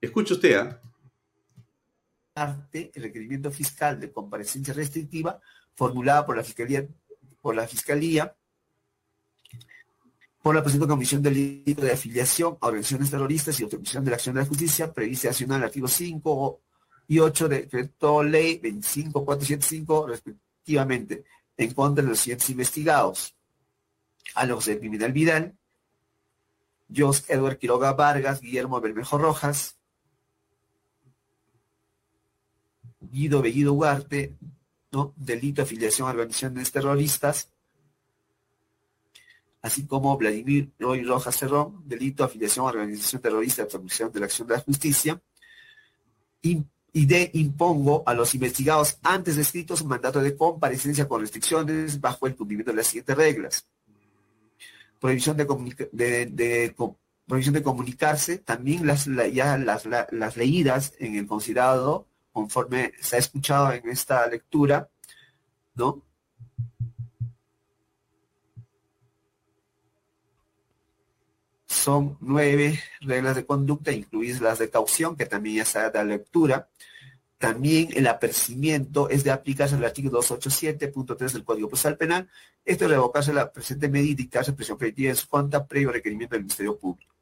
Escuche 0.00 0.34
usted. 0.34 0.56
¿ah? 2.36 2.68
El 2.72 3.02
requerimiento 3.02 3.50
fiscal 3.50 3.98
de 3.98 4.12
comparecencia 4.12 4.72
restrictiva 4.72 5.40
formulada 5.74 6.24
por 6.24 6.36
la 6.36 6.44
Fiscalía 6.44 6.86
por 7.40 7.54
la 7.54 7.66
Fiscalía, 7.66 8.34
por 10.42 10.54
la 10.54 10.62
presente 10.62 10.86
Comisión 10.86 11.22
del 11.22 11.34
Delito 11.34 11.82
de 11.82 11.92
Afiliación 11.92 12.56
a 12.60 12.66
Organizaciones 12.66 13.10
Terroristas 13.10 13.60
y 13.60 13.64
Obstrucción 13.64 14.04
de 14.04 14.10
la 14.10 14.16
Acción 14.16 14.34
de 14.34 14.42
la 14.42 14.46
Justicia, 14.46 14.92
prevista 14.92 15.30
en 15.38 15.52
el 15.52 15.64
artículo 15.64 15.88
5 15.88 16.60
y 17.10 17.18
8 17.18 17.48
del 17.48 17.62
decreto 17.62 18.22
ley 18.22 18.58
25475, 18.58 20.06
respectivamente, 20.06 21.24
en 21.56 21.74
contra 21.74 22.04
de 22.04 22.10
los 22.10 22.20
siguientes 22.20 22.48
investigados. 22.50 23.34
A 24.36 24.46
los 24.46 24.64
de 24.66 24.76
Pimentel 24.76 25.12
Vidal, 25.12 25.58
Jos 26.88 27.28
Edward 27.28 27.58
Quiroga 27.58 27.94
Vargas, 27.94 28.40
Guillermo 28.40 28.80
Bermejo 28.80 29.18
Rojas, 29.18 29.76
Guido 33.00 33.42
Bellido 33.42 33.72
Huarte, 33.72 34.36
¿no? 34.92 35.12
delito 35.16 35.62
de 35.62 35.62
afiliación 35.62 36.06
a 36.06 36.12
organizaciones 36.12 36.70
terroristas, 36.70 37.50
así 39.62 39.84
como 39.84 40.16
Vladimir 40.16 40.70
Roy 40.78 41.02
Rojas 41.02 41.36
Cerrón, 41.36 41.82
delito 41.86 42.22
de 42.22 42.28
afiliación 42.28 42.66
a 42.66 42.68
organización 42.68 43.20
terrorista 43.20 43.64
de 43.64 44.10
de 44.10 44.20
la 44.20 44.26
acción 44.26 44.46
de 44.46 44.54
la 44.54 44.60
justicia, 44.60 45.20
y 46.92 47.06
de 47.06 47.30
impongo 47.34 48.02
a 48.06 48.14
los 48.14 48.34
investigados 48.34 48.98
antes 49.02 49.36
descritos 49.36 49.80
un 49.82 49.88
mandato 49.88 50.20
de 50.20 50.36
comparecencia 50.36 51.06
con 51.08 51.20
restricciones 51.20 52.00
bajo 52.00 52.26
el 52.26 52.34
cumplimiento 52.36 52.72
de 52.72 52.76
las 52.78 52.86
siguientes 52.88 53.16
reglas. 53.16 53.66
Prohibición 54.98 55.36
de, 55.36 56.74
prohibición 57.26 57.54
de 57.54 57.62
comunicarse, 57.62 58.38
también 58.38 58.86
las, 58.86 59.06
la- 59.06 59.28
ya 59.28 59.56
las, 59.56 59.86
la- 59.86 60.06
las 60.10 60.36
leídas 60.36 60.92
en 60.98 61.14
el 61.16 61.26
considerado, 61.26 62.06
conforme 62.32 62.92
se 63.00 63.16
ha 63.16 63.18
escuchado 63.18 63.72
en 63.72 63.88
esta 63.88 64.26
lectura, 64.26 64.88
¿no? 65.74 66.02
Son 71.80 72.18
nueve 72.20 72.78
reglas 73.00 73.36
de 73.36 73.46
conducta, 73.46 73.90
incluidas 73.90 74.42
las 74.42 74.58
de 74.58 74.68
caución, 74.68 75.16
que 75.16 75.24
también 75.24 75.56
ya 75.56 75.64
se 75.64 75.78
da 75.78 76.04
lectura. 76.04 76.68
También 77.38 77.88
el 77.94 78.06
apercibimiento 78.06 79.08
es 79.08 79.24
de 79.24 79.30
aplicarse 79.30 79.76
al 79.76 79.84
artículo 79.86 80.20
287.3 80.20 81.32
del 81.32 81.42
Código 81.42 81.68
Procesal 81.70 81.96
Penal. 81.96 82.28
Esto 82.66 82.84
es 82.84 82.90
revocarse 82.90 83.32
la 83.32 83.50
presente 83.50 83.88
medida 83.88 84.10
y 84.10 84.14
dictarse 84.14 84.52
presión 84.52 84.76
preventiva 84.76 85.08
en 85.08 85.16
su 85.16 85.26
contra 85.26 85.66
previo 85.66 85.90
requerimiento 85.90 86.34
del 86.34 86.42
Ministerio 86.42 86.76
Público. 86.78 87.14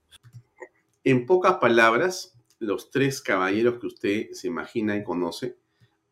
En 1.04 1.24
pocas 1.24 1.58
palabras, 1.58 2.36
los 2.58 2.90
tres 2.90 3.20
caballeros 3.20 3.78
que 3.78 3.86
usted 3.86 4.30
se 4.32 4.48
imagina 4.48 4.96
y 4.96 5.04
conoce 5.04 5.56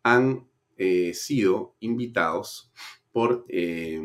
han 0.05 0.47
eh, 0.77 1.15
sido 1.15 1.75
invitados 1.81 2.71
por 3.11 3.45
eh, 3.49 4.01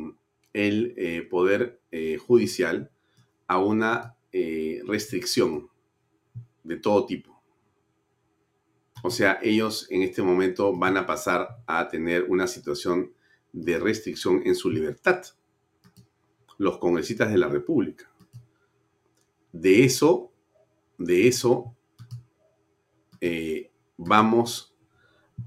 el 0.51 0.95
eh, 0.97 1.27
Poder 1.29 1.79
Judicial 2.25 2.89
a 3.45 3.59
una 3.59 4.15
eh, 4.31 4.81
restricción 4.85 5.69
de 6.63 6.77
todo 6.77 7.05
tipo. 7.05 7.41
O 9.03 9.09
sea, 9.09 9.39
ellos 9.41 9.87
en 9.89 10.03
este 10.03 10.21
momento 10.21 10.75
van 10.75 10.97
a 10.97 11.05
pasar 11.05 11.63
a 11.65 11.87
tener 11.87 12.25
una 12.29 12.47
situación 12.47 13.13
de 13.51 13.79
restricción 13.79 14.41
en 14.45 14.55
su 14.55 14.69
libertad. 14.69 15.23
Los 16.57 16.77
congresistas 16.77 17.31
de 17.31 17.37
la 17.37 17.47
República. 17.47 18.11
De 19.51 19.83
eso, 19.83 20.31
de 20.97 21.27
eso 21.27 21.75
eh, 23.19 23.71
vamos 23.97 24.73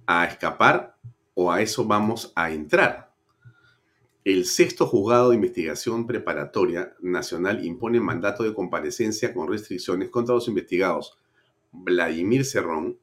a 0.07 0.27
escapar 0.27 0.97
o 1.35 1.51
a 1.51 1.63
eso 1.63 1.85
vamos 1.85 2.33
a 2.35 2.51
entrar. 2.51 3.04
El 4.25 4.47
sexto 4.47 4.87
juzgado 4.87 5.29
de 5.29 5.37
investigación 5.37 6.07
preparatoria 6.07 6.97
nacional 7.01 7.63
impone 7.63 8.01
mandato 8.01 8.43
de 8.43 8.55
comparecencia 8.55 9.35
con 9.35 9.49
restricciones 9.49 10.09
contra 10.09 10.35
los 10.35 10.49
investigados 10.49 11.19
Vladimir 11.73 12.47
Cerrón, 12.47 12.99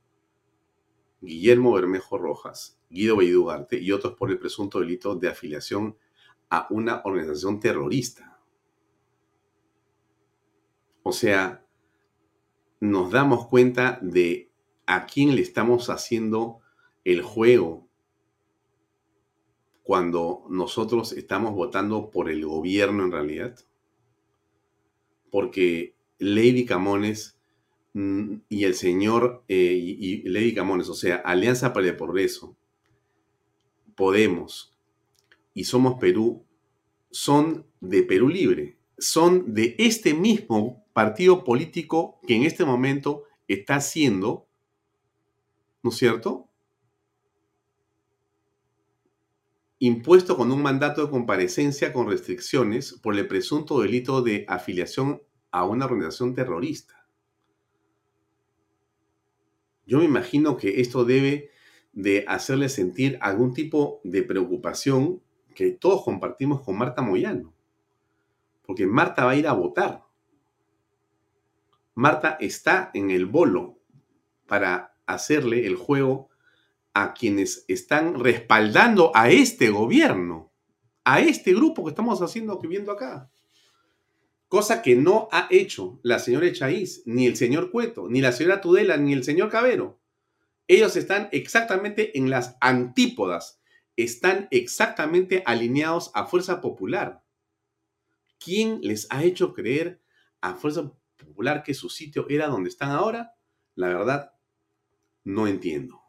Guillermo 1.22 1.74
Bermejo 1.74 2.18
Rojas, 2.18 2.80
Guido 2.90 3.18
Beidugarte 3.18 3.80
y 3.80 3.92
otros 3.92 4.16
por 4.16 4.32
el 4.32 4.40
presunto 4.40 4.80
delito 4.80 5.16
de 5.16 5.30
afiliación 5.30 5.96
a 6.50 6.66
una 6.72 7.04
organización 7.06 7.60
terrorista. 7.60 8.40
O 11.04 11.12
sea, 11.12 11.64
nos 12.80 13.12
damos 13.12 13.48
cuenta 13.48 14.00
de 14.02 14.52
a 14.88 15.06
quién 15.06 15.36
le 15.36 15.44
estamos 15.44 15.92
haciendo 15.92 16.62
el 17.04 17.22
juego 17.22 17.91
cuando 19.84 20.46
nosotros 20.50 21.12
estamos 21.14 21.54
votando 21.54 22.10
por 22.12 22.30
el 22.30 22.46
gobierno 22.46 23.04
en 23.04 23.12
realidad. 23.12 23.60
Porque 25.30 25.96
Lady 26.20 26.66
Camones 26.66 27.38
mm, 27.94 28.36
y 28.50 28.66
el 28.66 28.76
señor 28.76 29.44
eh, 29.48 29.74
y, 29.74 30.24
Lady 30.30 30.54
Camones, 30.54 30.90
o 30.90 30.94
sea, 30.94 31.18
Alianza 31.18 31.74
para 31.74 31.88
el 31.88 31.98
Progreso, 31.98 32.56
Podemos 33.96 34.78
y 35.54 35.66
Somos 35.66 36.00
Perú, 36.00 36.46
son 37.10 37.66
de 37.82 38.04
Perú 38.04 38.30
Libre, 38.30 38.78
son 38.98 39.54
de 39.54 39.76
este 39.80 40.14
mismo 40.14 40.86
partido 40.94 41.44
político 41.44 42.20
que 42.28 42.36
en 42.36 42.44
este 42.44 42.64
momento 42.66 43.24
está 43.48 43.76
haciendo, 43.76 44.48
¿no 45.84 45.90
es 45.90 45.98
cierto? 45.98 46.51
Impuesto 49.84 50.38
con 50.38 50.52
un 50.52 50.62
mandato 50.62 51.04
de 51.04 51.10
comparecencia 51.10 51.92
con 51.92 52.08
restricciones 52.08 52.94
por 53.02 53.18
el 53.18 53.28
presunto 53.28 53.80
delito 53.80 54.22
de 54.22 54.46
afiliación 54.48 55.24
a 55.50 55.66
una 55.66 55.86
organización 55.86 56.36
terrorista. 56.36 57.08
Yo 59.88 59.98
me 59.98 60.06
imagino 60.06 60.56
que 60.56 60.82
esto 60.82 61.04
debe 61.04 61.50
de 61.94 62.26
hacerle 62.28 62.70
sentir 62.70 63.18
algún 63.22 63.56
tipo 63.56 64.02
de 64.04 64.22
preocupación 64.22 65.24
que 65.56 65.72
todos 65.72 66.04
compartimos 66.04 66.62
con 66.62 66.78
Marta 66.78 67.02
Moyano. 67.02 67.52
Porque 68.62 68.86
Marta 68.86 69.26
va 69.26 69.32
a 69.32 69.36
ir 69.36 69.48
a 69.48 69.54
votar. 69.54 70.04
Marta 71.96 72.38
está 72.40 72.92
en 72.94 73.10
el 73.10 73.26
bolo 73.26 73.80
para 74.46 74.94
hacerle 75.08 75.66
el 75.66 75.76
juego 75.76 76.30
a 76.94 77.14
quienes 77.14 77.66
están 77.68 78.20
respaldando 78.20 79.12
a 79.16 79.30
este 79.30 79.70
gobierno, 79.70 80.52
a 81.04 81.22
este 81.22 81.54
grupo 81.54 81.84
que 81.84 81.92
estamos 81.92 82.22
haciendo, 82.22 82.60
que 82.60 82.68
viendo 82.68 82.92
acá. 82.92 83.32
Cosa 84.48 84.82
que 84.82 84.96
no 84.96 85.30
ha 85.32 85.48
hecho 85.50 86.00
la 86.04 86.20
señora 86.20 86.48
Echaíz, 86.48 87.04
ni 87.06 87.26
el 87.26 87.38
señor 87.38 87.72
Cueto, 87.72 88.10
ni 88.10 88.20
la 88.20 88.34
señora 88.34 88.60
Tudela, 88.60 88.98
ni 88.98 89.14
el 89.14 89.24
señor 89.24 89.50
Cabero. 89.50 90.02
Ellos 90.68 90.96
están 90.96 91.30
exactamente 91.32 92.18
en 92.18 92.30
las 92.30 92.58
antípodas, 92.60 93.62
están 93.96 94.48
exactamente 94.52 95.44
alineados 95.46 96.12
a 96.14 96.26
Fuerza 96.26 96.60
Popular. 96.60 97.24
¿Quién 98.40 98.80
les 98.82 99.08
ha 99.10 99.24
hecho 99.24 99.54
creer 99.54 100.02
a 100.42 100.56
Fuerza 100.56 100.92
Popular 101.16 101.64
que 101.64 101.74
su 101.74 101.90
sitio 101.90 102.26
era 102.28 102.48
donde 102.48 102.70
están 102.70 102.92
ahora? 102.92 103.36
La 103.76 103.88
verdad, 103.88 104.34
no 105.24 105.48
entiendo. 105.48 106.01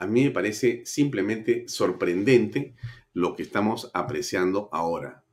A 0.00 0.06
mí 0.06 0.24
me 0.24 0.30
parece 0.30 0.84
simplemente 0.86 1.68
sorprendente 1.68 2.74
lo 3.12 3.36
que 3.36 3.42
estamos 3.42 3.90
apreciando 3.92 4.70
ahora. 4.72 5.24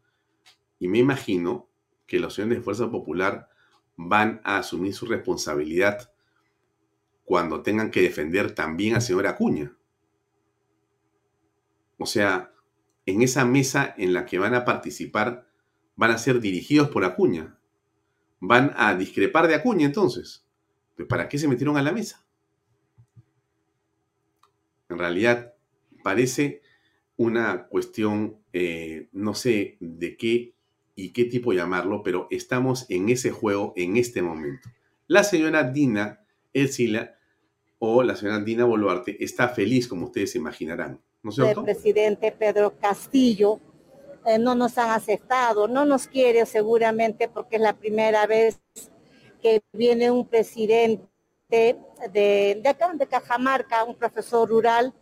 Y 0.77 0.89
me 0.89 0.97
imagino 0.97 1.69
que 2.05 2.19
los 2.19 2.35
señores 2.35 2.57
de 2.57 2.63
Fuerza 2.63 2.91
Popular 2.91 3.49
van 3.95 4.41
a 4.43 4.57
asumir 4.57 4.93
su 4.93 5.05
responsabilidad 5.05 6.11
cuando 7.23 7.63
tengan 7.63 7.91
que 7.91 8.01
defender 8.01 8.53
también 8.53 8.95
al 8.95 9.01
señor 9.01 9.27
Acuña. 9.27 9.75
O 11.97 12.05
sea, 12.05 12.53
en 13.05 13.21
esa 13.21 13.45
mesa 13.45 13.95
en 13.97 14.13
la 14.13 14.25
que 14.25 14.37
van 14.37 14.53
a 14.53 14.65
participar, 14.65 15.49
van 15.95 16.11
a 16.11 16.17
ser 16.17 16.41
dirigidos 16.41 16.89
por 16.89 17.05
Acuña. 17.05 17.57
Van 18.41 18.73
a 18.75 18.95
discrepar 18.95 19.47
de 19.47 19.55
Acuña 19.55 19.85
entonces. 19.85 20.45
¿Pues 20.97 21.07
¿Para 21.07 21.29
qué 21.29 21.37
se 21.37 21.47
metieron 21.47 21.77
a 21.77 21.81
la 21.81 21.93
mesa? 21.93 22.26
En 24.89 24.97
realidad, 24.97 25.53
parece 26.03 26.61
una 27.17 27.67
cuestión, 27.67 28.37
eh, 28.53 29.09
no 29.11 29.33
sé 29.33 29.77
de 29.79 30.15
qué 30.15 30.53
y 30.95 31.11
qué 31.11 31.25
tipo 31.25 31.53
llamarlo, 31.53 32.03
pero 32.03 32.27
estamos 32.31 32.85
en 32.89 33.09
ese 33.09 33.31
juego 33.31 33.73
en 33.75 33.97
este 33.97 34.21
momento. 34.21 34.69
La 35.07 35.23
señora 35.23 35.63
Dina 35.63 36.25
Ercila 36.53 37.15
o 37.79 38.01
la 38.03 38.15
señora 38.15 38.39
Dina 38.39 38.65
Boluarte 38.65 39.23
está 39.23 39.49
feliz, 39.49 39.87
como 39.87 40.05
ustedes 40.05 40.31
se 40.31 40.37
imaginarán, 40.37 41.01
¿no 41.21 41.29
es 41.29 41.35
cierto? 41.35 41.63
presidente 41.63 42.31
Pedro 42.31 42.73
Castillo. 42.79 43.59
Eh, 44.25 44.39
no 44.39 44.55
nos 44.55 44.77
han 44.77 44.89
aceptado, 44.89 45.67
no 45.67 45.85
nos 45.85 46.07
quiere 46.07 46.45
seguramente 46.45 47.29
porque 47.29 47.55
es 47.55 47.61
la 47.61 47.77
primera 47.77 48.27
vez 48.27 48.59
que 49.41 49.61
viene 49.71 50.11
un 50.11 50.27
presidente 50.27 51.07
de, 51.49 51.77
de 52.11 52.69
acá, 52.69 52.91
de 52.93 53.07
Cajamarca, 53.07 53.83
un 53.85 53.95
profesor 53.95 54.49
rural 54.49 54.93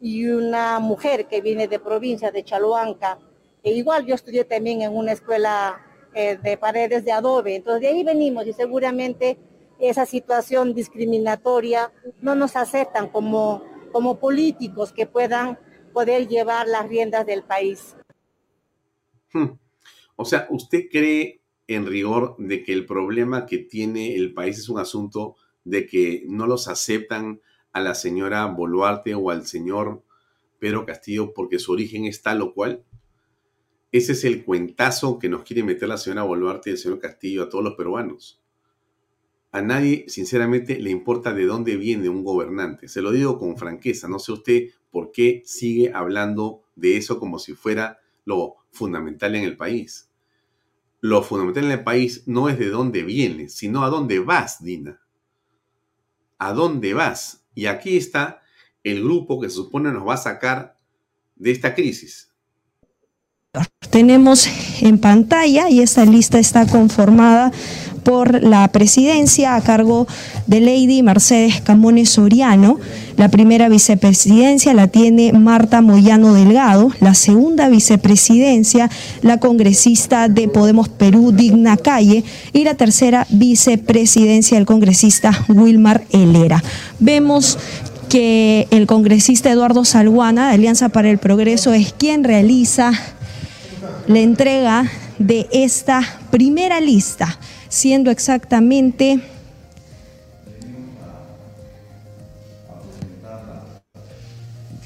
y 0.00 0.26
una 0.26 0.78
mujer 0.78 1.26
que 1.26 1.40
viene 1.40 1.68
de 1.68 1.78
provincia 1.78 2.30
de 2.30 2.44
Chaloanca. 2.44 3.18
E 3.62 3.72
igual 3.72 4.04
yo 4.04 4.14
estudié 4.14 4.44
también 4.44 4.82
en 4.82 4.94
una 4.94 5.12
escuela 5.12 5.80
eh, 6.14 6.36
de 6.36 6.56
paredes 6.58 7.04
de 7.04 7.12
adobe, 7.12 7.56
entonces 7.56 7.80
de 7.80 7.88
ahí 7.88 8.04
venimos 8.04 8.46
y 8.46 8.52
seguramente 8.52 9.38
esa 9.78 10.06
situación 10.06 10.74
discriminatoria 10.74 11.92
no 12.20 12.34
nos 12.34 12.56
aceptan 12.56 13.08
como, 13.08 13.62
como 13.92 14.18
políticos 14.18 14.92
que 14.92 15.06
puedan 15.06 15.58
poder 15.92 16.28
llevar 16.28 16.68
las 16.68 16.88
riendas 16.88 17.26
del 17.26 17.42
país. 17.42 17.96
Hmm. 19.32 19.58
O 20.14 20.24
sea, 20.24 20.46
¿usted 20.50 20.84
cree 20.90 21.42
en 21.66 21.86
rigor 21.86 22.36
de 22.38 22.62
que 22.62 22.72
el 22.72 22.86
problema 22.86 23.44
que 23.44 23.58
tiene 23.58 24.14
el 24.14 24.32
país 24.32 24.58
es 24.58 24.68
un 24.68 24.78
asunto 24.78 25.36
de 25.66 25.86
que 25.86 26.22
no 26.26 26.46
los 26.46 26.68
aceptan 26.68 27.40
a 27.72 27.80
la 27.80 27.94
señora 27.94 28.46
Boluarte 28.46 29.14
o 29.14 29.30
al 29.30 29.46
señor 29.46 30.04
Pedro 30.60 30.86
Castillo 30.86 31.34
porque 31.34 31.58
su 31.58 31.72
origen 31.72 32.06
es 32.06 32.22
tal 32.22 32.40
o 32.40 32.54
cual. 32.54 32.84
Ese 33.90 34.12
es 34.12 34.24
el 34.24 34.44
cuentazo 34.44 35.18
que 35.18 35.28
nos 35.28 35.42
quiere 35.42 35.64
meter 35.64 35.88
la 35.88 35.98
señora 35.98 36.22
Boluarte 36.22 36.70
y 36.70 36.74
el 36.74 36.78
señor 36.78 37.00
Castillo 37.00 37.42
a 37.42 37.48
todos 37.48 37.64
los 37.64 37.74
peruanos. 37.74 38.40
A 39.50 39.60
nadie, 39.60 40.04
sinceramente, 40.08 40.78
le 40.78 40.90
importa 40.90 41.32
de 41.32 41.46
dónde 41.46 41.76
viene 41.76 42.08
un 42.08 42.22
gobernante. 42.22 42.88
Se 42.88 43.02
lo 43.02 43.10
digo 43.10 43.38
con 43.38 43.56
franqueza. 43.56 44.06
No 44.06 44.18
sé 44.18 44.32
usted 44.32 44.68
por 44.90 45.10
qué 45.10 45.42
sigue 45.44 45.92
hablando 45.92 46.62
de 46.76 46.96
eso 46.96 47.18
como 47.18 47.38
si 47.38 47.54
fuera 47.54 47.98
lo 48.24 48.56
fundamental 48.70 49.34
en 49.34 49.42
el 49.42 49.56
país. 49.56 50.10
Lo 51.00 51.22
fundamental 51.22 51.64
en 51.64 51.70
el 51.72 51.84
país 51.84 52.22
no 52.26 52.48
es 52.48 52.58
de 52.58 52.68
dónde 52.68 53.02
vienes, 53.02 53.54
sino 53.54 53.82
a 53.82 53.90
dónde 53.90 54.20
vas, 54.20 54.62
Dina. 54.62 55.05
¿A 56.38 56.52
dónde 56.52 56.94
vas? 56.94 57.44
Y 57.54 57.66
aquí 57.66 57.96
está 57.96 58.42
el 58.84 59.02
grupo 59.02 59.40
que 59.40 59.48
se 59.48 59.56
supone 59.56 59.92
nos 59.92 60.06
va 60.06 60.14
a 60.14 60.18
sacar 60.18 60.78
de 61.34 61.50
esta 61.50 61.74
crisis. 61.74 62.30
Tenemos 63.90 64.46
en 64.82 64.98
pantalla 64.98 65.70
y 65.70 65.80
esta 65.80 66.04
lista 66.04 66.38
está 66.38 66.66
conformada 66.66 67.50
por 68.06 68.44
la 68.44 68.68
presidencia 68.68 69.56
a 69.56 69.60
cargo 69.60 70.06
de 70.46 70.60
Lady 70.60 71.02
Mercedes 71.02 71.60
Camones 71.60 72.10
Soriano. 72.10 72.78
La 73.16 73.28
primera 73.28 73.68
vicepresidencia 73.68 74.74
la 74.74 74.86
tiene 74.86 75.32
Marta 75.32 75.80
Moyano 75.80 76.32
Delgado. 76.32 76.92
La 77.00 77.14
segunda 77.14 77.68
vicepresidencia, 77.68 78.88
la 79.22 79.40
congresista 79.40 80.28
de 80.28 80.46
Podemos 80.46 80.88
Perú, 80.88 81.32
Digna 81.32 81.76
Calle. 81.76 82.22
Y 82.52 82.62
la 82.62 82.74
tercera 82.74 83.26
vicepresidencia, 83.28 84.56
el 84.56 84.66
congresista 84.66 85.44
Wilmar 85.48 86.04
Helera. 86.12 86.62
Vemos 87.00 87.58
que 88.08 88.68
el 88.70 88.86
congresista 88.86 89.50
Eduardo 89.50 89.84
Salguana, 89.84 90.46
de 90.46 90.54
Alianza 90.54 90.90
para 90.90 91.10
el 91.10 91.18
Progreso, 91.18 91.72
es 91.72 91.92
quien 91.92 92.22
realiza 92.22 92.92
la 94.06 94.20
entrega 94.20 94.88
de 95.18 95.48
esta 95.50 96.02
primera 96.30 96.80
lista, 96.80 97.38
siendo 97.68 98.10
exactamente 98.10 99.20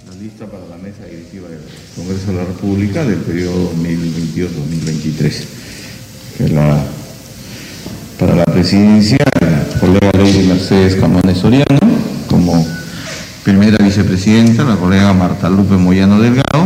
la 0.07 0.15
lista 0.21 0.47
para 0.47 0.67
la 0.67 0.77
mesa 0.77 1.05
directiva 1.05 1.49
del 1.49 1.61
Congreso 1.97 2.27
de 2.33 2.37
la 2.37 2.45
República 2.45 3.05
del 3.05 3.19
periodo 3.19 3.73
2022-2023. 3.75 5.45
La, 6.53 6.83
para 8.19 8.35
la 8.35 8.45
presidencia, 8.47 9.19
la 9.41 9.65
colega 9.79 10.11
Lady 10.15 10.47
Mercedes 10.47 10.97
Camones 10.97 11.39
Soriano, 11.39 11.79
como 12.29 12.67
primera 13.45 13.77
vicepresidenta, 13.85 14.65
la 14.65 14.77
colega 14.77 15.13
Marta 15.13 15.51
Lupe 15.51 15.77
Moyano 15.77 16.21
Delgado, 16.21 16.65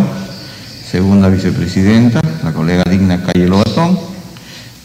segunda 0.89 1.29
vicepresidenta, 1.29 2.21
la 2.45 2.53
colega 2.53 2.85
Digna 2.89 3.23
Calle 3.25 3.49
Lobatón, 3.49 4.14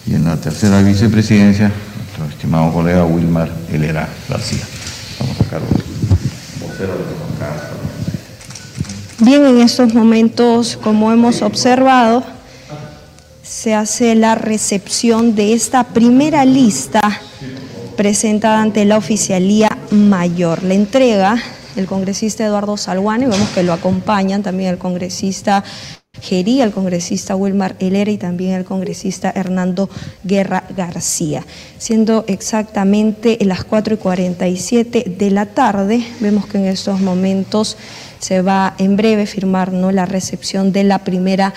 y 0.05 0.15
en 0.15 0.25
la 0.25 0.37
tercera 0.37 0.81
vicepresidencia, 0.81 1.71
nuestro 1.99 2.25
estimado 2.25 2.73
colega 2.73 3.05
Wilmar 3.05 3.49
Helera 3.71 4.07
García. 4.27 4.63
Vamos 5.19 5.37
a 5.39 5.43
de 5.43 6.99
Bien, 9.19 9.45
en 9.45 9.59
estos 9.59 9.93
momentos, 9.93 10.77
como 10.81 11.11
hemos 11.11 11.41
observado, 11.41 12.23
se 13.43 13.73
hace 13.73 14.15
la 14.15 14.35
recepción 14.35 15.35
de 15.35 15.53
esta 15.53 15.83
primera 15.83 16.45
lista 16.45 17.01
presentada 17.97 18.61
ante 18.61 18.85
la 18.85 18.97
oficialía 18.97 19.77
mayor. 19.91 20.63
La 20.63 20.73
entrega 20.73 21.35
el 21.75 21.85
congresista 21.85 22.45
Eduardo 22.45 22.77
Salguano 22.77 23.25
y 23.25 23.29
vemos 23.29 23.49
que 23.49 23.63
lo 23.63 23.73
acompañan 23.73 24.43
también 24.43 24.69
el 24.69 24.77
congresista 24.77 25.63
Gerí, 26.21 26.61
el 26.61 26.71
congresista 26.71 27.35
Wilmar 27.35 27.75
Helera 27.79 28.11
y 28.11 28.17
también 28.17 28.53
el 28.53 28.65
congresista 28.65 29.31
Hernando 29.35 29.89
Guerra 30.23 30.63
García. 30.75 31.45
Siendo 31.77 32.25
exactamente 32.27 33.37
las 33.41 33.63
4 33.63 33.95
y 33.95 33.97
47 33.97 35.15
de 35.17 35.31
la 35.31 35.45
tarde, 35.47 36.05
vemos 36.19 36.45
que 36.45 36.57
en 36.57 36.65
estos 36.65 36.99
momentos 36.99 37.77
se 38.19 38.41
va 38.41 38.75
en 38.77 38.97
breve 38.97 39.25
firmar 39.25 39.71
la 39.73 40.05
recepción 40.05 40.71
de 40.71 40.83
la 40.83 40.99
primera 40.99 41.53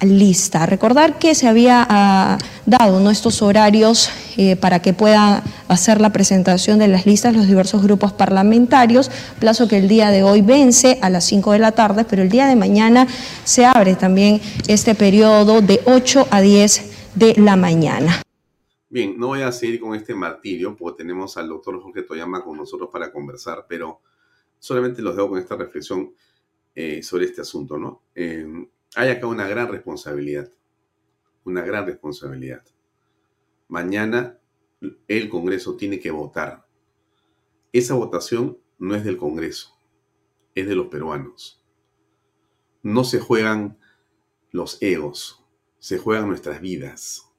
lista. 0.00 0.66
Recordar 0.66 1.18
que 1.18 1.34
se 1.34 1.48
había 1.48 1.86
ah, 1.88 2.38
dado 2.66 3.00
¿no? 3.00 3.10
estos 3.10 3.40
horarios 3.40 4.10
eh, 4.36 4.56
para 4.56 4.82
que 4.82 4.92
puedan 4.92 5.42
hacer 5.68 6.00
la 6.00 6.12
presentación 6.12 6.78
de 6.78 6.88
las 6.88 7.06
listas 7.06 7.34
los 7.34 7.46
diversos 7.46 7.82
grupos 7.82 8.12
parlamentarios, 8.12 9.10
plazo 9.38 9.68
que 9.68 9.78
el 9.78 9.88
día 9.88 10.10
de 10.10 10.22
hoy 10.22 10.42
vence 10.42 10.98
a 11.00 11.08
las 11.08 11.24
5 11.24 11.52
de 11.52 11.58
la 11.58 11.72
tarde, 11.72 12.04
pero 12.04 12.22
el 12.22 12.28
día 12.28 12.46
de 12.46 12.56
mañana 12.56 13.06
se 13.44 13.64
abre 13.64 13.94
también 13.96 14.40
este 14.68 14.94
periodo 14.94 15.62
de 15.62 15.80
8 15.86 16.28
a 16.30 16.40
10 16.40 17.14
de 17.14 17.34
la 17.38 17.56
mañana. 17.56 18.22
Bien, 18.88 19.18
no 19.18 19.28
voy 19.28 19.42
a 19.42 19.50
seguir 19.50 19.80
con 19.80 19.94
este 19.94 20.14
martirio 20.14 20.76
porque 20.76 20.98
tenemos 20.98 21.36
al 21.36 21.48
doctor 21.48 21.80
Jorge 21.82 22.02
Toyama 22.02 22.44
con 22.44 22.56
nosotros 22.56 22.88
para 22.92 23.10
conversar, 23.10 23.66
pero 23.68 24.00
solamente 24.58 25.02
los 25.02 25.16
dejo 25.16 25.30
con 25.30 25.38
esta 25.38 25.56
reflexión 25.56 26.12
eh, 26.74 27.02
sobre 27.02 27.24
este 27.24 27.40
asunto, 27.40 27.78
¿no? 27.78 28.02
Eh, 28.14 28.46
hay 28.96 29.10
acá 29.10 29.26
una 29.26 29.46
gran 29.46 29.68
responsabilidad, 29.68 30.50
una 31.44 31.60
gran 31.60 31.84
responsabilidad. 31.84 32.64
Mañana 33.68 34.40
el 35.06 35.28
Congreso 35.28 35.76
tiene 35.76 36.00
que 36.00 36.10
votar. 36.10 36.66
Esa 37.74 37.92
votación 37.92 38.58
no 38.78 38.94
es 38.94 39.04
del 39.04 39.18
Congreso, 39.18 39.78
es 40.54 40.66
de 40.66 40.74
los 40.74 40.86
peruanos. 40.86 41.62
No 42.82 43.04
se 43.04 43.20
juegan 43.20 43.78
los 44.50 44.80
egos, 44.80 45.44
se 45.78 45.98
juegan 45.98 46.28
nuestras 46.28 46.62
vidas. 46.62 47.30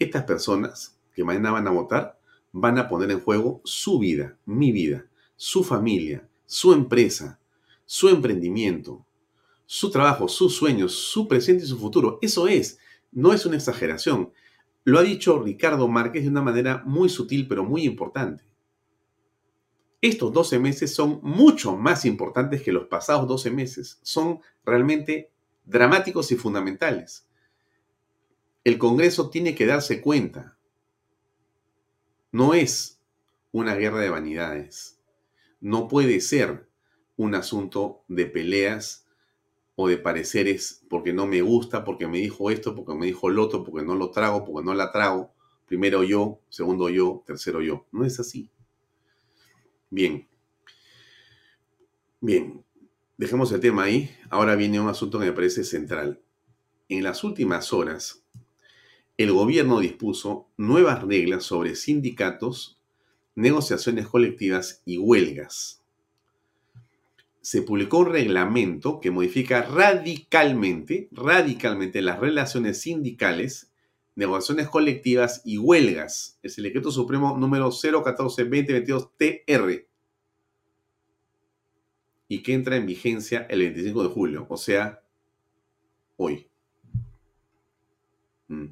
Estas 0.00 0.24
personas 0.24 1.00
que 1.14 1.22
mañana 1.22 1.52
van 1.52 1.68
a 1.68 1.70
votar 1.70 2.20
van 2.50 2.76
a 2.76 2.88
poner 2.88 3.12
en 3.12 3.20
juego 3.20 3.60
su 3.62 4.00
vida, 4.00 4.36
mi 4.44 4.72
vida, 4.72 5.06
su 5.36 5.62
familia, 5.62 6.28
su 6.44 6.72
empresa, 6.72 7.38
su 7.84 8.08
emprendimiento, 8.08 9.06
su 9.70 9.90
trabajo, 9.90 10.28
sus 10.28 10.56
sueños, 10.56 10.94
su 10.94 11.28
presente 11.28 11.62
y 11.64 11.66
su 11.66 11.78
futuro. 11.78 12.18
Eso 12.22 12.48
es, 12.48 12.78
no 13.12 13.34
es 13.34 13.44
una 13.44 13.56
exageración. 13.56 14.32
Lo 14.82 14.98
ha 14.98 15.02
dicho 15.02 15.42
Ricardo 15.42 15.86
Márquez 15.88 16.22
de 16.22 16.30
una 16.30 16.40
manera 16.40 16.82
muy 16.86 17.10
sutil 17.10 17.46
pero 17.46 17.64
muy 17.64 17.82
importante. 17.82 18.44
Estos 20.00 20.32
12 20.32 20.58
meses 20.58 20.94
son 20.94 21.20
mucho 21.22 21.76
más 21.76 22.06
importantes 22.06 22.62
que 22.62 22.72
los 22.72 22.86
pasados 22.86 23.28
12 23.28 23.50
meses. 23.50 23.98
Son 24.00 24.40
realmente 24.64 25.30
dramáticos 25.66 26.32
y 26.32 26.36
fundamentales. 26.36 27.28
El 28.64 28.78
Congreso 28.78 29.28
tiene 29.28 29.54
que 29.54 29.66
darse 29.66 30.00
cuenta. 30.00 30.56
No 32.32 32.54
es 32.54 33.02
una 33.52 33.74
guerra 33.74 34.00
de 34.00 34.08
vanidades. 34.08 34.98
No 35.60 35.88
puede 35.88 36.22
ser 36.22 36.70
un 37.18 37.34
asunto 37.34 38.02
de 38.08 38.24
peleas 38.24 39.04
o 39.80 39.86
de 39.86 39.96
pareceres 39.96 40.82
porque 40.90 41.12
no 41.12 41.28
me 41.28 41.40
gusta, 41.40 41.84
porque 41.84 42.08
me 42.08 42.18
dijo 42.18 42.50
esto, 42.50 42.74
porque 42.74 42.94
me 42.94 43.06
dijo 43.06 43.30
lo 43.30 43.44
otro, 43.44 43.62
porque 43.62 43.86
no 43.86 43.94
lo 43.94 44.10
trago, 44.10 44.44
porque 44.44 44.66
no 44.66 44.74
la 44.74 44.90
trago. 44.90 45.30
Primero 45.66 46.02
yo, 46.02 46.40
segundo 46.48 46.88
yo, 46.88 47.22
tercero 47.24 47.62
yo. 47.62 47.86
No 47.92 48.04
es 48.04 48.18
así. 48.18 48.50
Bien. 49.88 50.26
Bien. 52.20 52.64
Dejemos 53.16 53.52
el 53.52 53.60
tema 53.60 53.84
ahí. 53.84 54.10
Ahora 54.30 54.56
viene 54.56 54.80
un 54.80 54.88
asunto 54.88 55.20
que 55.20 55.26
me 55.26 55.32
parece 55.32 55.62
central. 55.62 56.20
En 56.88 57.04
las 57.04 57.22
últimas 57.22 57.72
horas, 57.72 58.24
el 59.16 59.30
gobierno 59.30 59.78
dispuso 59.78 60.48
nuevas 60.56 61.04
reglas 61.04 61.44
sobre 61.44 61.76
sindicatos, 61.76 62.80
negociaciones 63.36 64.08
colectivas 64.08 64.82
y 64.84 64.98
huelgas 64.98 65.77
se 67.40 67.62
publicó 67.62 67.98
un 67.98 68.12
reglamento 68.12 69.00
que 69.00 69.10
modifica 69.10 69.62
radicalmente, 69.62 71.08
radicalmente 71.12 72.02
las 72.02 72.18
relaciones 72.18 72.80
sindicales, 72.80 73.72
negociaciones 74.14 74.68
colectivas 74.68 75.40
y 75.44 75.58
huelgas. 75.58 76.38
Es 76.42 76.58
el 76.58 76.64
decreto 76.64 76.90
supremo 76.90 77.36
número 77.38 77.70
014-2022-TR. 77.70 79.86
Y 82.30 82.42
que 82.42 82.52
entra 82.52 82.76
en 82.76 82.86
vigencia 82.86 83.46
el 83.48 83.60
25 83.60 84.02
de 84.02 84.08
julio, 84.08 84.46
o 84.50 84.56
sea, 84.56 85.04
hoy. 86.16 86.48
Mm. 88.48 88.66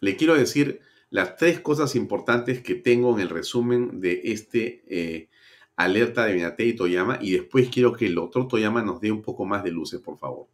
Le 0.00 0.16
quiero 0.16 0.34
decir 0.34 0.80
las 1.10 1.36
tres 1.36 1.60
cosas 1.60 1.94
importantes 1.94 2.62
que 2.62 2.74
tengo 2.74 3.14
en 3.14 3.20
el 3.20 3.28
resumen 3.28 4.00
de 4.00 4.22
este 4.24 4.82
eh, 4.88 5.28
alerta 5.76 6.24
de 6.24 6.34
Benate 6.34 6.64
y 6.64 6.74
Toyama 6.74 7.18
y 7.20 7.32
después 7.32 7.68
quiero 7.68 7.92
que 7.92 8.06
el 8.06 8.14
doctor 8.14 8.48
Toyama 8.48 8.82
nos 8.82 9.00
dé 9.00 9.12
un 9.12 9.22
poco 9.22 9.44
más 9.44 9.62
de 9.62 9.70
luces, 9.70 10.00
por 10.00 10.18
favor. 10.18 10.46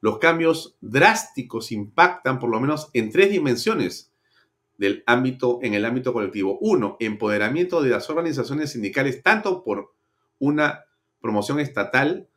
Los 0.00 0.18
cambios 0.18 0.76
drásticos 0.80 1.72
impactan 1.72 2.38
por 2.38 2.50
lo 2.50 2.60
menos 2.60 2.90
en 2.92 3.10
tres 3.10 3.30
dimensiones 3.30 4.12
del 4.78 5.02
ámbito, 5.06 5.58
en 5.62 5.74
el 5.74 5.84
ámbito 5.84 6.12
colectivo. 6.12 6.58
Uno, 6.60 6.96
empoderamiento 7.00 7.82
de 7.82 7.90
las 7.90 8.08
organizaciones 8.08 8.72
sindicales, 8.72 9.22
tanto 9.22 9.64
por 9.64 9.92
una 10.38 10.84
promoción 11.20 11.60
estatal 11.60 12.28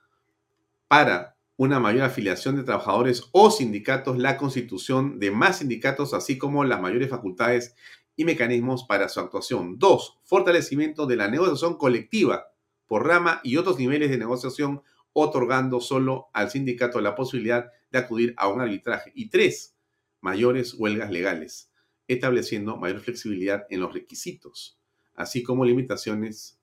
para 0.87 1.35
una 1.57 1.79
mayor 1.79 2.03
afiliación 2.03 2.55
de 2.55 2.63
trabajadores 2.63 3.25
o 3.33 3.51
sindicatos, 3.51 4.17
la 4.17 4.37
constitución 4.37 5.19
de 5.19 5.29
más 5.29 5.57
sindicatos, 5.57 6.13
así 6.13 6.37
como 6.37 6.63
las 6.63 6.81
mayores 6.81 7.09
facultades 7.09 7.75
y 8.19 8.25
mecanismos 8.25 8.83
para 8.83 9.07
su 9.07 9.21
actuación. 9.21 9.79
Dos, 9.79 10.19
fortalecimiento 10.25 11.05
de 11.05 11.15
la 11.15 11.29
negociación 11.29 11.77
colectiva 11.77 12.51
por 12.85 13.07
rama 13.07 13.39
y 13.45 13.55
otros 13.55 13.79
niveles 13.79 14.09
de 14.09 14.17
negociación, 14.17 14.83
otorgando 15.13 15.79
solo 15.79 16.27
al 16.33 16.51
sindicato 16.51 16.99
la 16.99 17.15
posibilidad 17.15 17.71
de 17.89 17.97
acudir 17.97 18.33
a 18.35 18.49
un 18.49 18.59
arbitraje. 18.59 19.13
Y 19.15 19.29
tres, 19.29 19.77
mayores 20.19 20.73
huelgas 20.73 21.11
legales, 21.11 21.71
estableciendo 22.09 22.75
mayor 22.75 22.99
flexibilidad 22.99 23.65
en 23.69 23.79
los 23.79 23.93
requisitos, 23.93 24.77
así 25.15 25.41
como 25.41 25.63
limitaciones 25.63 26.59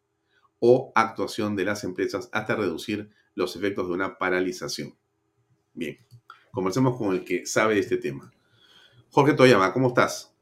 o 0.58 0.92
actuación 0.94 1.56
de 1.56 1.64
las 1.64 1.84
empresas 1.84 2.28
hasta 2.32 2.54
reducir 2.54 3.08
los 3.34 3.56
efectos 3.56 3.88
de 3.88 3.94
una 3.94 4.18
paralización. 4.18 4.94
Bien, 5.72 5.96
conversemos 6.50 6.98
con 6.98 7.14
el 7.14 7.24
que 7.24 7.46
sabe 7.46 7.78
este 7.78 7.96
tema. 7.96 8.30
Jorge 9.10 9.32
Toyama, 9.32 9.72
¿cómo 9.72 9.88
estás? 9.88 10.35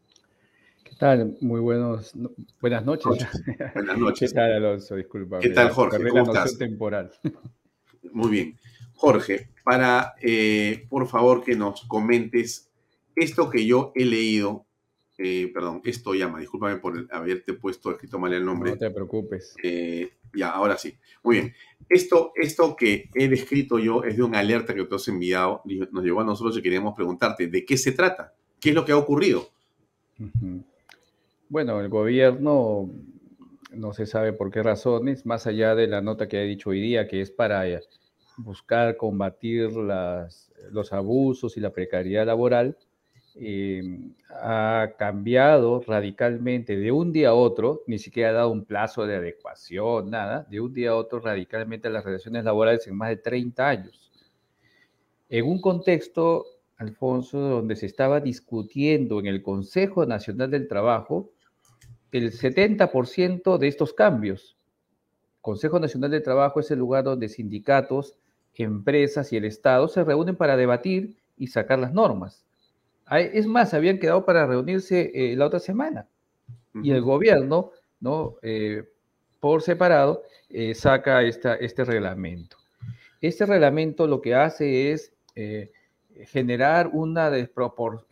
Muy 1.42 1.60
buenos, 1.60 2.14
buenas 2.62 2.82
noches. 2.82 3.28
Buenas 3.74 3.98
noches. 3.98 4.30
¿Qué 4.30 4.36
tal, 4.36 4.52
Alonso? 4.52 4.96
Disculpa. 4.96 5.38
¿Qué 5.38 5.50
tal, 5.50 5.68
Jorge? 5.68 6.08
¿Cómo 6.08 6.22
estás? 6.22 6.56
temporal. 6.56 7.12
Muy 8.12 8.30
bien. 8.30 8.58
Jorge, 8.94 9.50
para, 9.64 10.14
eh, 10.22 10.86
por 10.88 11.06
favor, 11.06 11.44
que 11.44 11.56
nos 11.56 11.82
comentes 11.82 12.70
esto 13.14 13.50
que 13.50 13.66
yo 13.66 13.92
he 13.94 14.06
leído, 14.06 14.64
eh, 15.18 15.50
perdón, 15.52 15.82
esto 15.84 16.14
llama, 16.14 16.40
discúlpame 16.40 16.76
por 16.76 17.06
haberte 17.12 17.52
puesto 17.52 17.90
escrito 17.90 18.18
mal 18.18 18.32
el 18.32 18.44
nombre. 18.44 18.70
No 18.70 18.78
te 18.78 18.90
preocupes. 18.90 19.54
Eh, 19.62 20.10
ya, 20.32 20.52
ahora 20.52 20.78
sí. 20.78 20.96
Muy 21.22 21.36
bien. 21.36 21.54
Esto, 21.86 22.32
esto 22.34 22.74
que 22.76 23.10
he 23.14 23.28
descrito 23.28 23.78
yo 23.78 24.04
es 24.04 24.16
de 24.16 24.22
una 24.22 24.38
alerta 24.38 24.74
que 24.74 24.84
tú 24.84 24.94
has 24.94 25.06
enviado, 25.08 25.60
nos 25.92 26.02
llegó 26.02 26.22
a 26.22 26.24
nosotros 26.24 26.56
y 26.56 26.62
queríamos 26.62 26.94
preguntarte, 26.94 27.48
¿de 27.48 27.62
qué 27.66 27.76
se 27.76 27.92
trata? 27.92 28.32
¿Qué 28.58 28.70
es 28.70 28.74
lo 28.74 28.86
que 28.86 28.92
ha 28.92 28.96
ocurrido? 28.96 29.50
Ujú. 30.18 30.64
Bueno, 31.54 31.80
el 31.80 31.88
gobierno 31.88 32.90
no 33.70 33.92
se 33.92 34.06
sabe 34.06 34.32
por 34.32 34.50
qué 34.50 34.60
razones, 34.64 35.24
más 35.24 35.46
allá 35.46 35.76
de 35.76 35.86
la 35.86 36.00
nota 36.00 36.26
que 36.26 36.38
ha 36.38 36.42
dicho 36.42 36.70
hoy 36.70 36.80
día, 36.80 37.06
que 37.06 37.20
es 37.20 37.30
para 37.30 37.68
eh, 37.68 37.80
buscar 38.38 38.96
combatir 38.96 39.70
los 39.70 40.92
abusos 40.92 41.56
y 41.56 41.60
la 41.60 41.70
precariedad 41.70 42.26
laboral, 42.26 42.76
eh, 43.36 43.82
ha 44.30 44.94
cambiado 44.98 45.80
radicalmente 45.86 46.76
de 46.76 46.90
un 46.90 47.12
día 47.12 47.28
a 47.28 47.34
otro, 47.34 47.82
ni 47.86 48.00
siquiera 48.00 48.30
ha 48.30 48.32
dado 48.32 48.50
un 48.50 48.64
plazo 48.64 49.06
de 49.06 49.14
adecuación, 49.14 50.10
nada, 50.10 50.48
de 50.50 50.60
un 50.60 50.74
día 50.74 50.90
a 50.90 50.96
otro 50.96 51.20
radicalmente 51.20 51.88
las 51.88 52.04
relaciones 52.04 52.42
laborales 52.42 52.84
en 52.88 52.96
más 52.96 53.10
de 53.10 53.18
30 53.18 53.68
años. 53.68 54.10
En 55.28 55.46
un 55.46 55.60
contexto, 55.60 56.46
Alfonso, 56.78 57.38
donde 57.38 57.76
se 57.76 57.86
estaba 57.86 58.18
discutiendo 58.18 59.20
en 59.20 59.26
el 59.26 59.40
Consejo 59.40 60.04
Nacional 60.04 60.50
del 60.50 60.66
Trabajo 60.66 61.30
el 62.14 62.30
70% 62.30 63.58
de 63.58 63.66
estos 63.66 63.92
cambios. 63.92 64.56
Consejo 65.40 65.80
Nacional 65.80 66.12
del 66.12 66.22
Trabajo 66.22 66.60
es 66.60 66.70
el 66.70 66.78
lugar 66.78 67.02
donde 67.02 67.28
sindicatos, 67.28 68.16
empresas 68.54 69.32
y 69.32 69.36
el 69.36 69.44
Estado 69.44 69.88
se 69.88 70.04
reúnen 70.04 70.36
para 70.36 70.56
debatir 70.56 71.16
y 71.36 71.48
sacar 71.48 71.80
las 71.80 71.92
normas. 71.92 72.44
Es 73.10 73.48
más, 73.48 73.74
habían 73.74 73.98
quedado 73.98 74.24
para 74.24 74.46
reunirse 74.46 75.10
eh, 75.12 75.34
la 75.36 75.46
otra 75.46 75.58
semana. 75.58 76.06
Y 76.82 76.92
el 76.92 77.02
gobierno, 77.02 77.72
¿no? 78.00 78.36
Eh, 78.42 78.84
por 79.40 79.62
separado, 79.62 80.22
eh, 80.50 80.74
saca 80.74 81.22
esta, 81.24 81.56
este 81.56 81.84
reglamento. 81.84 82.56
Este 83.20 83.44
reglamento 83.44 84.06
lo 84.06 84.20
que 84.20 84.36
hace 84.36 84.92
es 84.92 85.12
generar 86.26 86.90
una 86.92 87.28
despropor- 87.28 88.04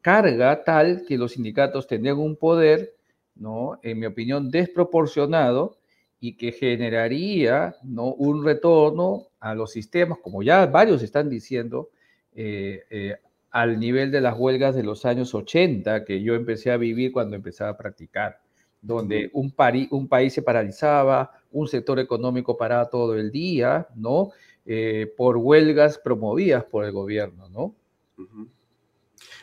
carga 0.00 0.62
tal 0.62 1.04
que 1.06 1.18
los 1.18 1.32
sindicatos 1.32 1.88
tendrían 1.88 2.18
un 2.18 2.36
poder, 2.36 2.93
¿no? 3.36 3.78
En 3.82 3.98
mi 3.98 4.06
opinión, 4.06 4.50
desproporcionado 4.50 5.76
y 6.20 6.36
que 6.36 6.52
generaría, 6.52 7.76
¿no? 7.82 8.12
Un 8.14 8.44
retorno 8.44 9.28
a 9.40 9.54
los 9.54 9.72
sistemas, 9.72 10.18
como 10.22 10.42
ya 10.42 10.66
varios 10.66 11.02
están 11.02 11.28
diciendo, 11.28 11.90
eh, 12.34 12.84
eh, 12.90 13.16
al 13.50 13.78
nivel 13.78 14.10
de 14.10 14.20
las 14.20 14.38
huelgas 14.38 14.74
de 14.74 14.82
los 14.82 15.04
años 15.04 15.34
80 15.34 16.04
que 16.04 16.22
yo 16.22 16.34
empecé 16.34 16.70
a 16.70 16.76
vivir 16.76 17.12
cuando 17.12 17.36
empezaba 17.36 17.70
a 17.70 17.76
practicar, 17.76 18.40
donde 18.80 19.30
un, 19.32 19.50
pari- 19.54 19.88
un 19.90 20.08
país 20.08 20.32
se 20.32 20.42
paralizaba, 20.42 21.30
un 21.52 21.68
sector 21.68 21.98
económico 22.00 22.56
paraba 22.56 22.88
todo 22.90 23.14
el 23.16 23.30
día, 23.30 23.86
¿no? 23.94 24.30
Eh, 24.66 25.12
por 25.16 25.36
huelgas 25.36 25.98
promovidas 25.98 26.64
por 26.64 26.84
el 26.84 26.92
gobierno, 26.92 27.48
¿no? 27.50 27.74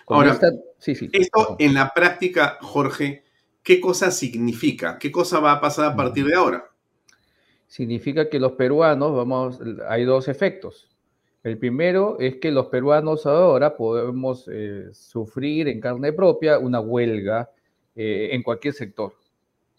Ahora, 0.08 0.32
esta- 0.32 0.52
sí, 0.78 0.96
sí. 0.96 1.10
esto 1.14 1.56
en 1.60 1.74
la 1.74 1.92
práctica, 1.94 2.58
Jorge, 2.62 3.24
¿qué 3.64 3.80
cosa 3.80 4.12
significa? 4.12 4.98
¿Qué 5.00 5.12
cosa 5.12 5.40
va 5.40 5.54
a 5.54 5.62
pasar 5.62 5.92
a 5.92 5.96
partir 5.96 6.26
de 6.26 6.36
ahora? 6.36 6.72
significa 7.72 8.30
que 8.30 8.38
los 8.38 8.52
peruanos, 8.52 9.16
vamos, 9.16 9.62
hay 9.88 10.04
dos 10.04 10.28
efectos. 10.28 10.90
El 11.42 11.58
primero 11.58 12.18
es 12.20 12.36
que 12.36 12.52
los 12.52 12.66
peruanos 12.66 13.26
ahora 13.26 13.78
podemos 13.78 14.46
eh, 14.52 14.90
sufrir 14.92 15.70
en 15.70 15.80
carne 15.80 16.12
propia 16.12 16.60
una 16.60 16.82
huelga 16.82 17.50
eh, 17.96 18.32
en 18.34 18.44
cualquier 18.44 18.74
sector. 18.74 19.14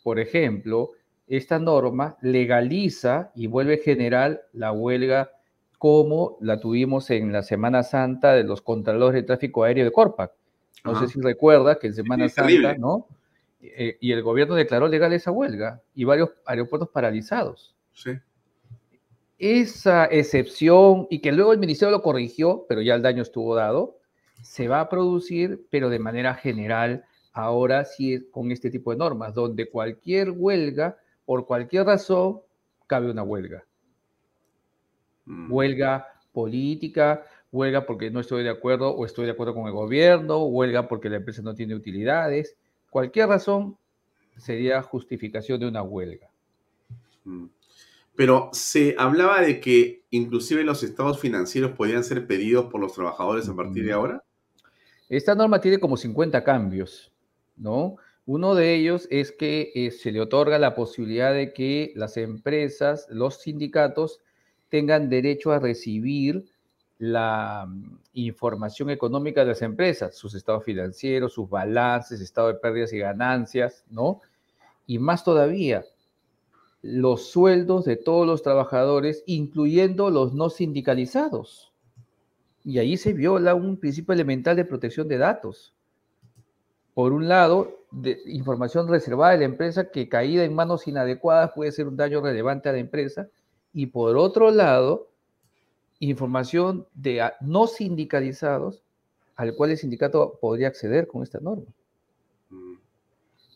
Por 0.02 0.18
ejemplo, 0.18 0.92
esta 1.28 1.58
norma 1.58 2.16
legaliza 2.22 3.30
y 3.34 3.46
vuelve 3.46 3.76
general 3.76 4.40
la 4.54 4.72
huelga 4.72 5.30
como 5.76 6.38
la 6.40 6.58
tuvimos 6.60 7.10
en 7.10 7.30
la 7.30 7.42
Semana 7.42 7.82
Santa 7.82 8.32
de 8.32 8.44
los 8.44 8.62
contralores 8.62 9.20
de 9.20 9.26
tráfico 9.26 9.64
aéreo 9.64 9.84
de 9.84 9.92
Corpac. 9.92 10.32
No 10.82 10.92
Ajá. 10.92 11.06
sé 11.06 11.12
si 11.12 11.20
recuerda 11.20 11.78
que 11.78 11.88
en 11.88 11.94
Semana 11.94 12.26
Santa. 12.30 12.74
¿no? 12.78 13.06
Eh, 13.62 13.96
y 14.00 14.10
el 14.10 14.22
gobierno 14.22 14.56
declaró 14.56 14.88
legal 14.88 15.12
esa 15.12 15.30
huelga 15.30 15.80
y 15.94 16.02
varios 16.02 16.30
aeropuertos 16.46 16.88
paralizados 16.88 17.76
Sí. 17.92 18.18
esa 19.38 20.06
excepción 20.06 21.06
y 21.10 21.20
que 21.20 21.30
luego 21.30 21.52
el 21.52 21.60
ministerio 21.60 21.92
lo 21.92 22.02
corrigió, 22.02 22.66
pero 22.68 22.80
ya 22.80 22.94
el 22.96 23.02
daño 23.02 23.22
estuvo 23.22 23.54
dado, 23.54 23.98
se 24.42 24.66
va 24.66 24.80
a 24.80 24.88
producir, 24.88 25.64
pero 25.70 25.90
de 25.90 26.00
manera 26.00 26.34
general, 26.34 27.04
ahora 27.32 27.84
sí 27.84 28.26
con 28.32 28.50
este 28.50 28.68
tipo 28.70 28.90
de 28.90 28.96
normas, 28.96 29.32
donde 29.34 29.70
cualquier 29.70 30.30
huelga, 30.30 30.96
por 31.24 31.46
cualquier 31.46 31.86
razón, 31.86 32.40
cabe 32.88 33.10
una 33.10 33.22
huelga. 33.22 33.64
Huelga 35.48 36.06
política, 36.32 37.24
huelga 37.52 37.86
porque 37.86 38.10
no 38.10 38.18
estoy 38.20 38.42
de 38.42 38.50
acuerdo 38.50 38.90
o 38.90 39.06
estoy 39.06 39.26
de 39.26 39.32
acuerdo 39.32 39.54
con 39.54 39.66
el 39.66 39.72
gobierno, 39.72 40.44
huelga 40.46 40.88
porque 40.88 41.08
la 41.08 41.16
empresa 41.16 41.42
no 41.42 41.54
tiene 41.54 41.74
utilidades, 41.74 42.56
cualquier 42.92 43.26
razón 43.26 43.78
sería 44.36 44.82
justificación 44.82 45.58
de 45.58 45.66
una 45.66 45.82
huelga. 45.82 46.28
Mm. 47.24 47.46
Pero 48.14 48.50
se 48.52 48.94
hablaba 48.98 49.40
de 49.40 49.60
que 49.60 50.04
inclusive 50.10 50.62
los 50.62 50.82
estados 50.82 51.18
financieros 51.18 51.72
podían 51.72 52.04
ser 52.04 52.26
pedidos 52.26 52.66
por 52.66 52.82
los 52.82 52.92
trabajadores 52.92 53.48
a 53.48 53.56
partir 53.56 53.86
de 53.86 53.92
ahora. 53.92 54.22
Esta 55.08 55.34
norma 55.34 55.58
tiene 55.58 55.78
como 55.78 55.96
50 55.96 56.44
cambios, 56.44 57.10
¿no? 57.56 57.96
Uno 58.26 58.54
de 58.54 58.74
ellos 58.74 59.08
es 59.10 59.32
que 59.32 59.72
eh, 59.74 59.90
se 59.90 60.12
le 60.12 60.20
otorga 60.20 60.58
la 60.58 60.74
posibilidad 60.74 61.32
de 61.32 61.54
que 61.54 61.94
las 61.96 62.18
empresas, 62.18 63.06
los 63.08 63.40
sindicatos, 63.40 64.20
tengan 64.68 65.08
derecho 65.08 65.50
a 65.50 65.58
recibir 65.58 66.51
la 67.02 67.66
mm, 67.68 67.98
información 68.12 68.88
económica 68.90 69.40
de 69.40 69.48
las 69.48 69.62
empresas, 69.62 70.14
sus 70.14 70.34
estados 70.36 70.62
financieros, 70.62 71.32
sus 71.32 71.50
balances, 71.50 72.20
estado 72.20 72.46
de 72.46 72.54
pérdidas 72.54 72.92
y 72.92 72.98
ganancias, 72.98 73.84
¿no? 73.90 74.20
Y 74.86 75.00
más 75.00 75.24
todavía, 75.24 75.84
los 76.80 77.26
sueldos 77.28 77.84
de 77.84 77.96
todos 77.96 78.24
los 78.24 78.42
trabajadores, 78.42 79.24
incluyendo 79.26 80.10
los 80.10 80.32
no 80.32 80.48
sindicalizados. 80.48 81.72
Y 82.64 82.78
ahí 82.78 82.96
se 82.96 83.12
viola 83.12 83.56
un 83.56 83.78
principio 83.78 84.14
elemental 84.14 84.54
de 84.54 84.64
protección 84.64 85.08
de 85.08 85.18
datos. 85.18 85.74
Por 86.94 87.12
un 87.12 87.26
lado, 87.26 87.80
de 87.90 88.20
información 88.26 88.86
reservada 88.86 89.32
de 89.32 89.38
la 89.38 89.44
empresa 89.46 89.90
que 89.90 90.08
caída 90.08 90.44
en 90.44 90.54
manos 90.54 90.86
inadecuadas 90.86 91.50
puede 91.52 91.72
ser 91.72 91.88
un 91.88 91.96
daño 91.96 92.20
relevante 92.20 92.68
a 92.68 92.72
la 92.72 92.78
empresa. 92.78 93.28
Y 93.72 93.86
por 93.86 94.16
otro 94.16 94.52
lado, 94.52 95.11
información 96.02 96.86
de 96.94 97.30
no 97.40 97.66
sindicalizados 97.68 98.82
al 99.36 99.54
cual 99.54 99.70
el 99.70 99.78
sindicato 99.78 100.36
podría 100.40 100.66
acceder 100.68 101.06
con 101.06 101.22
esta 101.22 101.38
norma. 101.40 101.66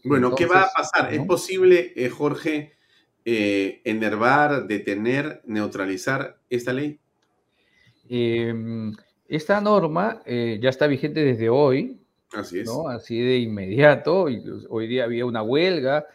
Bueno, 0.04 0.34
¿qué 0.34 0.46
va 0.46 0.62
a 0.62 0.70
pasar? 0.74 1.12
¿Es 1.12 1.20
posible, 1.26 1.92
eh, 1.96 2.08
Jorge, 2.08 2.72
eh, 3.24 3.80
enervar, 3.84 4.66
detener, 4.68 5.42
neutralizar 5.44 6.38
esta 6.48 6.72
ley? 6.72 7.00
Eh, 8.08 8.54
esta 9.26 9.60
norma 9.60 10.22
eh, 10.24 10.60
ya 10.62 10.68
está 10.70 10.86
vigente 10.86 11.24
desde 11.24 11.48
hoy, 11.48 11.98
Así 12.32 12.60
es. 12.60 12.66
¿no? 12.66 12.88
Así 12.88 13.20
de 13.20 13.38
inmediato. 13.38 14.26
Hoy 14.68 14.86
día 14.86 15.04
había 15.04 15.26
una 15.26 15.42
huelga, 15.42 16.06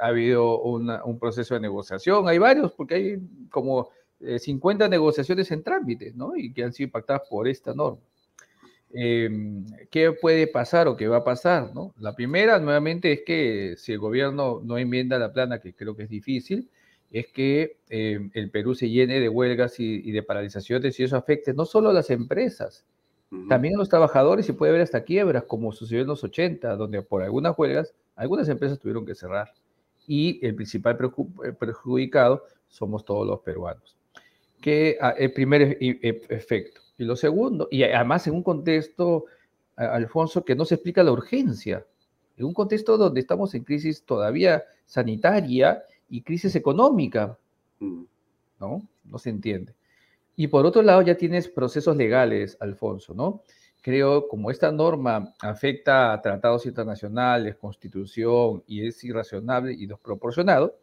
ha 0.00 0.06
habido 0.06 0.62
una- 0.62 1.04
un 1.04 1.18
proceso 1.18 1.54
de 1.54 1.60
negociación, 1.60 2.26
hay 2.28 2.38
varios, 2.38 2.72
porque 2.72 2.94
hay 2.94 3.18
como 3.50 3.90
eh, 4.26 4.38
50 4.38 4.88
negociaciones 4.88 5.50
en 5.50 5.62
trámite, 5.62 6.12
¿no? 6.14 6.36
Y 6.36 6.52
que 6.52 6.64
han 6.64 6.72
sido 6.72 6.86
impactadas 6.86 7.22
por 7.28 7.48
esta 7.48 7.74
norma. 7.74 8.00
Eh, 8.96 9.28
¿Qué 9.90 10.12
puede 10.12 10.46
pasar 10.46 10.86
o 10.86 10.96
qué 10.96 11.08
va 11.08 11.18
a 11.18 11.24
pasar? 11.24 11.74
¿no? 11.74 11.92
La 11.98 12.14
primera, 12.14 12.60
nuevamente, 12.60 13.12
es 13.12 13.22
que 13.26 13.74
si 13.76 13.92
el 13.92 13.98
gobierno 13.98 14.60
no 14.64 14.78
enmienda 14.78 15.18
la 15.18 15.32
plana, 15.32 15.58
que 15.58 15.74
creo 15.74 15.96
que 15.96 16.04
es 16.04 16.08
difícil, 16.08 16.70
es 17.10 17.26
que 17.26 17.78
eh, 17.90 18.30
el 18.34 18.50
Perú 18.50 18.74
se 18.74 18.88
llene 18.88 19.18
de 19.18 19.28
huelgas 19.28 19.80
y, 19.80 20.00
y, 20.04 20.12
de 20.12 20.22
paralizaciones 20.22 20.98
y 20.98 21.04
eso 21.04 21.16
afecte 21.16 21.52
no 21.54 21.64
solo 21.64 21.90
a 21.90 21.92
las 21.92 22.10
empresas, 22.10 22.84
uh 23.30 23.36
-huh. 23.36 23.48
también 23.48 23.74
a 23.74 23.78
los 23.78 23.88
trabajadores 23.88 24.48
y 24.48 24.52
puede 24.52 24.70
haber 24.70 24.82
hasta 24.82 25.04
quiebras, 25.04 25.44
como 25.44 25.72
sucedió 25.72 26.02
en 26.02 26.08
los 26.08 26.24
80, 26.24 26.76
donde 26.76 27.02
por 27.02 27.22
algunas 27.22 27.58
huelgas, 27.58 27.94
algunas 28.16 28.48
empresas 28.48 28.78
tuvieron 28.78 29.04
que 29.06 29.14
cerrar 29.14 29.52
y 30.06 30.44
el 30.46 30.54
principal 30.54 30.96
perjudicado 31.58 32.44
somos 32.68 33.04
todos 33.04 33.26
los 33.26 33.40
peruanos. 33.40 33.96
Que 34.64 34.96
ah, 34.98 35.14
el 35.18 35.30
primer 35.30 35.76
efecto. 35.78 36.80
Y 36.96 37.04
lo 37.04 37.16
segundo, 37.16 37.68
y 37.70 37.82
además 37.82 38.26
en 38.26 38.32
un 38.32 38.42
contexto, 38.42 39.26
Alfonso, 39.76 40.42
que 40.42 40.54
no 40.54 40.64
se 40.64 40.76
explica 40.76 41.02
la 41.02 41.12
urgencia, 41.12 41.84
en 42.38 42.46
un 42.46 42.54
contexto 42.54 42.96
donde 42.96 43.20
estamos 43.20 43.54
en 43.54 43.62
crisis 43.62 44.06
todavía 44.06 44.64
sanitaria 44.86 45.84
y 46.08 46.22
crisis 46.22 46.56
económica, 46.56 47.36
¿no? 47.78 48.88
No 49.04 49.18
se 49.18 49.28
entiende. 49.28 49.74
Y 50.34 50.46
por 50.46 50.64
otro 50.64 50.80
lado 50.80 51.02
ya 51.02 51.14
tienes 51.14 51.46
procesos 51.46 51.94
legales, 51.94 52.56
Alfonso, 52.58 53.12
¿no? 53.12 53.42
Creo, 53.82 54.28
como 54.28 54.50
esta 54.50 54.72
norma 54.72 55.34
afecta 55.40 56.14
a 56.14 56.22
tratados 56.22 56.64
internacionales, 56.64 57.56
constitución, 57.56 58.64
y 58.66 58.86
es 58.86 59.04
irracionable 59.04 59.74
y 59.74 59.84
desproporcionado, 59.84 60.78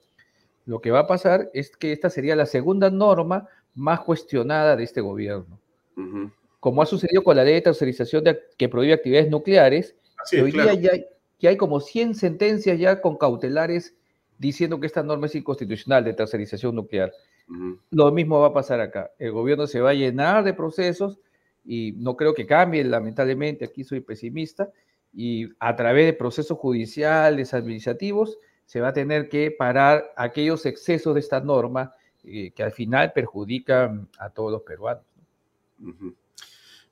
lo 0.65 0.81
que 0.81 0.91
va 0.91 0.99
a 0.99 1.07
pasar 1.07 1.49
es 1.55 1.75
que 1.75 1.91
esta 1.91 2.11
sería 2.11 2.35
la 2.35 2.45
segunda 2.45 2.91
norma 2.91 3.47
más 3.73 4.01
cuestionada 4.01 4.75
de 4.75 4.83
este 4.83 5.01
gobierno. 5.01 5.59
Uh 5.95 6.01
-huh. 6.01 6.31
Como 6.59 6.81
ha 6.81 6.85
sucedido 6.85 7.23
con 7.23 7.35
la 7.35 7.43
ley 7.43 7.55
de 7.55 7.61
tercerización 7.61 8.23
de, 8.23 8.39
que 8.57 8.69
prohíbe 8.69 8.93
actividades 8.93 9.29
nucleares, 9.29 9.95
Así 10.17 10.37
es, 10.37 10.43
hoy 10.43 10.51
claro. 10.51 10.71
día 10.71 10.81
ya, 10.81 10.91
hay, 10.93 11.05
ya 11.39 11.49
hay 11.49 11.57
como 11.57 11.79
100 11.79 12.15
sentencias 12.15 12.77
ya 12.79 13.01
con 13.01 13.17
cautelares 13.17 13.95
diciendo 14.37 14.79
que 14.79 14.87
esta 14.87 15.03
norma 15.03 15.27
es 15.27 15.35
inconstitucional 15.35 16.03
de 16.03 16.13
tercerización 16.13 16.75
nuclear. 16.75 17.11
Uh 17.47 17.53
-huh. 17.53 17.79
Lo 17.91 18.11
mismo 18.11 18.39
va 18.39 18.47
a 18.47 18.53
pasar 18.53 18.79
acá. 18.79 19.11
El 19.17 19.31
gobierno 19.31 19.67
se 19.67 19.81
va 19.81 19.91
a 19.91 19.93
llenar 19.93 20.43
de 20.43 20.53
procesos 20.53 21.19
y 21.65 21.93
no 21.97 22.15
creo 22.15 22.33
que 22.33 22.45
cambie, 22.45 22.83
lamentablemente, 22.83 23.65
aquí 23.65 23.83
soy 23.83 24.01
pesimista, 24.01 24.71
y 25.13 25.49
a 25.59 25.75
través 25.75 26.05
de 26.05 26.13
procesos 26.13 26.57
judiciales, 26.57 27.53
administrativos, 27.53 28.37
se 28.65 28.79
va 28.79 28.89
a 28.89 28.93
tener 28.93 29.29
que 29.29 29.51
parar 29.51 30.11
aquellos 30.15 30.65
excesos 30.65 31.13
de 31.13 31.19
esta 31.19 31.41
norma 31.41 31.93
eh, 32.23 32.51
que 32.51 32.63
al 32.63 32.71
final 32.71 33.11
perjudican 33.13 34.09
a 34.19 34.29
todos 34.29 34.51
los 34.51 34.61
peruanos. 34.61 35.03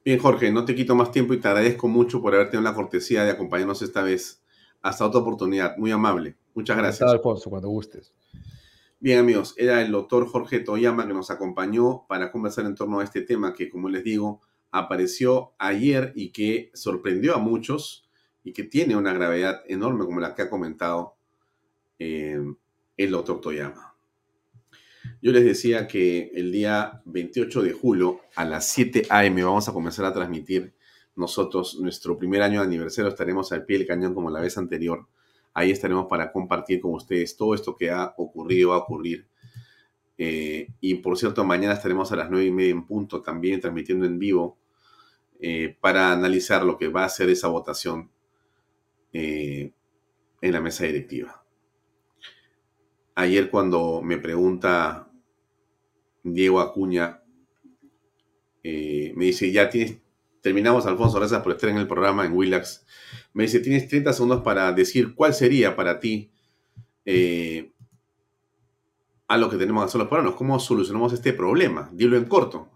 Bien, 0.03 0.18
Jorge, 0.18 0.51
no 0.51 0.65
te 0.65 0.73
quito 0.73 0.95
más 0.95 1.11
tiempo 1.11 1.34
y 1.34 1.39
te 1.39 1.47
agradezco 1.47 1.88
mucho 1.88 2.22
por 2.22 2.34
haber 2.34 2.49
tenido 2.49 2.69
la 2.69 2.76
cortesía 2.76 3.23
de 3.23 3.31
acompañarnos 3.31 3.81
esta 3.81 4.01
vez. 4.01 4.41
Hasta 4.81 5.06
otra 5.06 5.19
oportunidad. 5.19 5.77
Muy 5.77 5.91
amable. 5.91 6.35
Muchas 6.53 6.77
gracias. 6.77 7.01
Hasta 7.01 7.11
Alfonso, 7.11 7.49
cuando 7.49 7.69
gustes. 7.69 8.14
Bien, 8.99 9.19
amigos, 9.19 9.53
era 9.57 9.81
el 9.81 9.91
doctor 9.91 10.27
Jorge 10.27 10.60
Toyama 10.60 11.07
que 11.07 11.14
nos 11.14 11.31
acompañó 11.31 12.06
para 12.07 12.31
conversar 12.31 12.65
en 12.65 12.76
torno 12.76 12.99
a 12.99 13.03
este 13.03 13.22
tema 13.22 13.53
que, 13.53 13.69
como 13.69 13.88
les 13.88 14.03
digo, 14.03 14.41
apareció 14.72 15.53
ayer 15.57 16.11
y 16.15 16.31
que 16.31 16.69
sorprendió 16.73 17.35
a 17.35 17.39
muchos 17.39 18.10
y 18.43 18.51
que 18.53 18.64
tiene 18.64 18.95
una 18.95 19.14
gravedad 19.14 19.61
enorme, 19.68 20.06
como 20.06 20.19
la 20.19 20.35
que 20.35 20.41
ha 20.41 20.49
comentado 20.49 21.15
eh, 21.97 22.41
el 22.97 23.11
doctor 23.11 23.39
Toyama. 23.39 23.89
Yo 25.21 25.33
les 25.33 25.43
decía 25.43 25.85
que 25.85 26.31
el 26.33 26.49
día 26.51 27.01
28 27.03 27.61
de 27.61 27.73
julio 27.73 28.21
a 28.35 28.45
las 28.45 28.69
7 28.69 29.07
a.m. 29.09 29.43
vamos 29.43 29.67
a 29.67 29.73
comenzar 29.73 30.05
a 30.05 30.13
transmitir 30.13 30.73
nosotros 31.15 31.77
nuestro 31.81 32.17
primer 32.17 32.41
año 32.41 32.61
de 32.61 32.67
aniversario. 32.67 33.09
Estaremos 33.09 33.51
al 33.51 33.65
pie 33.65 33.79
del 33.79 33.87
cañón 33.87 34.13
como 34.13 34.29
la 34.29 34.39
vez 34.39 34.57
anterior. 34.57 35.07
Ahí 35.53 35.71
estaremos 35.71 36.05
para 36.07 36.31
compartir 36.31 36.79
con 36.79 36.93
ustedes 36.93 37.35
todo 37.35 37.53
esto 37.53 37.75
que 37.75 37.89
ha 37.89 38.13
ocurrido, 38.17 38.69
va 38.69 38.75
a 38.75 38.79
ocurrir. 38.79 39.27
Eh, 40.17 40.69
y 40.79 40.95
por 40.95 41.17
cierto, 41.17 41.43
mañana 41.43 41.73
estaremos 41.73 42.09
a 42.13 42.15
las 42.15 42.29
9 42.29 42.45
y 42.45 42.51
media 42.51 42.71
en 42.71 42.85
punto 42.85 43.21
también 43.21 43.59
transmitiendo 43.59 44.05
en 44.05 44.19
vivo 44.19 44.57
eh, 45.41 45.75
para 45.81 46.13
analizar 46.13 46.63
lo 46.63 46.77
que 46.77 46.87
va 46.87 47.03
a 47.03 47.09
ser 47.09 47.29
esa 47.29 47.49
votación 47.49 48.09
eh, 49.11 49.73
en 50.41 50.51
la 50.53 50.61
mesa 50.61 50.85
directiva. 50.85 51.43
Ayer 53.15 53.49
cuando 53.49 54.01
me 54.01 54.17
pregunta 54.17 55.09
Diego 56.34 56.60
Acuña, 56.60 57.22
eh, 58.64 59.14
me 59.15 59.26
dice, 59.26 59.51
ya 59.51 59.69
tienes, 59.69 59.97
terminamos 60.41 60.85
Alfonso, 60.85 61.18
gracias 61.18 61.41
por 61.41 61.53
estar 61.53 61.69
en 61.69 61.77
el 61.77 61.88
programa 61.88 62.26
en 62.26 62.34
Willax. 62.34 62.85
Me 63.34 63.43
dice, 63.43 63.60
tienes 63.60 63.88
30 63.88 64.14
segundos 64.14 64.41
para 64.41 64.72
decir 64.73 65.15
cuál 65.15 65.34
sería 65.34 65.76
para 65.76 65.99
ti 65.99 66.31
eh, 67.06 67.72
a 69.27 69.38
lo 69.38 69.49
que 69.49 69.57
tenemos 69.57 69.84
que 69.84 69.88
hacer 69.88 69.99
los 69.99 70.10
peruanos, 70.10 70.35
cómo 70.35 70.60
solucionamos 70.60 71.14
este 71.14 71.34
problema, 71.34 71.89
dilo 71.93 72.18
en 72.18 72.26
corto. 72.26 72.69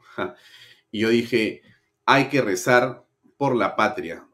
Y 0.91 0.99
yo 0.99 1.09
dije, 1.09 1.63
hay 2.05 2.29
que 2.29 2.41
rezar 2.41 3.03
por 3.37 3.55
la 3.55 3.75
patria. 3.75 4.27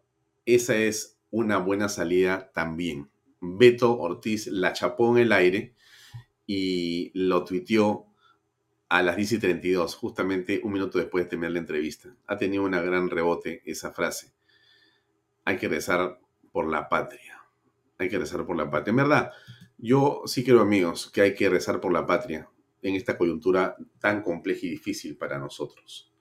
Esa 0.46 0.76
es 0.76 1.18
una 1.32 1.58
buena 1.58 1.88
salida 1.88 2.52
también. 2.54 3.10
Beto 3.40 3.98
Ortiz 3.98 4.48
la 4.48 4.74
chapó 4.74 5.16
en 5.16 5.24
el 5.24 5.32
aire 5.32 5.74
y 6.46 7.12
lo 7.14 7.46
tuiteó 7.46 8.09
a 8.90 9.03
las 9.03 9.16
10 9.16 9.34
y 9.34 9.40
32, 9.40 9.95
justamente 9.95 10.61
un 10.64 10.74
minuto 10.74 10.98
después 10.98 11.24
de 11.24 11.30
terminar 11.30 11.52
la 11.52 11.60
entrevista. 11.60 12.16
Ha 12.26 12.38
tenido 12.38 12.64
una 12.64 12.82
gran 12.82 13.10
rebote 13.10 13.61
esa 13.66 13.91
frase. 13.91 14.34
Hay 15.45 15.57
que 15.57 15.70
rezar 15.70 16.20
por 16.52 16.68
la 16.68 16.90
patria. 16.90 17.40
Hay 17.99 18.10
que 18.10 18.18
rezar 18.18 18.45
por 18.48 18.57
la 18.57 18.70
patria. 18.70 18.90
En 18.90 18.98
verdad, 18.98 19.32
yo 19.78 20.24
sí 20.26 20.44
creo, 20.44 20.61
amigos, 20.61 21.11
que 21.11 21.22
hay 21.22 21.36
que 21.36 21.49
rezar 21.49 21.80
por 21.80 21.94
la 21.94 22.07
patria 22.07 22.49
en 22.82 22.95
esta 22.95 23.18
coyuntura 23.18 23.76
tan 23.99 24.24
compleja 24.24 24.66
y 24.66 24.72
difícil 24.72 25.18
para 25.18 25.38
nosotros. 25.38 26.11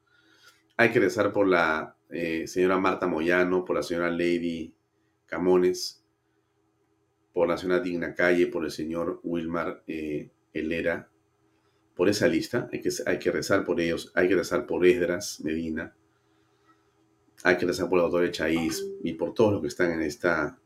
Hay 0.77 0.90
que 0.90 1.01
rezar 1.01 1.32
por 1.32 1.49
la 1.49 1.97
eh, 2.11 2.47
señora 2.47 2.78
Marta 2.78 3.07
Moyano, 3.07 3.65
por 3.65 3.77
la 3.77 3.82
señora 3.82 4.11
Lady 4.11 4.74
Camones, 5.27 6.05
por 7.32 7.49
la 7.49 7.57
señora 7.57 7.81
Digna 7.81 8.15
Calle, 8.15 8.47
por 8.47 8.65
el 8.65 8.70
señor 8.70 9.20
Wilmar 9.23 9.82
eh, 9.86 10.31
por 11.99 12.09
esa 12.09 12.29
lista. 12.29 12.69
Hay 12.73 12.81
que, 12.81 12.91
hay 13.07 13.19
que 13.19 13.33
rezar 13.33 13.65
por 13.65 13.81
ellos. 13.81 14.12
Hay 14.15 14.29
que 14.29 14.37
rezar 14.37 14.66
por 14.66 14.87
Esdras 14.87 15.41
Medina. 15.41 15.97
Hay 17.43 17.57
que 17.57 17.66
rezar 17.66 17.89
por 17.89 17.99
el 17.99 18.05
doctor 18.05 18.25
Echaíz 18.25 18.87
y 19.03 19.15
por 19.15 19.35
todos 19.35 19.55
los 19.55 19.62
que 19.62 19.66
están 19.66 19.91
en 19.91 20.03
esta 20.03 20.61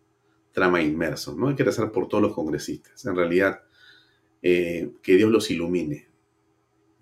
trama 0.53 0.83
inmersos. 0.83 1.35
¿no? 1.35 1.49
Hay 1.49 1.55
que 1.55 1.65
rezar 1.65 1.91
por 1.91 2.07
todos 2.07 2.23
los 2.23 2.35
congresistas. 2.35 3.07
En 3.07 3.17
realidad, 3.17 3.63
eh, 4.43 4.93
que 5.03 5.17
Dios 5.17 5.31
los 5.31 5.51
ilumine. 5.51 6.07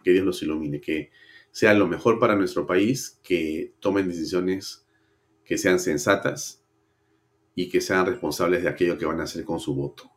Que 0.04 0.12
Dios 0.12 0.24
los 0.24 0.40
ilumine. 0.44 0.80
Que 0.80 1.10
sea 1.50 1.74
lo 1.74 1.88
mejor 1.88 2.20
para 2.20 2.36
nuestro 2.36 2.68
país, 2.68 3.18
que 3.24 3.74
tomen 3.80 4.06
decisiones 4.06 4.86
que 5.44 5.58
sean 5.58 5.80
sensatas 5.80 6.64
y 7.56 7.68
que 7.68 7.80
sean 7.80 8.06
responsables 8.06 8.62
de 8.62 8.68
aquello 8.68 8.96
que 8.96 9.06
van 9.06 9.18
a 9.18 9.24
hacer 9.24 9.44
con 9.44 9.58
su 9.58 9.74
voto. 9.74 10.08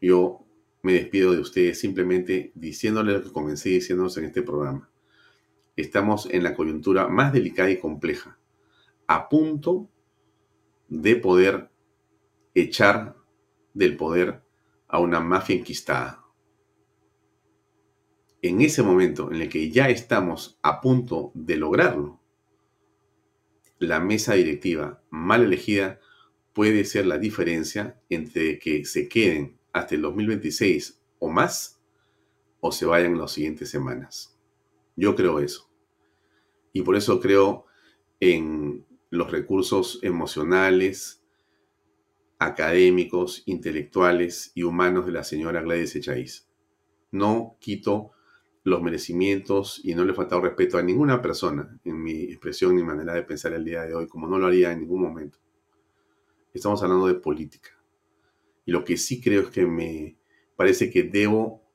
Yo 0.00 0.47
me 0.82 0.92
despido 0.92 1.32
de 1.32 1.40
ustedes 1.40 1.78
simplemente 1.80 2.52
diciéndoles 2.54 3.16
lo 3.16 3.22
que 3.22 3.32
comencé 3.32 3.70
diciéndonos 3.70 4.16
en 4.18 4.26
este 4.26 4.42
programa. 4.42 4.90
Estamos 5.76 6.28
en 6.30 6.42
la 6.42 6.54
coyuntura 6.54 7.08
más 7.08 7.32
delicada 7.32 7.70
y 7.70 7.78
compleja, 7.78 8.38
a 9.06 9.28
punto 9.28 9.88
de 10.88 11.16
poder 11.16 11.70
echar 12.54 13.16
del 13.74 13.96
poder 13.96 14.42
a 14.88 15.00
una 15.00 15.20
mafia 15.20 15.56
enquistada. 15.56 16.24
En 18.40 18.60
ese 18.60 18.82
momento 18.82 19.32
en 19.32 19.42
el 19.42 19.48
que 19.48 19.70
ya 19.70 19.88
estamos 19.88 20.58
a 20.62 20.80
punto 20.80 21.32
de 21.34 21.56
lograrlo, 21.56 22.20
la 23.78 24.00
mesa 24.00 24.34
directiva 24.34 25.02
mal 25.10 25.44
elegida 25.44 26.00
puede 26.52 26.84
ser 26.84 27.06
la 27.06 27.18
diferencia 27.18 28.00
entre 28.08 28.58
que 28.58 28.84
se 28.84 29.08
queden 29.08 29.57
hasta 29.78 29.94
el 29.94 30.02
2026 30.02 31.00
o 31.18 31.28
más 31.28 31.80
o 32.60 32.72
se 32.72 32.86
vayan 32.86 33.12
en 33.12 33.18
las 33.18 33.32
siguientes 33.32 33.70
semanas. 33.70 34.36
Yo 34.96 35.14
creo 35.14 35.38
eso. 35.40 35.70
Y 36.72 36.82
por 36.82 36.96
eso 36.96 37.20
creo 37.20 37.66
en 38.20 38.84
los 39.10 39.30
recursos 39.30 40.00
emocionales, 40.02 41.22
académicos, 42.38 43.42
intelectuales 43.46 44.52
y 44.54 44.62
humanos 44.62 45.06
de 45.06 45.12
la 45.12 45.24
señora 45.24 45.60
Gladys 45.60 45.96
Echaíz. 45.96 46.48
No 47.10 47.56
quito 47.58 48.12
los 48.64 48.82
merecimientos 48.82 49.80
y 49.82 49.94
no 49.94 50.04
le 50.04 50.12
he 50.12 50.14
faltado 50.14 50.42
respeto 50.42 50.78
a 50.78 50.82
ninguna 50.82 51.22
persona 51.22 51.80
en 51.84 52.02
mi 52.02 52.24
expresión 52.24 52.76
ni 52.76 52.82
manera 52.82 53.14
de 53.14 53.22
pensar 53.22 53.52
el 53.54 53.64
día 53.64 53.82
de 53.82 53.94
hoy, 53.94 54.06
como 54.06 54.28
no 54.28 54.38
lo 54.38 54.46
haría 54.46 54.72
en 54.72 54.80
ningún 54.80 55.02
momento. 55.02 55.38
Estamos 56.52 56.82
hablando 56.82 57.06
de 57.06 57.14
política. 57.14 57.77
Y 58.68 58.70
lo 58.70 58.84
que 58.84 58.98
sí 58.98 59.22
creo 59.22 59.40
es 59.40 59.48
que 59.48 59.64
me 59.64 60.18
parece 60.54 60.90
que 60.90 61.02
debo 61.02 61.66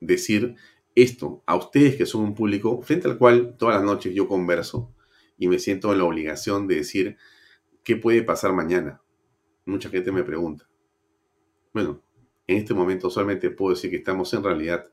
decir 0.00 0.56
esto 0.94 1.42
a 1.44 1.54
ustedes 1.54 1.96
que 1.96 2.06
son 2.06 2.22
un 2.22 2.34
público 2.34 2.80
frente 2.80 3.08
al 3.08 3.18
cual 3.18 3.56
todas 3.58 3.74
las 3.74 3.84
noches 3.84 4.14
yo 4.14 4.26
converso 4.26 4.90
y 5.36 5.48
me 5.48 5.58
siento 5.58 5.92
en 5.92 5.98
la 5.98 6.04
obligación 6.04 6.66
de 6.66 6.76
decir 6.76 7.18
qué 7.84 7.96
puede 7.96 8.22
pasar 8.22 8.54
mañana. 8.54 9.02
Mucha 9.66 9.90
gente 9.90 10.10
me 10.10 10.24
pregunta. 10.24 10.66
Bueno, 11.74 12.02
en 12.46 12.56
este 12.56 12.72
momento 12.72 13.10
solamente 13.10 13.50
puedo 13.50 13.74
decir 13.74 13.90
que 13.90 13.98
estamos 13.98 14.32
en 14.32 14.42
realidad 14.42 14.90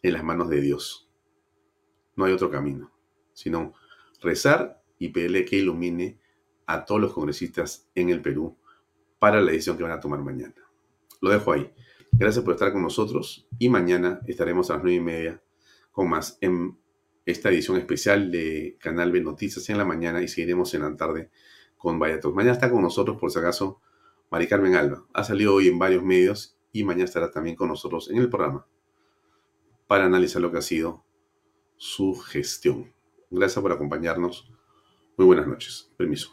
en 0.00 0.14
las 0.14 0.24
manos 0.24 0.48
de 0.48 0.62
Dios. 0.62 1.10
No 2.16 2.24
hay 2.24 2.32
otro 2.32 2.50
camino, 2.50 2.90
sino 3.34 3.74
rezar 4.22 4.82
y 4.98 5.08
pedirle 5.08 5.44
que 5.44 5.56
ilumine 5.56 6.18
a 6.64 6.86
todos 6.86 7.02
los 7.02 7.12
congresistas 7.12 7.90
en 7.94 8.08
el 8.08 8.22
Perú 8.22 8.57
para 9.18 9.40
la 9.40 9.52
decisión 9.52 9.76
que 9.76 9.82
van 9.82 9.92
a 9.92 10.00
tomar 10.00 10.20
mañana. 10.20 10.54
Lo 11.20 11.30
dejo 11.30 11.52
ahí. 11.52 11.72
Gracias 12.12 12.44
por 12.44 12.54
estar 12.54 12.72
con 12.72 12.82
nosotros 12.82 13.46
y 13.58 13.68
mañana 13.68 14.20
estaremos 14.26 14.70
a 14.70 14.74
las 14.74 14.82
nueve 14.82 14.96
y 14.96 15.00
media 15.00 15.42
con 15.92 16.08
más 16.08 16.38
en 16.40 16.78
esta 17.26 17.50
edición 17.50 17.76
especial 17.76 18.30
de 18.30 18.78
Canal 18.80 19.12
B 19.12 19.20
Noticias 19.20 19.68
en 19.68 19.78
la 19.78 19.84
mañana 19.84 20.22
y 20.22 20.28
seguiremos 20.28 20.72
en 20.74 20.82
la 20.82 20.96
tarde 20.96 21.30
con 21.76 21.98
Vallatos. 21.98 22.34
Mañana 22.34 22.54
está 22.54 22.70
con 22.70 22.82
nosotros, 22.82 23.18
por 23.18 23.30
si 23.30 23.38
acaso, 23.38 23.80
Mari 24.30 24.46
Carmen 24.46 24.74
Alba. 24.74 25.06
Ha 25.12 25.24
salido 25.24 25.54
hoy 25.54 25.68
en 25.68 25.78
varios 25.78 26.02
medios 26.02 26.56
y 26.72 26.84
mañana 26.84 27.04
estará 27.04 27.30
también 27.30 27.56
con 27.56 27.68
nosotros 27.68 28.10
en 28.10 28.16
el 28.18 28.30
programa 28.30 28.66
para 29.86 30.06
analizar 30.06 30.40
lo 30.40 30.50
que 30.50 30.58
ha 30.58 30.62
sido 30.62 31.04
su 31.76 32.14
gestión. 32.14 32.92
Gracias 33.30 33.60
por 33.60 33.72
acompañarnos. 33.72 34.50
Muy 35.16 35.26
buenas 35.26 35.46
noches. 35.46 35.92
Permiso. 35.96 36.32